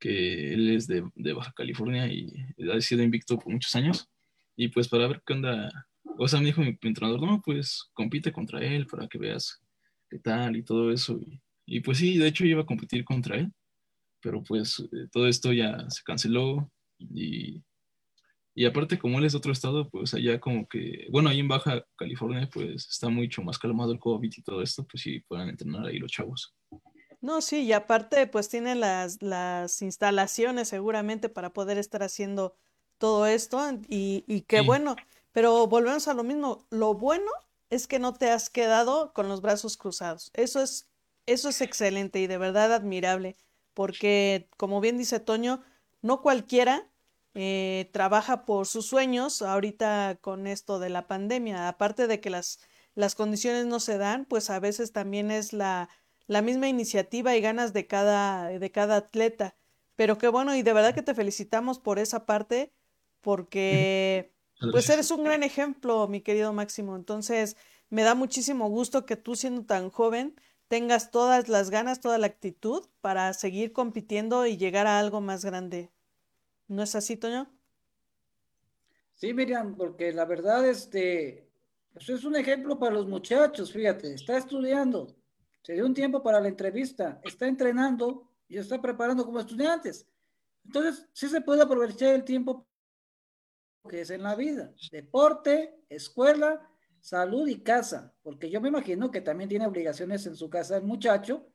que 0.00 0.54
él 0.54 0.70
es 0.70 0.86
de, 0.86 1.02
Baja 1.34 1.52
California 1.54 2.06
y 2.06 2.32
ha 2.72 2.80
sido 2.80 3.02
invicto 3.02 3.38
por 3.38 3.52
muchos 3.52 3.76
años. 3.76 4.08
Y 4.56 4.68
pues 4.68 4.88
para 4.88 5.08
ver 5.08 5.22
qué 5.26 5.34
onda, 5.34 5.70
o 6.16 6.26
sea, 6.26 6.40
me 6.40 6.46
dijo 6.46 6.62
mi, 6.62 6.68
entrenador, 6.80 7.20
no, 7.20 7.42
pues 7.44 7.90
compite 7.92 8.32
contra 8.32 8.64
él 8.64 8.86
para 8.86 9.08
que 9.08 9.18
veas 9.18 9.60
qué 10.08 10.18
tal 10.18 10.56
y 10.56 10.62
todo 10.62 10.90
eso. 10.90 11.20
Y, 11.20 11.42
y 11.66 11.80
pues 11.80 11.98
sí, 11.98 12.16
de 12.16 12.28
hecho 12.28 12.46
iba 12.46 12.62
a 12.62 12.66
competir 12.66 13.04
contra 13.04 13.36
él, 13.36 13.52
pero 14.22 14.42
pues 14.42 14.80
eh, 14.90 15.06
todo 15.12 15.28
esto 15.28 15.52
ya 15.52 15.84
se 15.90 16.02
canceló 16.02 16.72
y 16.98 17.62
y 18.54 18.66
aparte, 18.66 18.98
como 18.98 19.18
él 19.18 19.24
es 19.24 19.32
de 19.32 19.38
otro 19.38 19.52
estado, 19.52 19.88
pues 19.90 20.14
allá 20.14 20.38
como 20.38 20.68
que, 20.68 21.08
bueno, 21.10 21.28
ahí 21.28 21.40
en 21.40 21.48
Baja 21.48 21.84
California, 21.96 22.48
pues 22.52 22.88
está 22.88 23.08
mucho 23.08 23.42
más 23.42 23.58
calmado 23.58 23.92
el 23.92 23.98
COVID 23.98 24.32
y 24.36 24.42
todo 24.42 24.62
esto, 24.62 24.86
pues 24.86 25.02
sí 25.02 25.20
puedan 25.20 25.48
entrenar 25.48 25.86
ahí 25.86 25.98
los 25.98 26.12
chavos. 26.12 26.54
No, 27.20 27.40
sí, 27.40 27.62
y 27.62 27.72
aparte, 27.72 28.26
pues 28.26 28.48
tiene 28.48 28.74
las, 28.74 29.22
las 29.22 29.82
instalaciones 29.82 30.68
seguramente 30.68 31.28
para 31.28 31.52
poder 31.52 31.78
estar 31.78 32.02
haciendo 32.02 32.54
todo 32.98 33.26
esto 33.26 33.60
y, 33.88 34.24
y 34.28 34.42
qué 34.42 34.60
bueno. 34.60 34.94
Pero 35.32 35.66
volvemos 35.66 36.06
a 36.06 36.14
lo 36.14 36.22
mismo, 36.22 36.64
lo 36.70 36.94
bueno 36.94 37.30
es 37.70 37.88
que 37.88 37.98
no 37.98 38.14
te 38.14 38.30
has 38.30 38.50
quedado 38.50 39.12
con 39.12 39.28
los 39.28 39.40
brazos 39.40 39.76
cruzados. 39.76 40.30
Eso 40.34 40.62
es, 40.62 40.88
eso 41.26 41.48
es 41.48 41.60
excelente 41.60 42.20
y 42.20 42.28
de 42.28 42.38
verdad 42.38 42.72
admirable, 42.72 43.36
porque 43.72 44.48
como 44.56 44.80
bien 44.80 44.96
dice 44.96 45.18
Toño, 45.18 45.60
no 46.02 46.22
cualquiera 46.22 46.88
eh, 47.34 47.90
trabaja 47.92 48.44
por 48.44 48.66
sus 48.66 48.86
sueños 48.86 49.42
ahorita 49.42 50.18
con 50.20 50.46
esto 50.46 50.78
de 50.78 50.88
la 50.88 51.08
pandemia. 51.08 51.68
Aparte 51.68 52.06
de 52.06 52.20
que 52.20 52.30
las, 52.30 52.60
las 52.94 53.14
condiciones 53.14 53.66
no 53.66 53.80
se 53.80 53.98
dan, 53.98 54.24
pues 54.24 54.50
a 54.50 54.60
veces 54.60 54.92
también 54.92 55.30
es 55.30 55.52
la, 55.52 55.88
la 56.26 56.42
misma 56.42 56.68
iniciativa 56.68 57.34
y 57.34 57.40
ganas 57.40 57.72
de 57.72 57.86
cada, 57.86 58.48
de 58.48 58.70
cada 58.70 58.96
atleta. 58.96 59.56
Pero 59.96 60.18
qué 60.18 60.28
bueno, 60.28 60.54
y 60.54 60.62
de 60.62 60.72
verdad 60.72 60.94
que 60.94 61.02
te 61.02 61.14
felicitamos 61.14 61.78
por 61.78 61.98
esa 61.98 62.26
parte, 62.26 62.72
porque 63.20 64.32
pues 64.72 64.88
eres 64.90 65.10
un 65.10 65.24
gran 65.24 65.42
ejemplo, 65.42 66.06
mi 66.08 66.20
querido 66.20 66.52
Máximo. 66.52 66.96
Entonces, 66.96 67.56
me 67.90 68.02
da 68.02 68.14
muchísimo 68.14 68.68
gusto 68.68 69.06
que 69.06 69.16
tú 69.16 69.36
siendo 69.36 69.64
tan 69.64 69.90
joven 69.90 70.34
tengas 70.68 71.10
todas 71.10 71.48
las 71.48 71.70
ganas, 71.70 72.00
toda 72.00 72.18
la 72.18 72.26
actitud 72.26 72.86
para 73.00 73.32
seguir 73.34 73.72
compitiendo 73.72 74.46
y 74.46 74.56
llegar 74.56 74.86
a 74.86 74.98
algo 74.98 75.20
más 75.20 75.44
grande. 75.44 75.93
¿No 76.68 76.82
es 76.82 76.94
así, 76.94 77.16
Toño? 77.16 77.50
Sí, 79.14 79.32
Miriam, 79.32 79.76
porque 79.76 80.12
la 80.12 80.24
verdad, 80.24 80.66
este, 80.68 81.48
eso 81.94 82.14
es 82.14 82.24
un 82.24 82.36
ejemplo 82.36 82.78
para 82.78 82.94
los 82.94 83.06
muchachos, 83.06 83.72
fíjate, 83.72 84.14
está 84.14 84.36
estudiando, 84.36 85.14
se 85.62 85.74
dio 85.74 85.86
un 85.86 85.94
tiempo 85.94 86.22
para 86.22 86.40
la 86.40 86.48
entrevista, 86.48 87.20
está 87.22 87.46
entrenando 87.46 88.28
y 88.48 88.58
está 88.58 88.80
preparando 88.80 89.24
como 89.24 89.40
estudiantes. 89.40 90.06
Entonces, 90.64 91.06
sí 91.12 91.28
se 91.28 91.40
puede 91.40 91.62
aprovechar 91.62 92.14
el 92.14 92.24
tiempo 92.24 92.66
que 93.88 94.00
es 94.00 94.10
en 94.10 94.22
la 94.22 94.34
vida, 94.34 94.72
deporte, 94.90 95.84
escuela, 95.88 96.68
salud 97.00 97.46
y 97.46 97.60
casa, 97.62 98.14
porque 98.22 98.50
yo 98.50 98.60
me 98.60 98.68
imagino 98.68 99.10
que 99.10 99.20
también 99.20 99.48
tiene 99.48 99.66
obligaciones 99.66 100.26
en 100.26 100.36
su 100.36 100.48
casa 100.48 100.78
el 100.78 100.84
muchacho, 100.84 101.46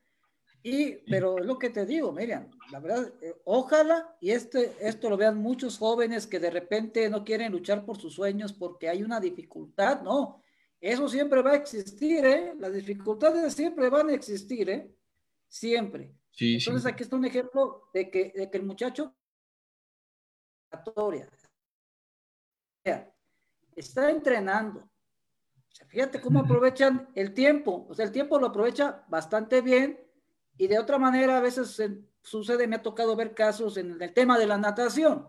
y, 0.62 0.98
pero 1.10 1.38
es 1.40 1.46
lo 1.46 1.58
que 1.58 1.70
te 1.70 1.86
digo, 1.86 2.12
Miriam, 2.12 2.50
la 2.72 2.80
verdad, 2.80 3.14
eh, 3.22 3.34
ojalá 3.46 4.18
y 4.20 4.32
este, 4.32 4.76
esto 4.82 5.10
lo 5.10 5.16
vean 5.16 5.38
muchos 5.38 5.78
jóvenes 5.78 6.28
que 6.28 6.40
de 6.40 6.50
repente 6.50 7.10
no 7.10 7.24
quieren 7.24 7.52
luchar 7.52 7.86
por 7.86 7.98
sus 7.98 8.14
sueños 8.14 8.52
porque 8.52 8.90
hay 8.90 9.02
una 9.02 9.20
dificultad, 9.20 10.02
no, 10.02 10.42
eso 10.82 11.08
siempre 11.08 11.42
va 11.42 11.52
a 11.52 11.56
existir, 11.56 12.26
¿eh? 12.26 12.54
Las 12.58 12.74
dificultades 12.74 13.54
siempre 13.54 13.90
van 13.90 14.10
a 14.10 14.14
existir, 14.14 14.70
¿eh? 14.70 14.94
Siempre. 15.48 16.14
Entonces 16.40 16.86
aquí 16.86 17.04
está 17.04 17.16
un 17.16 17.26
ejemplo 17.26 17.90
de 17.94 18.10
que, 18.10 18.32
de 18.36 18.50
que 18.50 18.58
el 18.58 18.64
muchacho 18.64 19.14
está 23.76 24.10
entrenando. 24.10 24.90
fíjate 25.88 26.22
cómo 26.22 26.40
aprovechan 26.40 27.10
el 27.16 27.34
tiempo. 27.34 27.88
O 27.90 27.94
sea, 27.94 28.06
el 28.06 28.12
tiempo 28.12 28.40
lo 28.40 28.48
aprovecha 28.48 29.04
bastante 29.08 29.62
bien 29.62 30.00
y 30.60 30.68
de 30.68 30.78
otra 30.78 31.00
manera 31.00 31.38
a 31.38 31.42
veces 31.42 31.82
sucede, 32.22 32.68
me 32.68 32.76
ha 32.76 32.84
tocado 32.84 33.16
ver 33.16 33.34
casos 33.34 33.78
en 33.78 34.00
el 34.00 34.14
tema 34.14 34.38
de 34.38 34.46
la 34.46 34.58
natación, 34.58 35.28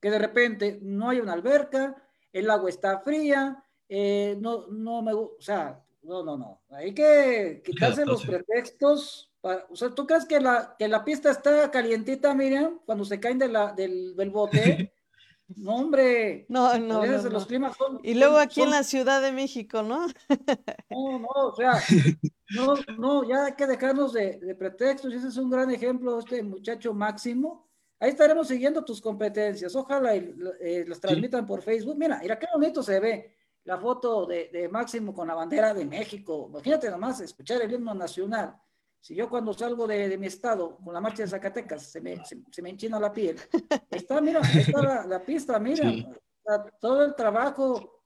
que 0.00 0.10
de 0.10 0.18
repente 0.20 0.78
no 0.80 1.08
hay 1.08 1.18
una 1.18 1.32
alberca, 1.32 1.96
el 2.32 2.48
agua 2.48 2.70
está 2.70 3.00
fría, 3.00 3.64
eh, 3.88 4.36
no, 4.40 4.68
no 4.68 5.02
me, 5.02 5.12
o 5.12 5.36
sea, 5.40 5.82
no, 6.02 6.22
no, 6.22 6.36
no. 6.36 6.62
Hay 6.70 6.94
que 6.94 7.62
quitarse 7.64 8.06
los 8.06 8.24
pretextos 8.24 9.30
o 9.42 9.74
sea, 9.76 9.90
¿tú 9.90 10.06
crees 10.06 10.26
que 10.26 10.38
la, 10.38 10.76
que 10.78 10.86
la 10.86 11.04
pista 11.04 11.30
está 11.30 11.70
calientita, 11.70 12.34
Miriam, 12.34 12.78
cuando 12.84 13.04
se 13.04 13.18
caen 13.18 13.38
de 13.38 13.48
la, 13.48 13.72
del, 13.72 14.14
del 14.14 14.30
bote? 14.30 14.92
No, 15.56 15.76
hombre. 15.76 16.46
No, 16.48 16.78
no. 16.78 17.04
Los 17.04 17.46
climas 17.46 17.76
son, 17.76 18.00
y 18.02 18.14
luego 18.14 18.38
aquí 18.38 18.62
en 18.62 18.70
la 18.70 18.82
Ciudad 18.82 19.20
de 19.20 19.32
México, 19.32 19.82
¿no? 19.82 20.06
No, 20.90 21.18
no, 21.18 21.28
o 21.28 21.54
sea, 21.54 21.72
no, 22.50 22.74
no, 22.98 23.28
ya 23.28 23.46
hay 23.46 23.52
que 23.54 23.66
dejarnos 23.66 24.12
de, 24.12 24.38
de 24.38 24.54
pretextos. 24.54 25.12
Ese 25.12 25.28
es 25.28 25.36
un 25.36 25.50
gran 25.50 25.70
ejemplo, 25.70 26.18
este 26.18 26.42
muchacho 26.42 26.94
Máximo. 26.94 27.68
Ahí 27.98 28.10
estaremos 28.10 28.48
siguiendo 28.48 28.84
tus 28.84 29.00
competencias. 29.00 29.74
Ojalá 29.74 30.16
y, 30.16 30.34
eh, 30.60 30.84
las 30.86 31.00
transmitan 31.00 31.46
por 31.46 31.62
Facebook. 31.62 31.96
Mira, 31.98 32.18
mira 32.20 32.38
qué 32.38 32.46
bonito 32.52 32.82
se 32.82 32.98
ve 32.98 33.36
la 33.64 33.78
foto 33.78 34.26
de, 34.26 34.48
de 34.52 34.68
Máximo 34.68 35.12
con 35.12 35.28
la 35.28 35.34
bandera 35.34 35.74
de 35.74 35.84
México. 35.84 36.46
Imagínate 36.48 36.90
nomás 36.90 37.20
escuchar 37.20 37.60
el 37.60 37.72
himno 37.72 37.94
nacional. 37.94 38.56
Si 39.00 39.14
yo 39.14 39.30
cuando 39.30 39.54
salgo 39.54 39.86
de, 39.86 40.16
mi 40.18 40.26
estado 40.26 40.76
con 40.76 40.92
la 40.92 41.00
marcha 41.00 41.22
de 41.22 41.28
Zacatecas 41.28 41.82
se 41.84 42.00
me, 42.00 42.22
se, 42.24 42.62
me 42.62 42.70
enchina 42.70 43.00
la 43.00 43.12
piel. 43.12 43.36
Está, 43.90 44.20
mira, 44.20 44.40
está 44.40 45.06
la, 45.06 45.24
pista, 45.24 45.58
mira, 45.58 45.90
todo 46.78 47.04
el 47.04 47.14
trabajo 47.14 48.04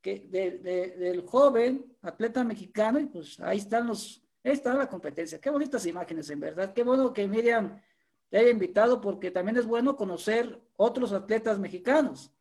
que 0.00 0.20
del 0.30 1.26
joven 1.26 1.96
atleta 2.02 2.42
mexicano 2.42 2.98
y 2.98 3.06
pues 3.06 3.38
ahí 3.40 3.58
están 3.58 3.86
los, 3.86 4.22
ahí 4.42 4.52
está 4.52 4.74
la 4.74 4.88
competencia. 4.88 5.40
Qué 5.40 5.50
bonitas 5.50 5.84
imágenes, 5.86 6.30
en 6.30 6.40
verdad. 6.40 6.72
Qué 6.72 6.82
bueno 6.82 7.12
que 7.12 7.28
Miriam 7.28 7.80
te 8.30 8.38
haya 8.38 8.50
invitado 8.50 9.00
porque 9.00 9.30
también 9.30 9.58
es 9.58 9.66
bueno 9.66 9.96
conocer 9.96 10.58
otros 10.76 11.12
atletas 11.12 11.58
mexicanos. 11.58 12.32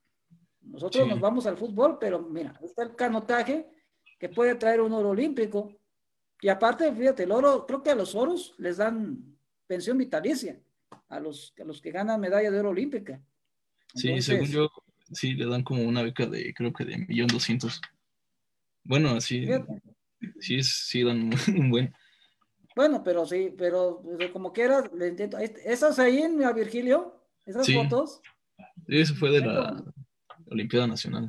Nosotros 0.61 1.07
nos 1.07 1.19
vamos 1.19 1.45
al 1.47 1.57
fútbol, 1.57 1.97
pero 1.99 2.19
mira, 2.19 2.57
está 2.61 2.83
el 2.83 2.95
canotaje 2.95 3.69
que 4.17 4.29
puede 4.29 4.55
traer 4.55 4.81
un 4.81 4.93
oro 4.93 5.09
olímpico, 5.09 5.78
y 6.41 6.49
aparte, 6.49 6.91
fíjate, 6.93 7.23
el 7.23 7.31
oro, 7.31 7.65
creo 7.65 7.83
que 7.83 7.89
a 7.89 7.95
los 7.95 8.15
oros 8.15 8.55
les 8.57 8.77
dan 8.77 9.37
pensión 9.67 9.97
vitalicia, 9.97 10.59
a 11.09 11.19
los, 11.19 11.53
a 11.59 11.63
los 11.63 11.81
que 11.81 11.91
ganan 11.91 12.19
medalla 12.19 12.49
de 12.49 12.59
oro 12.59 12.69
olímpica. 12.69 13.21
sí, 13.93 14.21
según 14.21 14.47
yo, 14.47 14.69
sí, 15.11 15.33
le 15.33 15.45
dan 15.45 15.63
como 15.63 15.83
una 15.83 16.01
beca 16.01 16.25
de, 16.25 16.53
creo 16.53 16.71
que 16.71 16.85
de 16.85 16.97
millón 16.97 17.27
doscientos. 17.27 17.81
Bueno, 18.83 19.11
así, 19.11 19.45
sí, 20.39 20.63
sí 20.63 21.03
dan 21.03 21.31
un 21.55 21.69
buen. 21.69 21.93
Bueno, 22.75 23.03
pero 23.03 23.25
sí, 23.25 23.53
pero 23.57 24.01
como 24.31 24.53
quiera, 24.53 24.89
le 24.95 25.09
intento. 25.09 25.37
¿Esas 25.37 25.99
ahí, 25.99 26.19
en 26.19 26.37
Virgilio? 26.55 27.21
¿Esas 27.45 27.69
fotos? 27.71 28.21
Sí, 28.87 28.99
eso 28.99 29.15
fue 29.15 29.31
de 29.31 29.41
la 29.41 29.83
Olimpiada 30.45 30.87
Nacional. 30.87 31.27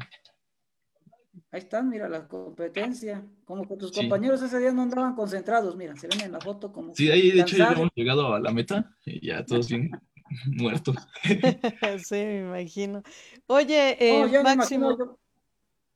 Ahí 1.53 1.61
están, 1.61 1.89
mira 1.89 2.09
la 2.09 2.29
competencia. 2.29 3.25
Como 3.45 3.67
que 3.67 3.77
tus 3.77 3.91
compañeros 3.91 4.41
ese 4.41 4.59
día 4.61 4.73
no 4.73 4.83
andaban 4.83 5.17
concentrados, 5.17 5.77
mira, 5.77 5.97
se 5.97 6.07
ven 6.07 6.21
en 6.21 6.33
la 6.33 6.41
foto 6.41 6.73
como. 6.73 6.95
Sí, 6.95 7.11
ahí 7.11 7.33
de 7.33 7.41
hecho 7.41 7.57
ya 7.57 7.73
hemos 7.73 7.91
llegado 7.95 8.33
a 8.35 8.41
la 8.41 8.53
meta 8.53 8.95
y 9.05 9.27
ya 9.27 9.45
todos 9.45 9.69
bien 9.69 9.91
muertos. 10.47 10.97
sí, 12.05 12.15
me 12.15 12.39
imagino. 12.41 13.03
Oye, 13.47 13.97
eh, 13.99 14.43
Máximo. 14.43 15.19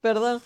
Perdón. 0.01 0.43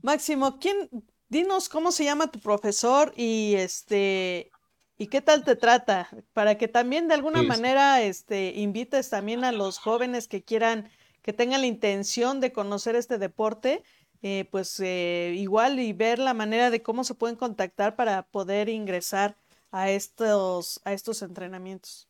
Máximo, 0.00 0.58
¿quién? 0.58 0.88
Dinos 1.28 1.68
cómo 1.68 1.90
se 1.90 2.04
llama 2.04 2.30
tu 2.30 2.38
profesor 2.38 3.12
y 3.16 3.54
este 3.56 4.52
y 4.96 5.08
qué 5.08 5.20
tal 5.20 5.42
te 5.42 5.56
trata, 5.56 6.08
para 6.32 6.56
que 6.56 6.68
también 6.68 7.08
de 7.08 7.14
alguna 7.14 7.38
pues 7.38 7.48
manera 7.48 8.00
este 8.00 8.52
invites 8.54 9.10
también 9.10 9.42
a 9.42 9.50
los 9.50 9.78
jóvenes 9.78 10.28
que 10.28 10.44
quieran 10.44 10.88
que 11.22 11.32
tengan 11.32 11.62
la 11.62 11.66
intención 11.66 12.40
de 12.40 12.52
conocer 12.52 12.96
este 12.96 13.18
deporte, 13.18 13.82
eh, 14.26 14.46
pues 14.50 14.80
eh, 14.80 15.34
igual 15.36 15.78
y 15.78 15.92
ver 15.92 16.18
la 16.18 16.32
manera 16.32 16.70
de 16.70 16.80
cómo 16.80 17.04
se 17.04 17.14
pueden 17.14 17.36
contactar 17.36 17.94
para 17.94 18.22
poder 18.22 18.70
ingresar 18.70 19.36
a 19.70 19.90
estos, 19.90 20.80
a 20.86 20.94
estos 20.94 21.20
entrenamientos. 21.20 22.08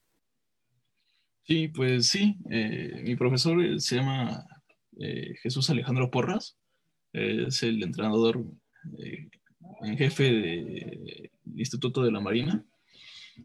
Sí, 1.43 1.67
pues 1.67 2.11
sí, 2.11 2.37
eh, 2.51 3.03
mi 3.03 3.17
profesor 3.17 3.81
se 3.81 3.97
llama 3.97 4.47
Jesús 5.43 5.69
Alejandro 5.71 6.09
Porras, 6.09 6.57
es 7.13 7.65
el 7.65 7.83
entrenador 7.83 8.45
en 9.83 9.99
jefe 9.99 10.23
del 10.23 11.33
Instituto 11.57 12.05
de 12.05 12.13
la 12.13 12.21
Marina 12.21 12.65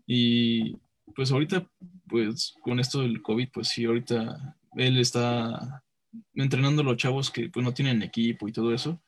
y 0.05 0.75
pues 1.15 1.31
ahorita, 1.31 1.67
pues 2.07 2.53
con 2.61 2.79
esto 2.79 3.01
del 3.01 3.23
COVID, 3.23 3.49
pues 3.51 3.69
sí, 3.69 3.85
ahorita 3.85 4.55
él 4.75 4.99
está 4.99 5.83
entrenando 6.33 6.81
a 6.81 6.85
los 6.85 6.97
chavos 6.97 7.31
que 7.31 7.49
pues 7.49 7.63
no 7.63 7.73
tienen 7.73 8.01
equipo 8.01 8.47
y 8.47 8.51
todo 8.51 8.73
eso, 8.73 9.01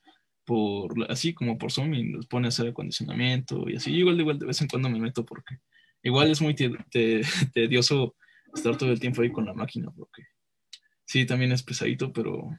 por 0.44 1.10
así 1.10 1.34
como 1.34 1.58
por 1.58 1.72
Zoom 1.72 1.94
y 1.94 2.04
los 2.04 2.26
pone 2.26 2.46
a 2.46 2.48
hacer 2.48 2.68
acondicionamiento 2.68 3.68
y 3.68 3.76
así. 3.76 3.92
Igual 3.94 4.16
de 4.16 4.22
igual 4.22 4.38
de 4.38 4.46
vez 4.46 4.60
en 4.60 4.68
cuando 4.68 4.88
me 4.88 5.00
meto 5.00 5.24
porque 5.24 5.58
igual 6.02 6.30
es 6.30 6.40
muy 6.40 6.54
tedioso 7.54 8.16
estar 8.54 8.76
todo 8.76 8.92
el 8.92 9.00
tiempo 9.00 9.22
ahí 9.22 9.30
con 9.30 9.46
la 9.46 9.54
máquina 9.54 9.90
porque 9.96 10.22
sí, 11.04 11.26
también 11.26 11.52
es 11.52 11.62
pesadito, 11.62 12.12
pero 12.12 12.50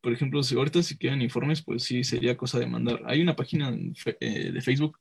por 0.00 0.12
ejemplo, 0.12 0.42
si 0.42 0.54
ahorita 0.54 0.82
si 0.82 0.98
quieren 0.98 1.22
informes, 1.22 1.62
pues 1.62 1.82
sí 1.82 2.04
sería 2.04 2.36
cosa 2.36 2.58
de 2.58 2.66
mandar. 2.66 3.02
Hay 3.06 3.22
una 3.22 3.34
página 3.34 3.74
eh, 4.20 4.52
de 4.52 4.60
Facebook 4.60 5.00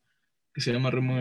que 0.53 0.61
se 0.61 0.71
llama 0.71 0.91
Remo 0.91 1.15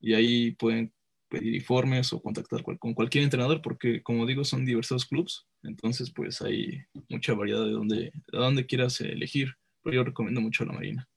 y 0.00 0.14
ahí 0.14 0.52
pueden 0.52 0.92
pedir 1.28 1.54
informes 1.54 2.12
o 2.12 2.20
contactar 2.22 2.62
con 2.62 2.94
cualquier 2.94 3.24
entrenador, 3.24 3.62
porque 3.62 4.02
como 4.02 4.26
digo, 4.26 4.44
son 4.44 4.64
diversos 4.64 5.06
clubes, 5.06 5.46
entonces 5.62 6.10
pues 6.10 6.40
hay 6.42 6.82
mucha 7.08 7.34
variedad 7.34 7.64
de 7.64 7.72
donde, 7.72 7.96
de 7.96 8.12
dónde 8.38 8.66
quieras 8.66 9.00
elegir, 9.00 9.54
pero 9.82 9.96
yo 9.96 10.04
recomiendo 10.04 10.40
mucho 10.40 10.64
la 10.64 10.72
Marina. 10.72 11.08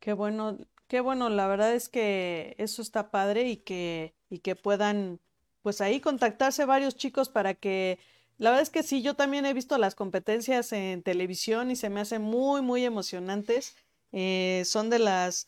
Qué 0.00 0.12
bueno, 0.12 0.58
qué 0.86 1.00
bueno, 1.00 1.30
la 1.30 1.46
verdad 1.46 1.74
es 1.74 1.88
que 1.88 2.54
eso 2.58 2.82
está 2.82 3.10
padre 3.10 3.48
y 3.48 3.56
que, 3.56 4.14
y 4.28 4.40
que 4.40 4.56
puedan 4.56 5.20
pues 5.62 5.80
ahí 5.80 6.00
contactarse 6.00 6.66
varios 6.66 6.94
chicos 6.94 7.30
para 7.30 7.54
que 7.54 7.98
la 8.36 8.50
verdad 8.50 8.62
es 8.62 8.70
que 8.70 8.82
sí, 8.82 9.00
yo 9.00 9.14
también 9.14 9.46
he 9.46 9.54
visto 9.54 9.78
las 9.78 9.94
competencias 9.94 10.72
en 10.72 11.02
televisión 11.02 11.70
y 11.70 11.76
se 11.76 11.88
me 11.88 12.00
hacen 12.00 12.22
muy, 12.22 12.62
muy 12.62 12.84
emocionantes. 12.84 13.76
Eh, 14.12 14.62
son 14.64 14.90
de 14.90 14.98
las 14.98 15.46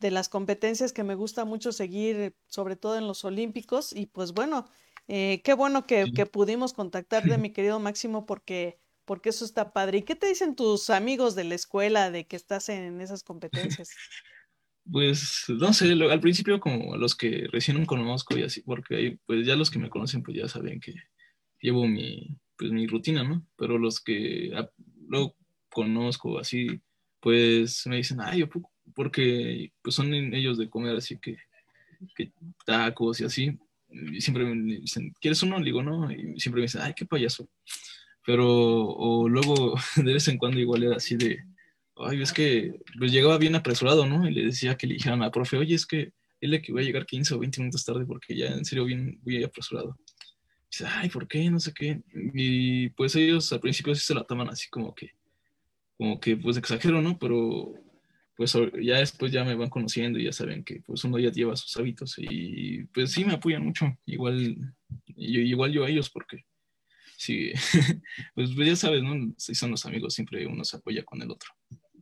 de 0.00 0.10
las 0.10 0.28
competencias 0.28 0.92
que 0.92 1.04
me 1.04 1.14
gusta 1.14 1.44
mucho 1.44 1.72
seguir, 1.72 2.34
sobre 2.46 2.76
todo 2.76 2.96
en 2.96 3.06
los 3.06 3.24
Olímpicos. 3.24 3.92
Y 3.92 4.06
pues 4.06 4.32
bueno, 4.32 4.68
eh, 5.08 5.40
qué 5.44 5.54
bueno 5.54 5.86
que, 5.86 6.06
pudimos 6.30 6.72
contactarte, 6.72 7.38
mi 7.38 7.50
querido 7.50 7.80
Máximo, 7.80 8.26
porque, 8.26 8.78
porque 9.04 9.30
eso 9.30 9.44
está 9.44 9.72
padre. 9.72 9.98
¿Y 9.98 10.02
qué 10.02 10.14
te 10.14 10.28
dicen 10.28 10.54
tus 10.54 10.90
amigos 10.90 11.34
de 11.34 11.44
la 11.44 11.54
escuela 11.54 12.10
de 12.10 12.26
que 12.26 12.36
estás 12.36 12.68
en 12.68 13.00
esas 13.00 13.22
competencias? 13.22 13.90
Pues 14.90 15.44
no 15.48 15.74
sé, 15.74 15.92
al 15.92 16.20
principio 16.20 16.60
como 16.60 16.96
los 16.96 17.14
que 17.14 17.46
recién 17.52 17.84
conozco 17.84 18.38
y 18.38 18.44
así, 18.44 18.62
porque 18.62 19.18
pues 19.26 19.46
ya 19.46 19.54
los 19.54 19.70
que 19.70 19.78
me 19.78 19.90
conocen 19.90 20.22
pues 20.22 20.38
ya 20.38 20.48
saben 20.48 20.80
que 20.80 20.94
llevo 21.60 21.86
mi, 21.86 22.38
pues, 22.56 22.72
mi 22.72 22.86
rutina, 22.86 23.22
¿no? 23.22 23.46
Pero 23.56 23.78
los 23.78 24.00
que 24.00 24.50
luego 25.06 25.36
conozco, 25.68 26.38
así, 26.38 26.80
pues 27.20 27.86
me 27.86 27.96
dicen, 27.96 28.18
ay, 28.20 28.40
yo, 28.40 28.48
porque 28.94 29.72
pues 29.82 29.94
son 29.94 30.12
ellos 30.12 30.58
de 30.58 30.68
comer, 30.68 30.96
así 30.96 31.18
que, 31.18 31.36
que 32.16 32.30
tacos 32.64 33.20
y 33.20 33.24
así. 33.24 33.58
Y 33.90 34.20
siempre 34.20 34.44
me 34.44 34.76
dicen, 34.80 35.14
¿quieres 35.20 35.42
uno? 35.42 35.58
Le 35.58 35.64
digo, 35.66 35.82
no. 35.82 36.10
Y 36.12 36.38
siempre 36.38 36.60
me 36.60 36.66
dicen, 36.66 36.82
ay, 36.82 36.94
qué 36.94 37.06
payaso. 37.06 37.48
Pero, 38.24 38.46
o 38.46 39.28
luego, 39.28 39.74
de 39.96 40.12
vez 40.12 40.28
en 40.28 40.38
cuando 40.38 40.60
igual 40.60 40.82
era 40.82 40.96
así 40.96 41.16
de, 41.16 41.38
ay, 41.96 42.22
es 42.22 42.32
que 42.32 42.74
pues 42.98 43.12
llegaba 43.12 43.38
bien 43.38 43.54
apresurado, 43.54 44.06
¿no? 44.06 44.28
Y 44.28 44.34
le 44.34 44.46
decía 44.46 44.76
que 44.76 44.86
le 44.86 44.94
dijeran 44.94 45.22
a 45.22 45.30
profe, 45.30 45.56
oye, 45.56 45.74
es 45.74 45.86
que 45.86 46.12
dile 46.40 46.62
que 46.62 46.72
voy 46.72 46.82
a 46.82 46.84
llegar 46.84 47.06
15 47.06 47.34
o 47.34 47.38
20 47.38 47.60
minutos 47.60 47.84
tarde 47.84 48.04
porque 48.06 48.36
ya 48.36 48.48
en 48.48 48.64
serio 48.64 48.84
bien 48.84 49.18
voy 49.22 49.42
apresurado. 49.42 49.98
Y 50.08 50.70
dice, 50.70 50.86
ay, 50.86 51.08
¿por 51.08 51.26
qué? 51.26 51.50
No 51.50 51.58
sé 51.58 51.72
qué. 51.72 52.00
Y 52.34 52.90
pues 52.90 53.16
ellos 53.16 53.52
al 53.52 53.60
principio 53.60 53.94
sí 53.94 54.02
se 54.04 54.14
la 54.14 54.24
toman 54.24 54.48
así 54.48 54.68
como 54.68 54.94
que, 54.94 55.12
como 55.96 56.20
que 56.20 56.36
pues 56.36 56.56
exagero, 56.56 57.00
¿no? 57.02 57.18
Pero 57.18 57.72
pues 58.38 58.56
ya 58.80 58.98
después 58.98 59.32
ya 59.32 59.42
me 59.42 59.56
van 59.56 59.68
conociendo 59.68 60.16
y 60.16 60.26
ya 60.26 60.32
saben 60.32 60.62
que 60.62 60.80
pues 60.86 61.02
uno 61.02 61.18
ya 61.18 61.32
lleva 61.32 61.56
sus 61.56 61.76
hábitos 61.76 62.14
y 62.18 62.84
pues 62.84 63.10
sí 63.10 63.24
me 63.24 63.32
apoyan 63.32 63.64
mucho, 63.64 63.86
igual, 64.06 64.56
igual 65.16 65.72
yo 65.72 65.84
a 65.84 65.88
ellos 65.90 66.08
porque 66.08 66.44
sí, 67.16 67.50
pues, 68.36 68.50
pues, 68.54 68.68
ya 68.68 68.76
sabes, 68.76 69.02
¿no? 69.02 69.34
Si 69.36 69.56
son 69.56 69.72
los 69.72 69.84
amigos, 69.86 70.14
siempre 70.14 70.46
uno 70.46 70.64
se 70.64 70.76
apoya 70.76 71.04
con 71.04 71.20
el 71.20 71.32
otro. 71.32 71.50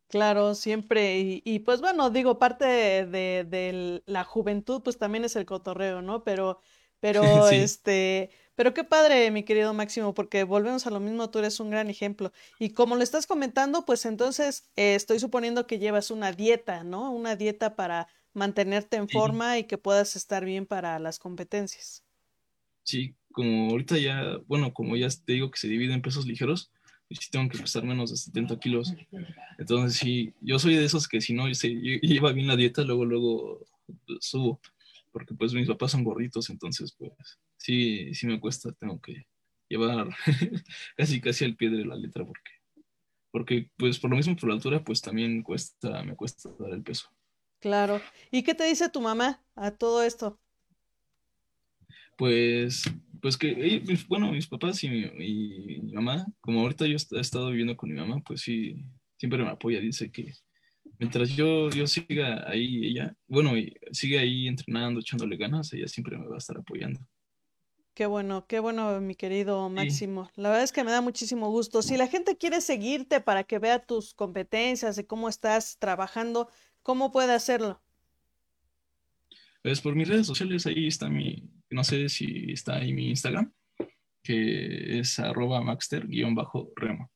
Claro, 0.09 0.55
siempre. 0.55 1.41
Y, 1.43 1.59
pues 1.61 1.81
bueno, 1.81 2.11
digo, 2.11 2.39
parte 2.39 2.67
de, 3.07 4.03
la 4.05 4.25
juventud, 4.25 4.83
pues 4.83 4.99
también 4.99 5.25
es 5.25 5.37
el 5.37 5.47
cotorreo, 5.47 6.03
¿no? 6.03 6.23
Pero, 6.23 6.61
pero, 7.01 7.23
este, 7.49 8.31
pero 8.57 8.75
qué 8.75 8.85
padre, 8.85 9.31
mi 9.31 9.45
querido 9.45 9.73
Máximo, 9.75 10.15
porque 10.15 10.45
volvemos 10.45 10.87
a 10.87 10.91
lo 10.91 10.99
mismo, 10.99 11.31
tú 11.31 11.39
eres 11.39 11.61
un 11.61 11.71
gran 11.71 11.91
ejemplo. 11.91 12.33
Y 12.59 12.71
como 12.71 12.97
lo 12.97 13.03
estás 13.03 13.27
comentando, 13.27 13.85
pues 13.85 14.07
entonces 14.07 14.71
eh, 14.77 14.95
estoy 14.95 15.19
suponiendo 15.19 15.67
que 15.67 15.79
llevas 15.79 16.11
una 16.11 16.33
dieta, 16.33 16.83
¿no? 16.83 17.13
Una 17.13 17.37
dieta 17.37 17.77
para 17.77 18.09
mantenerte 18.33 18.97
en 18.97 19.09
forma 19.09 19.59
y 19.59 19.65
que 19.65 19.79
puedas 19.79 20.17
estar 20.17 20.45
bien 20.45 20.67
para 20.67 20.99
las 20.99 21.19
competencias. 21.19 22.03
Sí, 22.83 23.15
como 23.31 23.71
ahorita 23.71 23.99
ya, 23.99 24.39
bueno, 24.47 24.73
como 24.73 24.97
ya 24.97 25.09
te 25.09 25.35
digo 25.35 25.51
que 25.51 25.59
se 25.59 25.69
divide 25.69 25.93
en 25.93 26.03
pesos 26.03 26.27
ligeros, 26.27 26.71
y 27.09 27.17
si 27.17 27.31
tengo 27.31 27.49
que 27.49 27.59
pesar 27.59 27.85
menos 27.85 28.11
de 28.11 28.17
70 28.17 28.59
kilos. 28.59 28.93
Entonces, 29.59 29.99
sí, 29.99 30.33
yo 30.41 30.59
soy 30.59 30.75
de 30.75 30.85
esos 30.85 31.07
que 31.07 31.21
si 31.21 31.35
no 31.35 31.53
se 31.55 31.69
lleva 31.69 32.33
bien 32.33 32.49
la 32.49 32.57
dieta, 32.57 32.83
luego, 32.83 33.05
luego 33.05 33.67
subo, 34.21 34.61
porque 35.13 35.35
pues 35.35 35.53
mis 35.53 35.69
papás 35.69 35.93
son 35.93 36.05
gorditos, 36.05 36.51
entonces 36.51 36.93
pues 36.99 37.39
sí, 37.57 38.15
sí 38.15 38.27
me 38.27 38.41
cuesta, 38.41 38.73
tengo 38.73 39.01
que 39.01 39.27
llevar 39.69 40.09
casi, 40.97 41.21
casi 41.21 41.45
al 41.45 41.57
pie 41.57 41.71
de 41.71 41.85
la 41.85 41.97
letra, 41.97 42.25
porque, 42.25 42.51
porque 43.31 43.71
pues 43.77 43.99
por 43.99 44.11
lo 44.11 44.17
mismo 44.17 44.37
por 44.37 44.49
la 44.49 44.55
altura, 44.55 44.85
pues 44.85 45.01
también 45.01 45.43
cuesta, 45.43 46.03
me 46.03 46.17
cuesta 46.17 46.51
dar 46.59 46.73
el 46.73 46.83
peso. 46.83 47.09
Claro. 47.61 48.01
¿Y 48.31 48.43
qué 48.43 48.55
te 48.55 48.65
dice 48.65 48.89
tu 48.91 49.01
mamá 49.01 49.43
a 49.55 49.71
todo 49.71 50.03
esto? 50.03 50.39
Pues 52.17 52.85
pues 53.21 53.37
que, 53.37 53.83
bueno, 54.09 54.31
mis 54.31 54.47
papás 54.47 54.83
y 54.85 54.89
mi, 54.89 55.81
mamá, 55.93 56.27
como 56.41 56.61
ahorita 56.61 56.87
yo 56.87 56.97
he 56.97 57.21
estado 57.21 57.51
viviendo 57.51 57.77
con 57.77 57.91
mi 57.91 57.97
mamá, 57.97 58.21
pues 58.25 58.41
sí, 58.41 58.85
siempre 59.17 59.43
me 59.43 59.51
apoya, 59.51 59.81
dice 59.81 60.11
que 60.11 60.33
mientras 60.99 61.31
yo, 61.31 61.69
yo 61.71 61.87
siga 61.87 62.49
ahí, 62.49 62.87
ella, 62.87 63.17
bueno, 63.27 63.57
y 63.59 63.75
sigue 63.91 64.19
ahí 64.19 64.47
entrenando, 64.47 65.01
echándole 65.01 65.37
ganas, 65.37 65.73
ella 65.73 65.89
siempre 65.89 66.17
me 66.17 66.27
va 66.27 66.37
a 66.37 66.39
estar 66.39 66.57
apoyando. 66.57 67.01
Qué 67.97 68.05
bueno, 68.05 68.47
qué 68.47 68.61
bueno, 68.61 69.01
mi 69.01 69.15
querido 69.15 69.71
Máximo. 69.71 70.31
La 70.37 70.51
verdad 70.51 70.65
es 70.65 70.73
que 70.73 70.85
me 70.85 70.91
da 70.91 71.01
muchísimo 71.01 71.49
gusto. 71.49 71.81
Si 71.81 71.97
la 71.97 72.07
gente 72.07 72.37
quiere 72.37 72.61
seguirte 72.61 73.23
para 73.23 73.45
que 73.45 73.59
vea 73.59 73.79
tus 73.79 74.13
competencias 74.13 74.99
y 74.99 75.05
cómo 75.05 75.31
estás 75.31 75.79
trabajando, 75.79 76.51
¿cómo 76.83 77.11
puede 77.11 77.33
hacerlo? 77.33 77.81
Pues 79.63 79.81
por 79.81 79.95
mis 79.95 80.07
redes 80.07 80.27
sociales, 80.27 80.67
ahí 80.67 80.89
está 80.89 81.09
mi, 81.09 81.49
no 81.71 81.85
sé 81.85 82.11
si 82.11 82.53
está 82.53 82.77
ahí 82.77 82.93
mi 82.93 83.09
Instagram, 83.09 83.51
que 84.23 84.99
es 84.99 85.19
arroba 85.19 85.63
maxter-remo. 85.63 87.11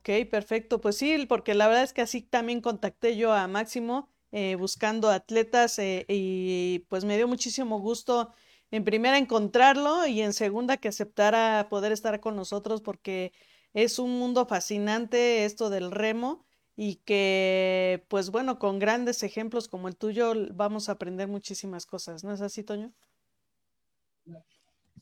ok, 0.00 0.28
perfecto. 0.28 0.80
Pues 0.80 0.96
sí, 0.96 1.26
porque 1.28 1.54
la 1.54 1.68
verdad 1.68 1.84
es 1.84 1.92
que 1.92 2.00
así 2.00 2.22
también 2.22 2.60
contacté 2.60 3.16
yo 3.16 3.32
a 3.32 3.46
Máximo 3.46 4.10
eh, 4.32 4.56
buscando 4.56 5.10
atletas 5.10 5.78
eh, 5.78 6.04
y 6.08 6.80
pues 6.88 7.04
me 7.04 7.16
dio 7.16 7.28
muchísimo 7.28 7.78
gusto 7.78 8.32
en 8.70 8.84
primera 8.84 9.18
encontrarlo 9.18 10.06
y 10.06 10.20
en 10.20 10.32
segunda 10.32 10.76
que 10.76 10.88
aceptara 10.88 11.68
poder 11.70 11.92
estar 11.92 12.20
con 12.20 12.36
nosotros 12.36 12.82
porque 12.82 13.32
es 13.74 13.98
un 13.98 14.18
mundo 14.18 14.46
fascinante 14.46 15.44
esto 15.44 15.70
del 15.70 15.90
remo 15.90 16.44
y 16.76 16.96
que, 16.96 18.04
pues 18.08 18.30
bueno, 18.30 18.58
con 18.58 18.78
grandes 18.78 19.22
ejemplos 19.22 19.68
como 19.68 19.88
el 19.88 19.96
tuyo 19.96 20.32
vamos 20.54 20.88
a 20.88 20.92
aprender 20.92 21.26
muchísimas 21.28 21.86
cosas, 21.86 22.22
¿no 22.22 22.32
es 22.32 22.40
así, 22.40 22.62
Toño? 22.62 22.92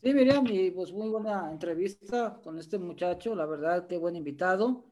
Sí, 0.03 0.15
Miriam, 0.15 0.47
y 0.47 0.71
pues 0.71 0.93
muy 0.93 1.09
buena 1.09 1.51
entrevista 1.51 2.41
con 2.43 2.59
este 2.59 2.79
muchacho, 2.79 3.35
la 3.35 3.47
verdad, 3.47 3.87
qué 3.87 3.99
buen 3.99 4.17
invitado. 4.17 4.85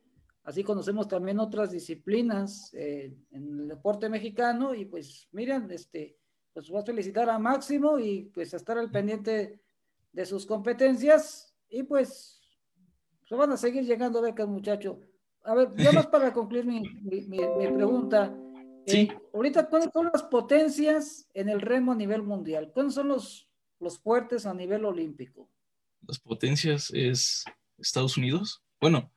Así 0.43 0.63
conocemos 0.63 1.09
también 1.09 1.39
otras 1.41 1.71
disciplinas 1.71 2.73
eh, 2.75 3.15
en 3.31 3.61
el 3.61 3.69
deporte 3.69 4.11
mexicano 4.11 4.75
y 4.75 4.85
pues 4.85 5.29
Miriam, 5.33 5.71
este, 5.71 6.19
pues 6.55 6.71
voy 6.71 6.81
a 6.81 6.85
felicitar 6.85 7.29
a 7.29 7.39
Máximo 7.39 7.99
y 7.99 8.31
pues 8.33 8.55
a 8.55 8.57
estar 8.57 8.79
al 8.79 8.91
pendiente 8.91 9.61
de 10.13 10.25
sus 10.25 10.47
competencias 10.47 11.53
y 11.69 11.83
pues 11.83 12.41
se 13.29 13.35
van 13.35 13.51
a 13.51 13.57
seguir 13.57 13.85
llegando 13.85 14.23
becas, 14.23 14.47
muchacho. 14.47 15.01
A 15.43 15.55
ver, 15.55 15.75
ya 15.77 15.93
más 15.93 16.07
para 16.07 16.33
concluir 16.33 16.65
mi, 16.65 16.83
pregunta. 17.75 18.35
Sí. 18.87 19.09
Eh, 19.11 19.19
ahorita, 19.33 19.69
¿cuáles 19.69 19.91
son 19.93 20.11
las 20.13 20.23
potencias 20.23 21.29
en 21.35 21.49
el 21.49 21.61
remo 21.61 21.93
a 21.93 21.97
nivel 21.97 22.23
mundial? 22.23 22.71
¿Cuáles 22.73 22.95
son 22.95 23.09
los, 23.09 23.51
los 23.81 23.99
fuertes 23.99 24.47
a 24.47 24.55
nivel 24.55 24.85
olímpico? 24.85 25.51
Las 26.07 26.21
potencias 26.21 26.91
es 26.95 27.45
Estados 27.79 28.17
Unidos. 28.17 28.63
Bueno, 28.81 29.13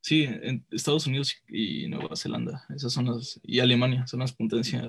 sí, 0.00 0.24
en 0.24 0.64
Estados 0.70 1.06
Unidos 1.06 1.34
y 1.48 1.88
Nueva 1.88 2.16
Zelanda. 2.16 2.64
Esas 2.74 2.92
son 2.92 3.06
las, 3.06 3.38
y 3.42 3.60
Alemania, 3.60 4.06
son 4.06 4.20
las 4.20 4.32
potencias 4.32 4.88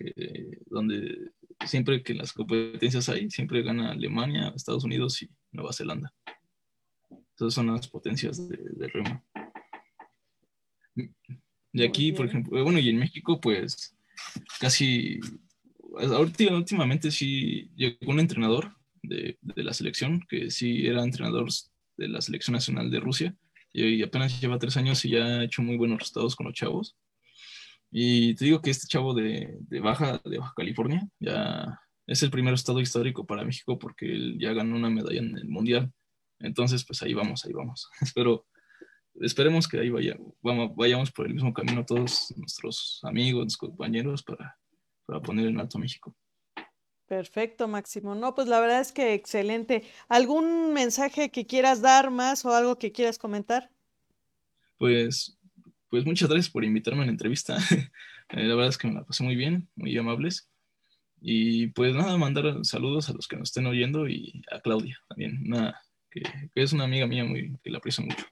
que, 0.00 0.58
donde 0.66 1.32
siempre 1.66 2.02
que 2.02 2.14
las 2.14 2.32
competencias 2.32 3.08
hay, 3.08 3.30
siempre 3.30 3.62
gana 3.62 3.92
Alemania, 3.92 4.52
Estados 4.54 4.84
Unidos 4.84 5.22
y 5.22 5.30
Nueva 5.52 5.72
Zelanda. 5.72 6.12
Esas 7.36 7.54
son 7.54 7.68
las 7.68 7.88
potencias 7.88 8.48
de, 8.48 8.56
de 8.56 8.88
remo. 8.88 9.24
Y 11.72 11.84
aquí, 11.84 12.12
por 12.12 12.26
ejemplo, 12.26 12.58
eh, 12.58 12.62
bueno, 12.62 12.78
y 12.78 12.88
en 12.88 12.98
México, 12.98 13.40
pues 13.40 13.96
casi, 14.58 15.20
últimamente 16.50 17.10
sí 17.10 17.70
llegó 17.76 18.10
un 18.10 18.20
entrenador 18.20 18.74
de, 19.02 19.38
la 19.40 19.72
selección, 19.72 20.24
que 20.28 20.50
sí 20.50 20.86
era 20.86 21.04
entrenador 21.04 21.48
de 21.96 22.08
la 22.08 22.20
selección 22.20 22.54
nacional 22.54 22.90
de 22.90 23.00
Rusia, 23.00 23.36
y, 23.72 24.02
apenas 24.02 24.40
lleva 24.40 24.58
tres 24.58 24.76
años 24.76 25.04
y 25.04 25.10
ya 25.10 25.24
ha 25.24 25.44
hecho 25.44 25.62
muy 25.62 25.76
buenos 25.76 26.00
resultados 26.00 26.34
con 26.34 26.46
los 26.46 26.54
chavos. 26.54 26.96
Y 27.90 28.34
te 28.34 28.44
digo 28.44 28.62
que 28.62 28.70
este 28.70 28.86
chavo 28.86 29.14
de, 29.14 29.58
Baja, 29.82 30.20
de 30.24 30.38
Baja 30.38 30.52
California, 30.56 31.08
ya 31.18 31.80
es 32.06 32.22
el 32.22 32.30
primer 32.30 32.54
estado 32.54 32.80
histórico 32.80 33.26
para 33.26 33.44
México 33.44 33.78
porque 33.78 34.06
él 34.06 34.38
ya 34.38 34.52
ganó 34.52 34.76
una 34.76 34.90
medalla 34.90 35.18
en 35.18 35.36
el 35.36 35.48
Mundial. 35.48 35.92
Entonces, 36.38 36.84
pues 36.84 37.02
ahí 37.02 37.14
vamos, 37.14 37.44
ahí 37.44 37.52
vamos. 37.52 37.88
Espero 38.00 38.46
esperemos 39.20 39.68
que 39.68 39.78
ahí 39.78 39.90
vaya, 39.90 40.16
vamos, 40.40 40.74
vayamos 40.74 41.10
por 41.10 41.26
el 41.26 41.34
mismo 41.34 41.52
camino 41.52 41.84
todos 41.84 42.32
nuestros 42.36 43.00
amigos, 43.02 43.56
compañeros 43.56 44.22
para, 44.22 44.58
para 45.06 45.20
poner 45.20 45.46
en 45.46 45.60
alto 45.60 45.78
México. 45.78 46.14
Perfecto, 47.06 47.66
Máximo. 47.66 48.14
No, 48.14 48.34
pues 48.34 48.46
la 48.46 48.60
verdad 48.60 48.80
es 48.80 48.92
que 48.92 49.14
excelente. 49.14 49.82
¿Algún 50.08 50.72
mensaje 50.72 51.30
que 51.30 51.44
quieras 51.44 51.82
dar 51.82 52.10
más 52.10 52.44
o 52.44 52.54
algo 52.54 52.78
que 52.78 52.92
quieras 52.92 53.18
comentar? 53.18 53.68
Pues, 54.78 55.36
pues 55.90 56.06
muchas 56.06 56.28
gracias 56.28 56.50
por 56.50 56.64
invitarme 56.64 57.02
a 57.02 57.06
la 57.06 57.12
entrevista. 57.12 57.58
Eh, 58.32 58.44
la 58.44 58.54
verdad 58.54 58.68
es 58.68 58.78
que 58.78 58.86
me 58.86 58.94
la 58.94 59.02
pasé 59.02 59.24
muy 59.24 59.34
bien, 59.34 59.68
muy 59.74 59.98
amables. 59.98 60.48
Y 61.20 61.66
pues 61.72 61.96
nada, 61.96 62.16
mandar 62.16 62.64
saludos 62.64 63.10
a 63.10 63.12
los 63.12 63.26
que 63.26 63.34
nos 63.34 63.48
estén 63.48 63.66
oyendo 63.66 64.06
y 64.06 64.44
a 64.52 64.60
Claudia 64.60 65.00
también, 65.08 65.42
una, 65.48 65.82
que, 66.08 66.22
que 66.54 66.62
es 66.62 66.72
una 66.72 66.84
amiga 66.84 67.08
mía 67.08 67.24
muy, 67.24 67.58
que 67.60 67.70
la 67.70 67.78
aprecio 67.78 68.04
mucho. 68.04 68.24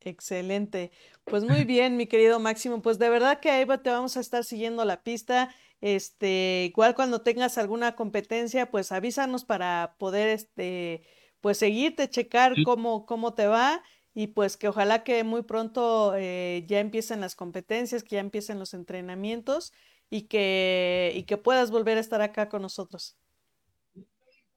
Excelente. 0.00 0.92
Pues 1.24 1.44
muy 1.44 1.64
bien, 1.64 1.98
mi 1.98 2.06
querido 2.06 2.38
Máximo. 2.40 2.82
Pues 2.82 2.98
de 2.98 3.10
verdad 3.10 3.40
que 3.40 3.50
ahí 3.50 3.66
te 3.82 3.90
vamos 3.90 4.16
a 4.16 4.20
estar 4.20 4.44
siguiendo 4.44 4.84
la 4.84 5.02
pista. 5.02 5.54
Este, 5.80 6.66
igual 6.70 6.94
cuando 6.94 7.20
tengas 7.20 7.58
alguna 7.58 7.94
competencia, 7.94 8.70
pues 8.70 8.92
avísanos 8.92 9.44
para 9.44 9.96
poder, 9.98 10.28
este, 10.28 11.04
pues 11.40 11.58
seguirte, 11.58 12.08
checar 12.08 12.54
cómo, 12.64 13.04
cómo 13.04 13.34
te 13.34 13.46
va 13.46 13.82
y 14.14 14.28
pues 14.28 14.56
que 14.56 14.68
ojalá 14.68 15.04
que 15.04 15.24
muy 15.24 15.42
pronto 15.42 16.14
eh, 16.16 16.64
ya 16.66 16.80
empiecen 16.80 17.20
las 17.20 17.34
competencias, 17.34 18.04
que 18.04 18.16
ya 18.16 18.20
empiecen 18.20 18.58
los 18.58 18.74
entrenamientos 18.74 19.72
y 20.10 20.22
que, 20.22 21.12
y 21.14 21.24
que 21.24 21.36
puedas 21.36 21.70
volver 21.70 21.98
a 21.98 22.00
estar 22.00 22.22
acá 22.22 22.48
con 22.48 22.62
nosotros. 22.62 23.16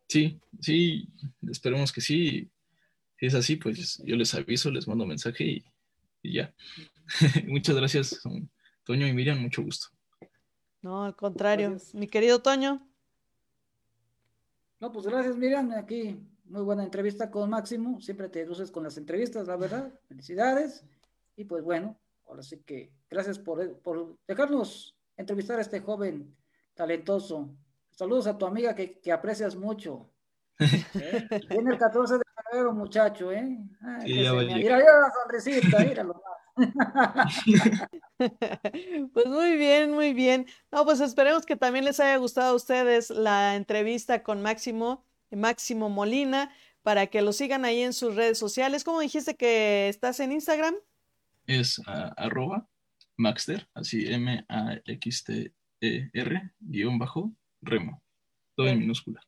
Sí, 0.08 0.40
sí, 0.62 1.10
esperemos 1.42 1.92
que 1.92 2.02
sí 2.02 2.50
si 3.18 3.26
es 3.26 3.34
así, 3.34 3.56
pues 3.56 4.02
yo 4.06 4.16
les 4.16 4.34
aviso, 4.36 4.70
les 4.70 4.88
mando 4.88 5.06
mensaje 5.06 5.44
y, 5.44 5.66
y 6.22 6.34
ya. 6.36 6.54
Muchas 7.48 7.76
gracias, 7.76 8.22
Toño 8.84 9.08
y 9.08 9.14
Miriam, 9.14 9.42
mucho 9.42 9.64
gusto. 9.64 9.88
No, 10.82 11.04
al 11.04 11.16
contrario. 11.16 11.76
Mi 11.94 12.08
querido 12.08 12.42
Toño. 12.42 12.88
No, 14.80 14.92
pues 14.92 15.08
gracias, 15.08 15.36
Miriam. 15.36 15.72
Aquí, 15.72 16.20
muy 16.50 16.62
buena 16.62 16.84
entrevista 16.84 17.30
con 17.30 17.50
Máximo. 17.50 18.00
Siempre 18.02 18.30
te 18.30 18.46
luces 18.46 18.72
con 18.72 18.84
las 18.84 18.98
entrevistas, 18.98 19.48
la 19.48 19.56
verdad. 19.56 19.92
Felicidades. 20.08 20.86
Y 21.36 21.46
pues 21.46 21.64
bueno, 21.64 21.98
ahora 22.28 22.44
sí 22.44 22.58
que 22.66 22.92
gracias 23.10 23.40
por, 23.40 23.80
por 23.80 24.18
dejarnos 24.28 24.98
entrevistar 25.16 25.60
a 25.60 25.62
este 25.62 25.80
joven 25.82 26.36
talentoso. 26.74 27.50
Saludos 27.92 28.28
a 28.28 28.38
tu 28.38 28.46
amiga 28.46 28.76
que, 28.76 29.00
que 29.00 29.12
aprecias 29.12 29.56
mucho. 29.56 30.10
¿Eh? 30.60 31.28
Viene 31.50 31.72
el 31.72 31.78
14 31.78 32.16
de 32.16 32.24
febrero, 32.36 32.74
muchacho, 32.74 33.32
¿eh? 33.32 33.58
Ay, 33.82 34.02
sí, 34.02 34.14
mira, 34.14 34.34
mira 34.34 34.78
la 34.78 35.12
sonrisita, 35.12 35.80
míralo. 35.80 36.22
Pues 39.14 39.28
muy 39.28 39.58
bien, 39.58 39.92
muy 39.92 40.14
bien. 40.14 40.48
No, 40.72 40.84
pues 40.84 41.00
esperemos 41.02 41.46
que 41.46 41.56
también 41.56 41.86
les 41.86 42.00
haya 42.00 42.18
gustado 42.18 42.54
a 42.54 42.56
ustedes 42.56 43.12
la 43.12 43.56
entrevista 43.56 44.24
con 44.24 44.42
Máximo, 44.42 45.06
Máximo 45.32 45.90
Molina, 45.90 46.52
para 46.84 47.08
que 47.08 47.22
lo 47.22 47.34
sigan 47.34 47.66
ahí 47.66 47.82
en 47.82 47.94
sus 47.94 48.16
redes 48.16 48.38
sociales. 48.38 48.84
¿Cómo 48.84 49.02
dijiste 49.02 49.36
que 49.36 49.90
estás 49.90 50.20
en 50.20 50.32
Instagram? 50.32 50.76
Es 51.46 51.80
uh, 51.80 52.14
arroba 52.16 52.68
Maxter, 53.18 53.68
así 53.74 54.06
M-A-X-T-E-R, 54.08 55.52
guion 56.60 57.00
bajo, 57.00 57.34
remo, 57.62 58.02
todo 58.56 58.68
en 58.68 58.80
minúscula. 58.80 59.22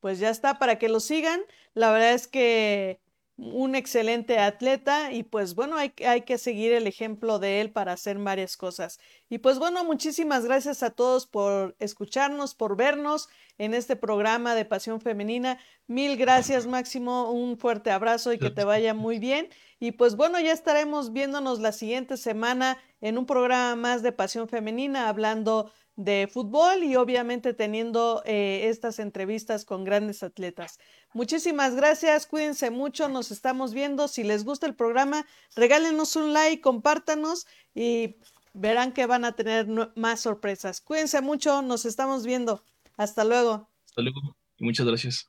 Pues 0.00 0.18
ya 0.18 0.30
está, 0.30 0.58
para 0.58 0.78
que 0.78 0.88
lo 0.88 1.00
sigan. 1.00 1.40
La 1.74 1.90
verdad 1.90 2.14
es 2.14 2.26
que 2.28 3.00
un 3.38 3.76
excelente 3.76 4.40
atleta 4.40 5.12
y 5.12 5.22
pues 5.22 5.54
bueno, 5.54 5.76
hay, 5.76 5.92
hay, 6.04 6.22
que 6.22 6.38
seguir 6.38 6.72
el 6.72 6.88
ejemplo 6.88 7.38
de 7.38 7.60
él 7.60 7.70
para 7.70 7.92
hacer 7.92 8.18
varias 8.18 8.56
cosas. 8.56 8.98
Y 9.30 9.38
pues 9.38 9.60
bueno, 9.60 9.84
muchísimas 9.84 10.44
gracias 10.44 10.82
a 10.82 10.90
todos 10.90 11.26
por 11.26 11.76
escucharnos, 11.78 12.56
por 12.56 12.76
vernos 12.76 13.28
en 13.56 13.74
este 13.74 13.94
programa 13.94 14.56
de 14.56 14.64
Pasión 14.64 15.00
Femenina. 15.00 15.60
Mil 15.86 16.16
gracias 16.16 16.66
Máximo, 16.66 17.30
un 17.30 17.56
fuerte 17.58 17.92
abrazo 17.92 18.32
y 18.32 18.38
que 18.38 18.50
te 18.50 18.64
vaya 18.64 18.92
muy 18.92 19.20
bien. 19.20 19.48
Y 19.78 19.92
pues 19.92 20.16
bueno, 20.16 20.40
ya 20.40 20.52
estaremos 20.52 21.12
viéndonos 21.12 21.60
la 21.60 21.70
siguiente 21.70 22.16
semana 22.16 22.78
en 23.00 23.18
un 23.18 23.26
programa 23.26 23.76
más 23.76 24.02
de 24.02 24.10
Pasión 24.10 24.48
Femenina 24.48 25.08
hablando 25.08 25.70
de 25.98 26.30
fútbol 26.32 26.84
y 26.84 26.94
obviamente 26.94 27.54
teniendo 27.54 28.22
eh, 28.24 28.68
estas 28.68 29.00
entrevistas 29.00 29.64
con 29.64 29.82
grandes 29.82 30.22
atletas. 30.22 30.78
Muchísimas 31.12 31.74
gracias, 31.74 32.28
cuídense 32.28 32.70
mucho, 32.70 33.08
nos 33.08 33.32
estamos 33.32 33.74
viendo. 33.74 34.06
Si 34.06 34.22
les 34.22 34.44
gusta 34.44 34.68
el 34.68 34.76
programa, 34.76 35.26
regálenos 35.56 36.14
un 36.14 36.32
like, 36.32 36.62
compártanos 36.62 37.48
y 37.74 38.14
verán 38.54 38.92
que 38.92 39.06
van 39.06 39.24
a 39.24 39.32
tener 39.32 39.66
más 39.96 40.20
sorpresas. 40.20 40.80
Cuídense 40.80 41.20
mucho, 41.20 41.62
nos 41.62 41.84
estamos 41.84 42.24
viendo. 42.24 42.62
Hasta 42.96 43.24
luego. 43.24 43.68
Hasta 43.84 44.02
luego 44.02 44.36
y 44.56 44.64
muchas 44.64 44.86
gracias. 44.86 45.28